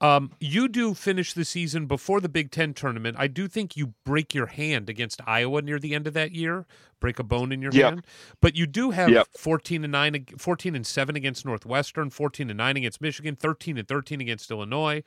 [0.02, 3.16] Um, you do finish the season before the Big Ten tournament.
[3.18, 6.66] I do think you break your hand against Iowa near the end of that year,
[7.00, 7.90] break a bone in your Yep.
[7.90, 8.06] hand.
[8.42, 9.30] But you do have Yep.
[9.38, 13.88] 14 and 9, 14 and 7 against Northwestern, 14 and 9 against Michigan, 13 and
[13.88, 15.04] 13 against Illinois.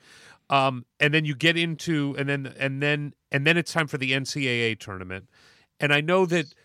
[0.49, 3.99] Um, and then you get into and then and then and then it's time for
[3.99, 5.29] the NCAA tournament.
[5.79, 6.55] And I know that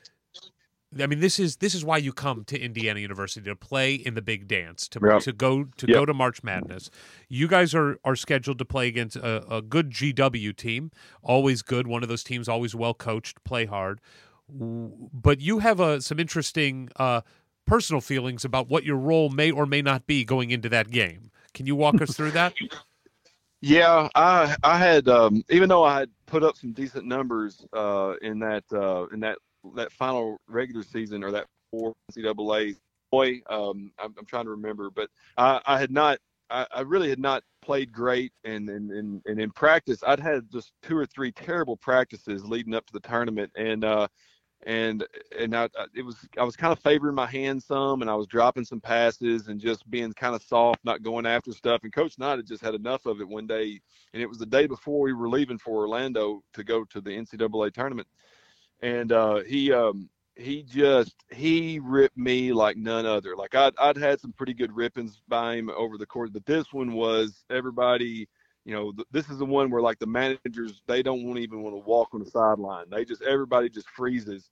[1.01, 4.15] I mean, this is this is why you come to Indiana University to play in
[4.15, 6.91] the big dance, to to go to go to March Madness.
[7.29, 10.91] You guys are are scheduled to play against a, a good GW team,
[11.23, 11.87] always good.
[11.87, 14.01] One of those teams, always well coached, play hard.
[14.49, 17.23] But you have uh, some interesting uh,
[17.67, 21.31] personal feelings about what your role may or may not be going into that game.
[21.55, 22.55] Can you walk us through that?
[23.65, 28.15] Yeah, I I had um, even though I had put up some decent numbers uh,
[28.21, 29.39] in that uh, in that
[29.77, 32.77] that final regular season or that four NCAA.
[33.11, 36.19] Boy, um, I'm, I'm trying to remember, but I, I had not.
[36.51, 40.51] I, I really had not played great, and, and and and in practice, I'd had
[40.51, 44.09] just two or three terrible practices leading up to the tournament, and uh,
[44.65, 45.05] and
[45.39, 48.27] and I, it was I was kind of favoring my hand some, and I was
[48.27, 51.81] dropping some passes and just being kind of soft, not going after stuff.
[51.83, 53.81] And Coach Knight had just had enough of it one day,
[54.13, 57.11] and it was the day before we were leaving for Orlando to go to the
[57.11, 58.07] NCAA tournament,
[58.83, 63.37] and uh, he um, he just he ripped me like none other.
[63.37, 66.73] Like I'd I'd had some pretty good rippings by him over the course, but this
[66.73, 68.29] one was everybody.
[68.65, 71.63] You know, th- this is the one where like the managers they don't want even
[71.63, 72.87] want to walk on the sideline.
[72.91, 74.51] They just everybody just freezes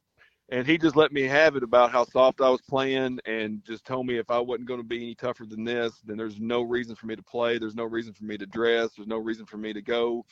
[0.51, 3.85] and he just let me have it about how soft I was playing and just
[3.85, 6.63] told me if I wasn't going to be any tougher than this, then there's no
[6.63, 7.59] reason for me to play.
[7.59, 8.91] There's no reason for me to dress.
[8.97, 10.25] There's no reason for me to go.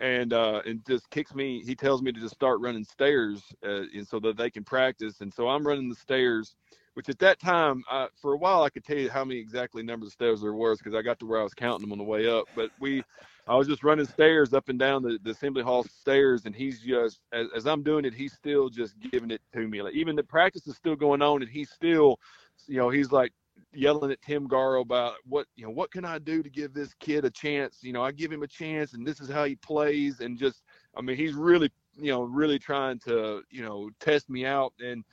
[0.00, 1.62] And uh, and just kicks me.
[1.62, 5.20] He tells me to just start running stairs, uh, and so that they can practice.
[5.20, 6.56] And so I'm running the stairs,
[6.94, 9.82] which at that time, I, for a while, I could tell you how many exactly
[9.82, 11.98] numbers of stairs there was because I got to where I was counting them on
[11.98, 12.46] the way up.
[12.56, 13.02] But we,
[13.46, 16.80] I was just running stairs up and down the, the assembly hall stairs, and he's
[16.80, 19.82] just as, as I'm doing it, he's still just giving it to me.
[19.82, 22.18] Like even the practice is still going on, and he's still,
[22.66, 23.32] you know, he's like
[23.72, 26.94] yelling at Tim Garl about what you know, what can I do to give this
[26.94, 27.78] kid a chance?
[27.82, 30.62] You know, I give him a chance, and this is how he plays, and just,
[30.96, 35.04] I mean, he's really, you know, really trying to, you know, test me out, and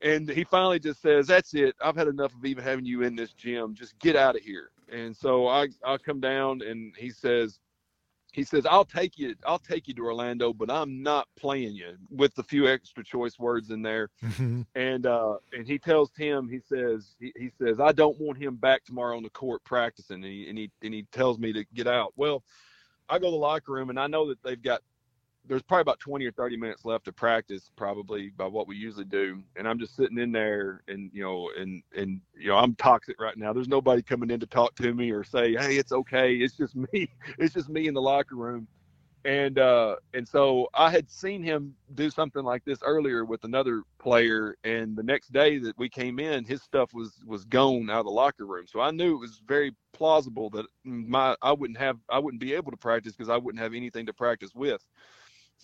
[0.00, 1.76] and he finally just says, "That's it.
[1.80, 3.74] I've had enough of even having you in this gym.
[3.74, 7.60] Just get out of here." And so I I come down, and he says,
[8.32, 9.34] he says, "I'll take you.
[9.46, 13.38] I'll take you to Orlando, but I'm not playing you." With a few extra choice
[13.38, 14.08] words in there,
[14.74, 18.56] and uh, and he tells Tim, he says, he, he says, "I don't want him
[18.56, 21.64] back tomorrow on the court practicing," and he and he and he tells me to
[21.74, 22.12] get out.
[22.16, 22.42] Well,
[23.08, 24.80] I go to the locker room, and I know that they've got
[25.46, 29.04] there's probably about 20 or 30 minutes left to practice probably by what we usually
[29.04, 29.42] do.
[29.56, 33.20] And i'm just sitting in there and you know and and you know i'm toxic
[33.20, 33.52] right now.
[33.52, 36.34] There's nobody coming in to talk to me or say hey it's okay.
[36.34, 37.08] It's just me.
[37.38, 38.68] It's just me in the locker room.
[39.24, 43.82] And uh and so i had seen him do something like this earlier with another
[43.98, 44.56] player.
[44.64, 48.06] And the next day that we came in his stuff was was gone out of
[48.06, 48.66] the locker room.
[48.68, 52.54] So i knew it was very plausible that my i wouldn't have i wouldn't be
[52.54, 54.82] able to practice because i wouldn't have anything to practice with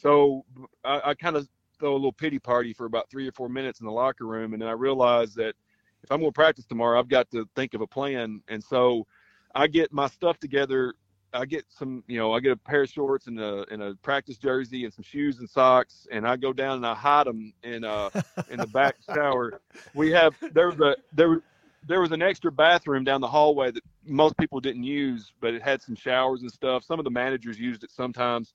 [0.00, 0.44] so
[0.84, 1.48] I, I kind of
[1.78, 4.52] throw a little pity party for about three or four minutes in the locker room,
[4.52, 5.54] and then I realized that
[6.02, 8.40] if I'm going to practice tomorrow, I've got to think of a plan.
[8.48, 9.06] And so
[9.54, 10.94] I get my stuff together.
[11.34, 13.94] I get some, you know, I get a pair of shorts and a and a
[13.96, 17.52] practice jersey and some shoes and socks, and I go down and I hide them
[17.62, 18.08] in uh
[18.50, 19.60] in the back shower.
[19.94, 21.42] We have there was a there
[21.86, 25.62] there was an extra bathroom down the hallway that most people didn't use, but it
[25.62, 26.82] had some showers and stuff.
[26.84, 28.54] Some of the managers used it sometimes.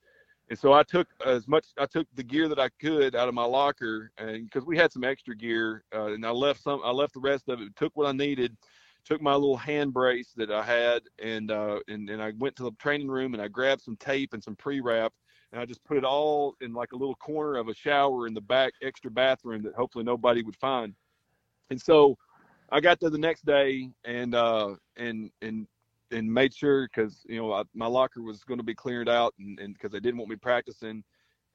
[0.54, 3.34] And so I took as much, I took the gear that I could out of
[3.34, 6.92] my locker, and because we had some extra gear, uh, and I left some, I
[6.92, 7.76] left the rest of it.
[7.76, 8.56] Took what I needed,
[9.04, 12.64] took my little hand brace that I had, and uh, and and I went to
[12.66, 15.12] the training room and I grabbed some tape and some pre-wrap,
[15.52, 18.36] and I just put it all in like a little corner of a shower in
[18.36, 20.94] the back extra bathroom that hopefully nobody would find.
[21.72, 22.16] And so
[22.70, 25.66] I got there the next day, and uh, and and
[26.14, 29.34] and made sure because you know I, my locker was going to be cleared out
[29.38, 31.04] and because they didn't want me practicing.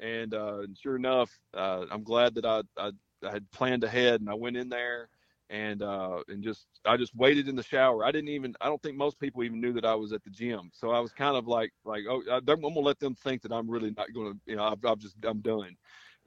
[0.00, 2.92] And, uh, and sure enough uh, i'm glad that I, I,
[3.26, 5.08] I had planned ahead and i went in there
[5.50, 8.04] and uh, and just i just waited in the shower.
[8.04, 10.30] I didn't even i don't think most people even knew that i was at the
[10.30, 10.70] gym.
[10.72, 13.52] So i was kind of like like oh I, i'm gonna let them think that
[13.52, 15.76] i'm really not gonna you know i've, I've just i'm done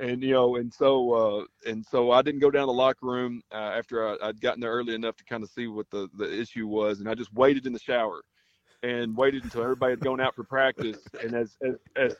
[0.01, 3.05] and you know and so uh and so i didn't go down to the locker
[3.05, 6.09] room uh, after I, i'd gotten there early enough to kind of see what the
[6.17, 8.21] the issue was and i just waited in the shower
[8.83, 12.15] and waited until everybody had gone out for practice and as as, as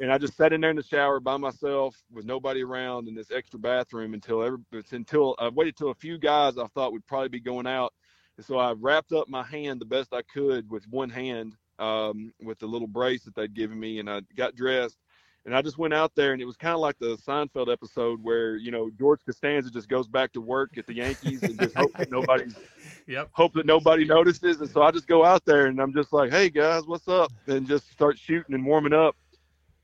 [0.00, 3.14] and I just sat in there in the shower by myself with nobody around in
[3.14, 4.58] this extra bathroom until every
[4.90, 7.92] until I waited till a few guys I thought would probably be going out.
[8.36, 12.32] And so I wrapped up my hand the best I could with one hand um,
[12.42, 14.98] with the little brace that they'd given me, and I got dressed.
[15.46, 18.22] And I just went out there, and it was kind of like the Seinfeld episode
[18.22, 21.74] where you know George Costanza just goes back to work at the Yankees and just
[21.76, 22.56] hope that nobody's
[23.06, 23.30] Yep.
[23.32, 24.60] hope that nobody notices.
[24.60, 27.32] And so I just go out there and I'm just like, hey guys, what's up?
[27.46, 29.16] And just start shooting and warming up.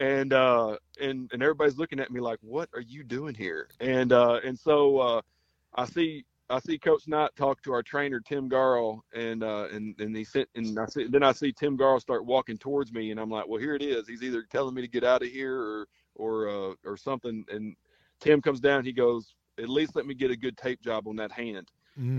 [0.01, 3.69] And uh and and everybody's looking at me like, what are you doing here?
[3.81, 5.21] And uh and so uh
[5.75, 9.99] I see I see Coach Knight talk to our trainer Tim Garl, and uh, and
[10.01, 13.13] and he sent and I see then I see Tim Garl start walking towards me,
[13.13, 14.09] and I'm like, well, here it is.
[14.09, 17.45] He's either telling me to get out of here or or uh, or something.
[17.51, 17.77] And
[18.21, 18.85] Tim comes down.
[18.85, 21.71] He goes, at least let me get a good tape job on that hand.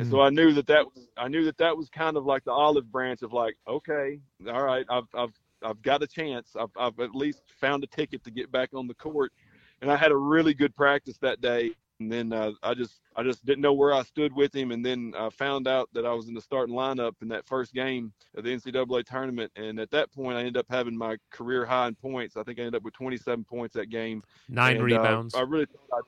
[0.02, 2.44] And so I knew that that was I knew that that was kind of like
[2.44, 5.34] the olive branch of like, okay, all right, I've I've
[5.64, 6.56] I've got a chance.
[6.60, 9.34] I've I've at least found a ticket to get back on the court.
[9.82, 11.72] And I had a really good practice that day.
[12.02, 14.72] And then uh, I just I just didn't know where I stood with him.
[14.72, 17.74] And then I found out that I was in the starting lineup in that first
[17.74, 19.52] game of the NCAA tournament.
[19.56, 22.38] And at that point, I ended up having my career high in points.
[22.38, 24.24] I think I ended up with 27 points that game.
[24.50, 25.36] Nine And, uh, rebounds.
[25.36, 26.04] I really thought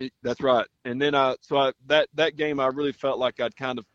[0.00, 0.66] I- that's right.
[0.84, 3.86] And then I so I that that game I really felt like I'd kind of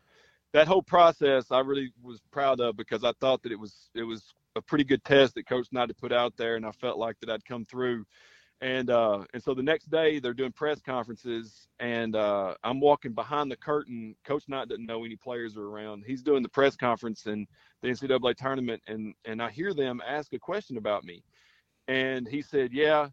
[0.52, 4.02] that whole process I really was proud of because I thought that it was it
[4.04, 6.98] was a pretty good test that Coach Knight had put out there, and I felt
[6.98, 8.04] like that I'd come through.
[8.60, 13.12] And uh, and so the next day they're doing press conferences, and uh, I'm walking
[13.12, 14.14] behind the curtain.
[14.24, 16.04] Coach Knight doesn't know any players are around.
[16.06, 17.46] He's doing the press conference and
[17.82, 21.22] the NCAA tournament, and and I hear them ask a question about me,
[21.88, 23.08] and he said, "Yeah."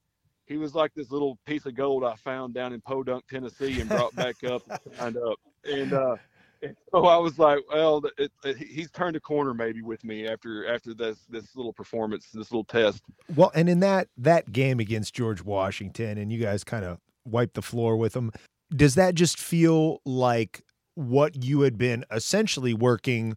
[0.48, 3.88] He was like this little piece of gold I found down in Podunk, Tennessee, and
[3.88, 4.62] brought back up
[5.00, 5.40] and up.
[5.64, 6.18] And uh,
[6.94, 10.72] so I was like, well, it, it, he's turned a corner maybe with me after
[10.74, 13.04] after this this little performance, this little test.
[13.36, 17.56] Well, and in that that game against George Washington, and you guys kind of wiped
[17.56, 18.32] the floor with them.
[18.76, 20.64] Does that just feel like
[20.96, 23.36] what you had been essentially working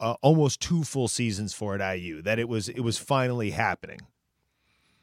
[0.00, 2.22] uh, almost two full seasons for at IU?
[2.22, 4.00] That it was it was finally happening.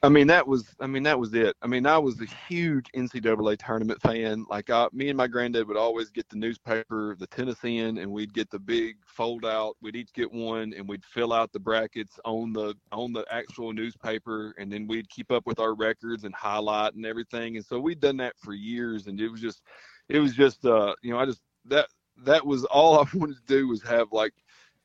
[0.03, 1.55] I mean, that was I mean that was it.
[1.61, 4.45] I mean, I was a huge NCAA tournament fan.
[4.49, 8.33] Like, I, me and my granddad would always get the newspaper, the Tennessean, and we'd
[8.33, 9.77] get the big fold out.
[9.81, 13.71] We'd each get one, and we'd fill out the brackets on the on the actual
[13.71, 17.55] newspaper, and then we'd keep up with our records and highlight and everything.
[17.55, 19.61] And so we'd done that for years, and it was just,
[20.09, 21.87] it was just, uh, you know, I just that
[22.25, 24.33] that was all I wanted to do was have like,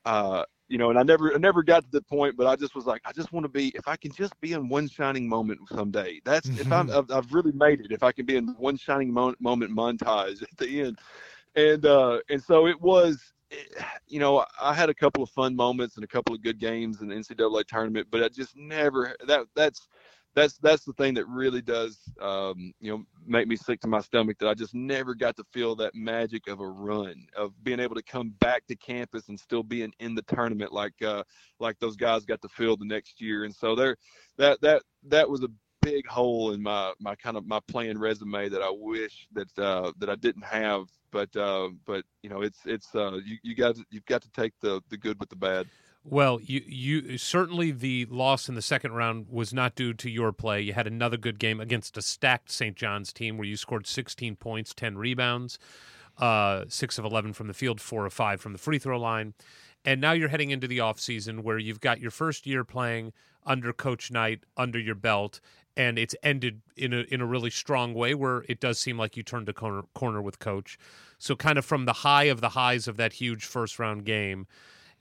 [0.05, 2.75] uh, you know, and I never, I never got to the point, but I just
[2.75, 5.27] was like, I just want to be, if I can just be in one shining
[5.27, 6.21] moment someday.
[6.23, 7.91] That's if I'm, I've, I've really made it.
[7.91, 10.99] If I can be in one shining mo- moment montage at the end,
[11.55, 15.55] and uh, and so it was, eh, you know, I had a couple of fun
[15.55, 19.15] moments and a couple of good games in the NCAA tournament, but I just never
[19.27, 19.87] that that's
[20.35, 24.01] that's that's the thing that really does um, you know make me sick to my
[24.01, 27.79] stomach that I just never got to feel that magic of a run of being
[27.79, 31.23] able to come back to campus and still being in the tournament like uh,
[31.59, 33.97] like those guys got to feel the next year and so there
[34.37, 35.49] that that that was a
[35.81, 39.91] big hole in my my kind of my playing resume that I wish that uh,
[39.99, 43.77] that I didn't have but uh, but you know it's it's uh, you you got
[43.89, 45.67] you've got to take the the good with the bad.
[46.03, 50.31] Well, you you certainly the loss in the second round was not due to your
[50.31, 50.61] play.
[50.61, 52.75] You had another good game against a stacked St.
[52.75, 55.59] John's team where you scored 16 points, 10 rebounds,
[56.17, 59.33] uh, six of 11 from the field, four of five from the free throw line,
[59.85, 63.11] and now you're heading into the offseason where you've got your first year playing
[63.45, 65.41] under Coach Knight under your belt,
[65.75, 69.17] and it's ended in a in a really strong way where it does seem like
[69.17, 70.77] you turned a corner corner with Coach.
[71.17, 74.47] So kind of from the high of the highs of that huge first round game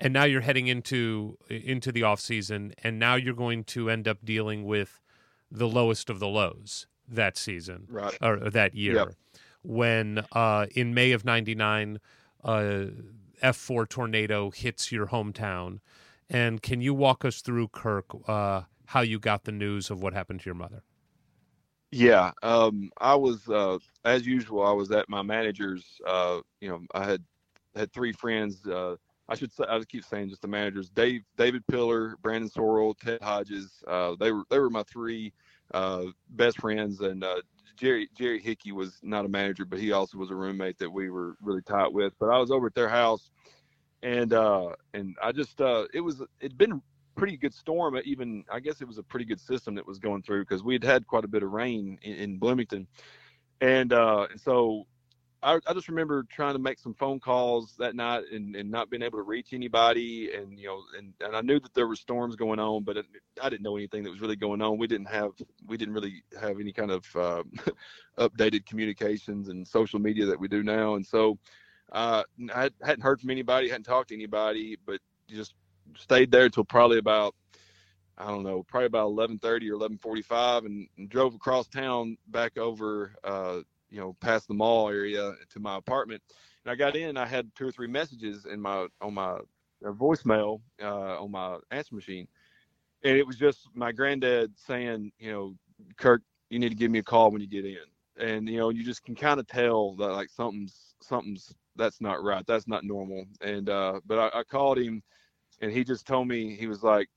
[0.01, 4.07] and now you're heading into into the off season and now you're going to end
[4.07, 5.01] up dealing with
[5.51, 8.17] the lowest of the lows that season Right.
[8.21, 9.09] or, that year Yep.
[9.63, 11.99] when uh, in May of 99
[12.45, 12.85] uh,
[13.43, 15.79] F4 tornado hits your hometown
[16.31, 20.13] and can you walk us through Kirk uh, how you got the news of what
[20.13, 20.83] happened to your mother
[21.91, 24.63] Yeah, um, I was uh, as usual.
[24.63, 25.85] I was at my manager's.
[26.07, 27.25] Uh, you know, I had
[27.75, 28.67] had three friends.
[28.67, 28.97] Uh,
[29.29, 30.89] I should say I keep saying just the managers.
[30.89, 33.83] Dave, David Pillar, Brandon Sorrell, Ted Hodges.
[33.87, 35.33] Uh, they were they were my three
[35.75, 37.43] uh, best friends, and uh,
[37.77, 41.11] Jerry Jerry Hickey was not a manager, but he also was a roommate that we
[41.11, 42.15] were really tight with.
[42.19, 43.31] But I was over at their house,
[44.03, 46.81] and uh, and I just uh, it was it'd been
[47.15, 48.01] pretty good storm.
[48.05, 50.75] Even I guess it was a pretty good system that was going through because we
[50.75, 52.87] had had quite a bit of rain in, in Bloomington,
[53.61, 54.87] and uh, and so
[55.43, 58.91] I, I just remember trying to make some phone calls that night and, and not
[58.91, 61.97] being able to reach anybody, and you know, and, and I knew that there were
[61.97, 62.99] storms going on, but
[63.41, 64.79] I didn't know anything that was really going on.
[64.79, 65.33] We didn't have
[65.67, 67.43] we didn't really have any kind of uh,
[68.19, 71.39] updated communications and social media that we do now, and so
[71.93, 72.25] uh,
[72.55, 75.55] I hadn't heard from anybody, hadn't talked to anybody, but just
[75.97, 77.35] stayed there until probably about
[78.21, 83.15] I don't know, probably about 11:30 or 11:45, and, and, drove across town back over,
[83.23, 83.61] uh,
[83.91, 86.23] you know, past the mall area to my apartment.
[86.65, 89.33] And I got in, I had two or three messages in my on my
[89.85, 92.29] uh, voicemail uh, on my answer machine,
[93.05, 95.55] and it was just my granddad saying, you know,
[95.97, 97.79] Kirk, you need to give me a call when you get in,
[98.19, 102.23] and you know, you just can kind of tell that like something's something's that's not
[102.23, 105.03] right, that's not normal, and uh, but I, I called him,
[105.61, 107.09] and he just told me he was like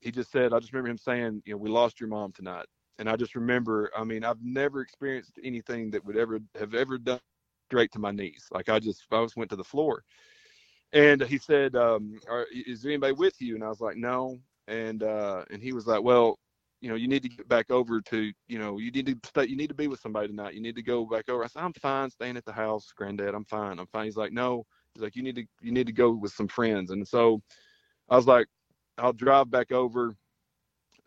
[0.00, 2.66] he just said, I just remember him saying, you know, we lost your mom tonight.
[2.98, 6.98] And I just remember, I mean, I've never experienced anything that would ever have ever
[6.98, 7.20] done
[7.68, 8.46] straight to my knees.
[8.50, 10.02] Like I just, I just went to the floor.
[10.92, 12.18] And he said, um,
[12.50, 13.54] is there anybody with you?
[13.54, 14.38] And I was like, no.
[14.66, 16.38] And, uh, and he was like, well,
[16.80, 19.46] you know, you need to get back over to, you know, you need to stay,
[19.46, 20.54] you need to be with somebody tonight.
[20.54, 21.44] You need to go back over.
[21.44, 23.34] I said, I'm fine staying at the house, granddad.
[23.34, 23.78] I'm fine.
[23.78, 24.04] I'm fine.
[24.06, 24.64] He's like, no,
[24.94, 26.90] he's like, you need to, you need to go with some friends.
[26.90, 27.42] And so
[28.08, 28.46] I was like,
[28.96, 30.16] I'll drive back over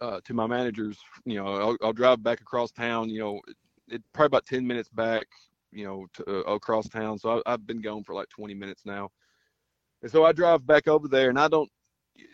[0.01, 0.99] uh, to my manager's.
[1.25, 3.09] You know, I'll, I'll, drive back across town.
[3.09, 3.41] You know,
[3.87, 5.25] it, probably about ten minutes back.
[5.71, 7.17] You know, to, uh, across town.
[7.17, 9.09] So I, I've been going for like twenty minutes now.
[10.01, 11.69] And so I drive back over there, and I don't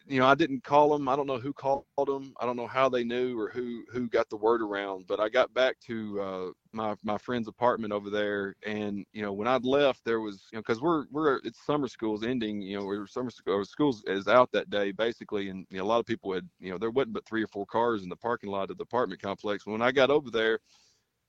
[0.07, 1.09] you know, I didn't call them.
[1.09, 2.33] I don't know who called them.
[2.39, 5.05] I don't know how they knew or who who got the word around.
[5.07, 9.33] But I got back to uh, my my friend's apartment over there, and you know,
[9.33, 12.61] when I'd left, there was you know, because we're we're it's summer school's ending.
[12.61, 15.83] You know, we are summer school schools is out that day basically, and you know,
[15.83, 18.09] a lot of people had you know there wasn't but three or four cars in
[18.09, 19.65] the parking lot of the apartment complex.
[19.65, 20.59] When I got over there,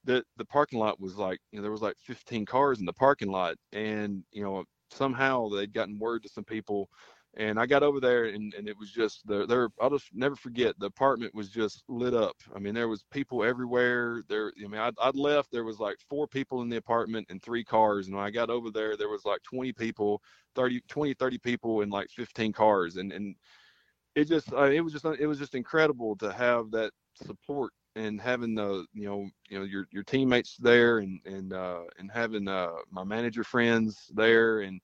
[0.05, 2.93] the the parking lot was like you know there was like 15 cars in the
[2.93, 6.89] parking lot, and you know somehow they'd gotten word to some people
[7.37, 10.35] and I got over there and, and it was just the there I'll just never
[10.35, 12.37] forget the apartment was just lit up.
[12.55, 14.23] I mean there was people everywhere.
[14.29, 17.43] There I mean I'd, I'd left there was like four people in the apartment and
[17.43, 20.23] three cars and when I got over there there was like 20 people,
[20.55, 23.37] 30 20 30 people and like 15 cars and and
[24.15, 28.21] it just uh, it was just it was just incredible to have that support and
[28.21, 32.49] having the you know you know your your teammates there and and uh and having
[32.49, 34.81] uh my manager friends there and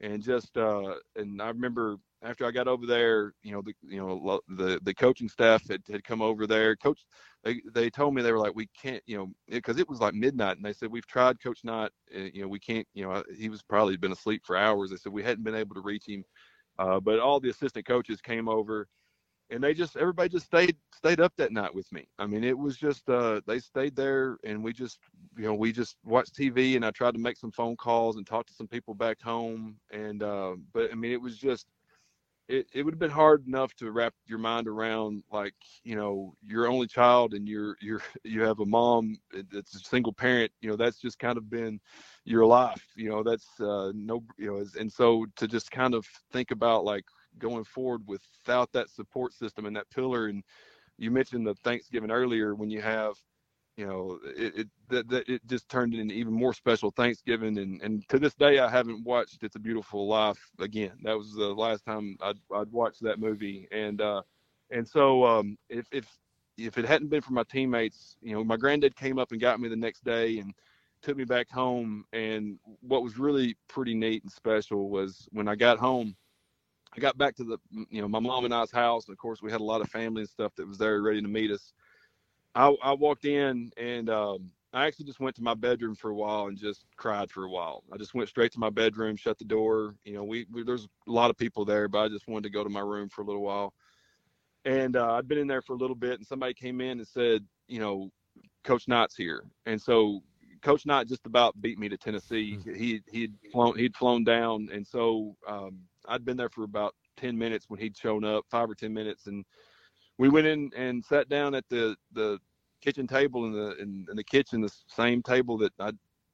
[0.00, 3.98] and just uh and I remember after I got over there, you know, the you
[3.98, 6.74] know the the coaching staff had, had come over there.
[6.76, 7.00] Coach,
[7.44, 10.14] they they told me they were like, we can't, you know, because it, was like
[10.14, 13.22] midnight, and they said we've tried Coach Knight, uh, you know, we can't, you know,
[13.36, 14.90] he was probably been asleep for hours.
[14.90, 16.24] They said we hadn't been able to reach him,
[16.78, 18.88] uh, but all the assistant coaches came over
[19.50, 22.08] and they just everybody just stayed stayed up that night with me.
[22.18, 24.98] I mean, it was just uh, they stayed there, and we just
[25.36, 28.26] you know we just watched TV, and I tried to make some phone calls and
[28.26, 31.66] talk to some people back home, and uh, but I mean, it was just
[32.48, 36.34] it, it would have been hard enough to wrap your mind around like you know
[36.42, 39.16] your only child and you're you're you have a mom
[39.52, 41.80] that's a single parent you know that's just kind of been
[42.24, 46.06] your life you know that's uh no you know and so to just kind of
[46.32, 47.04] think about like
[47.38, 50.26] going forward without that support system and that pillar.
[50.26, 50.42] And
[50.98, 53.14] you mentioned the Thanksgiving earlier when you have,
[53.76, 57.58] you know, it it that, that it just turned into even more special Thanksgiving.
[57.58, 60.92] And and to this day, I haven't watched It's a Beautiful Life again.
[61.02, 63.68] That was the last time I'd I'd watched that movie.
[63.70, 64.22] And uh,
[64.70, 66.06] and so um, if if
[66.56, 69.60] if it hadn't been for my teammates, you know, my granddad came up and got
[69.60, 70.54] me the next day and
[71.02, 72.04] took me back home.
[72.12, 76.16] And what was really pretty neat and special was when I got home
[76.96, 77.58] I got back to the,
[77.90, 79.06] you know, my mom and I's house.
[79.06, 81.20] And of course, we had a lot of family and stuff that was there ready
[81.20, 81.72] to meet us.
[82.54, 86.14] I, I walked in and um, I actually just went to my bedroom for a
[86.14, 87.84] while and just cried for a while.
[87.92, 89.94] I just went straight to my bedroom, shut the door.
[90.04, 92.50] You know, we, we there's a lot of people there, but I just wanted to
[92.50, 93.74] go to my room for a little while.
[94.64, 97.06] And uh, I'd been in there for a little bit, and somebody came in and
[97.06, 98.10] said, you know,
[98.64, 99.44] Coach Knight's here.
[99.66, 100.22] And so
[100.62, 102.58] Coach Knott just about beat me to Tennessee.
[102.58, 102.74] Mm-hmm.
[102.74, 107.36] He he'd flown he'd flown down, and so um, I'd been there for about 10
[107.36, 109.26] minutes when he'd shown up, five or 10 minutes.
[109.26, 109.44] And
[110.18, 112.38] we went in and sat down at the, the
[112.80, 115.92] kitchen table in the, in, in the kitchen, the same table that I,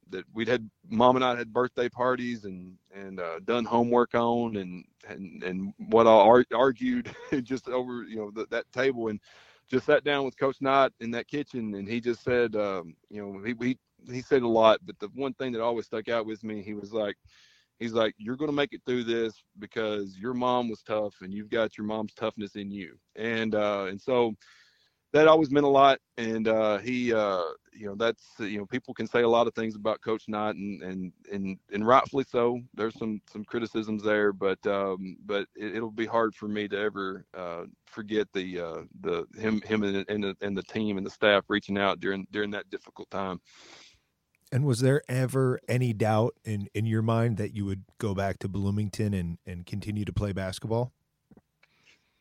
[0.09, 4.57] that we'd had, mom and I had birthday parties and, and, uh, done homework on
[4.57, 7.13] and, and, and what I argued
[7.43, 9.19] just over, you know, the, that table and
[9.69, 11.73] just sat down with coach Knight in that kitchen.
[11.75, 13.77] And he just said, um, you know, he, he,
[14.11, 16.73] he said a lot, but the one thing that always stuck out with me, he
[16.73, 17.15] was like,
[17.83, 21.33] he's like, you're going to make it through this because your mom was tough and
[21.33, 22.97] you've got your mom's toughness in you.
[23.15, 24.33] And, uh, and so
[25.11, 25.99] that always meant a lot.
[26.17, 27.43] And, uh, he, uh,
[27.73, 30.55] you know, that's, you know, people can say a lot of things about coach Knight
[30.55, 35.81] and, and, and, and rightfully so there's some, some criticisms there, but, um, but it,
[35.81, 40.05] will be hard for me to ever, uh, forget the, uh, the, him, him and,
[40.07, 43.41] and, the, and the team and the staff reaching out during, during that difficult time.
[44.53, 48.37] And was there ever any doubt in, in your mind that you would go back
[48.37, 50.93] to Bloomington and, and continue to play basketball?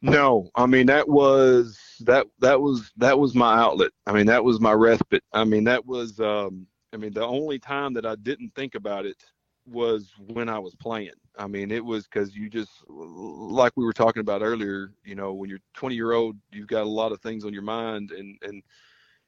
[0.00, 3.90] No, I mean that was that that was that was my outlet.
[4.06, 5.22] I mean that was my respite.
[5.34, 9.04] I mean that was um I mean the only time that I didn't think about
[9.04, 9.22] it
[9.66, 11.12] was when I was playing.
[11.36, 15.34] I mean it was cuz you just like we were talking about earlier, you know,
[15.34, 18.38] when you're 20 year old, you've got a lot of things on your mind and
[18.42, 18.62] and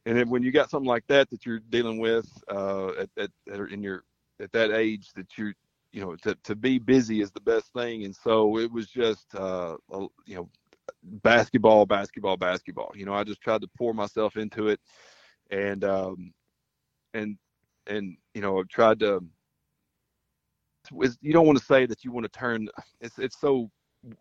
[0.07, 3.31] and then when you got something like that that you're dealing with uh at, at,
[3.53, 4.05] at in your
[4.41, 5.55] at that age that you're
[5.93, 9.35] you know to, to be busy is the best thing and so it was just
[9.37, 9.77] uh
[10.27, 10.49] you know
[11.03, 12.93] basketball, basketball, basketball.
[12.95, 14.81] You know, I just tried to pour myself into it,
[15.51, 16.33] and um,
[17.15, 17.37] and
[17.87, 19.25] and you know, i've tried to.
[20.91, 22.69] You don't want to say that you want to turn.
[23.01, 23.71] It's it's so.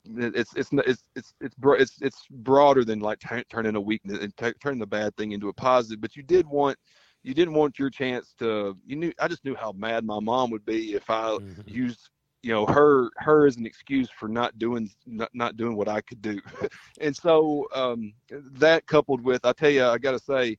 [0.05, 4.35] It's it's it's it's it's it's it's broader than like t- turning a weakness and
[4.37, 6.01] t- turning the bad thing into a positive.
[6.01, 6.77] But you did want
[7.23, 10.51] you didn't want your chance to you knew i just knew how mad my mom
[10.51, 11.61] would be if i mm-hmm.
[11.65, 12.09] used
[12.43, 16.01] you know her her as an excuse for not doing not, not doing what I
[16.01, 16.39] could do,
[17.01, 20.57] and so um, that coupled with I tell you I got to say,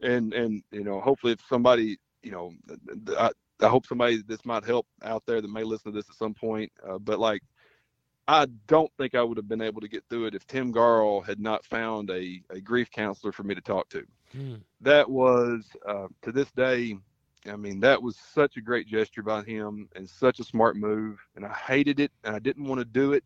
[0.00, 2.52] and and you know hopefully if somebody you know
[3.18, 6.14] I, I hope somebody this might help out there that may listen to this at
[6.14, 7.42] some point, uh, but like
[8.28, 11.24] I don't think I would have been able to get through it if Tim Garl
[11.24, 14.04] had not found a, a grief counselor for me to talk to.
[14.36, 14.60] Mm.
[14.82, 16.98] That was uh, to this day
[17.46, 21.18] I mean, that was such a great gesture by him and such a smart move.
[21.36, 23.24] And I hated it and I didn't want to do it.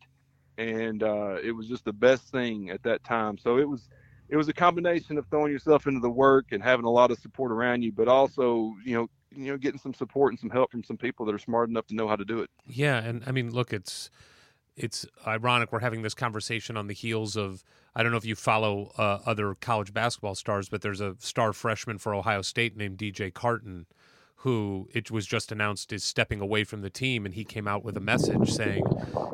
[0.57, 3.37] And uh, it was just the best thing at that time.
[3.37, 3.89] So it was
[4.29, 7.19] it was a combination of throwing yourself into the work and having a lot of
[7.19, 10.71] support around you, but also, you know, you know, getting some support and some help
[10.71, 12.49] from some people that are smart enough to know how to do it.
[12.65, 14.09] Yeah, and I mean, look, it's
[14.75, 17.63] it's ironic we're having this conversation on the heels of
[17.95, 21.53] I don't know if you follow uh, other college basketball stars, but there's a star
[21.53, 23.85] freshman for Ohio State named DJ Carton
[24.43, 27.81] who it was just announced is stepping away from the team and he came out
[27.81, 28.83] with a message saying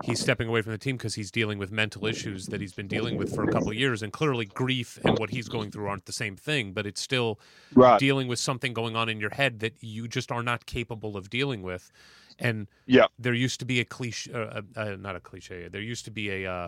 [0.04, 2.88] he's stepping away from the team because he's dealing with mental issues that he's been
[2.88, 5.88] dealing with for a couple of years and clearly grief and what he's going through
[5.88, 7.40] aren't the same thing but it's still
[7.74, 8.00] right.
[8.00, 11.28] dealing with something going on in your head that you just are not capable of
[11.28, 11.92] dealing with
[12.38, 16.06] and yeah there used to be a cliche uh, uh, not a cliche there used
[16.06, 16.68] to be a uh,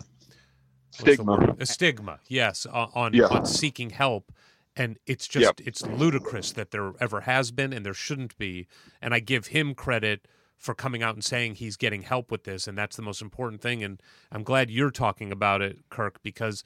[0.90, 3.26] stigma a stigma yes on yeah.
[3.26, 4.32] on seeking help
[4.76, 5.60] and it's just yep.
[5.66, 8.66] it's ludicrous that there ever has been and there shouldn't be
[9.00, 10.26] and i give him credit
[10.56, 13.60] for coming out and saying he's getting help with this and that's the most important
[13.60, 14.00] thing and
[14.30, 16.64] i'm glad you're talking about it kirk because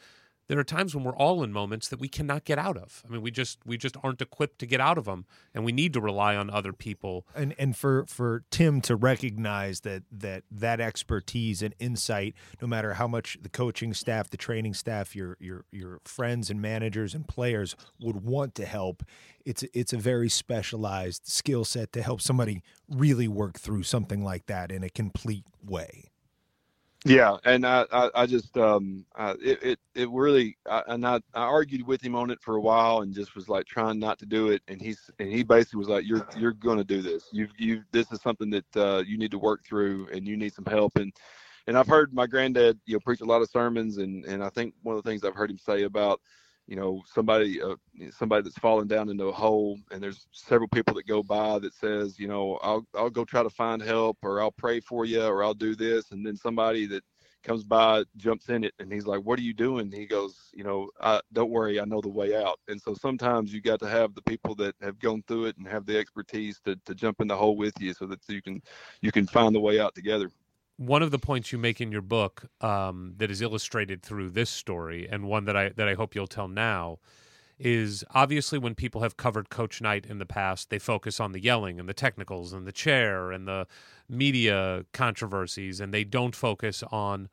[0.49, 3.03] there are times when we're all in moments that we cannot get out of.
[3.07, 5.73] I mean, we just we just aren't equipped to get out of them, and we
[5.73, 7.27] need to rely on other people.
[7.35, 12.95] And and for for Tim to recognize that that that expertise and insight, no matter
[12.95, 17.27] how much the coaching staff, the training staff, your your your friends and managers and
[17.27, 19.03] players would want to help,
[19.45, 24.47] it's it's a very specialized skill set to help somebody really work through something like
[24.47, 26.11] that in a complete way.
[27.07, 31.43] Yeah, and I, I, I just, um, uh, it, it, really, I, and I, I
[31.43, 34.27] argued with him on it for a while, and just was like trying not to
[34.27, 34.61] do it.
[34.67, 37.29] And he's, and he basically was like, "You're, you're going to do this.
[37.33, 40.53] You've, you, this is something that uh, you need to work through, and you need
[40.53, 41.13] some help." And,
[41.69, 44.49] and I've heard my granddad, you know, preach a lot of sermons, and, and I
[44.51, 46.21] think one of the things I've heard him say about,
[46.67, 47.77] you know, somebody, uh,
[48.11, 51.75] somebody that's fallen down into a hole, and there's several people that go by that
[51.75, 55.23] says, you know, I'll, I'll go try to find help, or I'll pray for you,
[55.23, 57.05] or I'll do this, and then somebody that
[57.45, 60.65] comes by, jumps in it, and he's like, "What are you doing?" He goes, "You
[60.65, 63.89] know, I, don't worry, I know the way out." And so sometimes you got to
[63.89, 67.21] have the people that have gone through it and have the expertise to, to jump
[67.21, 68.61] in the hole with you, so that you can
[69.01, 70.29] you can find the way out together
[70.77, 74.51] one of the points you make in your book um, that is illustrated through this
[74.51, 76.99] story, and one that I that I hope you'll tell now,
[77.59, 81.41] is obviously when people have covered Coach Knight in the past, they focus on the
[81.41, 83.67] yelling and the technicals and the chair and the
[84.09, 87.29] media controversies, and they don't focus on.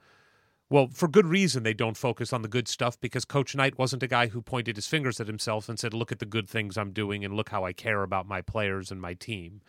[0.70, 4.02] Well, for good reason, they don't focus on the good stuff because Coach Knight wasn't
[4.02, 6.78] a guy who pointed his fingers at himself and said, Look at the good things
[6.78, 9.62] I'm doing and look how I care about my players and my team.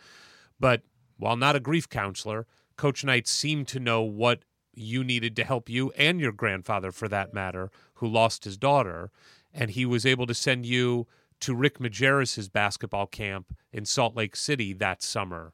[0.59, 0.81] But
[1.17, 2.47] while not a grief counselor,
[2.77, 4.43] Coach Knight seemed to know what
[4.73, 9.11] you needed to help you and your grandfather, for that matter, who lost his daughter.
[9.53, 11.07] And he was able to send you
[11.41, 15.53] to Rick Majerus's basketball camp in Salt Lake City that summer.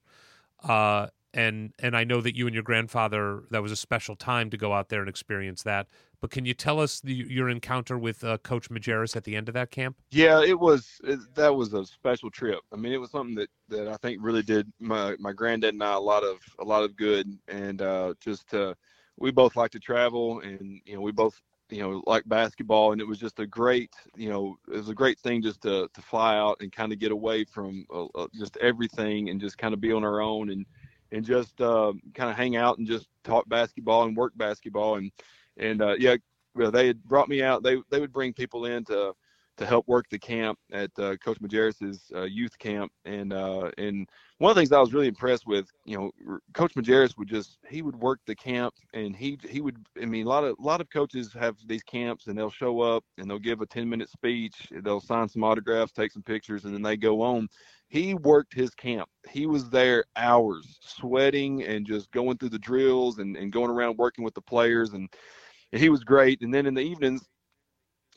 [0.64, 4.49] Uh, and and I know that you and your grandfather that was a special time
[4.49, 5.88] to go out there and experience that.
[6.22, 9.49] But can you tell us the, your encounter with uh, Coach Majerus at the end
[9.49, 9.98] of that camp?
[10.11, 12.60] Yeah, it was it, that was a special trip.
[12.72, 15.84] I mean, it was something that, that I think really did my my granddad and
[15.84, 18.76] I a lot of a lot of good, and uh, just uh,
[19.18, 21.41] we both like to travel, and you know we both
[21.72, 24.95] you know like basketball, and it was just a great you know it was a
[24.95, 28.27] great thing just to to fly out and kind of get away from uh, uh,
[28.35, 30.68] just everything and just kind of be on our own and
[31.11, 35.11] and just uh, kind of hang out and just talk basketball and work basketball and
[35.57, 36.15] and uh, yeah,
[36.55, 37.63] they had brought me out.
[37.63, 39.13] They they would bring people in to
[39.57, 44.07] to help work the camp at uh, Coach Majerus's uh, youth camp, and uh, and
[44.39, 47.59] one of the things I was really impressed with, you know, Coach Majerus would just
[47.69, 49.77] he would work the camp, and he he would.
[50.01, 52.81] I mean, a lot of a lot of coaches have these camps, and they'll show
[52.81, 56.65] up and they'll give a ten minute speech, they'll sign some autographs, take some pictures,
[56.65, 57.47] and then they go on.
[57.87, 59.09] He worked his camp.
[59.29, 63.97] He was there hours, sweating and just going through the drills and, and going around
[63.97, 65.09] working with the players, and, and
[65.72, 66.41] he was great.
[66.41, 67.27] And then in the evenings,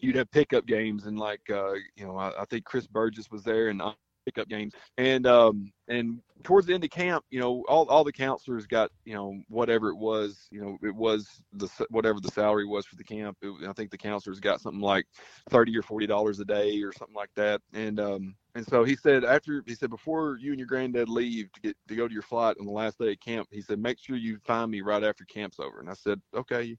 [0.01, 3.43] you'd have pickup games and like uh, you know I, I, think Chris Burgess was
[3.43, 3.81] there and
[4.25, 4.73] pickup games.
[4.99, 8.91] And um and towards the end of camp you know all, all the counselors got
[9.05, 12.97] you know whatever it was you know it was the whatever the salary was for
[12.97, 13.37] the camp.
[13.43, 15.07] It, I think the counselors got something like
[15.51, 17.61] 30 or 40 dollars a day or something like that.
[17.73, 21.53] And um and so he said after he said before you and your granddad leave
[21.53, 23.79] to get to go to your flight on the last day of camp he said
[23.79, 25.81] make sure you find me right after camp's over.
[25.81, 26.77] And I said okay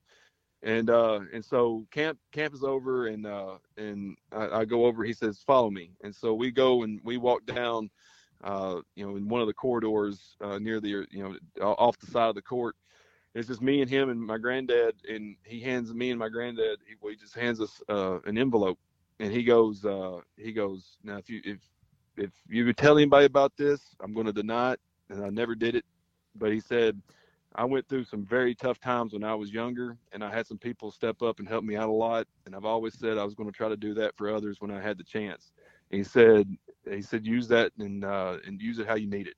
[0.63, 5.03] and uh and so camp camp is over and uh and I, I, go over
[5.03, 5.91] he says follow me.
[6.03, 7.89] And so we go and we walk down
[8.43, 12.07] uh you know in one of the corridors uh, near the you know off the
[12.07, 12.75] side of the court.
[13.33, 16.29] And it's just me and him and my granddad and he hands me and my
[16.29, 18.79] granddad he, well, he just hands us uh, an envelope.
[19.19, 21.59] And he goes uh he goes now if you if
[22.17, 24.79] if you tell anybody about this i'm going to deny it.
[25.09, 25.85] And i never did it.
[26.37, 26.99] But he said
[27.57, 30.57] I went through some very tough times when I was younger, and I had some
[30.57, 32.27] people step up and help me out a lot.
[32.45, 34.71] And I've always said I was going to try to do that for others when
[34.71, 35.51] I had the chance.
[35.91, 36.47] And he said,
[36.89, 39.35] he said, use that and uh, and use it how you need it.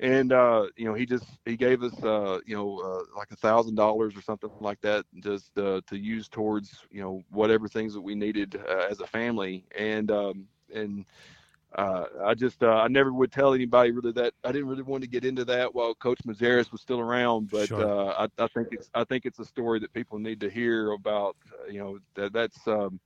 [0.00, 3.36] And uh, you know, he just he gave us uh, you know uh, like a
[3.36, 7.94] thousand dollars or something like that, just uh, to use towards you know whatever things
[7.94, 9.64] that we needed uh, as a family.
[9.76, 11.04] And um, and
[11.74, 15.02] uh, I just uh, I never would tell anybody really that I didn't really want
[15.02, 17.84] to get into that while Coach Majerus was still around, but sure.
[17.84, 20.92] uh, I, I, think it's I think it's a story that people need to hear
[20.92, 21.36] about.
[21.52, 22.98] Uh, you know that that's um,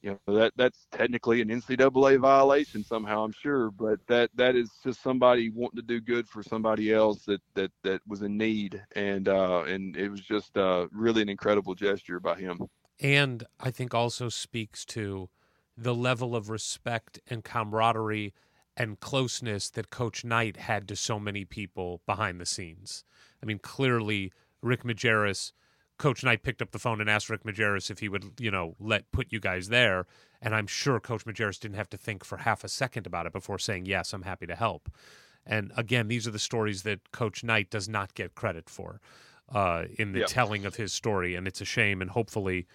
[0.00, 4.70] you know that that's technically an NCAA violation somehow I'm sure, but that that is
[4.82, 8.82] just somebody wanting to do good for somebody else that that that was in need,
[8.96, 12.60] and uh, and it was just uh, really an incredible gesture by him.
[12.98, 15.28] And I think also speaks to
[15.76, 18.32] the level of respect and camaraderie
[18.76, 23.04] and closeness that Coach Knight had to so many people behind the scenes.
[23.42, 24.32] I mean, clearly,
[24.62, 25.52] Rick Majerus,
[25.98, 28.74] Coach Knight picked up the phone and asked Rick Majerus if he would, you know,
[28.80, 30.06] let put you guys there.
[30.42, 33.32] And I'm sure Coach Majerus didn't have to think for half a second about it
[33.32, 34.90] before saying, yes, I'm happy to help.
[35.46, 39.00] And again, these are the stories that Coach Knight does not get credit for
[39.52, 41.34] uh, in the telling of his story.
[41.34, 42.00] And it's a shame.
[42.00, 42.66] And hopefully,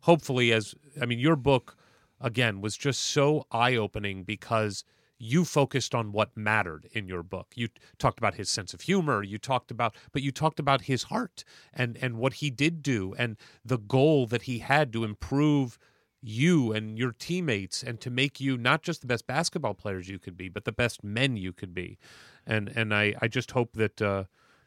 [0.00, 1.76] hopefully, as I mean, your book
[2.20, 4.84] again was just so eye-opening because
[5.18, 7.48] you focused on what mattered in your book.
[7.54, 7.68] You
[7.98, 11.44] talked about his sense of humor, you talked about but you talked about his heart
[11.72, 15.78] and and what he did do and the goal that he had to improve
[16.22, 20.18] you and your teammates and to make you not just the best basketball players you
[20.18, 21.98] could be, but the best men you could be.
[22.46, 24.24] And and I I just hope that uh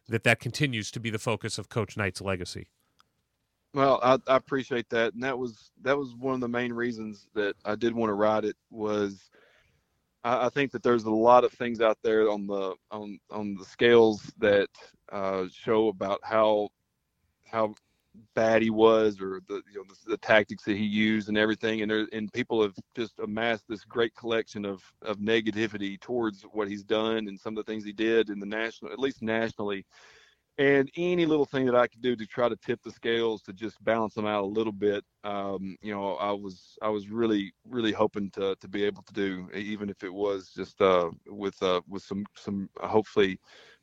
[0.07, 2.67] that that continues to be the focus of coach Knight's legacy.
[3.73, 7.27] Well, I, I, appreciate that, and that was that was one of the main reasons
[7.35, 8.55] that I did want to write it.
[8.71, 9.29] Was
[10.23, 13.55] I, I think that there's a lot of things out there on the on on
[13.55, 14.69] the scales that
[15.11, 16.69] uh, show about how
[17.45, 17.75] how
[18.33, 21.81] bad he was, or the you know the, the, tactics that he used, and everything.
[21.81, 26.67] And there, and people have just amassed this great collection of of negativity towards what
[26.67, 29.85] he's done and some of the things he did in the national, at least nationally
[30.59, 33.53] and any little thing that I could do to try to tip the scales to
[33.53, 37.53] just balance them out a little bit, um, you know, I was I was really
[37.65, 41.61] really hoping to to be able to do, even if it was just uh, with
[41.63, 43.39] uh, with some some hopefully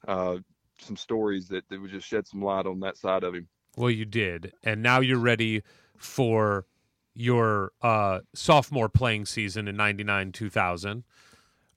[0.07, 0.37] uh,
[0.79, 3.49] some stories that, that would just shed some light on that side of him.
[3.75, 5.63] Well, you did, and now you're ready
[5.97, 6.67] for
[7.15, 11.05] your uh, sophomore playing season in '99 2000.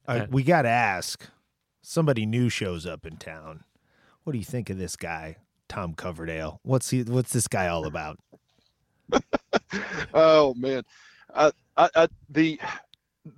[0.06, 1.30] Uh, we got to ask.
[1.82, 3.64] Somebody new shows up in town
[4.24, 5.38] what do you think of this guy,
[5.68, 6.60] Tom Coverdale?
[6.64, 7.04] What's he?
[7.04, 8.20] What's this guy all about?
[10.14, 10.84] oh man,
[11.34, 12.60] I, I, I, the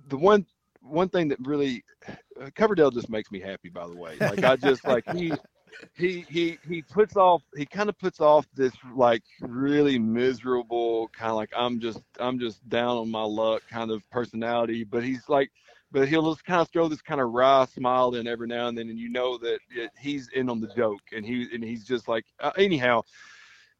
[0.08, 0.46] the one
[0.80, 3.68] one thing that really uh, Coverdale just makes me happy.
[3.68, 5.32] By the way, like I just like he
[5.96, 11.30] he he he puts off he kind of puts off this like really miserable kind
[11.30, 15.28] of like I'm just I'm just down on my luck kind of personality, but he's
[15.28, 15.50] like
[15.92, 18.76] but he'll just kind of throw this kind of wry smile in every now and
[18.76, 21.84] then, and you know that it, he's in on the joke, and he and he's
[21.84, 23.02] just like uh, anyhow.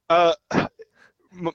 [0.09, 0.35] Uh,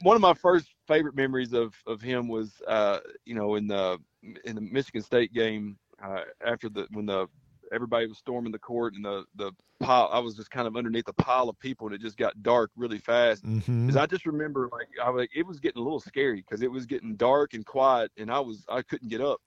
[0.02, 3.98] one of my first favorite memories of of him was uh, you know in the
[4.46, 7.28] in the Michigan State game uh, after the when the
[7.72, 10.10] everybody was storming the court, and the the pile.
[10.12, 12.72] I was just kind of underneath a pile of people, and it just got dark
[12.76, 13.46] really fast.
[13.46, 13.86] Mhm.
[13.86, 16.72] Because I just remember like I like it was getting a little scary because it
[16.72, 19.40] was getting dark and quiet, and I was I couldn't get up.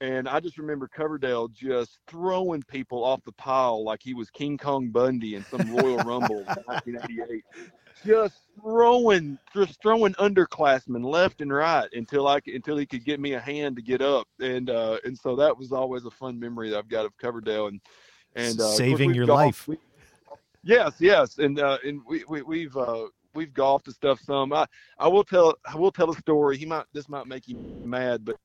[0.00, 4.58] And I just remember Coverdale just throwing people off the pile like he was King
[4.58, 7.44] Kong Bundy in some Royal Rumble in 1988.
[8.04, 13.34] Just throwing, just throwing underclassmen left and right until I until he could get me
[13.34, 14.26] a hand to get up.
[14.40, 17.68] And uh, and so that was always a fun memory that I've got of Coverdale
[17.68, 17.80] and
[18.34, 19.68] and uh, Saving your golfed- life.
[19.68, 19.78] we-
[20.64, 24.52] yes, yes, and uh, and we, we we've uh, we've golfed and stuff some.
[24.52, 24.66] I
[24.98, 26.58] I will tell I will tell a story.
[26.58, 28.36] He might this might make you mad, but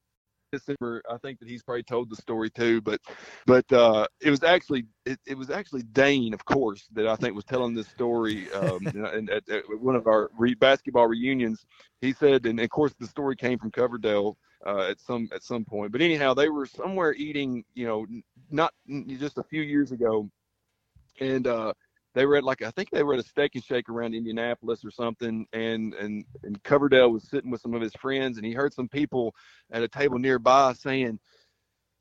[0.51, 2.99] December, I think that he's probably told the story too, but
[3.45, 7.35] but uh, it was actually it, it was actually Dane, of course, that I think
[7.35, 8.51] was telling this story.
[8.53, 11.65] Um, and at, at one of our re- basketball reunions,
[12.01, 15.65] he said, and of course the story came from Coverdale uh, at some at some
[15.65, 15.91] point.
[15.91, 18.05] But anyhow, they were somewhere eating, you know,
[18.49, 18.73] not
[19.07, 20.29] just a few years ago,
[21.19, 21.73] and uh,
[22.13, 24.83] they were at like I think they were at a steak and shake around Indianapolis
[24.83, 28.53] or something, and and and Coverdale was sitting with some of his friends, and he
[28.53, 29.35] heard some people
[29.71, 31.19] at a table nearby saying,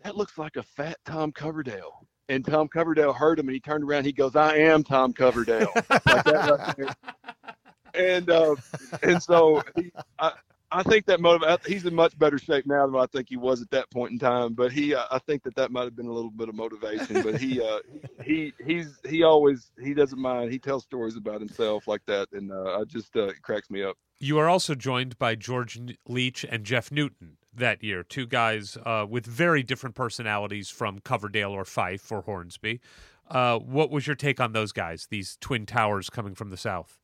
[0.02, 3.84] "That looks like a fat Tom Coverdale." And Tom Coverdale heard him, and he turned
[3.84, 4.04] around.
[4.04, 6.96] He goes, "I am Tom Coverdale." like that right.
[7.94, 8.54] And uh,
[9.02, 10.32] and so he, I,
[10.70, 13.62] I think that motiv- He's in much better shape now than I think he was
[13.62, 14.54] at that point in time.
[14.54, 17.22] But he, uh, I think that that might have been a little bit of motivation.
[17.22, 17.78] But he, uh,
[18.24, 20.52] he, he's he always he doesn't mind.
[20.52, 23.82] He tells stories about himself like that, and uh, I just uh, it cracks me
[23.82, 23.96] up.
[24.20, 29.06] You are also joined by George Leach and Jeff Newton that year, two guys uh,
[29.08, 32.80] with very different personalities from Coverdale or Fife or Hornsby.
[33.30, 36.98] Uh, what was your take on those guys, these twin towers coming from the south?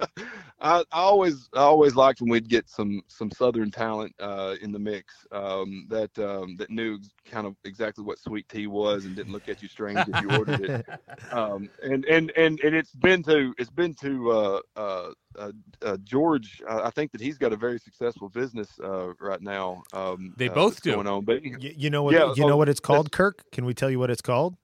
[0.60, 4.72] I, I always I always liked when we'd get some some southern talent uh, in
[4.72, 9.14] the mix um, that um, that knew kind of exactly what sweet tea was and
[9.14, 10.86] didn't look at you strange if you ordered it.
[11.32, 15.52] Um, and, and and and it's been to it's been to uh, uh, uh,
[15.82, 16.62] uh, George.
[16.66, 19.82] I I think that he's got a very successful business uh, right now.
[19.92, 20.92] Um, They both that's do.
[20.92, 21.24] going on.
[21.24, 22.14] But Y- you know what?
[22.14, 23.42] Yeah, you know oh, what it's called, Kirk?
[23.52, 24.56] Can we tell you what it's called?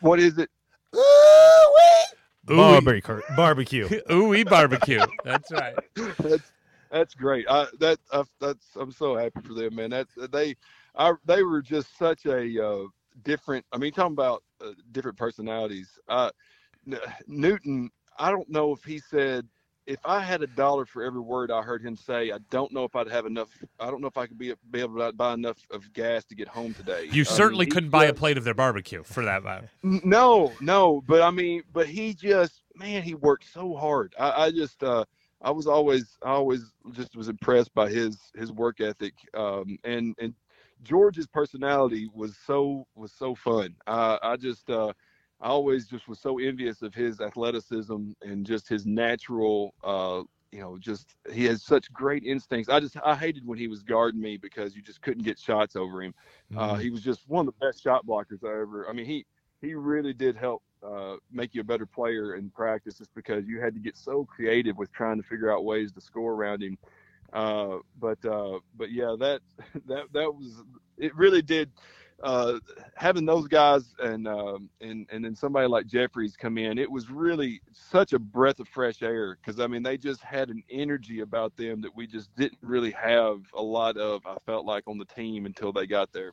[0.00, 0.50] what is it?
[0.94, 0.98] Ooh,
[2.48, 3.20] Barbecue.
[3.36, 3.88] Barbecue.
[4.12, 5.06] Ooh, we barbecue.
[5.24, 5.76] That's right.
[6.18, 6.52] that's
[6.90, 7.46] that's great.
[7.48, 9.90] I that I, that's I'm so happy for them, man.
[9.90, 10.56] That they,
[10.96, 12.84] I they were just such a uh,
[13.22, 13.64] different.
[13.72, 15.98] I mean, talking about uh, different personalities.
[16.08, 16.30] Uh,
[16.86, 17.90] N- Newton.
[18.18, 19.46] I don't know if he said
[19.88, 22.30] if I had a dollar for every word I heard him say.
[22.30, 23.48] I don't know if I'd have enough.
[23.80, 26.34] I don't know if I could be be able to buy enough of gas to
[26.34, 27.08] get home today.
[27.10, 29.70] You I certainly mean, couldn't buy a plate of their barbecue for that matter.
[29.82, 34.14] No, no, but I mean, but he just, man, he worked so hard.
[34.20, 35.06] I, I just, uh,
[35.40, 40.14] I was always, I always just was impressed by his his work ethic, um, and
[40.20, 40.34] and
[40.82, 43.74] George's personality was so was so fun.
[43.86, 44.92] I I just, uh,
[45.40, 50.60] I always just was so envious of his athleticism and just his natural, uh, you
[50.60, 52.68] know, just he has such great instincts.
[52.68, 55.76] I just, I hated when he was guarding me because you just couldn't get shots
[55.76, 56.14] over him.
[56.56, 56.82] Uh, Mhm.
[56.82, 58.88] he was just one of the best shot blockers I ever.
[58.88, 59.24] I mean, he
[59.60, 63.60] he really did help uh, make you a better player in practice, just because you
[63.60, 66.78] had to get so creative with trying to figure out ways to score around him.
[67.32, 69.40] Uh, but uh, but yeah, that
[69.86, 70.62] that that was
[70.96, 71.14] it.
[71.14, 71.70] Really did.
[72.22, 72.58] Uh,
[72.96, 77.10] having those guys and um, and and then somebody like Jeffries come in, it was
[77.10, 81.20] really such a breath of fresh air because I mean they just had an energy
[81.20, 84.26] about them that we just didn't really have a lot of.
[84.26, 86.32] I felt like on the team until they got there.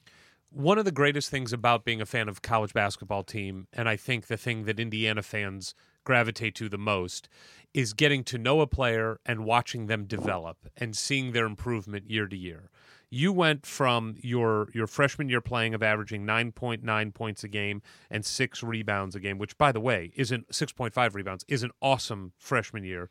[0.52, 3.98] One of the greatest things about being a fan of college basketball team, and I
[3.98, 5.76] think the thing that Indiana fans
[6.06, 7.28] gravitate to the most,
[7.74, 12.26] is getting to know a player and watching them develop and seeing their improvement year
[12.26, 12.70] to year.
[13.16, 17.82] You went from your your freshman year playing of averaging 9.9 points a game
[18.12, 22.34] and 6 rebounds a game, which by the way, isn't 6.5 rebounds, is an awesome
[22.38, 23.10] freshman year,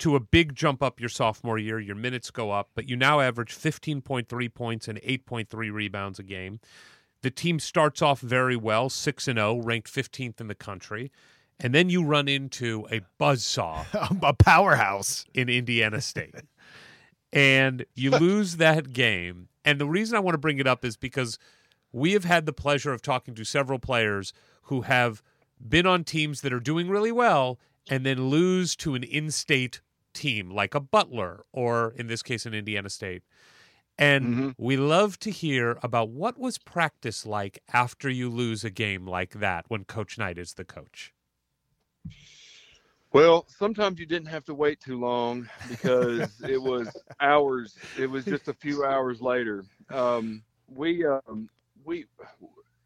[0.00, 1.80] to a big jump up your sophomore year.
[1.80, 6.60] Your minutes go up, but you now average 15.3 points and 8.3 rebounds a game.
[7.22, 11.10] The team starts off very well, 6 and 0, ranked 15th in the country.
[11.58, 13.86] And then you run into a buzzsaw
[14.22, 15.24] a powerhouse.
[15.32, 16.34] in Indiana State.
[17.32, 19.48] And you lose that game.
[19.64, 21.38] And the reason I want to bring it up is because
[21.92, 24.32] we have had the pleasure of talking to several players
[24.64, 25.22] who have
[25.66, 27.58] been on teams that are doing really well
[27.88, 29.80] and then lose to an in state
[30.12, 33.22] team like a Butler or, in this case, an Indiana State.
[33.98, 34.54] And Mhm.
[34.58, 39.30] we love to hear about what was practice like after you lose a game like
[39.40, 41.12] that when Coach Knight is the coach.
[43.16, 47.74] Well, sometimes you didn't have to wait too long because it was hours.
[47.98, 49.64] It was just a few hours later.
[49.88, 51.48] Um, we, um,
[51.82, 52.04] we,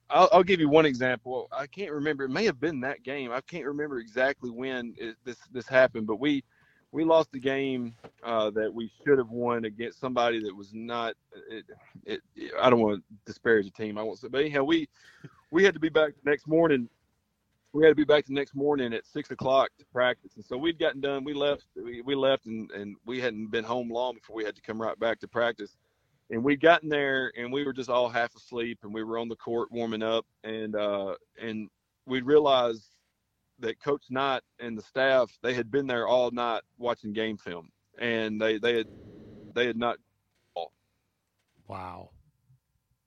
[0.09, 1.49] I'll, I'll, give you one example.
[1.51, 2.27] I can't remember.
[2.27, 3.33] It may have been that game.
[3.33, 6.45] I can't remember exactly when it, this this happened, but we
[6.93, 11.15] we lost the game uh, that we should have won against somebody that was not.
[11.51, 11.65] It,
[12.07, 12.21] it,
[12.61, 13.99] I don't want to disparage the team.
[13.99, 14.89] I won't say, but anyhow, we
[15.51, 16.89] we had to be back the next morning.
[17.73, 20.57] We had to be back the next morning at six o'clock to practice, and so
[20.57, 21.23] we'd gotten done.
[21.23, 21.67] We left.
[21.77, 24.81] We, we left, and and we hadn't been home long before we had to come
[24.81, 25.77] right back to practice.
[26.31, 29.29] And we'd gotten there, and we were just all half asleep, and we were on
[29.29, 31.69] the court warming up, and uh, and
[32.07, 32.87] we realized
[33.61, 37.71] that Coach Knight and the staff they had been there all night watching game film,
[37.99, 38.87] and they they had
[39.55, 39.99] they had not.
[41.69, 42.11] Wow.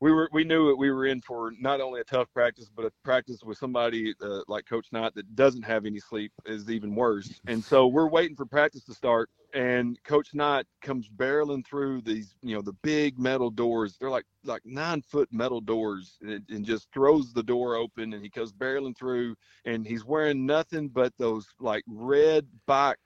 [0.03, 2.83] We were we knew that we were in for not only a tough practice, but
[2.83, 6.93] a practice with somebody uh, like Coach Knight that doesn't have any sleep is even
[6.93, 7.39] worse.
[7.47, 12.35] And so we're waiting for practice to start, and Coach Knight comes barreling through these,
[12.41, 13.95] you know, the big metal doors.
[13.99, 18.21] They're like like nine foot metal doors, and, and, just throws the door open, and
[18.21, 22.97] he goes barreling through, and he's wearing nothing but those like red bike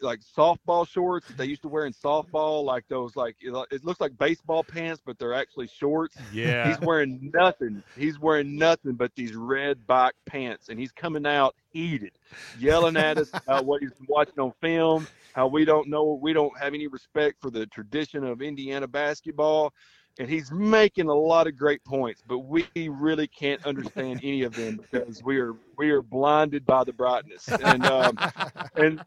[0.00, 4.00] like softball shorts that they used to wear in softball, like those like it looks
[4.00, 6.16] like baseball pants, but they're actually shorts.
[6.32, 7.82] Yeah, he's wearing nothing.
[7.96, 12.12] He's wearing nothing but these red bike pants, and he's coming out heated,
[12.58, 16.56] yelling at us about what he's watching on film, how we don't know, we don't
[16.58, 19.72] have any respect for the tradition of Indiana basketball.
[20.20, 24.54] And he's making a lot of great points, but we really can't understand any of
[24.54, 27.48] them because we are we are blinded by the brightness.
[27.48, 28.16] And um,
[28.76, 29.04] and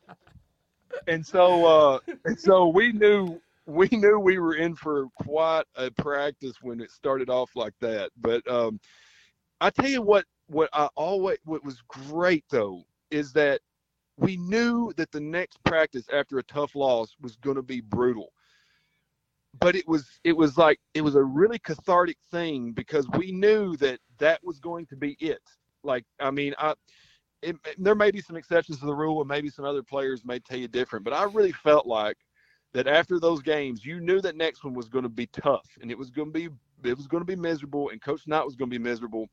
[1.07, 5.89] and so uh, and so we knew we knew we were in for quite a
[5.91, 8.11] practice when it started off like that.
[8.19, 8.77] But um,
[9.61, 13.61] I tell you what, what I always what was great though is that
[14.17, 18.31] we knew that the next practice after a tough loss was going to be brutal.
[19.59, 23.75] But it was it was like it was a really cathartic thing because we knew
[23.77, 25.41] that that was going to be it.
[25.83, 26.73] Like i mean i
[27.41, 30.39] it, there may be some exceptions to the rule and maybe some other players may
[30.39, 32.17] tell you different but i really felt like
[32.73, 35.91] that after those games you knew that next one was going to be tough and
[35.91, 36.49] it was going to be
[36.83, 39.27] it was going to be miserable and coach knight was going to be miserable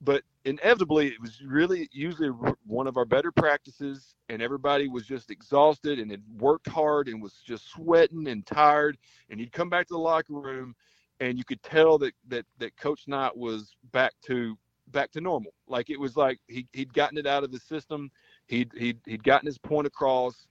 [0.00, 2.28] but inevitably it was really usually
[2.66, 7.22] one of our better practices and everybody was just exhausted and had worked hard and
[7.22, 8.98] was just sweating and tired
[9.30, 10.74] and he'd come back to the locker room
[11.20, 14.56] and you could tell that that that coach knight was back to
[14.88, 15.52] back to normal.
[15.66, 18.10] Like it was like he, he'd gotten it out of his system.
[18.46, 20.46] He'd, he'd he'd gotten his point across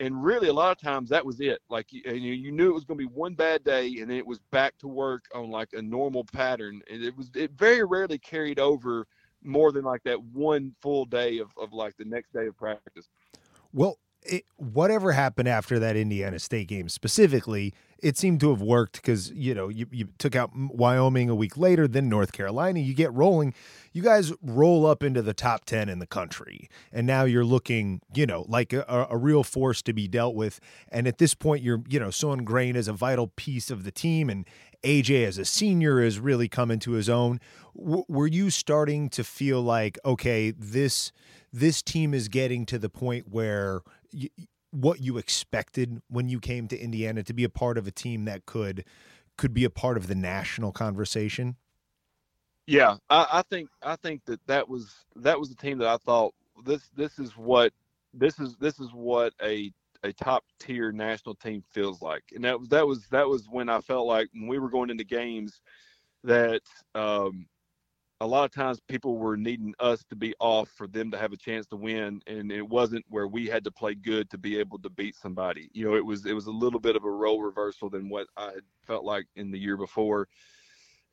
[0.00, 1.60] and really a lot of times that was it.
[1.68, 4.40] Like you, you knew it was going to be one bad day and it was
[4.50, 8.58] back to work on like a normal pattern and it was it very rarely carried
[8.58, 9.06] over
[9.42, 13.08] more than like that one full day of, of like the next day of practice.
[13.72, 18.96] Well it, whatever happened after that Indiana State game specifically, it seemed to have worked
[18.96, 22.80] because you know you, you took out Wyoming a week later, then North Carolina.
[22.80, 23.54] You get rolling,
[23.92, 28.00] you guys roll up into the top ten in the country, and now you're looking,
[28.14, 30.60] you know, like a, a real force to be dealt with.
[30.90, 33.90] And at this point, you're you know so ingrained as a vital piece of the
[33.90, 34.46] team, and
[34.82, 37.40] AJ as a senior is really coming to his own.
[37.76, 41.12] W- were you starting to feel like okay, this
[41.52, 43.80] this team is getting to the point where
[44.70, 48.24] what you expected when you came to Indiana to be a part of a team
[48.26, 48.84] that could
[49.36, 51.56] could be a part of the national conversation?
[52.66, 55.96] Yeah, I, I think I think that that was that was the team that I
[55.96, 57.72] thought this this is what
[58.14, 62.58] this is this is what a a top tier national team feels like, and that
[62.58, 65.60] was that was that was when I felt like when we were going into games
[66.24, 66.62] that
[66.94, 67.46] um,
[68.20, 71.32] a lot of times people were needing us to be off for them to have
[71.32, 74.58] a chance to win and it wasn't where we had to play good to be
[74.58, 75.70] able to beat somebody.
[75.72, 78.26] You know it was it was a little bit of a role reversal than what
[78.36, 80.28] i had felt like in the year before.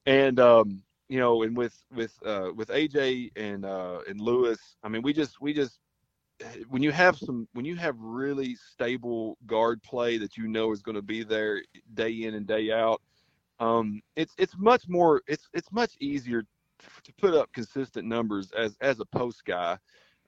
[0.05, 4.89] And um you know and with with uh with aj and uh and lewis i
[4.89, 5.79] mean we just we just
[6.67, 10.81] when you have some when you have really stable guard play that you know is
[10.81, 11.63] going to be there
[11.93, 13.01] day in and day out
[13.59, 16.43] um, it's it's much more it's it's much easier
[17.03, 19.77] to put up consistent numbers as as a post guy.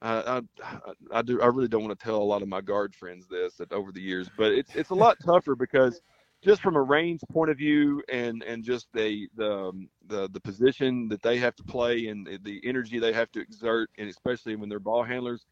[0.02, 1.42] Uh, I, I do.
[1.42, 3.92] I really don't want to tell a lot of my guard friends this that over
[3.92, 6.00] the years, but it's it's a lot tougher because
[6.42, 10.40] just from a range point of view and and just the the um, the the
[10.40, 14.56] position that they have to play and the energy they have to exert, and especially
[14.56, 15.44] when they're ball handlers,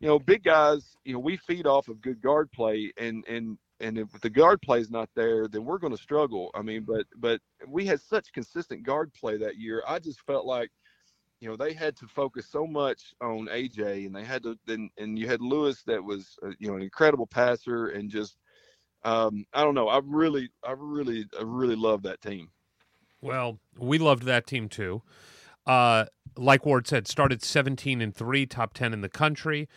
[0.00, 3.58] you know, big guys, you know, we feed off of good guard play, and and
[3.80, 6.50] and if the guard play is not there, then we're going to struggle.
[6.54, 9.82] I mean, but but we had such consistent guard play that year.
[9.86, 10.70] I just felt like,
[11.40, 14.58] you know, they had to focus so much on AJ, and they had to.
[14.66, 18.38] Then and you had Lewis that was, uh, you know, an incredible passer, and just,
[19.04, 19.88] um, I don't know.
[19.88, 22.50] I really, I really, I really love that team.
[23.20, 25.02] Well, we loved that team too.
[25.66, 26.06] uh,
[26.36, 29.68] like Ward said, started 17 and three, top 10 in the country.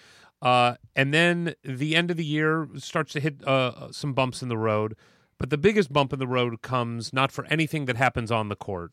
[0.41, 4.49] Uh, and then the end of the year starts to hit uh, some bumps in
[4.49, 4.95] the road.
[5.37, 8.55] But the biggest bump in the road comes not for anything that happens on the
[8.55, 8.91] court.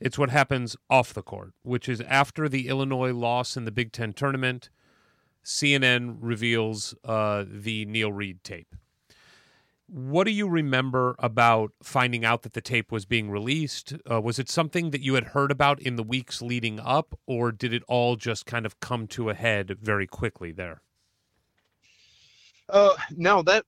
[0.00, 3.92] It's what happens off the court, which is after the Illinois loss in the Big
[3.92, 4.70] Ten tournament,
[5.44, 8.74] CNN reveals uh, the Neil Reed tape.
[9.90, 13.94] What do you remember about finding out that the tape was being released?
[14.10, 17.52] Uh, was it something that you had heard about in the weeks leading up, or
[17.52, 20.82] did it all just kind of come to a head very quickly there?
[22.68, 23.64] Uh, no, that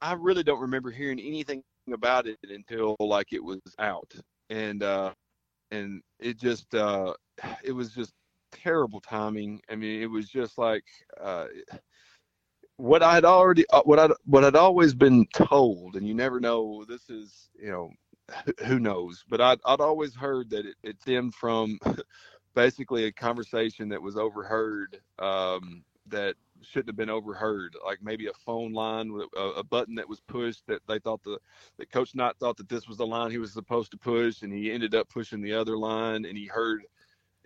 [0.00, 4.10] I really don't remember hearing anything about it until like it was out,
[4.48, 5.12] and uh,
[5.70, 7.12] and it just uh,
[7.62, 8.14] it was just
[8.50, 9.60] terrible timing.
[9.70, 10.84] I mean, it was just like
[11.20, 11.46] uh,
[12.78, 16.84] what I'd already uh, what I what I'd always been told, and you never know.
[16.88, 17.90] This is you know
[18.66, 21.78] who knows, but I'd I'd always heard that it, it stemmed from
[22.54, 27.74] basically a conversation that was overheard um, that shouldn't have been overheard.
[27.84, 31.38] Like maybe a phone line a, a, button that was pushed that they thought the
[31.78, 34.52] that Coach Knight thought that this was the line he was supposed to push, and
[34.52, 36.84] he ended up pushing the other line, and he heard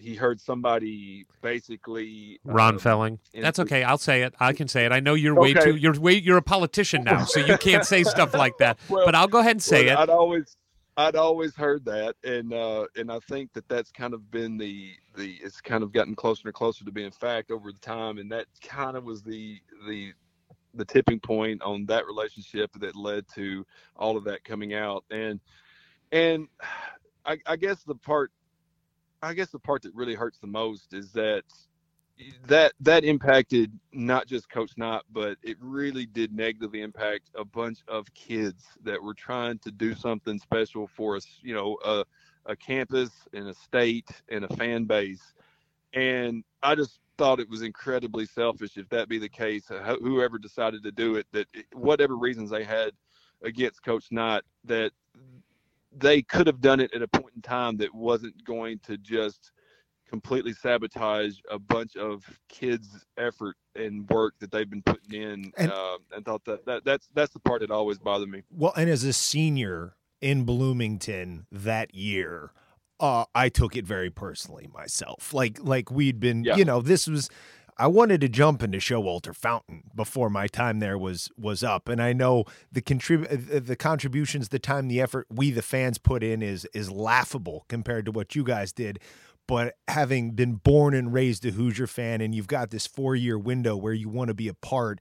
[0.02, 3.18] he heard somebody basically Ron uh, Felling.
[3.34, 3.82] That's okay.
[3.84, 4.34] I'll say it.
[4.40, 4.92] I can say it.
[4.92, 5.54] I know you're okay.
[5.54, 8.78] way too you're way you're a politician now, so you can't say stuff like that.
[8.88, 10.02] Well, but I'll go ahead and say well, it.
[10.02, 10.56] I'd always
[10.96, 14.92] I'd always heard that, and uh, and I think that that's kind of been the
[15.16, 18.30] the it's kind of gotten closer and closer to being fact over the time, and
[18.32, 20.12] that kind of was the the
[20.74, 23.64] the tipping point on that relationship that led to
[23.96, 25.40] all of that coming out, and
[26.10, 26.48] and
[27.24, 28.32] I, I guess the part
[29.22, 31.44] I guess the part that really hurts the most is that
[32.46, 37.78] that that impacted not just Coach Knight, but it really did negatively impact a bunch
[37.88, 42.04] of kids that were trying to do something special for us, you know, a,
[42.46, 45.32] a campus and a state and a fan base.
[45.94, 49.70] And I just thought it was incredibly selfish if that be the case.
[49.70, 52.92] Uh, whoever decided to do it, that whatever reasons they had
[53.42, 54.92] against Coach Knight, that
[55.96, 59.52] they could have done it at a point in time that wasn't going to just
[60.08, 65.72] completely sabotage a bunch of kids' effort and work that they've been putting in, and,
[65.72, 68.42] uh, and thought that, that that's that's the part that always bothered me.
[68.50, 72.52] Well, and as a senior in Bloomington that year,
[73.00, 75.32] uh, I took it very personally myself.
[75.32, 76.56] Like like we'd been, yeah.
[76.56, 77.30] you know, this was
[77.78, 82.02] I wanted to jump into Showalter Fountain before my time there was was up, and
[82.02, 86.22] I know the contrib- uh, the contributions, the time, the effort we the fans put
[86.22, 88.98] in is is laughable compared to what you guys did
[89.48, 93.38] but having been born and raised a Hoosier fan, and you've got this four year
[93.38, 95.00] window where you want to be a part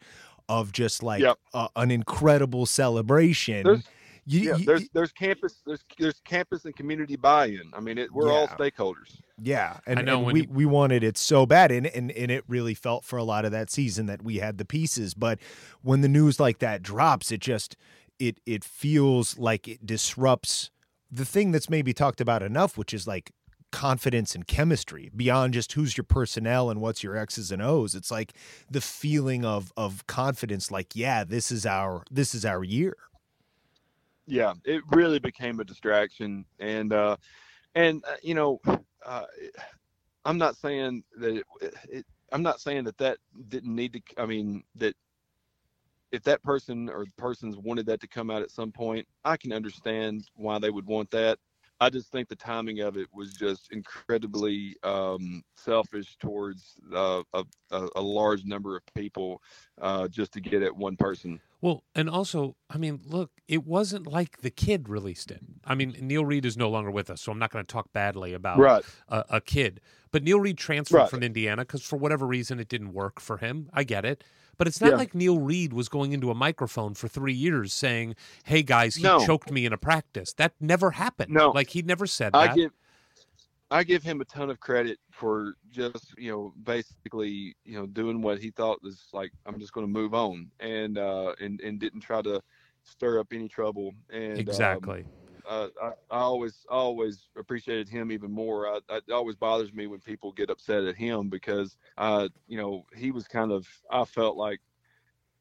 [0.50, 1.38] of just like yep.
[1.76, 3.64] an incredible celebration.
[3.64, 3.84] There's,
[4.26, 7.72] you, yeah, you, there's there's campus there's there's campus and community buy-in.
[7.74, 8.34] I mean, it, we're yeah.
[8.34, 9.18] all stakeholders.
[9.44, 10.48] Yeah, and, I know and we, you...
[10.52, 13.52] we wanted it so bad, and, and and it really felt for a lot of
[13.52, 15.16] that season that we had the pieces.
[15.16, 15.40] But
[15.82, 17.76] when the news like that drops, it just
[18.20, 20.70] it it feels like it disrupts
[21.10, 23.32] the thing that's maybe talked about enough, which is like
[23.72, 27.96] confidence and chemistry beyond just who's your personnel and what's your X's and O's.
[27.96, 28.34] It's like
[28.70, 32.96] the feeling of of confidence like, yeah, this is our this is our year.
[34.28, 37.18] Yeah, it really became a distraction and uh
[37.76, 38.60] and uh, you know,
[39.06, 39.26] uh
[40.26, 43.18] I'm not saying that it, it I'm not saying that that
[43.50, 44.96] didn't need to I mean that
[46.12, 49.54] if that person or persons wanted that to come out at some point, I can
[49.54, 51.40] understand why they would want that.
[51.82, 57.44] I just think the timing of it was just incredibly um, selfish towards uh, a,
[57.96, 59.42] a, large number of people
[59.82, 61.42] uh, just to get at one person.
[61.60, 65.42] Well, and also, I mean, look, it wasn't like the kid released it.
[65.66, 67.92] I mean, Neil Reed is no longer with us, so I'm not going to talk
[67.92, 68.86] badly about right.
[69.10, 69.82] a, a, kid.
[70.12, 71.10] But Neil Reed transferred right.
[71.10, 73.70] from Indiana because for whatever reason it didn't work for him.
[73.74, 74.24] I get it.
[74.62, 74.98] But it's not yeah.
[74.98, 79.02] like Neil Reed was going into a microphone for three years saying, "Hey guys, he
[79.02, 79.26] no.
[79.26, 81.34] choked me in a practice." That never happened.
[81.34, 82.56] No, like he never said I that.
[82.56, 82.72] Give,
[83.72, 88.22] I give him a ton of credit for just you know basically you know doing
[88.22, 91.80] what he thought was like I'm just going to move on and uh, and and
[91.80, 92.40] didn't try to
[92.84, 93.96] stir up any trouble.
[94.12, 95.00] And um, exactly.
[95.00, 98.68] Um, uh, I, I always always appreciated him even more.
[98.68, 102.58] I, I, it always bothers me when people get upset at him because uh, you
[102.58, 104.60] know he was kind of I felt like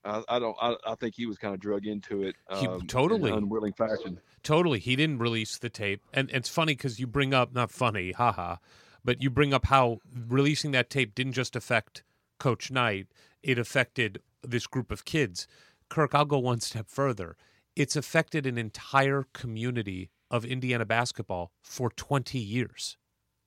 [0.05, 2.87] I, I don't I, I, think he was kind of drug into it um, he,
[2.87, 4.21] totally unwilling fashion.
[4.43, 8.13] Totally, he didn't release the tape, and it's funny because you bring up not funny,
[8.13, 8.57] haha,
[9.05, 9.99] but you bring up how
[10.29, 12.03] releasing that tape didn't just affect
[12.39, 13.09] Coach Knight;
[13.43, 15.47] it affected this group of kids.
[15.91, 17.37] Kirk, I'll go one step further
[17.81, 22.99] it's affected an entire community of Indiana basketball for 20 years.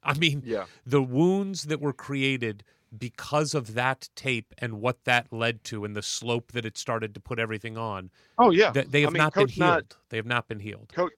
[0.02, 0.66] I mean, Yeah.
[0.86, 2.64] the wounds that were created
[2.98, 7.14] because of that tape and what that led to and the slope that it started
[7.14, 8.72] to put everything on, Oh yeah.
[8.72, 9.68] that they I have mean, not been healed.
[9.70, 10.92] Knight- they have not been healed.
[10.94, 11.14] Coach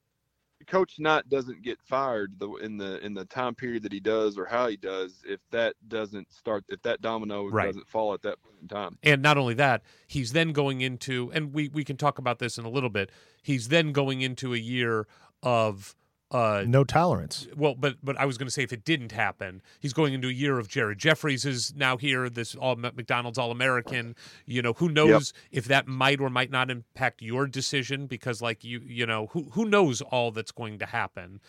[0.68, 4.38] Coach Knight doesn't get fired the, in the in the time period that he does
[4.38, 7.68] or how he does if that doesn't start if that domino Right.
[7.68, 8.98] doesn't fall at that point in time.
[9.04, 12.58] And not only that, he's then going into, and we, we can talk about this
[12.58, 13.12] in a little bit,
[13.42, 15.08] he's then going into a year
[15.44, 15.96] of.
[16.32, 17.48] Uh, No tolerance.
[17.56, 20.28] well, but but I was going to say if it didn't happen, he's going into
[20.28, 22.30] a year of Jared Jeffries is now here.
[22.30, 24.16] This all McDonald's All American.
[24.46, 28.64] You know, who knows if that might or might not impact your decision because, like
[28.64, 31.42] you, you know, who who knows all that's going to happen.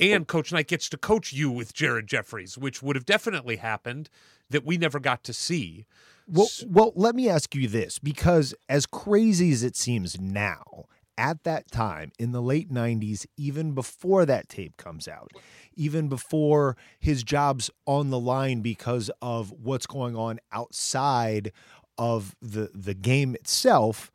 [0.00, 4.10] And Coach Knight gets to coach you with Jared Jeffries, which would have definitely happened
[4.50, 5.86] that we never got to see.
[6.26, 11.44] Well, well, let me ask you this because as crazy as it seems now, at
[11.44, 15.30] that time in the late 90s, even before that tape comes out,
[15.74, 21.52] even before his job's on the line because of what's going on outside
[21.96, 24.10] of the the game itself,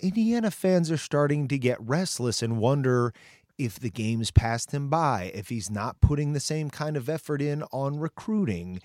[0.00, 3.12] Indiana fans are starting to get restless and wonder
[3.58, 7.42] if the game's passed him by, if he's not putting the same kind of effort
[7.42, 8.80] in on recruiting.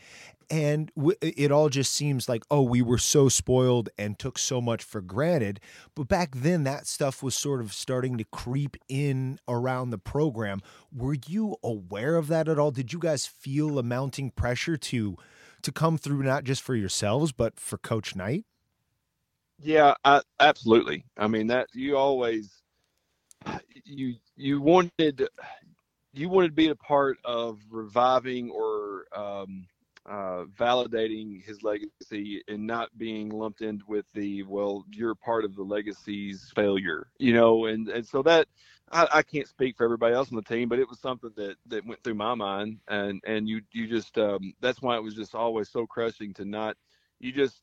[0.50, 4.62] And w- it all just seems like, oh, we were so spoiled and took so
[4.62, 5.60] much for granted.
[5.96, 10.62] But back then, that stuff was sort of starting to creep in around the program.
[10.96, 12.72] Were you aware of that at all?
[12.72, 15.18] Did you guys feel a mounting pressure to
[15.62, 18.46] to come through not just for yourselves but for Coach Knight?
[19.60, 21.06] Yeah, I, absolutely.
[21.18, 22.62] I mean that you always
[23.84, 25.28] you you wanted
[26.14, 29.68] you wanted to be a part of reviving or um,
[30.10, 35.56] uh, validating his legacy and not being lumped in with the well you're part of
[35.56, 38.48] the legacy's failure you know and and so that
[38.92, 41.56] I, I can't speak for everybody else on the team but it was something that
[41.68, 45.16] that went through my mind and and you you just um, that's why it was
[45.16, 46.78] just always so crushing to not
[47.20, 47.62] you just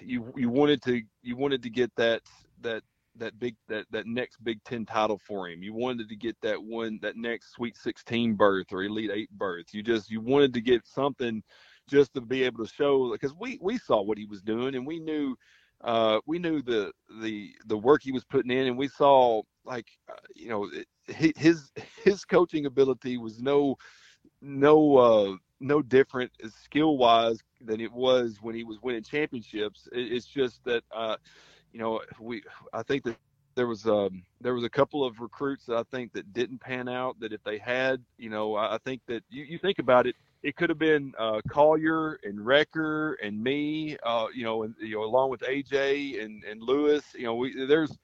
[0.00, 2.22] you you wanted to you wanted to get that
[2.62, 2.82] that
[3.16, 5.62] that big that that next Big Ten title for him.
[5.62, 9.66] You wanted to get that one that next Sweet 16 berth or Elite Eight berth.
[9.72, 11.42] You just you wanted to get something
[11.88, 14.86] just to be able to show because we we saw what he was doing and
[14.86, 15.36] we knew
[15.82, 19.86] uh, we knew the the the work he was putting in and we saw like
[20.10, 21.72] uh, you know it, his
[22.04, 23.76] his coaching ability was no
[24.40, 29.88] no uh no different skill wise than it was when he was winning championships.
[29.92, 31.16] It, it's just that uh
[31.72, 33.16] you know we i think that
[33.56, 36.88] there was um there was a couple of recruits that i think that didn't pan
[36.88, 40.06] out that if they had you know i, I think that you, you think about
[40.06, 44.74] it it could have been uh, Collier and Recker and me, uh, you know, and
[44.78, 47.02] you know, along with AJ and, and Lewis.
[47.16, 47.96] You know, we there's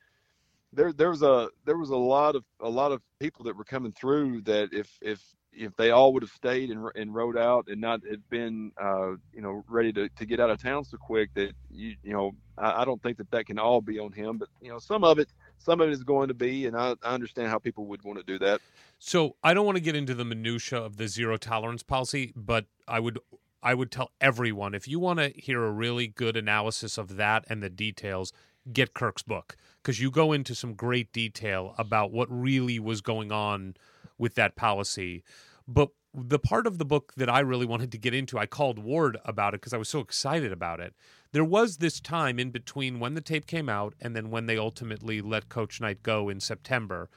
[0.73, 3.65] there there was a there was a lot of a lot of people that were
[3.65, 7.67] coming through that if if if they all would have stayed and, and rode out
[7.69, 10.97] and not had been uh, you know ready to, to get out of town so
[10.97, 14.13] quick that you you know I, I don't think that that can all be on
[14.13, 15.29] him but you know some of it
[15.61, 18.19] some of it is going to be and I, I understand how people would want
[18.19, 18.61] to do that
[18.99, 22.67] So I don't want to get into the minutia of the zero tolerance policy, but
[22.87, 23.19] I would
[23.63, 27.45] I would tell everyone if you want to hear a really good analysis of that
[27.49, 28.33] and the details,
[28.73, 33.33] get Kirk's book because you go into some great detail about what really was going
[33.33, 33.75] on
[34.19, 35.25] with that policy.
[35.67, 38.79] But the part of the book that I really wanted to get into, I called
[38.79, 40.95] Ward about it because I was so excited about it.
[41.33, 44.59] There was this time in between when the tape came out and then when they
[44.59, 47.09] ultimately let Coach Knight go in September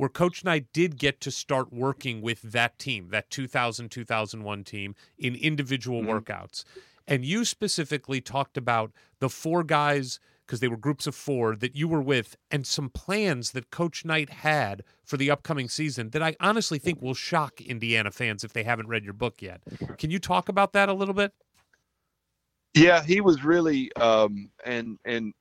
[0.00, 4.94] where Coach Knight did get to start working with that team, that 2000 2001 team,
[5.18, 6.12] in individual mm-hmm.
[6.12, 6.64] workouts.
[7.06, 10.18] And you specifically talked about the four guys,
[10.50, 14.04] because they were groups of four that you were with, and some plans that Coach
[14.04, 18.52] Knight had for the upcoming season that I honestly think will shock Indiana fans if
[18.52, 19.62] they haven't read your book yet.
[19.96, 21.32] Can you talk about that a little bit?
[22.74, 25.32] Yeah, he was really, um, and and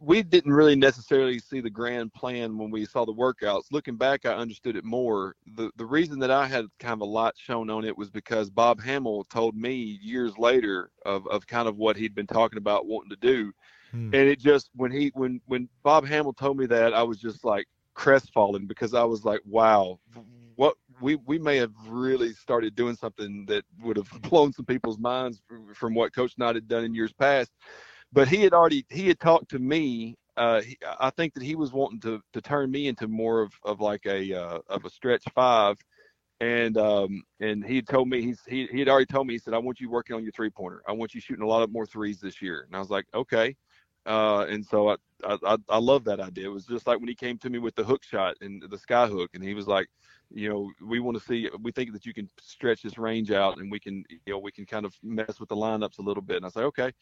[0.00, 3.72] we didn't really necessarily see the grand plan when we saw the workouts.
[3.72, 5.34] Looking back, I understood it more.
[5.54, 8.50] the The reason that I had kind of a lot shown on it was because
[8.50, 12.84] Bob Hammel told me years later of of kind of what he'd been talking about
[12.84, 13.50] wanting to do,
[13.90, 14.14] Hmm.
[14.14, 17.44] and it just when he when when Bob Hammel told me that, I was just
[17.44, 19.98] like crestfallen because I was like, wow,
[20.56, 24.98] what we we may have really started doing something that would have blown some people's
[24.98, 25.40] minds
[25.74, 27.52] from what Coach Knight had done in years past.
[28.12, 30.16] But he had already he had talked to me.
[30.36, 33.52] Uh, he, I think that he was wanting to to turn me into more of,
[33.64, 35.76] of like a uh, of a stretch five,
[36.40, 39.54] and um and he told me he's he he had already told me he said
[39.54, 40.82] I want you working on your three pointer.
[40.88, 42.64] I want you shooting a lot of more threes this year.
[42.66, 43.56] And I was like okay,
[44.08, 44.96] uh, and so I,
[45.46, 46.46] I I love that idea.
[46.46, 48.78] It was just like when he came to me with the hook shot and the
[48.78, 49.88] sky hook, and he was like,
[50.30, 51.50] you know, we want to see.
[51.62, 54.52] We think that you can stretch this range out, and we can, you know, we
[54.52, 56.36] can kind of mess with the lineups a little bit.
[56.38, 56.92] And I say, okay.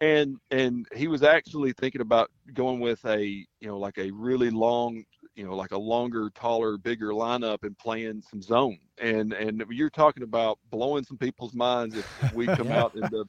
[0.00, 4.50] And and he was actually thinking about going with a, you know, like a really
[4.50, 8.78] long, you know, like a longer, taller, bigger lineup and playing some zone.
[8.98, 12.72] And and you're talking about blowing some people's minds if we come Yeah.
[12.72, 13.26] out in the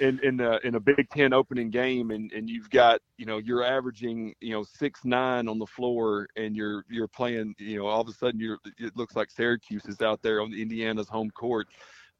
[0.00, 3.38] in in a in a Big Ten opening game, and and you've got you know
[3.38, 7.86] you're averaging you know six nine on the floor, and you're you're playing you know
[7.86, 11.30] all of a sudden you're it looks like Syracuse is out there on Indiana's home
[11.30, 11.68] court.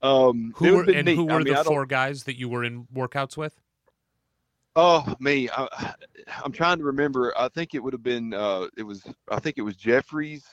[0.03, 1.15] Um, Who were and neat.
[1.17, 3.55] who I were mean, the four guys that you were in workouts with?
[4.75, 5.95] Oh me, I,
[6.45, 7.33] I'm trying to remember.
[7.39, 8.35] I think it would have been.
[8.35, 9.03] Uh, it was.
[9.31, 10.45] I think it was Jeffries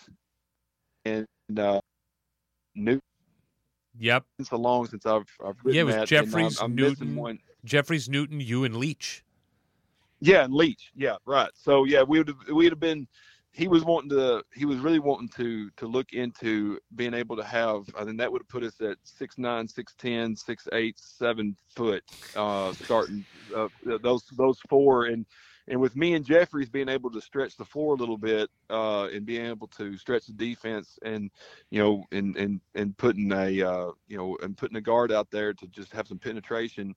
[1.06, 1.26] and
[1.58, 1.80] uh,
[2.76, 3.02] Newton.
[4.00, 7.16] Yep, So long since I've I've Yeah, it was that, Jeffries, I'm, I'm Newton.
[7.16, 7.40] one.
[7.66, 9.26] Jeffries, Newton, you, and Leach.
[10.22, 10.92] Yeah, and Leach.
[10.96, 11.50] Yeah, right.
[11.54, 13.08] So yeah, we would have we'd have been.
[13.52, 14.42] He was wanting to.
[14.54, 17.84] He was really wanting to to look into being able to have.
[17.98, 21.58] I think that would have put us at six nine, six ten, six eight, seven
[21.76, 22.04] foot
[22.38, 23.68] uh, starting uh,
[24.02, 25.26] those those four and.
[25.70, 29.08] And with me and Jeffries being able to stretch the floor a little bit, uh,
[29.14, 31.30] and being able to stretch the defense, and
[31.70, 35.30] you know, and and and putting a uh, you know, and putting a guard out
[35.30, 36.96] there to just have some penetration,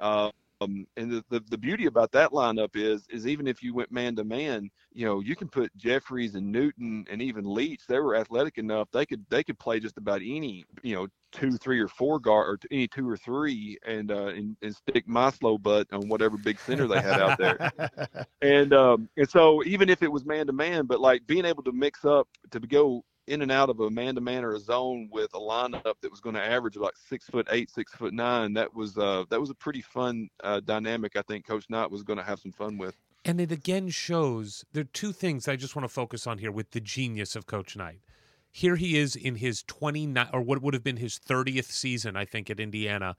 [0.00, 0.30] uh,
[0.60, 3.92] um, and the, the, the beauty about that lineup is is even if you went
[3.92, 7.82] man to man, you know you can put Jeffries and Newton and even Leach.
[7.86, 11.52] They were athletic enough they could they could play just about any you know two,
[11.52, 15.30] three, or four guard or any two or three, and uh, and, and stick my
[15.30, 17.72] slow butt on whatever big center they had out there.
[18.40, 21.62] And um, and so even if it was man to man, but like being able
[21.64, 24.60] to mix up to go in and out of a man to man or a
[24.60, 28.14] zone with a lineup that was going to average like six foot eight, six foot
[28.14, 31.16] nine, that was uh, that was a pretty fun uh, dynamic.
[31.16, 32.96] I think Coach Knight was going to have some fun with.
[33.24, 36.52] And it again shows there are two things I just want to focus on here
[36.52, 38.00] with the genius of Coach Knight.
[38.50, 42.24] Here he is in his 29 or what would have been his 30th season, I
[42.24, 43.16] think, at Indiana,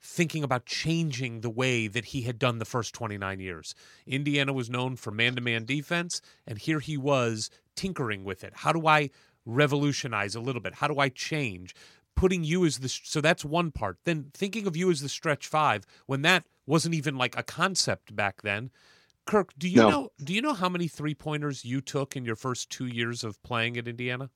[0.00, 3.74] thinking about changing the way that he had done the first 29 years.
[4.06, 8.52] Indiana was known for man to man defense, and here he was tinkering with it.
[8.56, 9.10] How do I
[9.46, 10.74] revolutionize a little bit?
[10.74, 11.74] How do I change?
[12.14, 13.98] Putting you as the so that's one part.
[14.04, 18.14] Then thinking of you as the stretch five when that wasn't even like a concept
[18.16, 18.70] back then.
[19.26, 19.88] Kirk, do you No.
[19.90, 23.24] know do you know how many three pointers you took in your first two years
[23.24, 24.30] of playing at Indiana?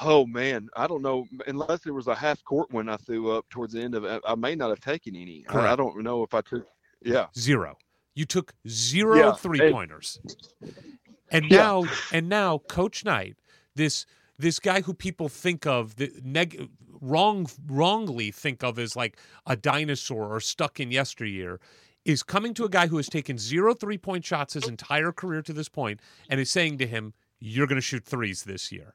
[0.00, 3.48] Oh man, I don't know unless there was a half court one I threw up
[3.48, 4.22] towards the end of it.
[4.26, 5.44] I may not have taken any.
[5.48, 6.66] I, I don't know if I took.
[7.02, 7.76] Yeah, Zero.
[8.14, 10.20] You took zero Yeah, three pointers.
[11.30, 11.58] And Yeah.
[11.58, 13.36] now and now Coach Knight,
[13.78, 14.04] this
[14.38, 16.68] this guy who people think of the neg-
[17.00, 19.16] wrong wrongly think of as like
[19.46, 21.58] a dinosaur or stuck in yesteryear
[22.04, 25.42] is coming to a guy who has taken zero three point shots his entire career
[25.42, 28.94] to this point and is saying to him, You're gonna shoot threes this year.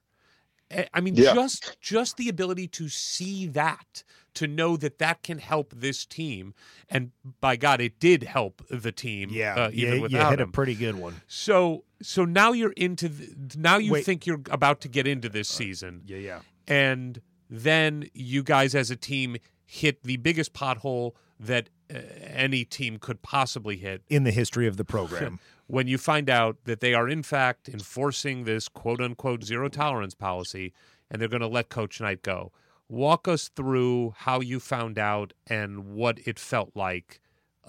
[0.72, 1.34] I- I mean, Yeah.
[1.34, 4.04] just just the ability to see that,
[4.34, 6.54] to know that that can help this team,
[6.90, 9.30] and by God, it did help the team.
[9.32, 11.22] Yeah, uh, even you, you without hit a pretty good one.
[11.28, 13.10] So, so now you're into.
[13.10, 14.06] The, now you Wait.
[14.06, 16.40] think you're about to get into this season, Yeah, yeah.
[16.68, 22.98] and then you guys as a team hit the biggest pothole that uh, any team
[22.98, 25.40] could possibly hit In the history of the program.
[25.68, 30.14] when you find out that they are in fact enforcing this quote unquote zero tolerance
[30.14, 30.74] policy
[31.10, 32.52] and they're going to let Coach Knight go.
[32.90, 37.20] Walk us through how you found out and what it felt like,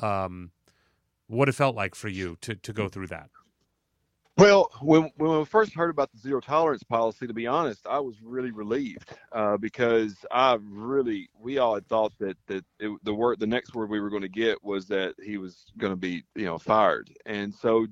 [0.00, 0.50] um,
[1.26, 3.30] what it felt like for you to to go through that.
[4.36, 8.00] Well, when when we first heard about the zero tolerance policy, to be honest, I
[8.00, 13.14] was really relieved uh, because I really we all had thought that that it, the
[13.14, 15.96] word the next word we were going to get was that he was going to
[15.96, 17.86] be you know fired, and so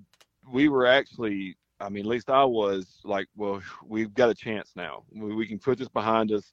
[0.50, 1.56] we were actually.
[1.80, 5.02] I mean, at least I was like, well, we've got a chance now.
[5.12, 6.52] We, we can put this behind us.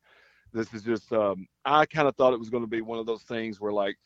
[0.53, 1.11] This is just.
[1.13, 3.71] Um, I kind of thought it was going to be one of those things where,
[3.71, 3.97] like,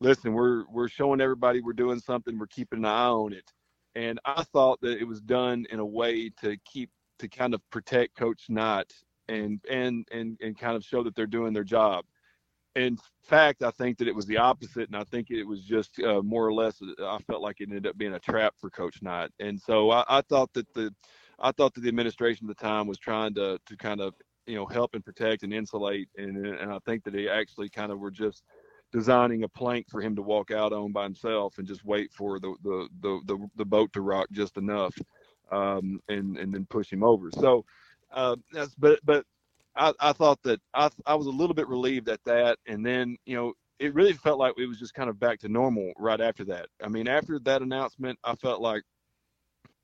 [0.00, 2.38] listen, we're we're showing everybody we're doing something.
[2.38, 3.52] We're keeping an eye on it
[3.94, 7.60] and I thought that it was done in a way to keep to kind of
[7.70, 8.92] protect Coach Knight
[9.28, 12.04] and and and and kind of show that they're doing their job.
[12.76, 16.00] In fact, I think that it was the opposite, and I think it was just
[16.00, 16.80] uh, more or less.
[17.02, 20.04] I felt like it ended up being a trap for Coach Knight, and so I,
[20.08, 20.94] I thought that the
[21.40, 24.14] I thought that the administration at the time was trying to to kind of
[24.46, 27.90] you know help and protect and insulate, and and I think that they actually kind
[27.90, 28.44] of were just
[28.92, 32.38] designing a plank for him to walk out on by himself and just wait for
[32.38, 34.96] the the the the, the boat to rock just enough,
[35.50, 37.30] um, and and then push him over.
[37.32, 37.64] So,
[38.12, 39.24] uh, that's but but
[39.76, 43.16] I, I thought that I I was a little bit relieved at that, and then
[43.26, 46.20] you know it really felt like it was just kind of back to normal right
[46.20, 46.66] after that.
[46.84, 48.82] I mean, after that announcement, I felt like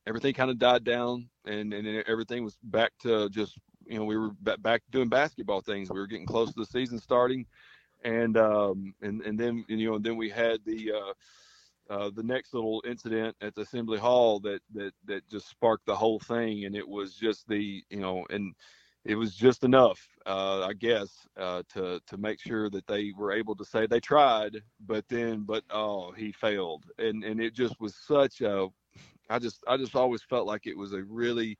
[0.07, 4.17] everything kind of died down and and everything was back to just you know we
[4.17, 5.91] were back doing basketball things.
[5.91, 7.47] We were getting close to the season starting,
[8.05, 12.55] and um, and and then you know then we had the uh, uh, the next
[12.55, 16.77] little incident at the assembly hall that that that just sparked the whole thing, and
[16.77, 18.55] it was just the you know and
[19.05, 23.33] it was just enough, uh, I guess, uh, to to make sure that they were
[23.33, 27.81] able to say they tried, but then but oh he failed, and and it just
[27.81, 28.69] was such a
[29.31, 31.59] I just I just always felt like it was a really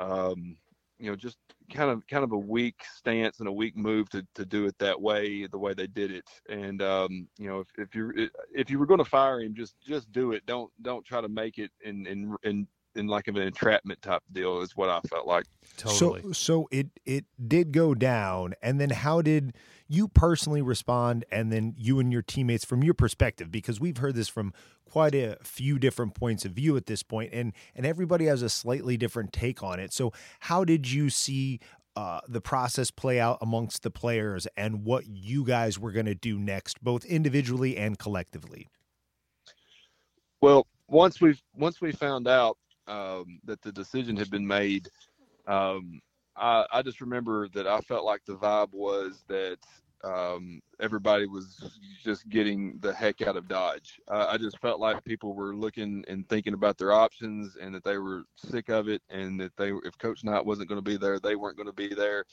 [0.00, 0.56] um,
[0.98, 1.38] you know just
[1.72, 4.78] kind of kind of a weak stance and a weak move to, to do it
[4.78, 8.70] that way the way they did it and um, you know if, if you if
[8.70, 11.58] you were going to fire him just just do it don't don't try to make
[11.58, 12.66] it in in in
[12.98, 15.46] in like an entrapment type deal is what I felt like.
[15.76, 16.22] Totally.
[16.22, 19.54] So so it it did go down, and then how did
[19.88, 24.14] you personally respond, and then you and your teammates from your perspective, because we've heard
[24.14, 24.52] this from
[24.84, 28.48] quite a few different points of view at this point, and and everybody has a
[28.48, 29.92] slightly different take on it.
[29.92, 31.60] So how did you see?
[31.96, 36.14] Uh, the process play out amongst the players and what you guys were going to
[36.14, 38.68] do next, both individually and collectively.
[40.40, 44.88] Well, once we once we found out um, that the decision had been made,
[45.48, 46.00] um,
[46.38, 49.58] I, I, just remember that I felt like the vibe was that
[50.04, 54.00] um, everybody was just getting the heck out of Dodge.
[54.08, 57.84] Uh, I just felt like people were looking and thinking about their options, and that
[57.84, 60.96] they were sick of it, and that they, if Coach Knight wasn't going to be
[60.96, 62.24] there, they weren't going to be there.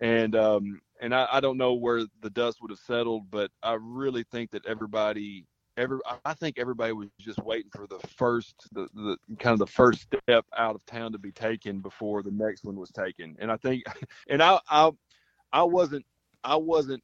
[0.00, 3.76] And um, and I, I don't know where the dust would have settled, but I
[3.80, 5.46] really think that everybody
[5.76, 9.66] every I think everybody was just waiting for the first the, the kind of the
[9.66, 13.36] first step out of town to be taken before the next one was taken.
[13.38, 13.84] And I think
[14.28, 14.90] and I I
[15.52, 16.04] I wasn't
[16.44, 17.02] I wasn't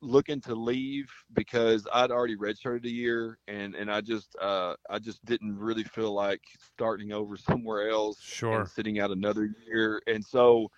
[0.00, 4.98] looking to leave because I'd already redshirted a year and and I just uh I
[4.98, 6.40] just didn't really feel like
[6.72, 10.70] starting over somewhere else sure sitting out another year and so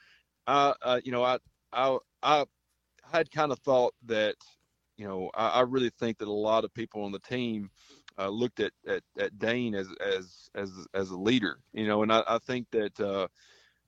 [0.46, 1.38] I uh, you know I
[1.72, 2.44] I I
[3.12, 4.36] had kind of thought that
[5.00, 7.70] you know, I, I, really think that a lot of people on the team
[8.18, 11.58] uh, looked at, at, at Dane as as as as a leader.
[11.72, 13.26] You know, and I, I think that uh,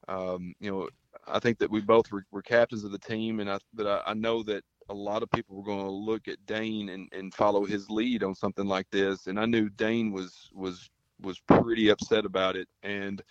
[0.09, 0.89] um, you know
[1.29, 4.01] I think that we both were, were captains of the team, and I that I,
[4.07, 7.35] I know that a lot of people were going to look at Dane and, and
[7.35, 9.27] follow his lead on something like this.
[9.27, 10.89] And I knew Dane was was
[11.21, 13.23] was pretty upset about it, and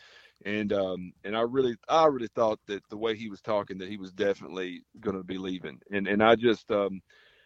[0.46, 3.90] and um, and I really I really thought that the way he was talking that
[3.90, 7.02] he was definitely going to be leaving, and and I just um,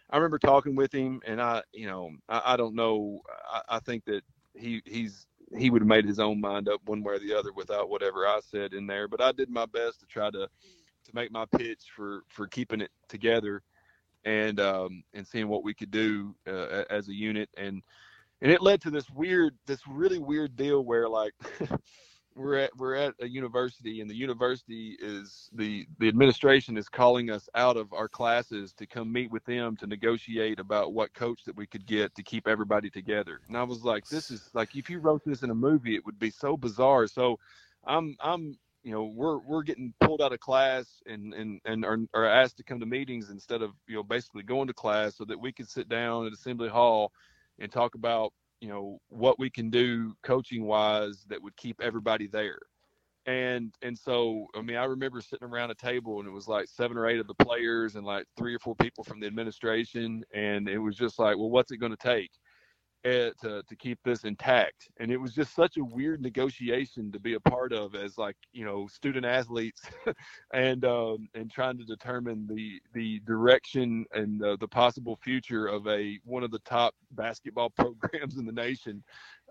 [0.09, 3.21] I remember talking with him, and I, you know, I, I don't know.
[3.51, 4.21] I, I, think that
[4.55, 5.25] he he's
[5.57, 8.27] he would have made his own mind up one way or the other without whatever
[8.27, 9.07] I said in there.
[9.07, 12.81] But I did my best to try to to make my pitch for for keeping
[12.81, 13.63] it together,
[14.25, 17.81] and um, and seeing what we could do uh, as a unit, and
[18.41, 21.33] and it led to this weird, this really weird deal where like.
[22.35, 27.31] we're at we're at a university and the university is the the administration is calling
[27.31, 31.43] us out of our classes to come meet with them to negotiate about what coach
[31.45, 33.39] that we could get to keep everybody together.
[33.47, 36.05] And i was like this is like if you wrote this in a movie it
[36.05, 37.07] would be so bizarre.
[37.07, 37.39] So
[37.85, 41.99] i'm i'm you know we're we're getting pulled out of class and and and are,
[42.13, 45.25] are asked to come to meetings instead of you know basically going to class so
[45.25, 47.11] that we can sit down at assembly hall
[47.59, 48.33] and talk about
[48.65, 52.57] you know what we can do coaching wise that would keep everybody there.
[53.27, 56.67] And and so i mean i remember sitting around a table and it was like
[56.67, 60.23] seven or eight of the players and like three or four people from the administration
[60.33, 62.29] and it was just like well what's it going to take
[63.05, 64.89] to to keep this intact.
[64.99, 68.35] And it was just such a weird negotiation to be a part of as like
[68.51, 69.81] you know student athletes,
[70.53, 75.87] and um, and trying to determine the the direction and the, the possible future of
[75.87, 79.03] a one of the top basketball programs in the nation.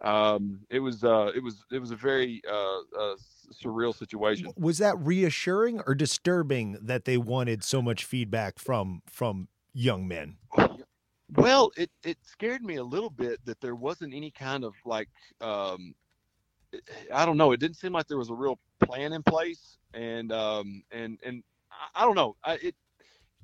[0.02, 3.16] Um, it was uh, it was it was a very uh, uh,
[3.52, 4.52] surreal situation.
[4.56, 10.36] Was that reassuring or disturbing that they wanted so much feedback from from young men?
[11.32, 15.08] Well, it it scared me a little bit that there wasn't any kind of like
[15.40, 15.94] um,
[17.12, 17.52] I don't know.
[17.52, 21.42] It didn't seem like there was a real plan in place, and um, and and
[21.70, 22.36] I, I don't know.
[22.44, 22.74] I, it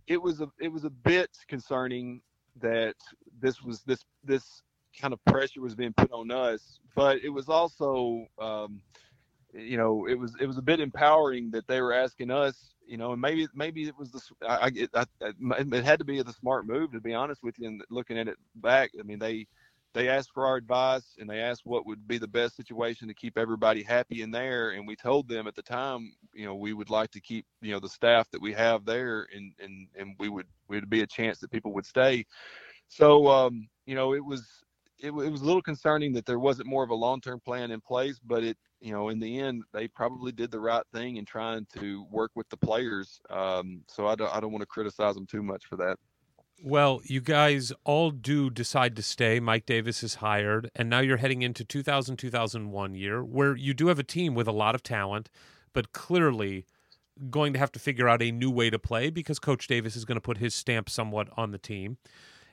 [0.06, 2.20] it was a it was a bit concerning
[2.60, 2.96] that
[3.40, 4.62] this was this this
[5.00, 8.82] kind of pressure was being put on us, but it was also um,
[9.54, 12.96] you know it was it was a bit empowering that they were asking us you
[12.96, 16.32] know, and maybe maybe it was the I, I, I, it had to be the
[16.32, 17.68] smart move to be honest with you.
[17.68, 19.46] And looking at it back, I mean they
[19.94, 23.14] they asked for our advice and they asked what would be the best situation to
[23.14, 24.70] keep everybody happy in there.
[24.70, 27.70] And we told them at the time, you know, we would like to keep you
[27.70, 31.06] know the staff that we have there, and and and we would would be a
[31.06, 32.26] chance that people would stay.
[32.88, 34.44] So um, you know, it was
[34.98, 37.70] it, it was a little concerning that there wasn't more of a long term plan
[37.70, 41.16] in place, but it you know, in the end, they probably did the right thing
[41.16, 43.20] in trying to work with the players.
[43.28, 45.98] Um, so I don't, I don't want to criticize them too much for that.
[46.62, 49.40] Well, you guys all do decide to stay.
[49.40, 53.86] Mike Davis is hired, and now you're heading into 2000 2001 year where you do
[53.86, 55.30] have a team with a lot of talent,
[55.72, 56.66] but clearly
[57.30, 60.04] going to have to figure out a new way to play because Coach Davis is
[60.04, 61.98] going to put his stamp somewhat on the team.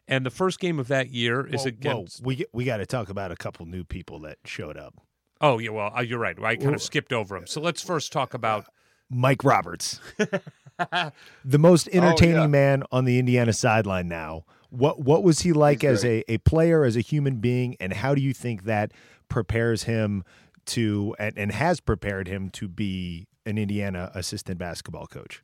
[0.08, 2.22] And the first game of that year is Whoa, against.
[2.22, 4.96] whoa, we we got to talk about a couple new people that showed up.
[5.40, 6.38] Oh, yeah, well, uh, you're right.
[6.41, 7.48] I kind of skipped over him.
[7.48, 8.66] So let's first talk about.
[9.09, 10.01] Mike Roberts,
[11.45, 12.48] the most entertaining yeah.
[12.48, 14.43] man on the Indiana sideline now.
[14.69, 17.93] What what was he like He's as a, a player, as a human being, and
[17.93, 18.91] how do you think that
[19.30, 20.25] prepares him
[20.66, 25.41] to and, and has prepared him to be an Indiana assistant basketball coach?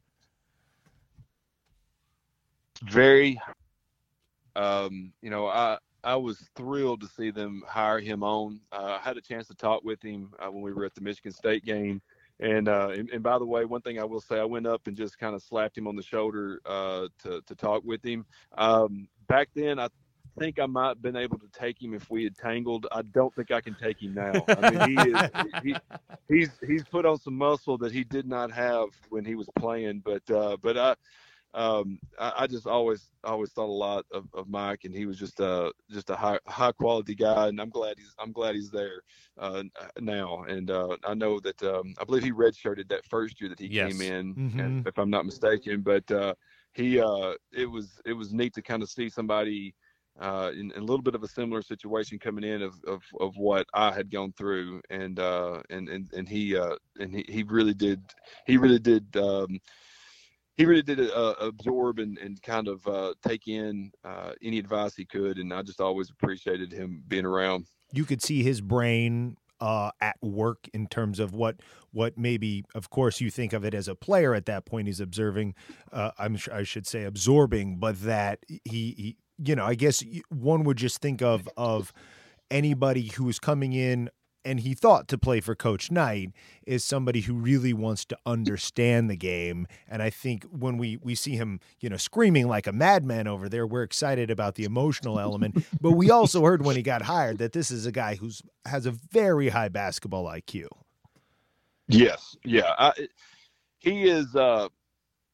[2.89, 3.39] very
[4.55, 8.59] um you know i i was thrilled to see them hire him on.
[8.71, 11.01] Uh, i had a chance to talk with him uh, when we were at the
[11.01, 12.01] michigan state game.
[12.39, 14.87] And, uh, and and by the way one thing i will say i went up
[14.87, 18.25] and just kind of slapped him on the shoulder uh to to talk with him.
[18.57, 19.87] Um back then i
[20.39, 22.87] think i might have been able to take him if we had tangled.
[22.91, 24.43] I don't think i can take him now.
[24.47, 25.29] I mean he is
[25.63, 25.75] he,
[26.27, 30.01] he's he's put on some muscle that he did not have when he was playing.
[30.03, 30.95] But uh but i
[31.53, 35.17] um, I, I just always always thought a lot of, of Mike, and he was
[35.17, 38.71] just a just a high high quality guy, and I'm glad he's I'm glad he's
[38.71, 39.01] there
[39.37, 39.63] uh,
[39.99, 43.59] now, and uh, I know that um, I believe he redshirted that first year that
[43.59, 43.91] he Yes.
[43.91, 44.59] came in, Mhm.
[44.59, 46.33] and if I'm not mistaken, but uh,
[46.73, 49.75] he uh, it was it was neat to kind of see somebody.
[50.21, 53.35] Uh, in, in a little bit of a similar situation coming in of, of, of
[53.35, 57.41] what I had gone through, and uh, and and and he uh, and he, he
[57.41, 57.99] really did
[58.45, 59.59] he really did um,
[60.57, 64.95] he really did uh, absorb and, and kind of uh, take in uh, any advice
[64.95, 67.65] he could, and I just always appreciated him being around.
[67.91, 72.89] you could see his brain uh, at work in terms of what what maybe of
[72.89, 75.55] course you think of it as a player at that point he's observing
[75.93, 80.63] uh, I'm I should say absorbing but that he, he you know I guess one
[80.65, 81.93] would just think of of
[82.51, 84.09] anybody who's coming in
[84.45, 86.31] and he thought to play for coach Knight
[86.65, 89.67] is somebody who really wants to understand the game.
[89.87, 93.49] And I think when we we see him you know screaming like a madman over
[93.49, 95.63] there we're excited about the emotional element.
[95.81, 98.85] But we also heard when he got hired that this is a guy who's has
[98.85, 100.67] a very high basketball IQ
[101.87, 102.93] Yes, yeah, I,
[103.79, 104.35] he is.
[104.35, 104.69] Uh,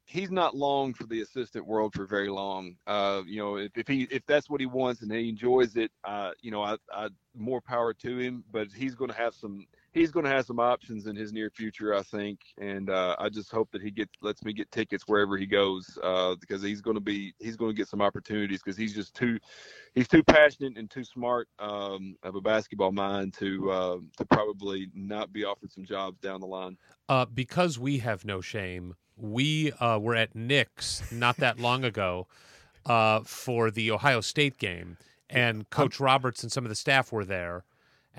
[0.10, 2.76] he's not long for the assistant world for very long.
[2.88, 5.92] Uh, you know, if, if he if that's what he wants and he enjoys it,
[6.04, 8.44] uh, you know, I, I more power to him.
[8.52, 9.68] But he's going to have some.
[9.92, 13.30] He's going to have some options in his near future, I think, and uh, I
[13.30, 16.82] just hope that he gets lets me get tickets wherever he goes uh, because he's
[16.82, 19.40] going to be he's going to get some opportunities because he's just too
[19.96, 24.90] he's too passionate and too smart um, of a basketball mind to uh, to probably
[24.94, 26.78] not be offered some jobs down the line.
[27.08, 32.28] Uh, because we have no shame, we uh, were at Nick's not that long ago
[32.86, 34.98] uh, for the Ohio State game,
[35.30, 37.64] and Coach Roberts and some of the staff were there.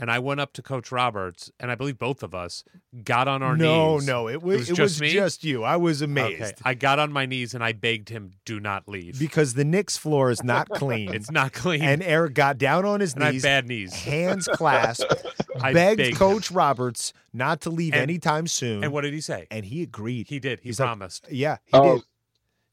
[0.01, 2.65] And I went up to Coach Roberts, and I believe both of us
[3.05, 4.07] got on our no knees.
[4.07, 5.13] no it was, was it just was me?
[5.13, 8.33] just you I was amazed Okay, I got on my knees and I begged him,
[8.47, 9.19] "Do not leave.
[9.19, 13.01] because the Nick's floor is not clean it's not clean." and Eric got down on
[13.01, 13.93] his and I have knees bad knees.
[13.95, 15.15] hands clasped
[15.61, 19.21] I begged begged coach Roberts not to leave And- anytime soon And what did he
[19.21, 19.47] say?
[19.51, 20.61] and he agreed He did.
[20.61, 21.27] He He's like, promised.
[21.31, 22.05] yeah he Oh, did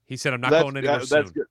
[0.06, 1.46] he said, "I'm not that's, going anywhere that- soon." that's good.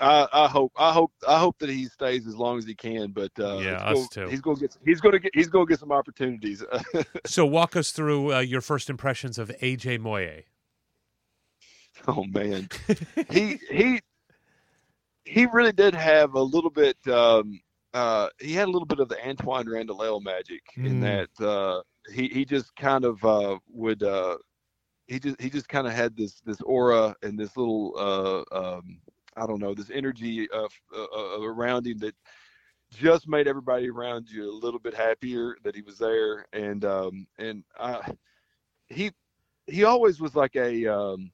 [0.00, 3.10] I, I hope I hope I hope that he stays as long as he can,
[3.10, 4.28] but uh, Yeah, us go- too.
[4.30, 6.62] He's going to get he's to get he's to get some opportunities.
[7.26, 10.44] So walk us through uh, your first impressions of AJ Moye.
[12.06, 12.68] oh man,
[13.30, 14.00] he he
[15.24, 16.96] he really did have a little bit.
[17.08, 17.60] Um,
[17.94, 21.28] uh, he had a little bit of the Antwaan Randle El magic in Mm.
[21.38, 24.02] that uh, he he just kind of uh, would.
[24.02, 24.36] Uh,
[25.06, 29.00] he just he just kind of had this this aura and this little uh, um,
[29.38, 32.14] I don't know this energy of, uh, uh, around him that
[32.90, 37.26] just made everybody around you a little bit happier that he was there and um,
[37.38, 38.12] and I,
[38.88, 39.12] he
[39.66, 41.30] he always was like a um,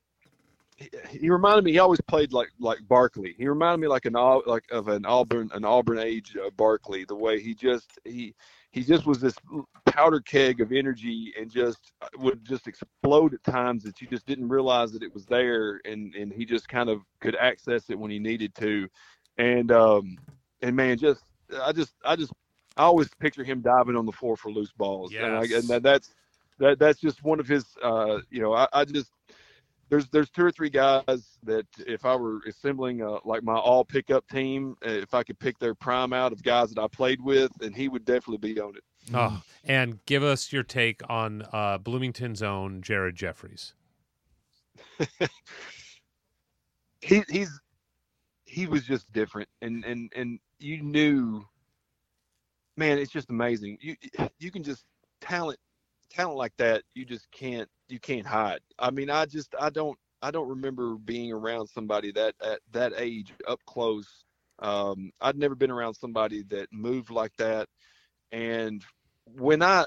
[0.76, 3.34] he, he reminded me he always played like like Barkley.
[3.39, 4.15] He reminded me like an
[4.47, 7.05] like of an Auburn an Auburn age uh, Barkley.
[7.05, 8.34] The way he just he
[8.75, 9.36] he just was this
[9.86, 14.27] powder keg of energy and just uh, would just explode at times that you just
[14.27, 17.97] didn't realize that it was there and and he just kind of could access it
[17.97, 18.89] when he needed to.
[19.39, 20.19] And um
[20.61, 21.23] and man just
[21.62, 22.33] I just I just
[22.77, 25.12] I always picture him diving on the floor for loose balls.
[25.15, 26.12] And, I, and that, that's
[26.59, 29.12] that that's just one of his uh you know I, I just
[29.89, 33.85] there's there's two or three guys that if I were assembling uh, like my all
[33.85, 37.21] pickup team, uh, if I could pick their prime out of guys that I played
[37.21, 38.85] with, and he would definitely be on it.
[39.13, 43.75] Oh, and give us your take on uh, Bloomington's own Jared Jeffries.
[47.01, 47.61] he he's
[48.45, 51.45] he was just different, and and and you knew,
[52.77, 53.79] man, it's just amazing.
[53.81, 53.97] You
[54.39, 54.85] you can just
[55.21, 55.59] talent
[56.11, 56.83] talent like that.
[56.95, 58.61] You just can't you can't hide.
[58.79, 62.93] I mean, I just I don't I don't remember being around somebody that at that
[62.97, 64.25] age up close.
[64.61, 67.69] Um, I'd never been around somebody that moved like that.
[68.33, 68.83] And
[69.27, 69.87] when I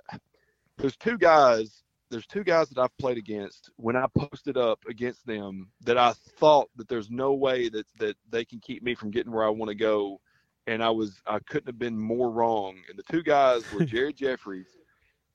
[0.78, 5.26] there's two guys there's two guys that I've played against when I posted up against
[5.26, 9.12] them that I thought that there's no way that that they can keep me from
[9.12, 10.20] getting where I want to go,
[10.68, 12.78] and I was I couldn't have been more wrong.
[12.90, 14.78] And the two guys were Jerry Jeffries,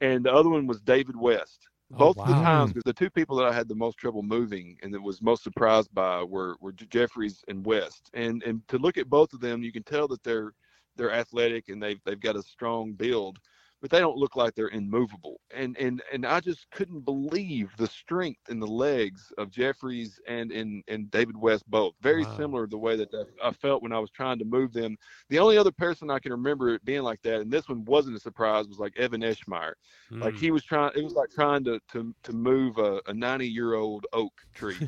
[0.00, 1.68] and the other one was David West.
[1.92, 2.24] Oh, Both wow.
[2.24, 5.22] the times, the two people that I had the most trouble moving and that was
[5.22, 8.10] most surprised by were were Jeffries and West.
[8.14, 10.54] And and to look at both of them, you can tell that they're
[10.96, 13.38] they're athletic and they've they've got a strong build
[13.82, 15.40] but they don't look like they're immovable.
[15.52, 20.52] And and and I just couldn't believe the strength in the legs of Jeffries and
[20.52, 21.94] and, and David West both.
[22.00, 22.36] Very Wow.
[22.36, 23.10] similar to the way that
[23.42, 24.96] I felt when I was trying to move them.
[25.28, 28.16] The only other person I can remember it being like that, and this one wasn't
[28.16, 29.74] a surprise, was like Evan Eschmeyer.
[30.20, 30.38] Like Mm.
[30.38, 33.74] he was trying, it was like trying to to to move a, a 90 year
[33.74, 34.84] old oak tree.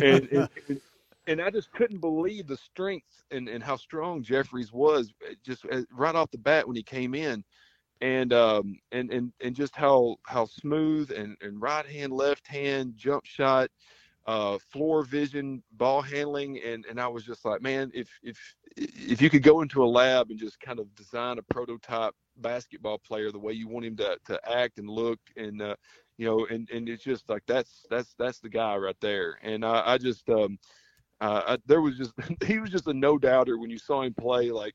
[0.00, 0.80] and, and, and
[1.26, 5.64] and I just couldn't believe the strength and, and how strong Jeffries was uh, just
[5.70, 7.44] uh, right off the bat when he came in
[8.00, 12.92] and um and and and just how how smooth and and right hand left hand
[12.96, 13.70] jump shot
[14.26, 18.38] uh floor vision ball handling and and I was just like man if if
[18.76, 22.98] if you could go into a lab and just kind of design a prototype basketball
[22.98, 25.76] player the way you want him to to act and look and uh
[26.18, 29.38] you know and and it's just like that's that's that's the guy right there.
[29.42, 30.58] And I I just um
[31.20, 32.12] uh, I, there was just
[32.44, 34.74] he was just a no doubter when you saw him play like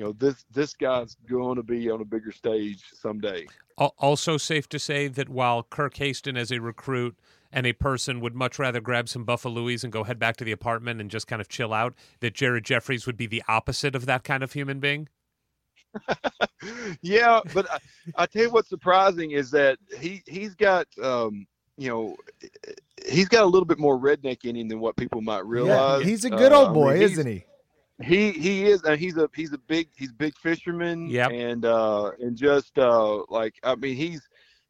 [0.00, 3.46] you know this this guy's going to be on a bigger stage someday
[3.98, 7.18] Also, safe to say that while Kirk Haston, as a recruit
[7.52, 10.52] and a person, would much rather grab some Buffaloes and go head back to the
[10.52, 14.06] apartment and just kind of chill out, that Jared Jeffries would be the opposite of
[14.06, 15.08] that kind of human being.
[17.02, 17.78] yeah but I,
[18.16, 21.46] I tell you what's surprising is that he he's got um
[21.76, 22.16] you know
[23.08, 26.08] he's got a little bit more redneck in him than what people might realize Yeah,
[26.08, 27.44] he's a good Uh, old I boy, mean, isn't he?
[28.02, 31.10] He he is and he's a he's a big he's a big fisherman.
[31.10, 34.22] yeah And uh and just uh like I mean he's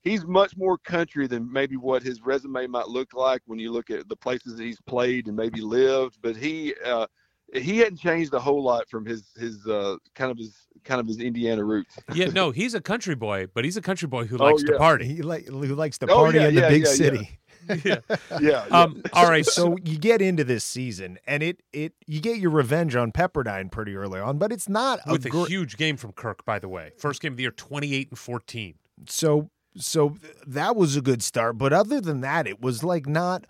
[0.02, 3.90] he's much more country than maybe what his resume might look like when you look
[3.90, 6.18] at the places that he's played and maybe lived.
[6.22, 7.06] But he uh
[7.52, 11.06] he hadn't changed a whole lot from his his uh kind of his kind of
[11.06, 11.98] his Indiana roots.
[12.14, 14.72] Yeah, no, he's a country boy, but he's a country boy who Oh, likes to
[14.72, 15.04] party.
[15.06, 16.94] He like who likes to Oh, party yeah, in the yeah, big yeah, yeah.
[16.96, 17.39] city.
[17.84, 17.98] yeah.
[18.08, 18.38] Yeah.
[18.40, 18.64] yeah.
[18.70, 19.44] Um, all right.
[19.44, 23.12] So, So you get into this season, and it it you get your revenge on
[23.12, 26.44] Pepperdine pretty early on, but it's not with a a gr- huge game from Kirk,
[26.44, 28.74] by the way, first game of the year, twenty-eight and fourteen.
[29.06, 30.16] so so
[30.46, 31.58] that was a good start.
[31.58, 33.46] But other than that, it was like not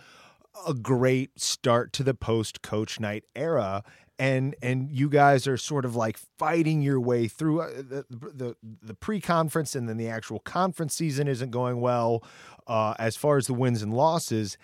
[0.66, 3.82] a great start to the post coach Knight era.
[4.20, 8.57] And and you guys are sort of like fighting your way through uh, the the,
[8.82, 12.23] the pre conference, and then the actual conference season isn't going well
[12.66, 14.58] uh, as far as the wins and losses.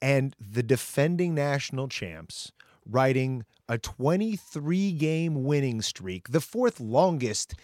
[0.00, 2.52] And the defending national champs
[2.88, 7.54] riding a 23 game winning streak, the fourth longest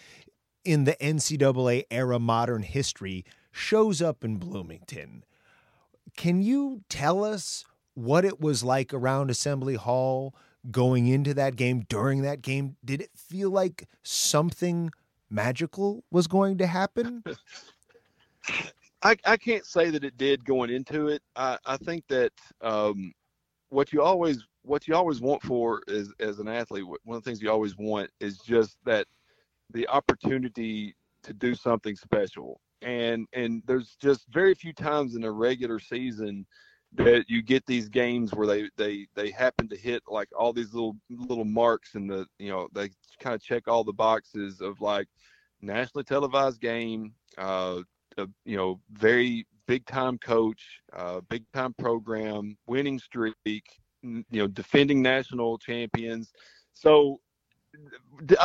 [0.63, 5.23] in the NCAA era modern history, shows up in Bloomington.
[6.15, 10.33] Can you tell us what it was like around Assembly Hall
[10.71, 12.75] going into that game, during that game?
[12.83, 14.91] Did it feel like something
[15.29, 17.23] magical was going to happen?
[19.01, 21.21] I, I can't say that it did going into it.
[21.35, 23.13] I, I think that um,
[23.69, 27.29] what you always what you always want for is as an athlete, one of the
[27.29, 29.07] things you always want is just that
[29.71, 32.59] the opportunity to do something special.
[32.81, 36.45] And and there's just very few times in a regular season
[36.95, 40.73] that you get these games where they they they happen to hit like all these
[40.73, 44.81] little little marks in the you know they kind of check all the boxes of
[44.81, 45.07] like
[45.61, 47.81] nationally televised game uh
[48.17, 53.35] a you know very big time coach, uh, big time program, winning streak,
[54.01, 56.33] you know defending national champions.
[56.73, 57.19] So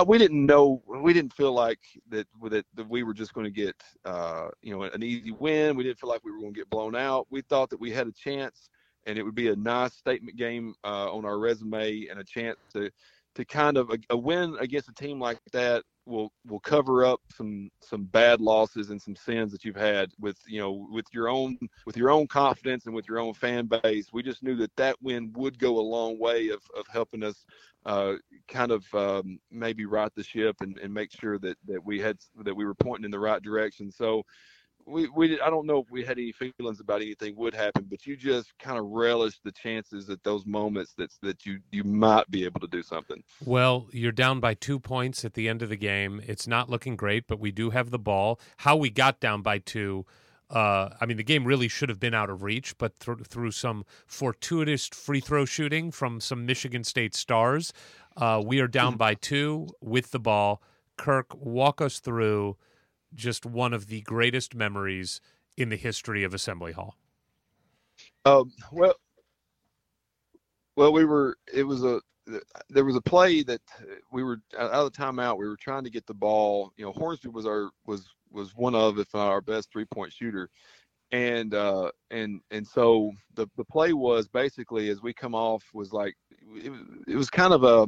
[0.06, 1.80] we didn't know we didn't feel like
[2.10, 5.76] that that, that we were just going to get uh, you know an easy win.
[5.76, 7.26] We didn't feel like we were going to get blown out.
[7.30, 8.68] We thought that we had a chance
[9.06, 12.58] and it would be a nice statement game uh, on our resume and a chance
[12.72, 12.90] to
[13.34, 17.20] to kind of a, a win against a team like that will will cover up
[17.34, 21.28] some some bad losses and some sins that you've had with you know with your
[21.28, 24.12] own with your own confidence and with your own fan base.
[24.12, 27.44] We just knew that that win would go a long way of of helping us
[27.86, 28.14] uh,
[28.48, 32.18] kind of um, maybe right the ship and, and make sure that that we had
[32.44, 33.90] that we were pointing in the right direction.
[33.90, 34.24] So
[34.86, 38.06] we, we I don't know if we had any feelings about anything would happen, but
[38.06, 42.30] you just kind of relish the chances at those moments that that you you might
[42.30, 43.22] be able to do something.
[43.44, 46.20] Well, you're down by two points at the end of the game.
[46.26, 48.40] It's not looking great, but we do have the ball.
[48.58, 50.06] How we got down by two.
[50.50, 53.50] Uh, I mean, the game really should have been out of reach, but th- through
[53.50, 57.72] some fortuitous free throw shooting from some Michigan State stars,
[58.16, 60.62] uh, we are down by two with the ball.
[60.96, 62.56] Kirk, walk us through
[63.14, 65.20] just one of the greatest memories
[65.56, 66.96] in the history of Assembly Hall?
[68.24, 68.94] Um, well,
[70.76, 71.36] well, we were.
[71.52, 72.00] It was a.
[72.70, 73.60] There was a play that
[74.10, 75.38] we were out of the timeout.
[75.38, 76.72] We were trying to get the ball.
[76.76, 80.12] You know, Hornsby was our was was one of, if not our best three point
[80.12, 80.48] shooter,
[81.12, 85.92] and uh, and and so the the play was basically as we come off was
[85.92, 86.14] like
[86.56, 86.72] it,
[87.06, 87.86] it was kind of a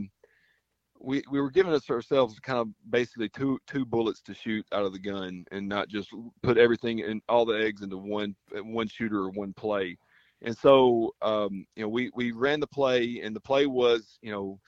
[1.01, 4.85] we, we were giving us ourselves kind of basically two two bullets to shoot out
[4.85, 6.11] of the gun and not just
[6.43, 9.97] put everything and all the eggs into one one shooter or one play.
[10.43, 14.31] And so um, you know we we ran the play and the play was you
[14.33, 14.61] know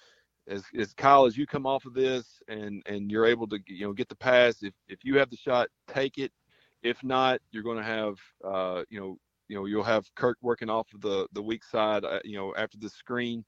[0.48, 3.86] as as Kyle as you come off of this and and you're able to you
[3.86, 6.32] know get the pass if if you have the shot take it
[6.82, 10.70] if not you're going to have uh, you know you know you'll have Kirk working
[10.70, 13.44] off of the the weak side uh, you know after the screen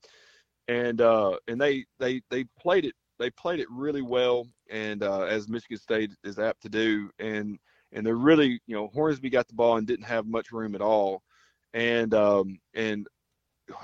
[0.71, 5.23] and uh, and they they they played it they played it really well, and uh,
[5.23, 7.59] as Michigan State is apt to do, and
[7.93, 10.81] and they're really you know Hornsby got the ball and didn't have much room at
[10.81, 11.23] all,
[11.75, 13.09] and um, and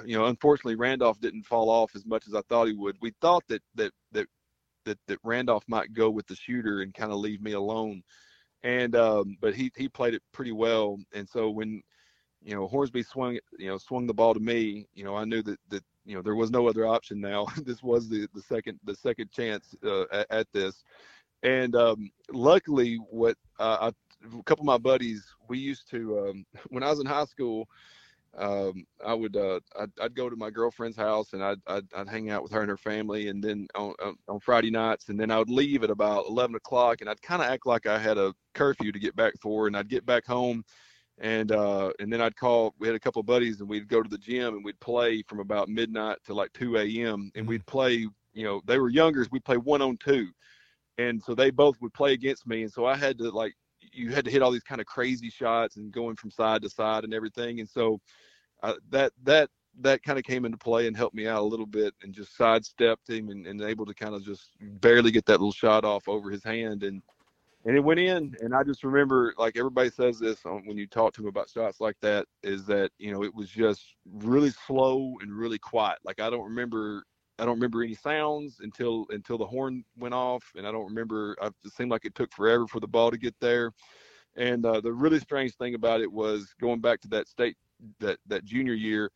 [0.04, 2.96] you know unfortunately Randolph didn't fall off as much as I thought he would.
[3.00, 4.28] We thought that that that
[4.84, 8.00] that, that Randolph might go with the shooter and kind of leave me alone,
[8.62, 11.82] and um, but he he played it pretty well, and so when
[12.42, 15.42] you know Hornsby swung you know swung the ball to me, you know I knew
[15.42, 17.46] that that you know there was no other option now.
[17.64, 20.84] this was the the second the second chance uh, at, at, this,
[21.42, 26.46] and um, luckily, what uh, I, a couple of my buddies we used to um,
[26.68, 27.68] when I was in high school.
[28.38, 32.08] Um, I would uh, I'd, I'd, go to my girlfriend's house and I'd, I'd, I'd
[32.08, 33.94] hang out with her and her family, and then on,
[34.28, 37.40] on Friday nights, and then I would leave at about eleven o'clock, and I'd kind
[37.40, 40.26] of act like I had a curfew to get back for, and I'd get back
[40.26, 40.66] home
[41.18, 42.74] and uh, and then I'd call.
[42.78, 45.22] We had a couple of buddies, and we'd go to the gym and we'd play
[45.22, 47.30] from about midnight to like 2 a.m.
[47.34, 47.70] And we'd mm-hmm.
[47.70, 48.06] play.
[48.34, 49.26] You know, they were younger.
[49.30, 50.28] We'd play one on two,
[50.98, 52.62] and so they both would play against me.
[52.62, 55.30] And so I had to like, you had to hit all these kind of crazy
[55.30, 57.60] shots and going from side to side and everything.
[57.60, 57.98] And so
[58.62, 59.48] uh, that that
[59.80, 62.36] that kind of came into play and helped me out a little bit and just
[62.36, 66.08] sidestepped him and, and able to kind of just barely get that little shot off
[66.08, 67.02] over his hand and
[67.66, 68.34] and it went in.
[68.40, 71.80] And I just remember, like everybody says this when you talk to them about shots
[71.80, 75.98] like that, is that you know it was just really slow and really quiet.
[76.04, 77.04] Like I don't remember,
[77.38, 81.36] I don't remember any sounds until until the horn went off, and I don't remember.
[81.42, 83.72] I, it seemed like it took forever for the ball to get there.
[84.36, 87.56] And uh, the really strange thing about it was going back to that state
[87.98, 89.10] that that junior year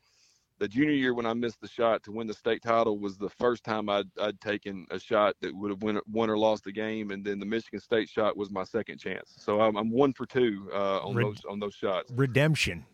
[0.60, 3.30] the junior year when I missed the shot to win the state title was the
[3.30, 6.72] first time I'd, I'd taken a shot that would have win, won or lost the
[6.72, 9.34] game, and then the Michigan State shot was my second chance.
[9.38, 12.12] So I'm, I'm one for two uh, on Red- those on those shots.
[12.14, 12.84] Redemption.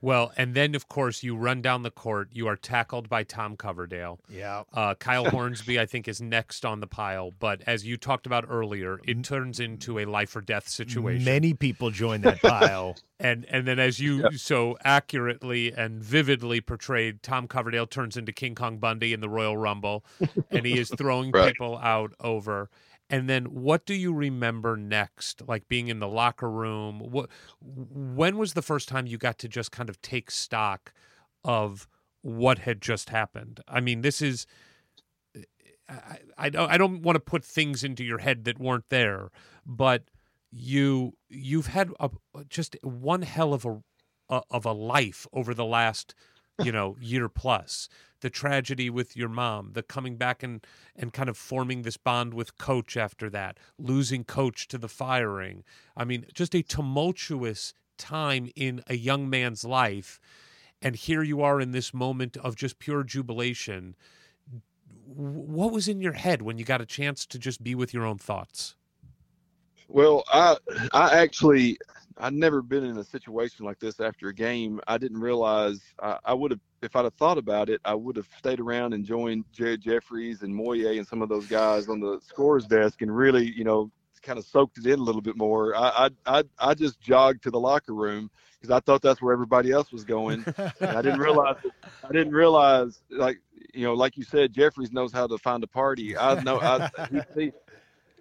[0.00, 2.28] Well, and then of course you run down the court.
[2.32, 4.20] You are tackled by Tom Coverdale.
[4.28, 4.62] Yeah.
[4.72, 7.32] Uh, Kyle Hornsby, I think, is next on the pile.
[7.32, 11.24] But as you talked about earlier, it turns into a life or death situation.
[11.24, 12.96] Many people join that pile.
[13.20, 14.34] and and then as you yep.
[14.34, 19.56] so accurately and vividly portrayed, Tom Coverdale turns into King Kong Bundy in the Royal
[19.56, 20.04] Rumble,
[20.50, 21.52] and he is throwing right.
[21.52, 22.70] people out over.
[23.10, 25.42] And then what do you remember next?
[25.46, 27.00] Like being in the locker room.
[27.00, 27.30] What
[27.60, 30.92] when was the first time you got to just kind of take stock
[31.44, 31.88] of
[32.22, 33.60] what had just happened?
[33.66, 34.46] I mean, this is
[35.88, 39.30] I, I don't want to put things into your head that weren't there,
[39.64, 40.04] but
[40.50, 42.10] you you've had a,
[42.48, 43.82] just one hell of a,
[44.28, 46.14] a of a life over the last
[46.62, 47.88] you know year plus
[48.20, 50.66] the tragedy with your mom, the coming back and
[50.96, 55.64] and kind of forming this bond with coach after that, losing coach to the firing.
[55.96, 60.20] I mean, just a tumultuous time in a young man's life.
[60.80, 63.96] And here you are in this moment of just pure jubilation.
[65.04, 68.04] What was in your head when you got a chance to just be with your
[68.04, 68.76] own thoughts?
[69.88, 70.56] Well, I
[70.92, 71.78] I actually
[72.18, 74.80] I'd never been in a situation like this after a game.
[74.86, 78.16] I didn't realize I, I would have if I'd have thought about it, I would
[78.16, 82.00] have stayed around and joined Jared Jeffries and Moye and some of those guys on
[82.00, 83.90] the scores desk and really, you know,
[84.22, 85.74] kind of soaked it in a little bit more.
[85.74, 89.32] I I I, I just jogged to the locker room because I thought that's where
[89.32, 90.44] everybody else was going.
[90.56, 91.56] and I didn't realize
[92.04, 93.38] I didn't realize like
[93.74, 96.16] you know, like you said, Jeffries knows how to find a party.
[96.16, 96.90] I know I
[97.36, 97.52] he,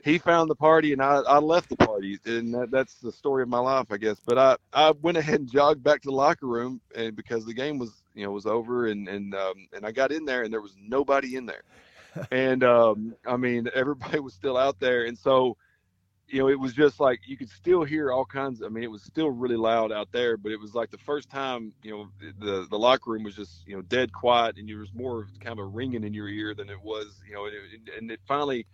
[0.03, 3.43] he found the party and I, I left the party and that, that's the story
[3.43, 6.15] of my life i guess but i i went ahead and jogged back to the
[6.15, 9.85] locker room and because the game was you know was over and and um, and
[9.85, 11.63] i got in there and there was nobody in there.
[12.31, 15.05] And um, i mean everybody was still out there.
[15.05, 15.55] And so
[16.27, 18.91] you know it was just like you could still hear all kinds i mean it
[18.91, 22.09] was still really loud out there but it was like the first time you know
[22.39, 25.57] the the locker room was just you know dead quiet and there was more kind
[25.57, 28.19] of a ringing in your ear than it was you know and it, and it
[28.27, 28.65] finally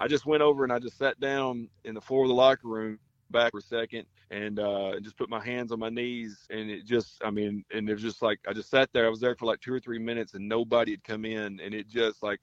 [0.00, 2.66] I just went over and I just sat down in the floor of the locker
[2.66, 2.98] room
[3.30, 6.86] back for a second and uh, just put my hands on my knees and it
[6.86, 9.36] just I mean and it was just like I just sat there I was there
[9.36, 12.40] for like two or three minutes and nobody had come in and it just like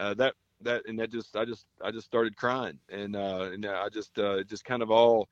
[0.00, 3.64] uh, that that and that just I just I just started crying and uh, and
[3.64, 5.28] I just uh, just kind of all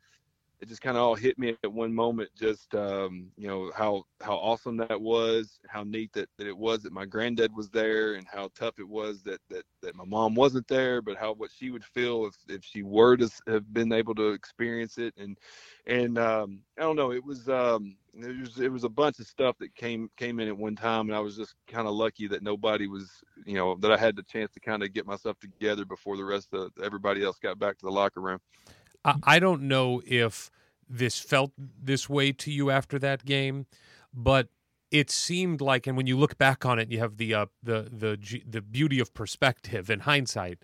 [0.61, 4.05] it just kind of all hit me at one moment just um, you know how
[4.20, 8.15] how awesome that was how neat that, that it was that my granddad was there
[8.15, 11.51] and how tough it was that that, that my mom wasn't there but how what
[11.57, 15.39] she would feel if, if she were to have been able to experience it and
[15.87, 19.27] and um, I don't know it was um, it was it was a bunch of
[19.27, 22.27] stuff that came came in at one time and I was just kind of lucky
[22.28, 23.09] that nobody was
[23.47, 26.25] you know that I had the chance to kind of get myself together before the
[26.25, 28.41] rest of everybody else got back to the locker room.
[29.23, 30.51] I don't know if
[30.89, 33.67] this felt this way to you after that game,
[34.12, 34.49] but
[34.91, 37.89] it seemed like, and when you look back on it, you have the uh, the
[37.93, 40.59] the the beauty of perspective and hindsight.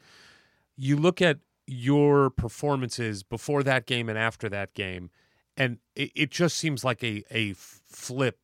[0.76, 5.10] You look at your performances before that game and after that game,
[5.56, 8.38] and it, it just seems like a a flip,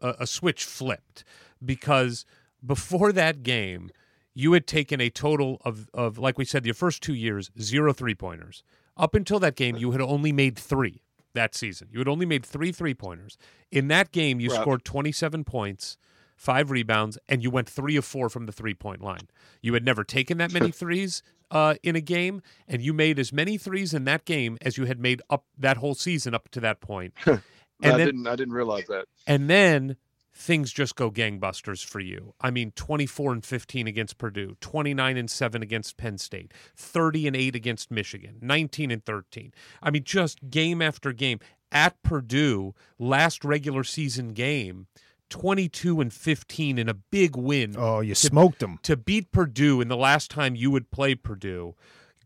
[0.00, 1.24] a, a switch flipped,
[1.62, 2.24] because
[2.64, 3.90] before that game,
[4.34, 7.92] you had taken a total of of like we said, your first two years, zero
[7.92, 8.62] three pointers.
[9.00, 11.88] Up until that game, you had only made three that season.
[11.90, 13.38] You had only made three three pointers.
[13.70, 14.60] In that game, you right.
[14.60, 15.96] scored 27 points,
[16.36, 19.28] five rebounds, and you went three of four from the three point line.
[19.62, 23.32] You had never taken that many threes uh, in a game, and you made as
[23.32, 26.60] many threes in that game as you had made up that whole season up to
[26.60, 27.14] that point.
[27.26, 27.40] and
[27.82, 28.26] I then, didn't.
[28.26, 29.06] I didn't realize that.
[29.26, 29.96] And then
[30.32, 32.34] things just go gangbusters for you.
[32.40, 37.36] I mean, 24 and 15 against Purdue, 29 and 7 against Penn State, 30 and
[37.36, 39.52] 8 against Michigan, 19 and 13.
[39.82, 41.40] I mean, just game after game.
[41.72, 44.88] At Purdue, last regular season game,
[45.28, 47.76] 22 and 15 in a big win.
[47.78, 48.78] Oh, you to, smoked them.
[48.82, 51.76] To beat Purdue in the last time you would play Purdue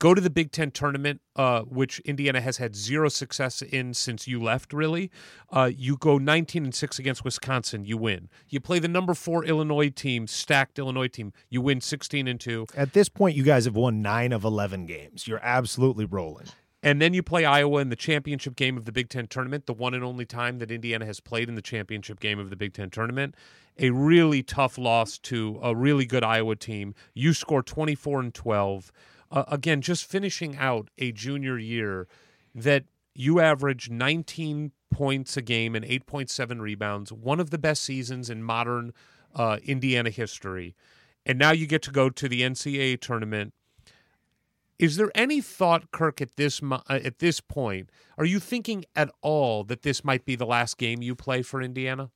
[0.04, 4.28] go to the Big Ten tournament, uh, which Indiana has had zero success in since
[4.28, 4.74] you left.
[4.74, 5.10] Really,
[5.50, 8.28] uh, you go 19 and six against Wisconsin, you win.
[8.50, 12.66] You play the number four Illinois team, stacked Illinois team, you win 16 and two.
[12.76, 15.26] At this point, you guys have won nine of 11 games.
[15.26, 16.48] You're absolutely rolling.
[16.82, 19.72] And then you play Iowa in the championship game of the Big Ten tournament, the
[19.72, 22.74] one and only time that Indiana has played in the championship game of the Big
[22.74, 23.34] Ten tournament.
[23.78, 26.94] A really tough loss to a really good Iowa team.
[27.14, 28.92] You score 24 and 12
[29.34, 32.06] uh, again, just finishing out a junior year
[32.54, 38.30] that you average 19 points a game and 8.7 rebounds, one of the best seasons
[38.30, 38.92] in modern
[39.34, 40.76] uh, Indiana history.
[41.26, 43.52] And now you get to go to the NCAA tournament.
[44.78, 47.90] Is there any thought, Kirk, at this uh, at this point?
[48.16, 51.60] Are you thinking at all that this might be the last game you play for
[51.60, 52.10] Indiana?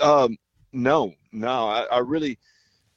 [0.00, 0.36] Um,
[0.72, 1.68] no, no.
[1.68, 2.38] I, I really,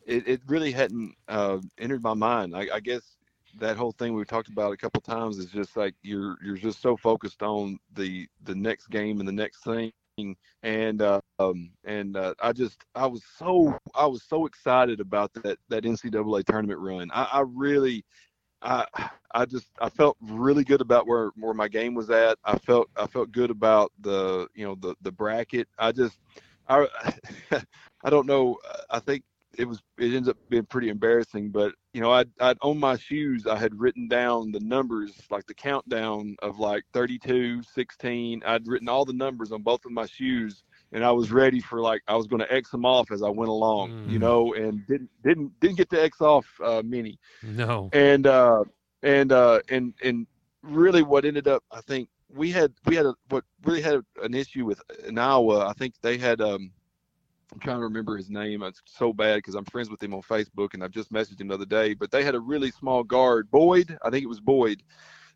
[0.08, 2.56] it, it really hadn't uh, entered my mind.
[2.56, 3.18] I, I, guess
[3.60, 6.82] that whole thing we talked about a couple times is just like you're you're just
[6.82, 9.92] so focused on the the next game and the next thing.
[10.64, 15.32] And uh, um, and uh, I just I was so I was so excited about
[15.44, 17.12] that that NCAA tournament run.
[17.14, 18.04] I, I really
[18.62, 18.86] I
[19.32, 22.40] I just I felt really good about where where my game was at.
[22.46, 25.68] I felt I felt good about the you know the the bracket.
[25.78, 26.18] I just
[26.68, 26.88] I
[28.04, 28.58] I don't know.
[28.90, 29.24] I think
[29.58, 31.50] it was it ends up being pretty embarrassing.
[31.50, 35.46] But you know, I'd, I'd on my shoes I had written down the numbers, like
[35.48, 38.44] the countdown of like 32, 16.
[38.46, 41.82] I'd written all the numbers on both of my shoes, and I was ready for
[41.82, 44.12] like I was going to X them off as I went along, mm.
[44.12, 47.20] you know, and didn't didn't didn't get to X off uh, many.
[47.42, 47.90] No.
[47.94, 48.64] And uh,
[49.04, 50.28] and uh, and and
[50.62, 54.34] really, what ended up, I think we had we had a, what really had an
[54.34, 55.68] issue with in Iowa.
[55.68, 56.72] I think they had um
[57.54, 58.62] I'm trying to remember his name.
[58.64, 61.48] It's so bad because I'm friends with him on Facebook and I've just messaged him
[61.48, 61.94] the other day.
[61.94, 63.98] But they had a really small guard, Boyd.
[64.04, 64.84] I think it was Boyd.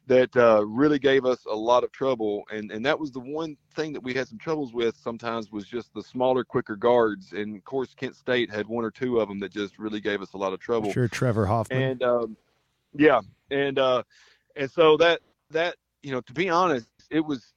[0.08, 2.44] that uh, really gave us a lot of trouble.
[2.52, 5.66] And and that was the one thing that we had some troubles with sometimes was
[5.66, 7.34] just the smaller, quicker guards.
[7.34, 10.22] And of course, Kent State had one or two of them that just really gave
[10.22, 10.92] us a lot of trouble.
[10.92, 11.82] Sure, Trevor Huffman.
[11.82, 12.38] And um,
[12.94, 14.04] yeah, and uh,
[14.56, 17.54] and so that that you know, to be honest, it was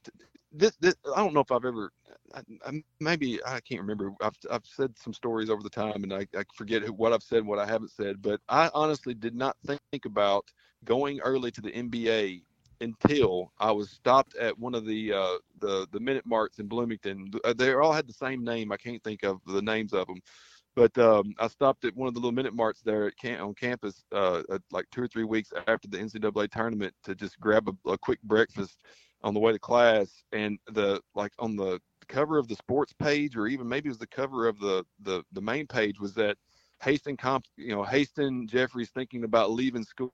[0.51, 0.75] this.
[0.79, 1.91] This I don't know if I've ever.
[2.33, 4.11] I, I, maybe I can't remember.
[4.21, 7.23] I've I've said some stories over the time, and I, I forget who, what I've
[7.23, 8.21] said, and what I haven't said.
[8.21, 10.45] But I honestly did not think about
[10.83, 12.43] going early to the NBA
[12.81, 17.31] until I was stopped at one of the uh, the the minute marks in Bloomington.
[17.55, 18.71] They all had the same name.
[18.71, 20.21] I can't think of the names of them,
[20.75, 24.03] but um, I stopped at one of the little minute marks there camp, on campus,
[24.11, 27.97] uh, like two or three weeks after the NCAA tournament, to just grab a, a,
[27.97, 28.79] quick breakfast
[29.23, 30.23] on the way to class.
[30.33, 33.97] And the like on the cover of the sports page, or even maybe it was
[33.97, 36.37] the cover of the the, the main page, was that
[36.83, 37.17] Haston
[37.57, 40.13] you know, Haston Jeffries thinking about leaving school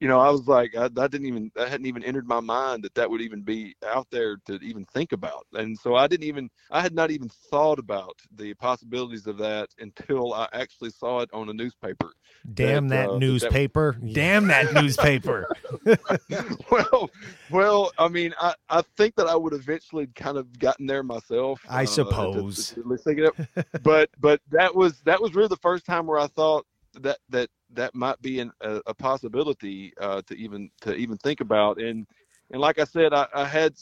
[0.00, 2.84] you know, I was like, I, I, didn't even, that hadn't even entered my mind
[2.84, 5.46] that that would even be out there to even think about.
[5.54, 9.70] And so I didn't even, I had not even thought about the possibilities of that
[9.78, 12.12] until I actually saw it on a newspaper.
[12.54, 13.96] Damn that, that uh, newspaper!
[14.00, 15.48] That, Damn that newspaper!
[16.70, 17.10] well,
[17.50, 21.60] well, I mean, I, I think that I would eventually kind of gotten there myself.
[21.68, 22.70] I uh, suppose.
[22.70, 26.28] To, to, to but but that was that was really the first time where I
[26.28, 26.64] thought
[27.00, 31.40] that that that might be an, a, a, possibility uh, to even to even think
[31.40, 31.80] about.
[31.80, 32.06] And
[32.50, 33.74] and like I said, I, I had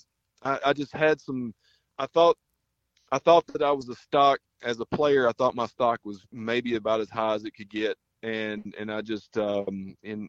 [0.43, 1.55] I, I, just had some.
[1.99, 2.37] I thought
[3.13, 5.29] I thought that I was a stock as a player.
[5.29, 8.93] I thought my stock was maybe about as high as it could get, and and
[8.93, 10.29] I just um and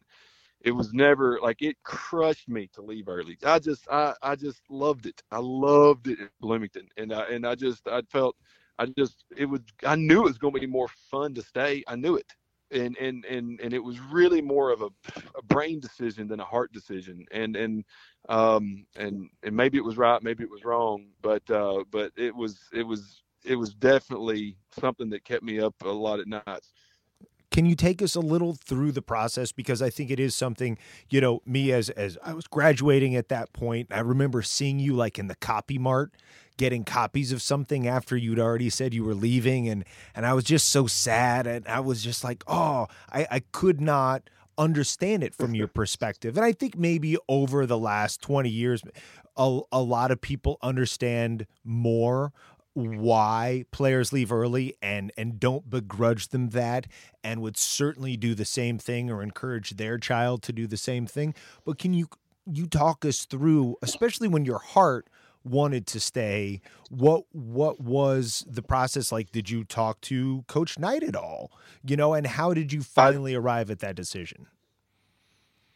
[0.60, 3.36] it was never like it crushed me to leave early.
[3.44, 5.20] I just I I just loved it.
[5.30, 8.36] I loved it in Bloomington, and I and I just I felt
[8.78, 11.82] I just it was I knew it was going to be more fun to stay.
[11.88, 12.32] I knew it
[12.70, 14.88] and and and and it was really more of a,
[15.36, 17.24] a brain decision than a heart decision.
[17.30, 17.84] And and
[18.28, 22.34] um and and maybe it was right maybe it was wrong but uh but it
[22.34, 26.72] was it was it was definitely something that kept me up a lot at nights
[27.50, 29.52] can you take us a little through the process?
[29.52, 30.76] Because I think it is something
[31.08, 34.94] you know me as as I was graduating at that point I remember seeing you
[34.94, 36.12] like in the copy mart
[36.58, 40.44] getting copies of something after you'd already said you were leaving and and I was
[40.44, 44.28] just so sad and I was just like oh I, I could not
[44.58, 46.36] understand it from your perspective.
[46.36, 48.82] And I think maybe over the last 20 years
[49.36, 52.32] a, a lot of people understand more
[52.74, 56.86] why players leave early and and don't begrudge them that
[57.24, 61.06] and would certainly do the same thing or encourage their child to do the same
[61.06, 61.34] thing.
[61.64, 62.08] But can you
[62.46, 65.08] you talk us through especially when your heart
[65.44, 66.60] wanted to stay.
[66.90, 69.32] What what was the process like?
[69.32, 71.52] Did you talk to Coach Knight at all?
[71.84, 74.46] You know, and how did you finally I, arrive at that decision?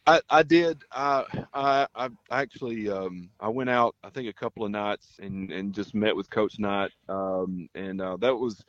[0.05, 0.83] I, I did.
[0.91, 5.51] I, I, I actually um, I went out I think a couple of nights and,
[5.51, 8.63] and just met with Coach Knight, um, and uh, that was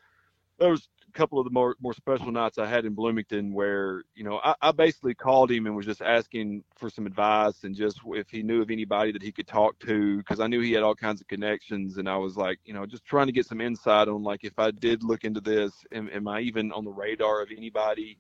[0.58, 4.24] that was couple of the more more special nights I had in Bloomington where you
[4.24, 8.00] know I, I, basically called him and was just asking for some advice and just
[8.06, 10.82] if he knew of anybody that he could talk to because I knew he had
[10.82, 13.60] all kinds of connections and I was like you know just trying to get some
[13.60, 16.92] insight on like if I did look into this am, am I even on the
[16.92, 18.18] radar of anybody?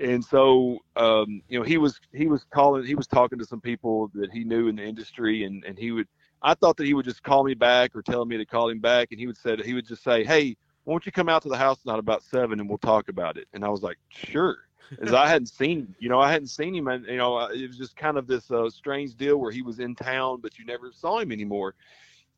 [0.00, 3.60] And so um, you know he was he was calling he was talking to some
[3.60, 6.08] people that he knew in the industry and and he would
[6.42, 8.80] I thought that he would just call me back or tell me to call him
[8.80, 11.48] back and he would say he would just say hey won't you come out to
[11.48, 13.46] the house tonight about seven and we'll talk about it?
[13.52, 14.58] And I was like, sure.
[15.00, 17.66] As I hadn't seen you know, I hadn't seen him, and you know, uh, it
[17.66, 20.66] was just kind of this uh, strange deal where he was in town, but you
[20.66, 21.74] never saw him anymore.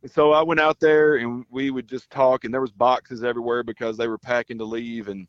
[0.03, 3.25] And so I went out there, and we would just talk, and there was boxes
[3.25, 5.27] everywhere because they were packing to leave, and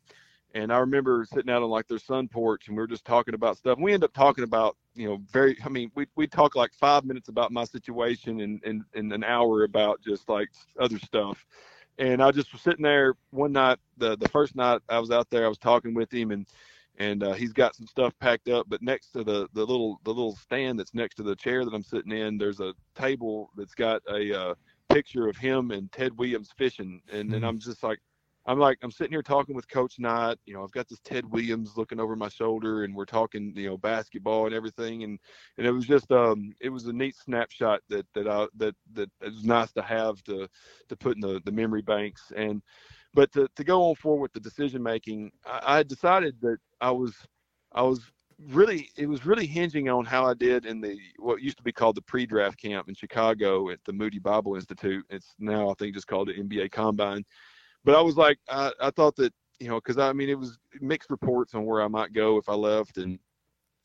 [0.53, 3.33] and I remember sitting out on like their sun porch, and we were just talking
[3.33, 3.77] about stuff.
[3.77, 5.57] And we ended up talking about, you know, very.
[5.65, 9.23] I mean, we we talk like five minutes about my situation, and and, and an
[9.23, 11.43] hour about just like other stuff
[11.98, 13.80] and I just was sitting there one night.
[13.98, 16.45] The the first night I was out there, I was talking with him, and
[16.98, 18.67] and uh, he's got some stuff packed up.
[18.69, 21.74] But next to the the little the little stand that's next to the chair that
[21.74, 24.56] I'm sitting in, there's a table that's got a uh,
[24.90, 27.35] picture of him and Ted Williams fishing, and mm-hmm.
[27.35, 27.99] and I'm just like,
[28.48, 30.38] I'm like, I'm sitting here talking with Coach Knight.
[30.45, 33.69] You know, I've got this Ted Williams looking over my shoulder, and we're talking, you
[33.69, 35.03] know, basketball and everything.
[35.03, 35.19] And
[35.57, 39.09] and it was just, um, it was a neat snapshot that that I that that
[39.22, 40.48] it was nice to have to
[40.90, 42.32] to put in the the memory banks.
[42.35, 42.61] And
[43.15, 46.91] but to to go on forward with the decision making, I, I decided that I
[46.91, 47.15] was
[47.74, 48.01] I was
[48.49, 51.72] really it was really hinging on how I did in the what used to be
[51.72, 55.03] called the pre-draft camp in Chicago at the Moody Bible Institute.
[55.09, 57.25] It's now I think just called the NBA Combine
[57.85, 60.57] but I was like, I, I thought that, you know, because I mean, it was
[60.81, 62.97] mixed reports on where I might go if I left.
[62.97, 63.17] And,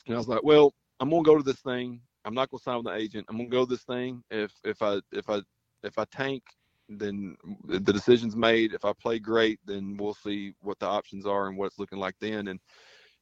[0.07, 2.01] and I was like, well, I'm going to go to this thing.
[2.25, 3.27] I'm not gonna sign with an agent.
[3.29, 4.23] I'm gonna go this thing.
[4.31, 5.41] If if I if I
[5.83, 6.43] if I tank,
[6.89, 8.75] then the decision's made.
[8.75, 11.99] If I play great, then we'll see what the options are and what it's looking
[11.99, 12.49] like then.
[12.49, 12.61] And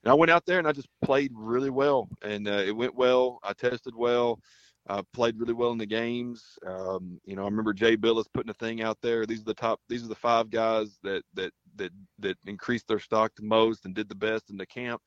[0.05, 2.95] and I went out there and I just played really well, and uh, it went
[2.95, 3.39] well.
[3.43, 4.41] I tested well.
[4.89, 6.59] I played really well in the games.
[6.67, 9.27] Um, you know, I remember Jay Bilas putting a thing out there.
[9.27, 9.81] These are the top.
[9.89, 13.95] These are the five guys that that that that increased their stock the most and
[13.95, 15.03] did the best in the camp.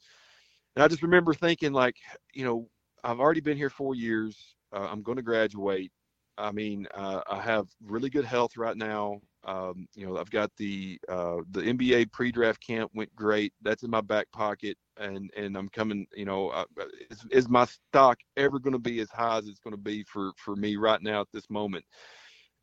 [0.76, 1.95] And I just remember thinking, like,
[2.34, 2.69] you know,
[3.03, 4.56] I've already been here four years.
[4.74, 5.92] Uh, I'm going to graduate.
[6.38, 9.19] I mean, uh, I have really good health right now.
[9.44, 13.53] Um, you know, I've got the uh, the NBA pre-draft camp went great.
[13.61, 16.06] That's in my back pocket, and and I'm coming.
[16.16, 16.66] You know, uh,
[17.10, 20.03] is, is my stock ever going to be as high as it's going to be
[20.03, 21.86] for for me right now at this moment?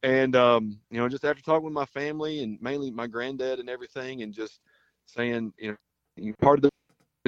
[0.05, 3.69] And um, you know, just after talking with my family and mainly my granddad and
[3.69, 4.61] everything, and just
[5.07, 5.77] saying, you
[6.17, 6.71] know, part of the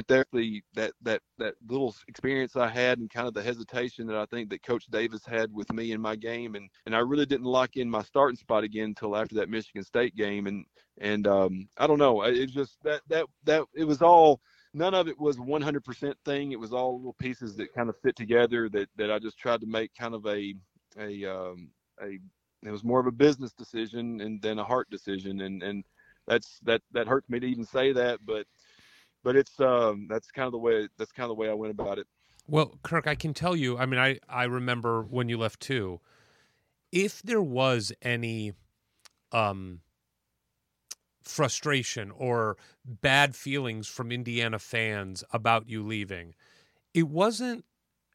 [0.01, 4.15] but definitely that that that little experience I had and kind of the hesitation that
[4.15, 7.25] I think that Coach Davis had with me in my game, and and I really
[7.25, 10.65] didn't lock in my starting spot again until after that Michigan State game, and
[10.99, 14.41] and um, I don't know, it just that that that it was all
[14.73, 16.51] none of it was 100% thing.
[16.51, 19.61] It was all little pieces that kind of fit together that that I just tried
[19.61, 20.53] to make kind of a
[20.97, 21.69] a um,
[22.01, 22.17] a
[22.63, 25.83] it was more of a business decision and then a heart decision, and and
[26.27, 28.45] that's that that hurts me to even say that, but
[29.23, 31.71] but it's um, that's kind of the way that's kind of the way I went
[31.71, 32.07] about it.
[32.47, 33.77] Well, Kirk, I can tell you.
[33.77, 35.99] I mean, I I remember when you left too.
[36.91, 38.53] If there was any
[39.31, 39.79] um,
[41.23, 46.35] frustration or bad feelings from Indiana fans about you leaving,
[46.93, 47.65] it wasn't.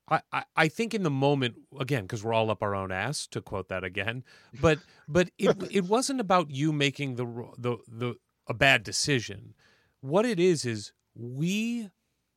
[0.08, 3.40] I, I, think in the moment again because we're all up our own ass to
[3.40, 4.22] quote that again,
[4.60, 4.78] but
[5.08, 7.24] but it it wasn't about you making the
[7.58, 8.14] the the
[8.46, 9.54] a bad decision.
[10.00, 11.90] What it is is we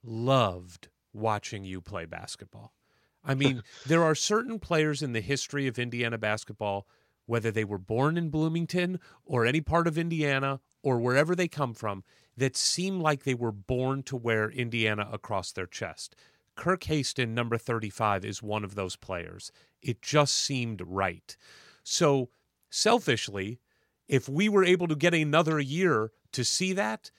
[0.03, 2.73] loved watching you play basketball.
[3.23, 6.88] I mean, there are certain players in the history of Indiana basketball,
[7.25, 11.73] whether they were born in Bloomington or any part of Indiana or wherever they come
[11.73, 12.03] from,
[12.38, 16.15] that seem like they were born to wear Indiana across their chest.
[16.55, 19.51] Kirk Haston, number 35, is one of those players.
[19.81, 21.35] It just seemed right.
[21.83, 22.29] So,
[22.69, 23.59] selfishly,
[24.07, 27.11] if we were able to get another year to see that,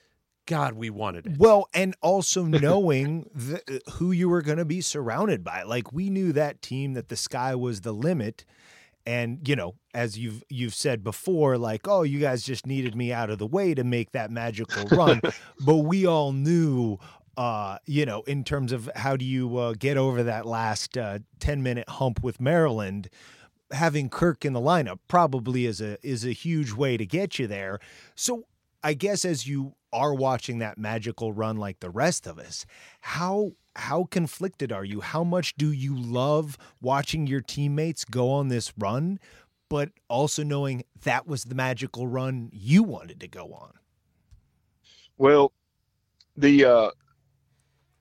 [0.45, 1.37] God, we wanted it.
[1.37, 5.63] Well, and also knowing the, who you were going to be surrounded by.
[5.63, 8.45] Like we knew that team that the sky was the limit.
[9.05, 13.11] And you know, as you've you've said before, like, oh, you guys just needed me
[13.11, 15.21] out of the way to make that magical run.
[15.65, 16.97] but we all knew,
[17.35, 21.19] uh, you know, in terms of how do you uh, get over that last uh,
[21.39, 23.09] ten minute hump with Maryland
[23.71, 27.47] having Kirk in the lineup probably is a is a huge way to get you
[27.47, 27.79] there.
[28.15, 28.45] So
[28.83, 32.65] I guess as you are watching that magical run like the rest of us,
[33.01, 35.01] how how conflicted are you?
[35.01, 39.19] How much do you love watching your teammates go on this run,
[39.69, 43.73] but also knowing that was the magical run you wanted to go on?
[45.17, 45.53] Well,
[46.35, 46.91] the uh,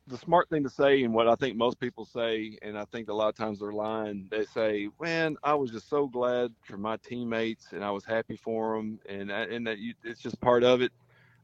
[0.06, 3.08] the smart thing to say, and what I think most people say, and I think
[3.08, 4.26] a lot of times they're lying.
[4.30, 8.36] They say, "Man, I was just so glad for my teammates, and I was happy
[8.36, 10.92] for them, and and that you, it's just part of it."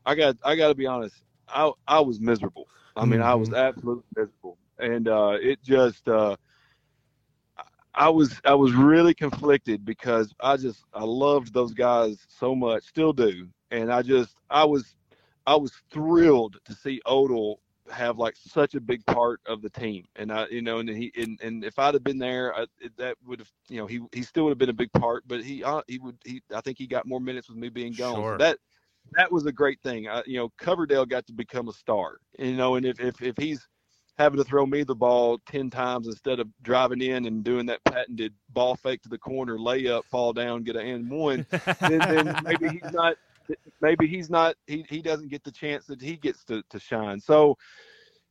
[0.07, 1.17] I got I got to be honest.
[1.49, 2.69] I I was miserable.
[2.97, 3.29] I mean, mm-hmm.
[3.29, 3.59] I was mm-hmm.
[3.59, 6.37] absolutely miserable, and uh, it just uh,
[7.95, 12.85] I was I was really conflicted because I just I loved those guys so much,
[12.85, 14.95] still do, and I just I was
[15.47, 17.57] I was thrilled to see Odle
[17.91, 21.13] have like such a big part of the team, and I you know and he
[21.17, 24.23] and, and if I'd have been there, I, that would have you know he he
[24.23, 26.79] still would have been a big part, but he uh, he would he I think
[26.79, 28.15] he got more minutes with me being gone.
[28.15, 28.35] Sure.
[28.35, 28.59] So that
[29.13, 30.09] that was a great thing.
[30.09, 32.19] I, you know, Coverdale got to become a star.
[32.39, 33.67] You know, and if if if he's
[34.19, 37.85] having to throw me the ball 10 times instead of driving in and doing that
[37.85, 41.47] patented ball fake to the corner, layup, fall down, get an and one,
[41.81, 43.17] then, then maybe he's not,
[43.83, 47.21] maybe he's not, he, he doesn't get the chance that he gets to, to shine.
[47.21, 47.59] So,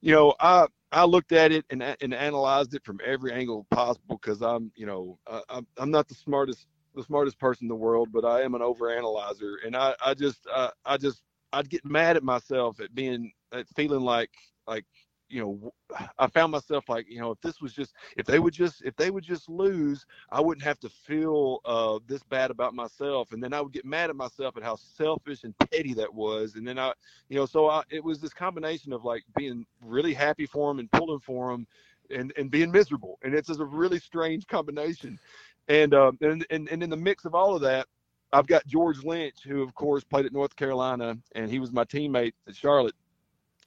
[0.02, 4.20] you know, I, I looked at it and, and analyzed it from every angle possible
[4.20, 6.66] because I'm, you know, I'm, I'm not the smartest
[6.96, 10.48] the smartest person in the world, but I am an overanalyzer, and I I just
[10.54, 11.22] uh, I just
[11.54, 14.32] I'd get mad at myself at being at feeling like
[14.68, 14.86] like
[15.30, 15.74] you know
[16.20, 18.96] I found myself like you know if this was just if they would just if
[18.96, 23.42] they would just lose I wouldn't have to feel uh, this bad about myself and
[23.42, 26.68] then I would get mad at myself at how selfish and petty that was and
[26.68, 26.94] then I
[27.30, 30.80] you know so I, it was this combination of like being really happy for them
[30.80, 31.68] and pulling for them
[32.12, 35.20] and and being miserable and it's just a really strange combination
[35.68, 37.88] and, um, and, and, and in the mix of all of that,
[38.34, 41.86] I've got George Lynch, who of course played at North Carolina, and he was my
[41.86, 42.96] teammate at Charlotte.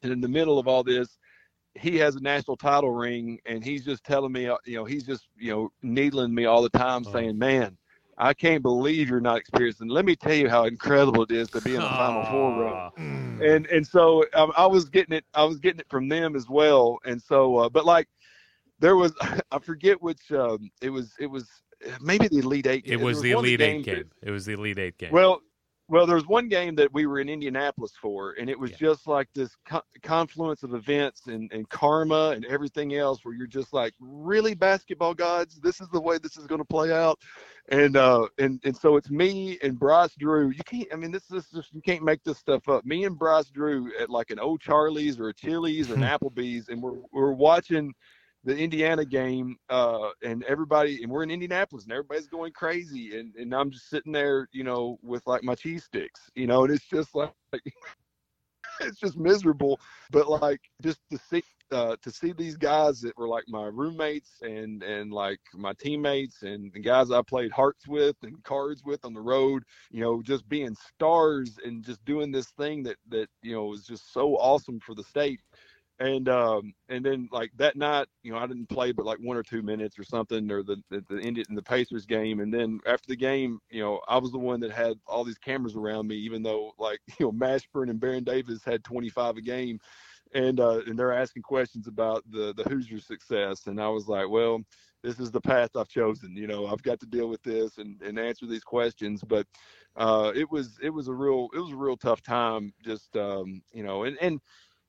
[0.02, 1.18] And in the middle of all this,
[1.74, 5.04] he has a national title ring, and he's just telling me, uh, you know, he's
[5.04, 7.12] just you know needling me all the time, Oh.
[7.12, 7.76] saying, "Man,
[8.18, 11.48] I can't believe you're not experienced." And let me tell you how incredible it is
[11.50, 12.80] to be in the Final Four row
[13.40, 15.24] and and so um, I was getting it.
[15.34, 16.98] I was getting it from them as well.
[17.04, 18.08] And so, uh, but like,
[18.80, 19.14] there was
[19.52, 21.12] I forget which um, it was.
[21.18, 21.48] It was
[22.00, 22.84] maybe the Elite Eight.
[22.86, 23.94] It There was the Elite Eight game.
[24.22, 25.12] that- It was the Elite Eight game.
[25.12, 25.40] well,
[25.90, 28.76] well, there was one game that we were in Indianapolis for, and it was Yeah.
[28.76, 33.46] just like this co- confluence of events and, and karma and everything else, where you're
[33.46, 37.18] just like, really, basketball gods, this is the way this is going to play out,
[37.70, 40.50] and uh, and and so it's me and Bryce Drew.
[40.50, 42.84] You can't, I mean, this is just you can't make this stuff up.
[42.84, 46.68] Me and Bryce Drew at like an old Charlie's or a Chili's or an Applebee's,
[46.68, 47.94] and we're we're watching
[48.48, 53.34] the Indiana game, uh, and everybody, and we're in Indianapolis, and everybody's going crazy, and,
[53.36, 56.72] and I'm just sitting there, you know, with like my cheese sticks, you know, and
[56.72, 57.30] it's just like,
[58.80, 59.78] it's just miserable,
[60.10, 64.40] but like just to see, uh, to see these guys that were like my roommates
[64.40, 69.04] and and like my teammates and the guys I played hearts with and cards with
[69.04, 73.28] on the road, you know, just being stars and just doing this thing that that
[73.42, 75.40] you know was just so awesome for the state
[76.00, 79.36] and um and then like that night you know i didn't play but like one
[79.36, 82.40] or two minutes or something or the the, the indian the pacers game.
[82.40, 85.38] And then after the game you know i was the one that had all these
[85.38, 89.40] cameras around me even though like you know mashburn and baron davis had 25 a
[89.40, 89.78] game.
[90.34, 93.66] And uh and they're asking questions about the the hoosier success.
[93.66, 94.60] And i was like well
[95.02, 96.36] this is the path i've chosen.
[96.36, 99.22] You know i've got to deal with this and and answer these questions.
[99.26, 99.46] But
[99.96, 103.62] uh it was it was a real it was a real tough time just um
[103.72, 104.40] you know and and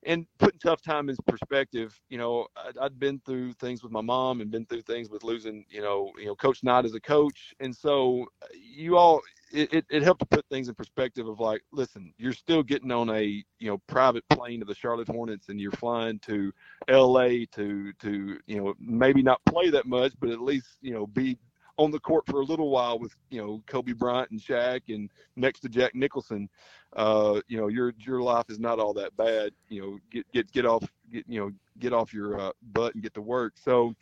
[0.03, 4.01] and putting tough time in perspective, you know, I'd, I'd been through things with my
[4.01, 7.01] mom and been through things with losing, you know, you know, Coach Knight as a
[7.01, 9.21] coach, and so uh, you all,
[9.51, 12.91] it, it, it helped to put things in perspective of like, listen, you're still getting
[12.91, 16.51] on a you know private plane to the Charlotte Hornets, and you're flying to
[16.87, 17.45] L.A.
[17.47, 21.37] to to you know maybe not play that much, but at least you know be
[21.79, 25.09] on the court for a little while with you know Kobe Bryant and Shaq and
[25.35, 26.49] next to Jack Nicholson
[26.95, 29.51] uh, you know, your your life is not all that bad.
[29.69, 33.03] You know, get get get off get you know get off your uh, butt and
[33.03, 33.53] get to work.
[33.63, 33.93] So,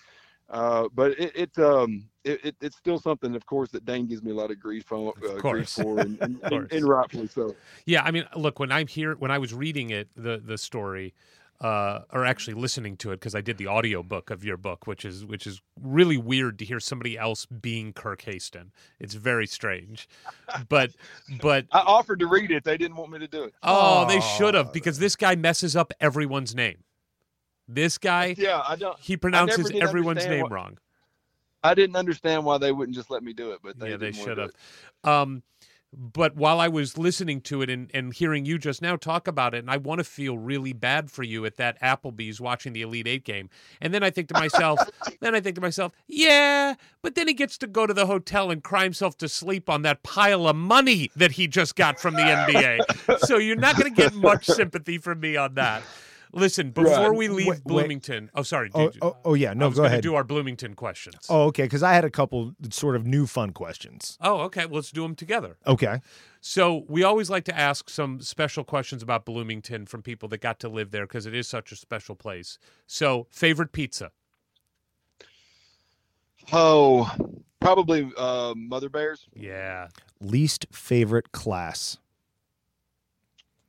[0.49, 4.23] uh, but it, it um it, it, it's still something, of course, that Dane gives
[4.23, 6.67] me a lot of grief on uh, grief for, and, and, Of course.
[6.71, 7.55] and, and rightfully so.
[7.85, 11.13] Yeah, I mean, look, when I'm here, when I was reading it, the the story,
[11.59, 14.85] uh, or actually listening to it, because I did the audio book of your book,
[14.85, 18.71] which is which is really weird to hear somebody else being Kirk Haston.
[18.99, 20.07] It's very strange,
[20.69, 20.91] but
[21.41, 22.63] but I offered to read it.
[22.63, 23.53] They didn't want me to do it.
[23.63, 26.83] oh, they should have because this guy messes up everyone's name.
[27.67, 28.97] This guy, Yeah, I don't.
[28.99, 30.77] he pronounces everyone's name what- wrong.
[31.63, 34.11] I didn't understand why they wouldn't just let me do it, but they yeah, they
[34.11, 34.53] didn't wanna should
[35.03, 35.21] have.
[35.21, 35.43] Um,
[35.97, 39.55] but while I was listening to it and, and hearing you just now talk about
[39.55, 42.83] it, and I want to feel really bad for you at that Applebee's watching the
[42.83, 43.49] Elite Eight game.
[43.81, 44.79] And then I think to myself,
[45.21, 48.51] then I think to myself, yeah, but then he gets to go to the hotel
[48.51, 52.13] and cry himself to sleep on that pile of money that he just got from
[52.13, 53.19] the NBA.
[53.25, 55.81] so you're not going to get much sympathy from me on that.
[56.33, 57.63] Listen, before we leave Wait, wait.
[57.63, 60.03] Bloomington, oh sorry, Oh, did you- oh, oh, yeah, I no, was go gonna ahead.
[60.03, 61.25] Do our Bloomington questions.
[61.29, 64.17] Oh, okay, because I had a couple sort of new fun questions.
[64.21, 64.65] oh, okay.
[64.65, 65.57] Well, let's do them together.
[65.65, 66.01] Okay.
[66.41, 70.59] So we always like to ask some special questions about Bloomington from people that got
[70.61, 72.57] to live there because it is such a special place.
[72.85, 74.11] So, favorite pizza?
[76.53, 77.11] Oh,
[77.59, 79.27] probably uh, Mother Bears.
[79.35, 79.87] Yeah.
[80.21, 81.97] Least favorite class.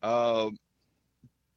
[0.03, 0.51] Uh,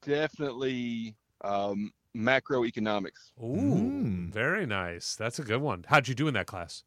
[0.01, 3.31] definitely um, macroeconomics.
[3.41, 3.55] Ooh,
[4.01, 4.31] Mm.
[4.31, 5.15] very nice.
[5.15, 5.85] That's a good one.
[5.88, 6.83] How'd you do in that class?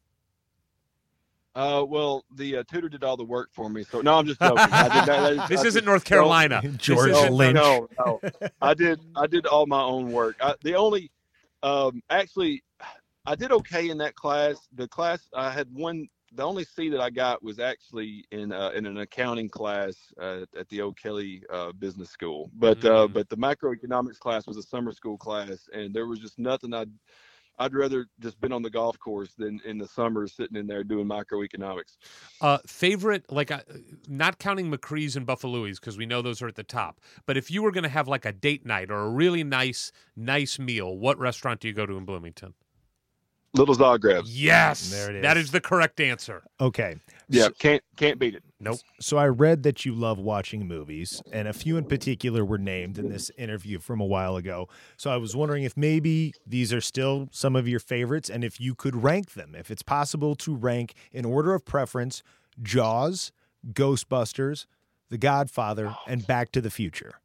[1.55, 3.83] Uh, well, the uh, tutor did all the work for me.
[3.83, 4.57] So no, I'm just joking.
[4.59, 6.61] I did that- I- This I isn't just- North Carolina.
[6.77, 7.55] George this isn't, Lynch.
[7.55, 8.19] No, no,
[8.61, 8.99] I did.
[9.15, 10.35] I did all my own work.
[10.41, 11.11] I, the only,
[11.63, 12.61] um, actually,
[13.25, 14.67] I did okay in that class.
[14.75, 16.09] The class I had one.
[16.35, 20.41] The only C that I got was actually in uh, in an accounting class uh,
[20.57, 22.51] at the O'Kelly uh, Business School.
[22.53, 23.13] But uh, Mm.
[23.13, 26.91] but the macroeconomics class was a summer school class, and there was just nothing I'd
[27.57, 30.83] I'd rather just been on the golf course than in the summer sitting in there
[30.83, 31.97] doing microeconomics.
[32.41, 33.61] Uh, favorite, like, uh,
[34.09, 36.99] not counting McCree's and Buffalo's because we know those are at the top.
[37.25, 39.93] But if you were going to have like a date night or a really nice,
[40.15, 42.53] nice meal, what restaurant do you go to in Bloomington?
[43.55, 44.37] Little Zagreb's.
[44.37, 45.45] Yes, There it That is.
[45.45, 46.43] is the correct answer.
[46.59, 46.97] Okay.
[47.29, 48.43] Yeah, can't can't beat it.
[48.59, 48.79] Nope.
[48.99, 52.97] So I read that you love watching movies, and a few in particular were named
[52.99, 54.67] in this interview from a while ago.
[54.97, 58.59] So I was wondering if maybe these are still some of your favorites, and if
[58.59, 62.21] you could rank them, if it's possible to rank in order of preference
[62.61, 63.31] Jaws,
[63.73, 64.65] Ghostbusters,
[65.09, 67.15] The Godfather, and Back to the Future.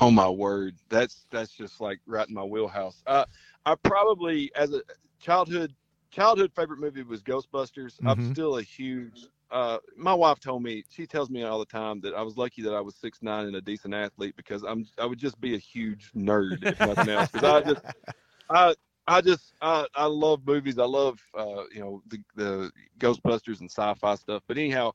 [0.00, 3.02] Oh my word, that's that's just like right in my wheelhouse.
[3.06, 3.24] Uh,
[3.66, 4.82] I probably as a
[5.20, 5.74] childhood
[6.10, 8.00] childhood favorite movie was Ghostbusters.
[8.06, 8.32] I'm Mhm.
[8.32, 9.28] still a huge.
[9.50, 12.62] Uh, my wife told me she tells me all the time that I was lucky
[12.62, 15.54] that I was six nine and a decent athlete because I'm I would just be
[15.54, 17.30] a huge nerd if nothing else.
[17.30, 17.82] Because I just
[18.50, 18.74] I
[19.06, 20.78] I just I, I love movies.
[20.78, 24.42] I love uh, you know the the Ghostbusters and sci-fi stuff.
[24.46, 24.92] But anyhow,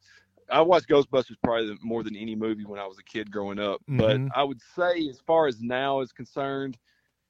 [0.49, 3.81] I watched Ghostbusters probably more than any movie when I was a kid growing up.
[3.95, 4.33] But Mhm.
[4.33, 6.77] I would say, as far as now is concerned,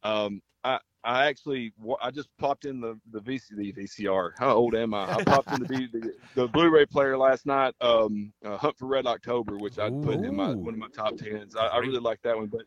[0.04, 4.32] um, I I actually I just popped in the the, VC, the VCR.
[4.38, 5.04] How old am I?
[5.04, 7.76] I popped in the, the the Blu-ray player last night.
[7.80, 11.16] Um, uh, Hunt for Red October, which I'd put in my one of my top
[11.16, 11.56] tens.
[11.56, 12.64] I, I really like that one, but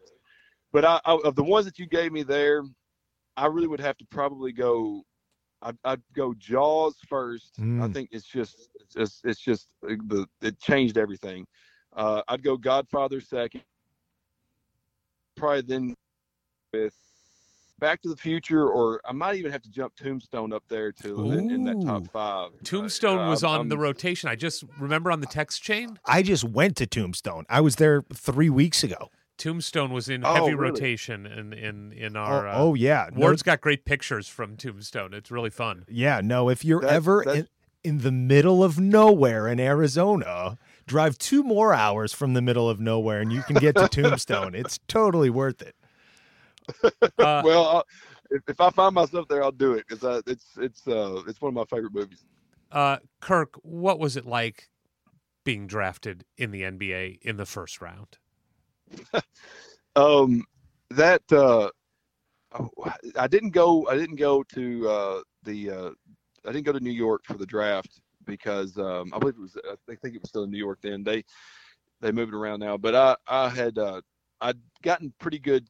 [0.73, 2.63] but I, I, of the ones that you gave me there,
[3.37, 5.03] I really would have to probably go.
[5.61, 7.57] I'd, I'd go Jaws first.
[7.59, 7.93] I Mm.
[7.93, 11.45] think it's just it's just, it's just uh, the it changed everything.
[11.97, 13.63] Uh, I'd go Godfather second.
[15.37, 15.95] Probably then
[16.73, 16.95] with
[17.79, 21.31] Back to the Future, or I might even have to jump Tombstone up there to
[21.31, 22.51] in, in that top five.
[22.65, 24.29] Tombstone Uh, was I'm- on the I'm- rotation.
[24.29, 25.99] I just remember on the text chain.
[26.05, 27.45] I just went to Tombstone.
[27.49, 29.11] I was there three weeks ago.
[29.37, 30.73] Tombstone was in Oh, heavy really?
[30.73, 32.49] rotation in in in Oh, our.
[32.49, 35.15] uh, oh yeah, no, Ward's got great pictures from Tombstone.
[35.15, 35.85] It's really fun.
[35.89, 36.21] yeah.
[36.21, 37.47] No, if you're That's- ever that's-
[37.85, 40.59] in, in the middle of nowhere in Arizona,
[40.89, 44.57] drive two more hours from the middle of nowhere, and you can get to Tombstone.
[44.57, 45.77] It's totally worth it.
[47.19, 47.85] Uh, well, I'll,
[48.31, 51.49] if, if I find myself there, I'll do it because it's it's uh, it's one
[51.51, 52.25] of my favorite movies.
[52.71, 54.69] uh, Kirk, what was it like
[55.45, 58.19] being drafted in the NBA in the first round?
[59.97, 60.45] Um,
[60.91, 61.71] that uh,
[62.53, 62.71] oh,
[63.17, 63.87] I didn't go.
[63.89, 65.71] I didn't go to uh, the.
[65.71, 65.91] Uh,
[66.47, 69.57] I didn't go to New York for the draft because um, I believe it was.
[69.67, 71.03] I think it was still in New York then.
[71.03, 71.25] They
[72.01, 74.01] they moved around now, but I I had uh,
[74.41, 75.67] I'd gotten pretty good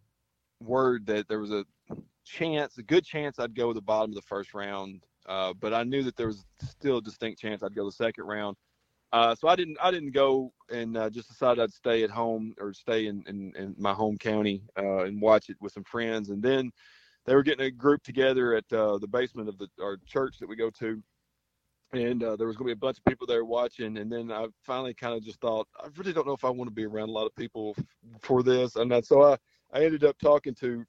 [0.60, 1.64] word that there was a
[2.24, 5.04] chance, a good chance I'd go the bottom of the first round.
[5.26, 8.24] Uh, but I knew that there was still a distinct chance I'd go the second
[8.24, 8.56] round.
[9.12, 12.54] Uh, so I didn't I didn't go and uh, just decided I'd stay at home
[12.60, 16.28] or stay in, in, in my home county uh, and watch it with some friends.
[16.28, 16.70] And then
[17.24, 20.48] they were getting a group together at uh, the basement of the our church that
[20.48, 21.02] we go to,
[21.92, 23.96] and uh, there was going to be a bunch of people there watching.
[23.96, 26.68] And then I finally kind of just thought I really don't know if I want
[26.68, 27.76] to be around a lot of people
[28.20, 28.76] for this.
[28.76, 29.36] And that, so I
[29.72, 30.84] I ended up talking to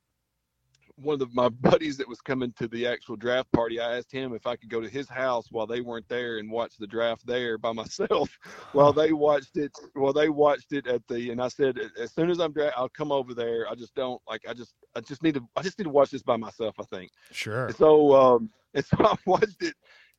[1.01, 3.79] one of my buddies that was coming to the actual draft party.
[3.79, 6.51] I asked him if I could go to his house while they weren't there and
[6.51, 8.37] watch the draft there by myself
[8.73, 12.29] while they watched it while they watched it at the and I said as soon
[12.29, 13.67] as I'm dra- I'll come over there.
[13.69, 16.11] I just don't like I just I just need to I just need to watch
[16.11, 17.11] this by myself, I think.
[17.31, 17.67] Sure.
[17.67, 19.73] And so um and so I watched it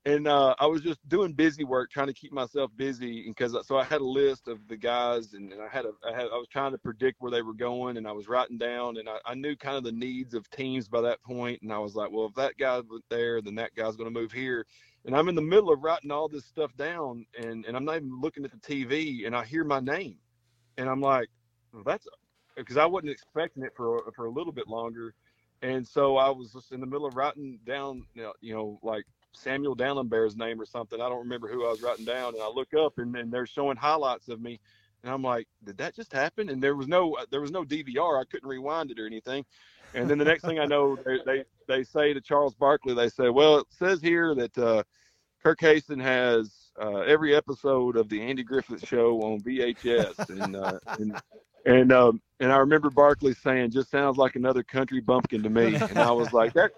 [0.06, 3.54] and uh, I was just doing busy work, trying to keep myself busy, and because
[3.66, 6.26] so I had a list of the guys, and, and I had a, I had,
[6.32, 9.08] I was trying to predict where they were going, and I was writing down, and
[9.08, 11.96] I, I knew kind of the needs of teams by that point, and I was
[11.96, 14.64] like, well, if that guy went there, then that guy's going to move here,
[15.04, 17.96] and I'm in the middle of writing all this stuff down, and and I'm not
[17.96, 20.16] even looking at the TV, and I hear my name,
[20.78, 21.28] and I'm like,
[21.74, 22.08] well, that's
[22.56, 25.12] because I wasn't expecting it for for a little bit longer,
[25.60, 28.06] and so I was just in the middle of writing down,
[28.40, 31.00] you know like Samuel Dalembert's name or something.
[31.00, 33.46] I don't remember who I was writing down, and I look up, and, and they're
[33.46, 34.60] showing highlights of me,
[35.02, 36.48] and I'm like, did that just happen?
[36.48, 38.20] And there was no there was no DVR.
[38.20, 39.44] I couldn't rewind it or anything.
[39.94, 43.08] And then the next thing I know, they they, they say to Charles Barkley, they
[43.08, 44.82] say, well, it says here that uh,
[45.42, 50.78] Kirk Haston has uh, every episode of the Andy Griffith Show on VHS, and uh,
[50.98, 51.20] and
[51.66, 55.74] and um, and I remember Barkley saying, "Just sounds like another country bumpkin to me,"
[55.74, 56.72] and I was like, "That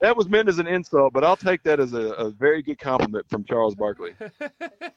[0.00, 2.78] that was meant as an insult, but I'll take that as a, a very good
[2.78, 4.14] compliment from Charles Barkley."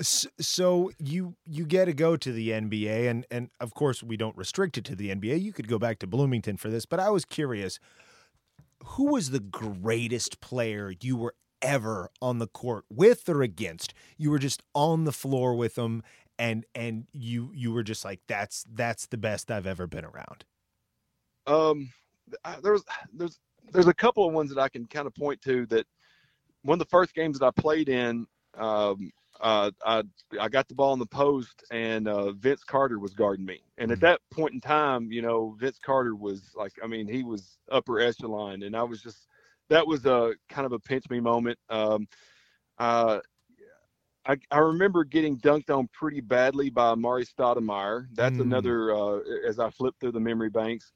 [0.00, 4.36] So you you get to go to the NBA, and and of course we don't
[4.36, 5.40] restrict it to the NBA.
[5.40, 7.78] You could go back to Bloomington for this, but I was curious,
[8.84, 13.94] who was the greatest player you were ever on the court with or against?
[14.18, 16.02] You were just on the floor with them,
[16.40, 20.44] and and you you were just like that's that's the best I've ever been around.
[21.46, 21.92] Um,
[22.44, 23.38] I- there's there's
[23.72, 25.86] there's a couple of ones that I can kind of point to that
[26.62, 28.26] one of the first games that I played in,
[28.56, 29.10] um,
[29.40, 30.02] uh, I
[30.40, 33.90] I got the ball in the post and uh, Vince Carter was guarding me, and
[33.90, 34.00] at Mhm.
[34.00, 38.00] that point in time, you know, Vince Carter was like, I mean, he was upper
[38.00, 39.26] echelon, and I was just
[39.68, 41.58] that was a kind of a pinch me moment.
[41.68, 42.06] Um,
[42.78, 43.20] uh,
[44.26, 48.06] I, I remember getting dunked on pretty badly by Amar'e Stoudemire.
[48.14, 48.40] That's Mm.
[48.40, 50.92] another uh, as I flip through the memory banks.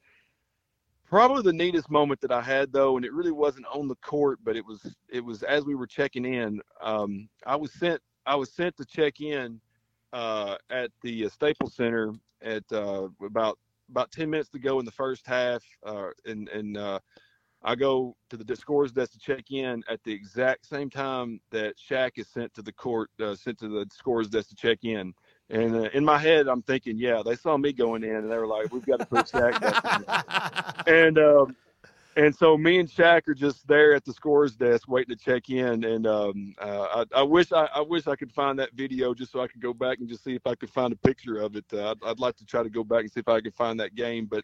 [1.09, 4.37] Probably the neatest moment that I had though, and it really wasn't on the court,
[4.43, 6.61] but it was it was as we were checking in.
[6.81, 9.59] Um, I was sent I was sent to check in
[10.13, 12.13] uh, at the uh, Staples Center
[12.43, 13.57] at uh, about
[13.89, 16.99] about 10 minutes to go in the first half, uh, and and uh,
[17.63, 21.73] I go to the scores desk to check in at the exact same time that
[21.77, 25.15] Shaq is sent to the court, uh, sent to the scores desk to check in.
[25.49, 28.37] And uh, in my head, I'm thinking, yeah, they saw me going in, and they
[28.37, 30.93] were like, "We've got to put Shaq back." in.
[30.93, 31.55] and um,
[32.15, 35.49] and so me and Shaq are just there at the scores desk waiting to check
[35.49, 35.83] in.
[35.85, 39.31] And um, uh, I, I, wish I, I, wish I could find that video just
[39.31, 41.55] so I could go back and just see if I could find a picture of
[41.55, 41.65] it.
[41.71, 43.79] Uh, I'd, I'd, like to try to go back and see if I could find
[43.79, 44.25] that game.
[44.25, 44.43] But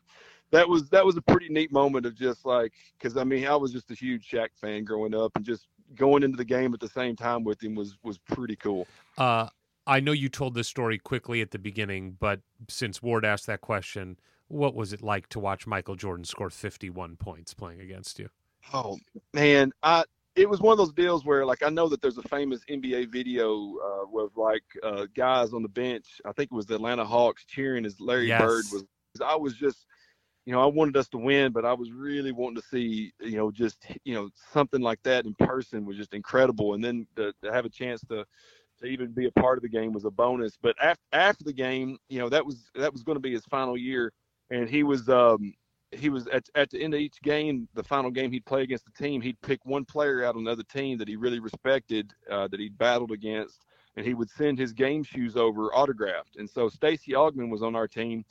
[0.51, 3.55] that was that was a pretty neat moment of just like because I mean I
[3.55, 6.79] was just a huge Shaq fan growing up, and just going into the game at
[6.79, 8.87] the same time with him was was pretty cool.
[9.17, 9.49] Uh,
[9.87, 13.61] I know you told this story quickly at the beginning, but since Ward asked that
[13.61, 18.29] question what was it like to watch Michael Jordan score 51 points playing against you?
[18.73, 18.97] Oh
[19.33, 20.03] man, I
[20.35, 23.11] it was one of those deals where like I know that there's a famous NBA
[23.11, 26.21] video uh, with like uh, guys on the bench.
[26.25, 28.41] I think it was the Atlanta Hawks cheering as Larry yes.
[28.41, 28.85] Bird was.
[29.23, 29.85] I was just,
[30.45, 33.37] you know, I wanted us to win, but I was really wanting to see, you
[33.37, 36.73] know, just you know something like that in person was just incredible.
[36.73, 38.25] And then to, to have a chance to
[38.85, 40.57] to even be a part of the game was a bonus.
[40.61, 43.45] But after after the game, you know, that was that was going to be his
[43.45, 44.11] final year
[44.49, 45.53] and he was um,
[45.91, 48.85] he was at, at the end of each game, the final game he'd play against
[48.85, 52.47] the team, he'd pick one player out on another team that he really respected, uh,
[52.47, 53.65] that he'd battled against,
[53.95, 56.35] and he would send his game shoes over autographed.
[56.37, 58.25] And so Stacy Augmon was on our team.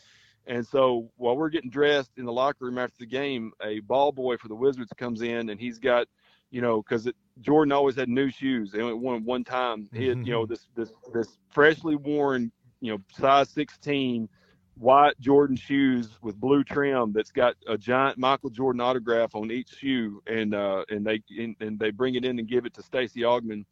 [0.46, 4.12] And so while we're getting dressed in the locker room after the game, a ball
[4.12, 6.06] boy for the Wizards comes in and he's got,
[6.54, 7.10] you know, because
[7.40, 8.70] Jordan always had new shoes.
[8.70, 9.88] They only won one time.
[9.92, 14.28] He had, you know, this this this freshly worn, you know, size 16
[14.76, 19.70] white Jordan shoes with blue trim that's got a giant Michael Jordan autograph on each
[19.70, 22.82] shoe, and uh, and they and, and, they bring it in and give it to
[22.82, 23.64] Stacy Augmon,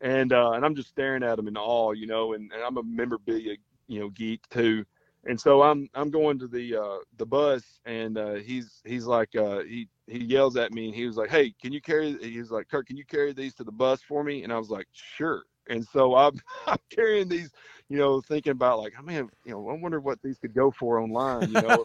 [0.00, 2.78] and uh, and I'm just staring at him in awe, you know, and, and I'm
[2.78, 4.86] a memorabilia you know geek too,
[5.26, 9.34] and so I'm I'm going to the uh, the bus, and uh, he's he's like
[9.36, 12.16] uh, he he yells at me, and he was like, hey, can you carry?
[12.18, 14.44] He was like, Kurt, can you carry these to the bus for me?
[14.44, 15.44] And I was like, sure.
[15.68, 17.50] And so I'm, I'm carrying these,
[17.88, 20.70] you know, thinking about like, oh mean, you know, I wonder what these could go
[20.70, 21.82] for online, you know.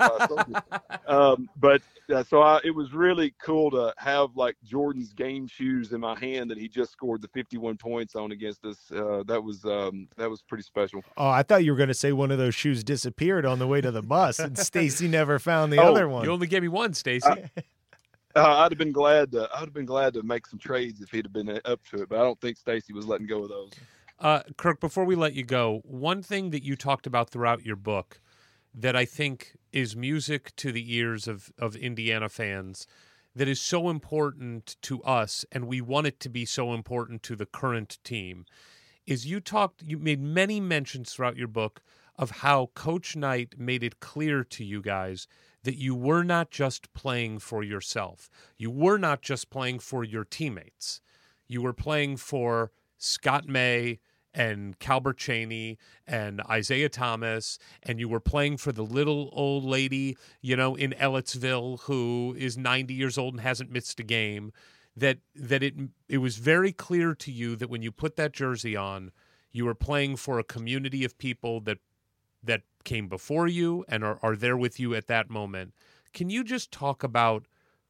[1.08, 1.82] um, but
[2.14, 6.18] uh, so I, it was really cool to have like Jordan's game shoes in my
[6.18, 8.78] hand that he just scored the 51 points on against us.
[8.92, 11.04] Uh, that was um, that was pretty special.
[11.18, 13.68] Oh, I thought you were going to say one of those shoes disappeared on the
[13.68, 16.24] way to the bus, and Stacy never found the oh, other one.
[16.24, 17.30] You only gave me one, Stacy.
[18.36, 19.50] Uh, I'd have been glad to.
[19.54, 22.10] I'd have been glad to make some trades if he'd have been up to it,
[22.10, 23.72] but I don't think Stacy was letting go of those.
[24.20, 27.76] Uh, Kirk, before we let you go, one thing that you talked about throughout your
[27.76, 28.20] book
[28.74, 32.86] that I think is music to the ears of of Indiana fans
[33.36, 37.36] that is so important to us, and we want it to be so important to
[37.36, 38.46] the current team,
[39.08, 39.82] is you talked.
[39.82, 41.82] You made many mentions throughout your book
[42.16, 45.28] of how Coach Knight made it clear to you guys
[45.70, 48.28] that you were not just playing for yourself.
[48.58, 51.00] You were not just playing for your teammates.
[51.48, 54.00] You were playing for Scott May
[54.34, 60.18] and Calbert Cheaney and Isiah Thomas, and you were playing for the little old lady,
[60.42, 64.52] you know, in Ellettsville who is 90 years old and hasn't missed a game.
[64.98, 65.76] That that it
[66.08, 69.12] it was very clear to you that when you put that jersey on,
[69.52, 71.78] you were playing for a community of people that
[72.44, 75.74] that came before you and are, are there with you at that moment.
[76.14, 77.46] Can you just talk about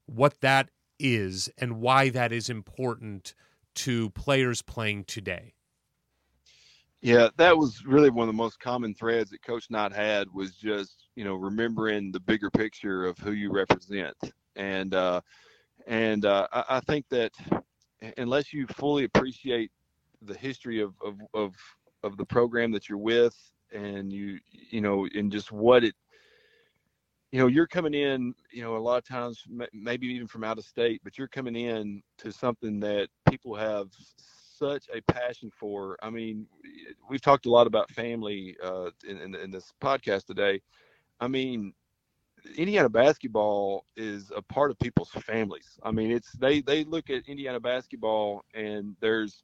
[0.05, 0.69] what that
[0.99, 3.33] is and why that is important
[3.75, 5.53] to players playing today?
[7.01, 10.51] Yeah, that was really one of the most common threads that Coach Knight had was
[10.55, 14.17] just you know remembering the bigger picture of who you represent,
[14.57, 15.21] and uh,
[15.87, 17.31] and uh, I, I think that
[18.17, 19.71] unless you fully appreciate
[20.23, 21.55] the history of, of of
[22.03, 23.35] of the program that you're with
[23.71, 24.39] and you
[24.69, 25.93] you know and just what it
[27.31, 30.57] you know you're coming in you know a lot of times maybe even from out
[30.57, 33.89] of state but you're coming in to something that people have
[34.59, 35.97] such a passion for.
[36.01, 36.45] I mean
[37.09, 40.61] we've talked a lot about family uh, in, in, in this podcast today.
[41.19, 41.73] I mean
[42.57, 45.79] indiana basketball is a part of people's families.
[45.83, 49.43] I mean it's they they look at indiana basketball and there's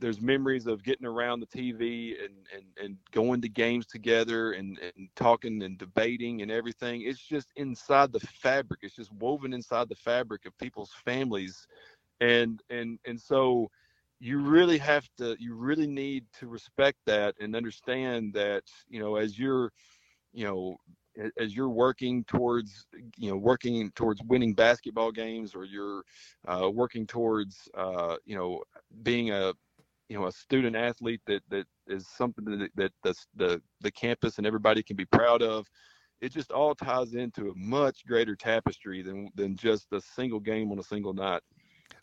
[0.00, 4.78] there's memories of getting around the TV and, and, and going to games together and,
[4.78, 7.02] and talking and debating and everything.
[7.02, 8.80] It's just inside the fabric.
[8.82, 11.66] It's just woven inside the fabric of people's families.
[12.20, 13.70] And and and so
[14.18, 19.16] you really have to you really need to respect that and understand that, you know,
[19.16, 19.72] as you're,
[20.32, 20.76] you know,
[21.38, 26.02] as you're working towards you know working towards winning basketball games or you're
[26.46, 28.62] uh, working towards uh, you know
[29.02, 29.52] being a
[30.10, 34.36] you know a student athlete that that is something that, that the, the the campus
[34.36, 35.66] and everybody can be proud of
[36.20, 40.70] it just all ties into a much greater tapestry than than just a single game
[40.70, 41.40] on a single night.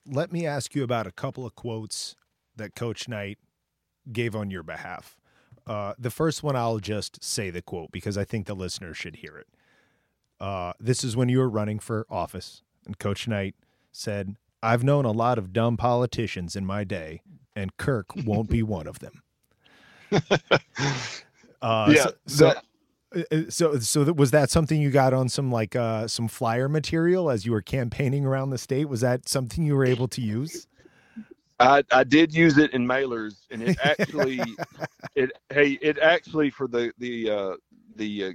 [0.05, 2.15] Let me ask you about a couple of quotes
[2.55, 3.37] that Coach Knight
[4.11, 5.17] gave on your behalf.
[5.67, 9.17] Uh, the first one, I'll just say the quote because I think the listener should
[9.17, 9.47] hear it.
[10.39, 13.55] Uh, this is when you were running for office, and Coach Knight
[13.91, 17.21] said, I've known a lot of dumb politicians in my day,
[17.57, 19.21] and Kirk won't be one of them.
[21.59, 22.53] Uh, Yeah, so,
[23.15, 26.27] so, uh, so, so that, was that something you got on some like uh, some
[26.27, 28.85] flyer material as you were campaigning around the state?
[28.85, 30.67] Was that something you were able to use?
[31.59, 34.39] I, I did use it in mailers, and it actually,
[35.15, 37.55] it hey, it actually for the the uh,
[37.95, 38.31] the uh,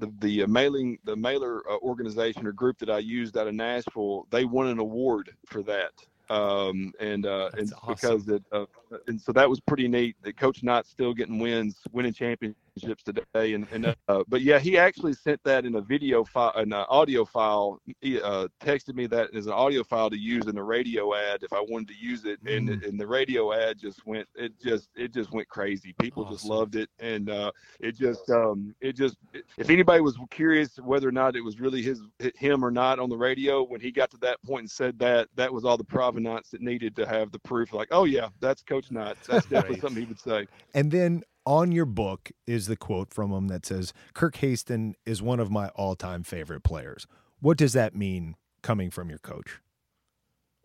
[0.00, 3.54] the the uh, mailing the mailer uh, organization or group that I used out of
[3.54, 5.92] Nashville, they won an award for that,
[6.30, 7.94] um, and uh, and awesome.
[7.94, 8.64] because it, uh,
[9.08, 10.16] and so that was pretty neat.
[10.22, 14.78] That Coach Knight's still getting wins, winning championships today, and and uh, but yeah, he
[14.78, 17.80] actually sent that in a video file, an audio file.
[18.00, 21.42] He uh, texted me that as an audio file to use in a radio ad
[21.42, 24.88] if I wanted to use it, and and the radio ad just went, it just
[24.94, 25.94] it just went crazy.
[26.00, 27.50] People just loved it, and uh,
[27.80, 29.16] it just um it just
[29.56, 32.00] if anybody was curious whether or not it was really his
[32.36, 35.28] him or not on the radio when he got to that point and said that
[35.34, 38.62] that was all the provenance that needed to have the proof like oh yeah that's
[38.62, 39.16] coach Knight.
[39.28, 40.46] That's definitely something he would say.
[40.74, 45.20] And then on your book is the quote from him that says, Kirk Haston is
[45.20, 47.06] one of my all time favorite players.
[47.40, 49.60] What does that mean coming from your coach?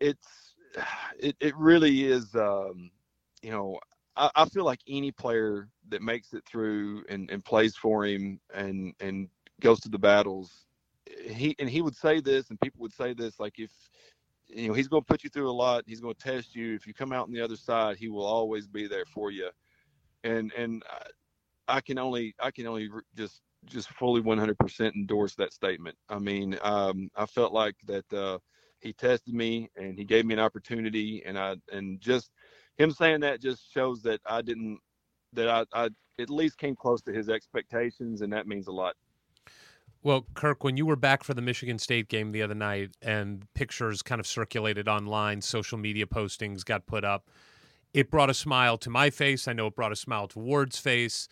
[0.00, 0.54] it's
[1.18, 2.90] it, it really is um
[3.42, 3.78] you know
[4.16, 8.40] I, I feel like any player that makes it through and, and plays for him
[8.54, 9.28] and and
[9.60, 10.66] goes to the battles
[11.22, 13.70] he and he would say this and people would say this like if
[14.48, 16.74] you know he's going to put you through a lot he's going to test you
[16.74, 19.48] if you come out on the other side he will always be there for you
[20.26, 20.82] and and
[21.68, 26.18] I, I can only i can only just just fully 100% endorse that statement i
[26.18, 28.38] mean um i felt like that uh
[28.80, 32.30] he tested me and he gave me an opportunity and I and just
[32.76, 34.78] him saying that just shows that I didn't
[35.32, 35.88] that I, I
[36.18, 38.94] at least came close to his expectations and that means a lot.
[40.02, 43.44] Well, Kirk, when you were back for the Michigan State game the other night and
[43.54, 47.28] pictures kind of circulated online, social media postings got put up,
[47.94, 49.48] it brought a smile to my face.
[49.48, 51.28] I know it brought a smile to Ward's face.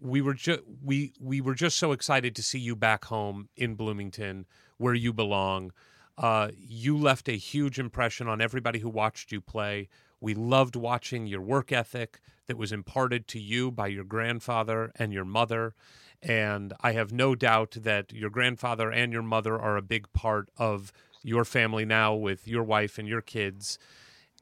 [0.00, 3.74] We were just we we were just so excited to see you back home in
[3.74, 4.46] Bloomington
[4.78, 5.72] where you belong.
[6.16, 9.88] Uh, you left a huge impression on everybody who watched you play.
[10.20, 15.12] We loved watching your work ethic that was imparted to you by your grandfather and
[15.12, 15.74] your mother.
[16.22, 20.48] And I have no doubt that your grandfather and your mother are a big part
[20.56, 20.92] of
[21.22, 23.78] your family now with your wife and your kids.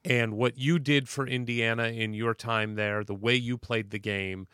[0.05, 3.99] And what you did for Indiana in your time there, the way you played the
[3.99, 4.49] game,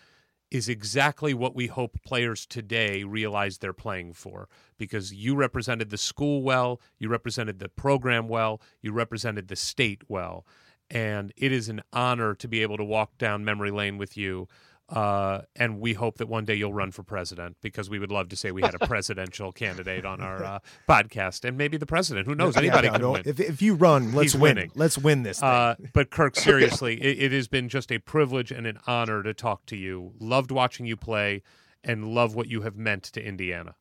[0.50, 5.98] is exactly what we hope players today realize they're playing for because you represented the
[5.98, 10.46] school well, you represented the program well, you represented the state well.
[10.90, 14.48] And it is an honor to be able to walk down memory lane with you.
[14.88, 18.28] Uh, and we hope that one day you'll run for president because we would love
[18.30, 20.58] to say we had a presidential candidate on our uh,
[20.88, 22.26] podcast and maybe the president.
[22.26, 22.54] Who knows?
[22.54, 23.22] Yeah, Anybody no, can no, win.
[23.26, 24.56] If, if you run, let's He's win.
[24.56, 24.72] winning.
[24.74, 25.48] Let's win this thing.
[25.48, 29.34] Uh, but Kirk, seriously, it, it has been just a privilege and an honor to
[29.34, 30.12] talk to you.
[30.18, 31.42] Loved watching you play,
[31.84, 33.74] and love what you have meant to Indiana.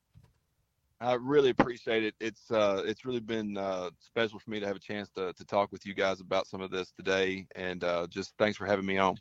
[0.99, 2.15] I really appreciate it.
[2.19, 5.45] It's uh it's really been uh special for me to have a chance to to
[5.45, 8.85] talk with you guys about some of this today and uh just thanks for having
[8.85, 9.15] me on.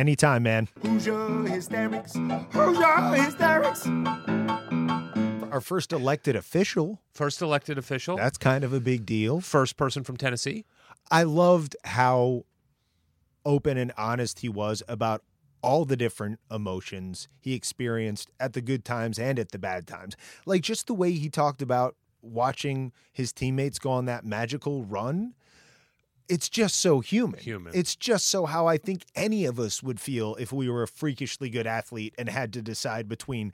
[0.00, 0.68] Anytime, man.
[0.82, 2.14] Hoosier hysterics.
[2.14, 3.86] Hoosier hysterics.
[5.52, 7.00] Our first elected official.
[7.12, 9.40] First elected official, That's kind of a big deal.
[9.40, 10.64] first person from Tennessee.
[11.10, 12.44] I loved how
[13.44, 15.24] open and honest he was about
[15.60, 20.14] all the different emotions he experienced at the good times and at the bad times.
[20.46, 25.34] Like just the way he talked about watching his teammates go on that magical run.
[26.30, 27.40] It's just so human.
[27.40, 27.72] Human.
[27.74, 30.88] It's just so how I think any of us would feel if we were a
[30.88, 33.52] freakishly good athlete and had to decide between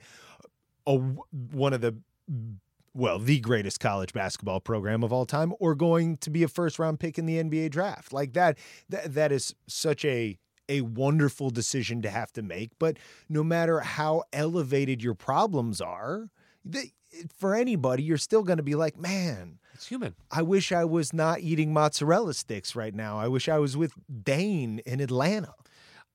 [0.85, 1.95] a, one of the
[2.93, 6.79] well, the greatest college basketball program of all time, or going to be a first
[6.79, 8.13] round pick in the NBA draft.
[8.13, 8.57] Like that,
[8.89, 10.37] that that is such a
[10.69, 12.71] a wonderful decision to have to make.
[12.77, 12.97] But
[13.29, 16.29] no matter how elevated your problems are,
[16.65, 16.91] they,
[17.35, 20.15] for anybody, you're still going to be like, man, It's human.
[20.31, 23.19] I wish I was not eating mozzarella sticks right now.
[23.19, 25.53] I wish I was with Dane in Atlanta.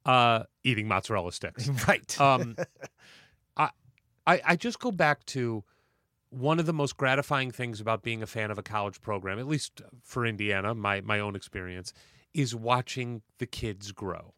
[0.05, 1.71] Uh, eating mozzarella sticks.
[1.87, 2.21] Right.
[2.21, 2.57] um,
[3.57, 3.71] I,
[4.27, 5.63] I I just go back to
[6.31, 9.47] one of the most gratifying things about being a fan of a college program, at
[9.47, 11.93] least for Indiana, my my own experience,
[12.35, 14.35] is watching the kids grow.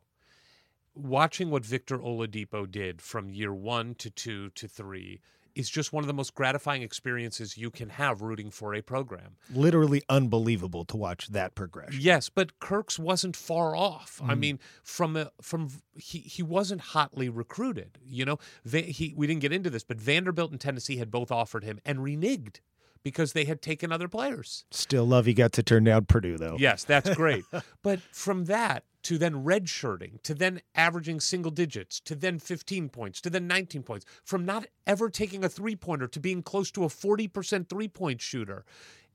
[0.94, 5.22] Watching what Victor Oladipo did from year one to two to three
[5.54, 9.36] is just one of the most gratifying experiences you can have rooting for a program.
[9.52, 12.00] Literally unbelievable to watch that progression.
[12.00, 14.20] Yes, but Kirk's wasn't far off.
[14.22, 14.40] I mm-hmm.
[14.40, 17.98] mean, from a, from he he wasn't hotly recruited.
[18.04, 21.64] You know, he we didn't get into this, but Vanderbilt and Tennessee had both offered
[21.64, 22.60] him and reneged
[23.02, 24.64] because they had taken other players.
[24.70, 26.56] Still love he got to turn down Purdue though.
[26.58, 27.44] Yes, that's great.
[27.82, 33.20] but from that to then redshirting, to then averaging single digits, to then 15 points,
[33.20, 36.84] to then 19 points, from not ever taking a three pointer to being close to
[36.84, 38.64] a 40% three point shooter.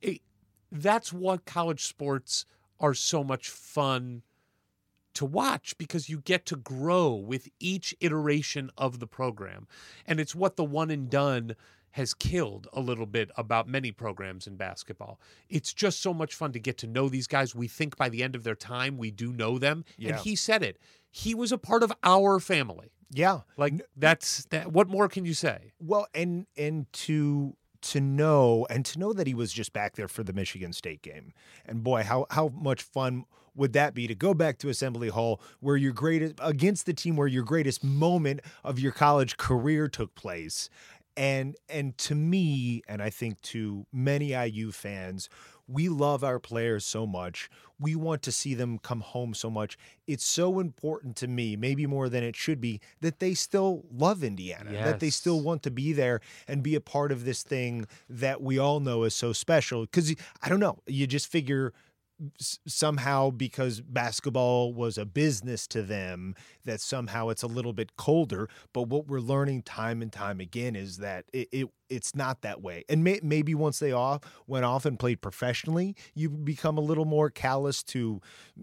[0.02, 0.22] It,
[0.72, 2.46] that's what college sports
[2.80, 4.22] are so much fun
[5.16, 9.68] to watch because you get to grow with each iteration of the program.
[10.06, 11.56] And it's what the one and done
[11.92, 15.20] has killed a little bit about many programs in basketball.
[15.50, 17.56] It's just so much fun to get to know these guys.
[17.56, 19.86] We think by the end of their time, we do know them.
[19.98, 20.10] Yeah.
[20.10, 20.78] And he said it.
[21.12, 22.92] He was a part of our family.
[23.12, 23.42] Yeah.
[23.58, 25.74] Like that's that what more can you say?
[25.80, 30.08] Well, and and to to know and to know that he was just back there
[30.08, 31.34] for the Michigan State game.
[31.66, 35.42] And boy, how how much fun would that be to go back to Assembly Hall
[35.60, 40.16] where your greatest against the team where your greatest moment of your college career took
[40.16, 40.70] place.
[41.20, 45.28] And and to me, and I think to many IU fans,
[45.68, 47.50] we love our players so much.
[47.78, 49.78] We want to see them come home so much.
[50.08, 54.24] It's so important to me, maybe more than it should be, that they still love
[54.24, 57.86] Indiana, that they still want to be there and be a part of this thing
[58.10, 59.82] that we all know is so special.
[59.82, 61.74] Because I don't know, you just figure
[62.38, 68.50] somehow because basketball was a business to them that somehow it's a little bit colder
[68.74, 72.62] but what we're learning time and time again is that it, it it's not that
[72.62, 76.82] way and may, maybe once they off went off and played professionally you become a
[76.82, 78.20] little more callous to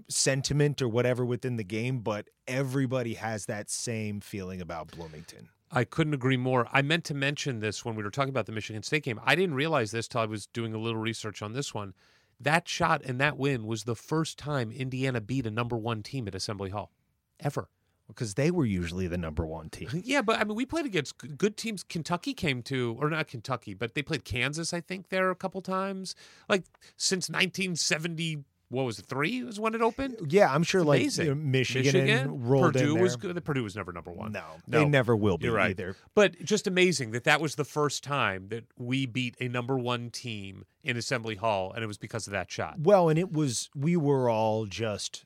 [0.09, 5.83] sentiment or whatever within the game but everybody has that same feeling about bloomington I
[5.83, 6.69] couldn't agree more.
[6.73, 9.21] I meant to mention this when we were talking about the Michigan State game.
[9.25, 11.93] I didn't realize this till I was doing a little research on this one.
[12.39, 16.29] That shot and that win was the first time Indiana beat a number one team
[16.29, 16.93] at Assembly Hall,
[17.41, 17.69] ever.
[18.09, 21.17] because they were usually the number one team Yeah, but I mean, we played against
[21.39, 21.83] good teams.
[21.83, 25.61] Kentucky came to, or not Kentucky, but they played Kansas, I think, there a couple
[25.63, 26.15] times.
[26.49, 26.65] Like
[26.97, 30.17] since 1970, what was it, three was when it opened?
[30.29, 33.03] yeah i'm sure like you know, michigan, and rolled Purdue in there.
[33.03, 33.45] was good.
[33.45, 34.33] Purdue was never number one.
[34.33, 35.71] no, they never will be You're right.
[35.71, 39.79] either But just amazing that that was the first time that we beat a number
[39.79, 42.79] one team in Assembly Hall, and it was because of that shot.
[42.81, 45.25] Well, and it was we were all just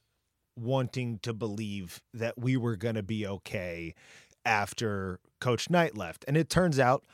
[0.57, 3.95] wanting to believe that we were going to be okay
[4.45, 7.05] after Coach Knight left, and it turns out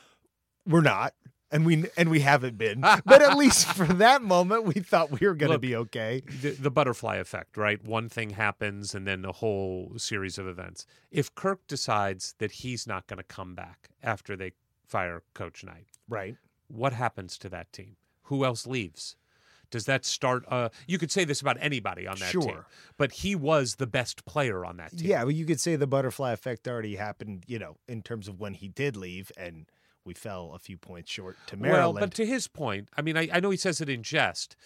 [0.66, 1.14] we're not,
[1.50, 2.80] and we and we haven't been.
[3.04, 6.22] but at least for that moment, we thought we were going to be okay.
[6.42, 7.82] The, the butterfly effect, right?
[7.84, 10.86] One thing happens, and then a whole series of events.
[11.10, 14.52] If Kirk decides that he's not going to come back after they
[14.86, 16.36] fire Coach Knight, Right.
[16.68, 17.96] what happens to that team?
[18.24, 19.16] Who else leaves?
[19.70, 20.44] Does that start?
[20.48, 22.64] Uh, you could say this about anybody on that team,
[22.96, 25.08] but he was the best player on that team.
[25.08, 28.38] Yeah, well, you could say the butterfly effect already happened, you know, in terms of
[28.38, 29.66] when he did leave, and
[30.06, 31.96] we fell a few points short to Maryland.
[31.96, 34.56] Well, but to his point, I mean, I, I know he says it in jest.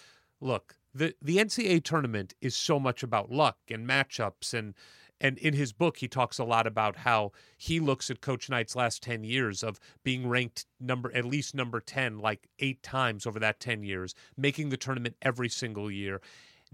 [0.41, 4.75] Look, the the NCAA tournament is so much about luck and matchups, and
[5.20, 8.77] and in his book, he talks a lot about how he looks at Coach Knight's
[8.77, 13.39] last ten years of being ranked number at least number ten like eight times over
[13.39, 16.20] that ten years, making the tournament every single year.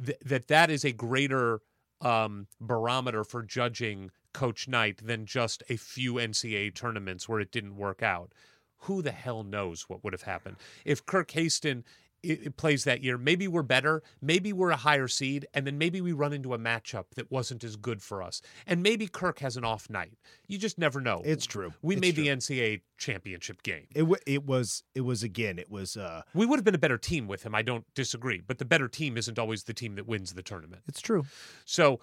[0.05, 1.61] Th- that that is a greater
[2.01, 7.77] um, barometer for judging Coach Knight than just a few NCAA tournaments where it didn't
[7.77, 8.33] work out
[8.81, 11.83] who the hell knows what would have happened if Kirk Haston
[12.25, 13.17] i- i- plays that year?
[13.19, 16.59] Maybe we're better, maybe we're a higher seed, and then maybe we run into a
[16.59, 20.19] matchup that wasn't as good for us, and maybe Kirk has an off night.
[20.47, 21.23] You just never know.
[21.25, 21.73] It's true.
[21.83, 22.25] We It's made true.
[22.25, 23.87] the NCAA championship game.
[23.95, 26.79] it wa it was it was again it was uh We would have been a
[26.79, 27.55] better team with him.
[27.55, 30.83] I don't disagree, but the better team isn't always the team that wins the tournament.
[30.89, 31.27] it's true.
[31.65, 32.01] So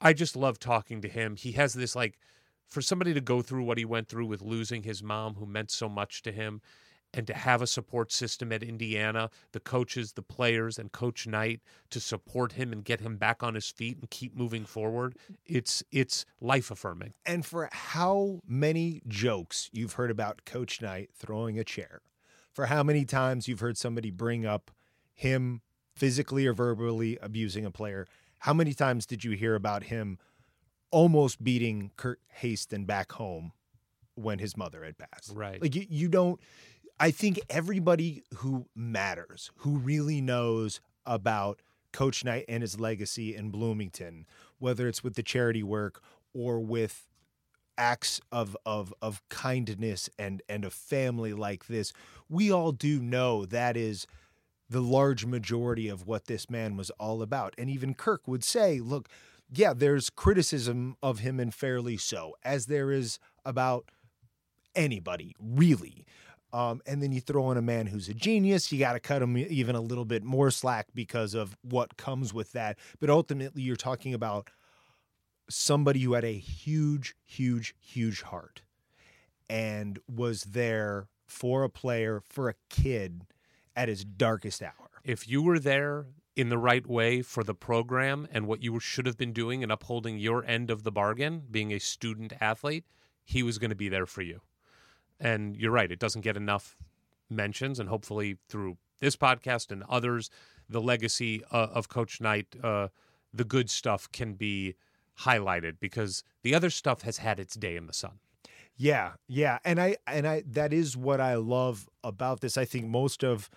[0.00, 1.36] I just love talking to him.
[1.36, 2.18] He has this like
[2.68, 5.70] for somebody to go through what he went through with losing his mom who meant
[5.70, 6.60] so much to him
[7.14, 11.60] and to have a support system at Indiana, the coaches, the players and coach Knight
[11.90, 15.16] to support him and get him back on his feet and keep moving forward.
[15.46, 17.14] It's it's life affirming.
[17.24, 22.02] And for how many jokes you've heard about Coach Knight throwing a chair,
[22.52, 24.70] for how many times you've heard somebody bring up
[25.14, 25.62] him
[25.94, 28.06] physically or verbally abusing a player,
[28.40, 30.18] how many times did you hear about him
[30.96, 33.52] almost beating Kirk Haston back home
[34.14, 35.30] when his mother had passed?
[35.34, 35.60] Right.
[35.60, 36.40] Like you, you don't.
[36.98, 41.60] I think everybody who matters, who really knows about
[41.92, 44.24] Coach Knight and his legacy in Bloomington,
[44.58, 46.00] whether it's with the charity work
[46.32, 47.06] or with
[47.76, 51.92] acts of of of kindness and and a family like this,
[52.30, 54.06] we all do know that is
[54.70, 57.54] the large majority of what this man was all about.
[57.58, 59.10] And even Kirk would say, look,
[59.52, 63.90] yeah, there's criticism of him and fairly so, as there is about
[64.74, 66.04] anybody, really.
[66.52, 69.22] Um, and then you throw in a man who's a genius, you got to cut
[69.22, 72.78] him even a little bit more slack because of what comes with that.
[73.00, 74.50] But ultimately, you're talking about
[75.48, 78.62] somebody who had a huge, huge, huge heart
[79.48, 83.22] and was there for a player, for a kid
[83.74, 84.90] at his darkest hour.
[85.04, 89.06] If you were there in the right way for the program and what you should
[89.06, 92.84] have been doing and upholding your end of the bargain, being a student athlete,
[93.24, 94.42] he was going to be there for you.
[95.18, 96.76] And you're right, it doesn't get enough
[97.30, 100.30] mentions, and hopefully through this podcast and others,
[100.68, 102.88] the legacy uh, of Coach Knight, uh,
[103.32, 104.74] the good stuff can be
[105.20, 108.18] highlighted because the other stuff has had its day in the sun.
[108.76, 112.58] Yeah, yeah, and I and I that is what I love about this.
[112.58, 113.48] I think most of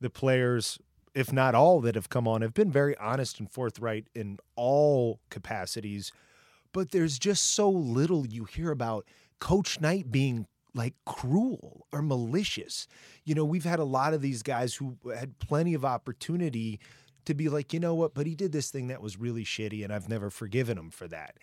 [0.00, 0.78] the players,
[1.14, 5.20] if not all that have come on, have been very honest and forthright in all
[5.30, 6.12] capacities.
[6.72, 9.06] But there's just so little you hear about
[9.40, 12.86] Coach Knight being like cruel or malicious.
[13.24, 16.78] You know, we've had a lot of these guys who had plenty of opportunity
[17.24, 19.82] to be like, you know what, but he did this thing that was really shitty
[19.82, 21.36] and I've never forgiven him for that.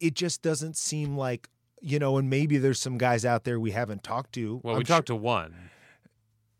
[0.00, 1.48] It just doesn't seem like,
[1.80, 4.60] you know, and maybe there's some guys out there we haven't talked to.
[4.62, 5.70] Well, I'm we sure- talked to one,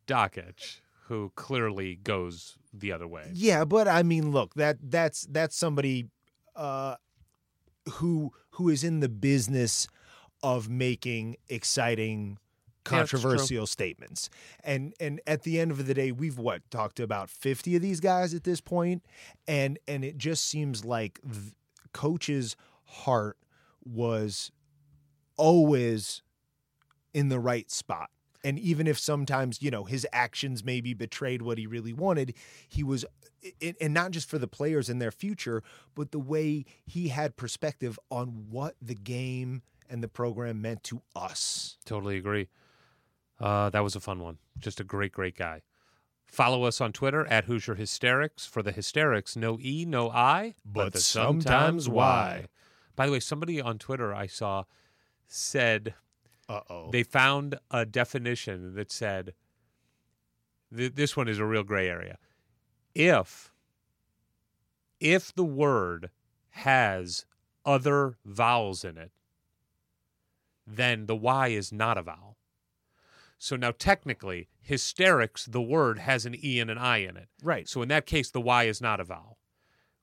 [0.07, 3.31] Dakich, who clearly goes the other way.
[3.33, 6.07] Yeah, but I mean, look, that that's that's somebody
[6.55, 6.97] uh,
[7.93, 9.89] who who is in the business
[10.43, 12.39] of making exciting
[12.87, 14.29] Yeah, controversial statements.
[14.63, 18.01] And and at the end of the day, we've what talked about 50 of these
[18.01, 19.03] guys at this point
[19.47, 21.21] and and it just seems like
[21.93, 23.39] coach's heart
[23.85, 24.51] was
[25.37, 26.23] always
[27.15, 28.11] in the right spot.
[28.45, 32.35] And even if sometimes, you know, his actions maybe betrayed what he really wanted,
[32.69, 33.05] he was,
[33.61, 35.63] and not just for the players and their future,
[35.95, 41.03] but the way he had perspective on what the game and the program meant to
[41.17, 41.79] us.
[41.85, 42.49] Totally agree.
[43.41, 44.39] Uh, that was a fun one.
[44.59, 45.63] Just a great, great guy.
[46.27, 48.45] Follow us on Twitter at Hoosier Hysterics.
[48.45, 52.47] For the hysterics, no E, no I, But the sometimes Y.
[52.95, 54.65] By the way, somebody on Twitter I saw
[55.27, 55.95] said
[56.49, 56.91] Uh oh.
[56.91, 59.35] they found a definition that said
[60.75, 62.19] th- this one is a real gray area.
[62.95, 63.53] If
[65.01, 66.11] if the word
[66.51, 67.27] has
[67.65, 69.13] other vowels in it,
[70.67, 72.37] then the Y is not a vowel.
[73.39, 77.29] So now technically, hysterics, the word has an E and an I in it.
[77.43, 77.69] Right.
[77.69, 79.39] So in that case, the Y is not a vowel.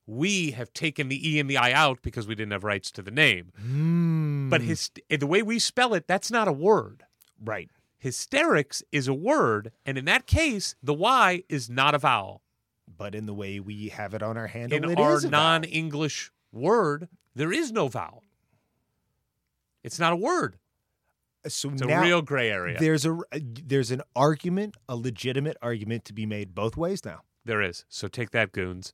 [0.07, 3.01] We have taken the E and the I out because we didn't have rights to
[3.01, 3.51] the name.
[3.59, 4.14] Hmm.
[4.49, 4.67] But hmm.
[4.67, 7.03] his, eh, the way we spell it, that's not a word.
[7.43, 7.69] right.
[7.97, 12.43] Hysterics is a word, and in that case, the Y is not a vowel.
[12.97, 15.29] But in the way we have it on our handle, In it our is a
[15.29, 15.41] vowel.
[15.61, 18.23] non-English word, there is no vowel.
[19.83, 20.57] It's not a word.
[21.43, 22.77] Uh, so It's now a real gray area.
[22.79, 27.21] there's a uh, there's an argument, a legitimate argument to be made both ways now.
[27.43, 27.85] there is.
[27.89, 28.93] So take that, goons.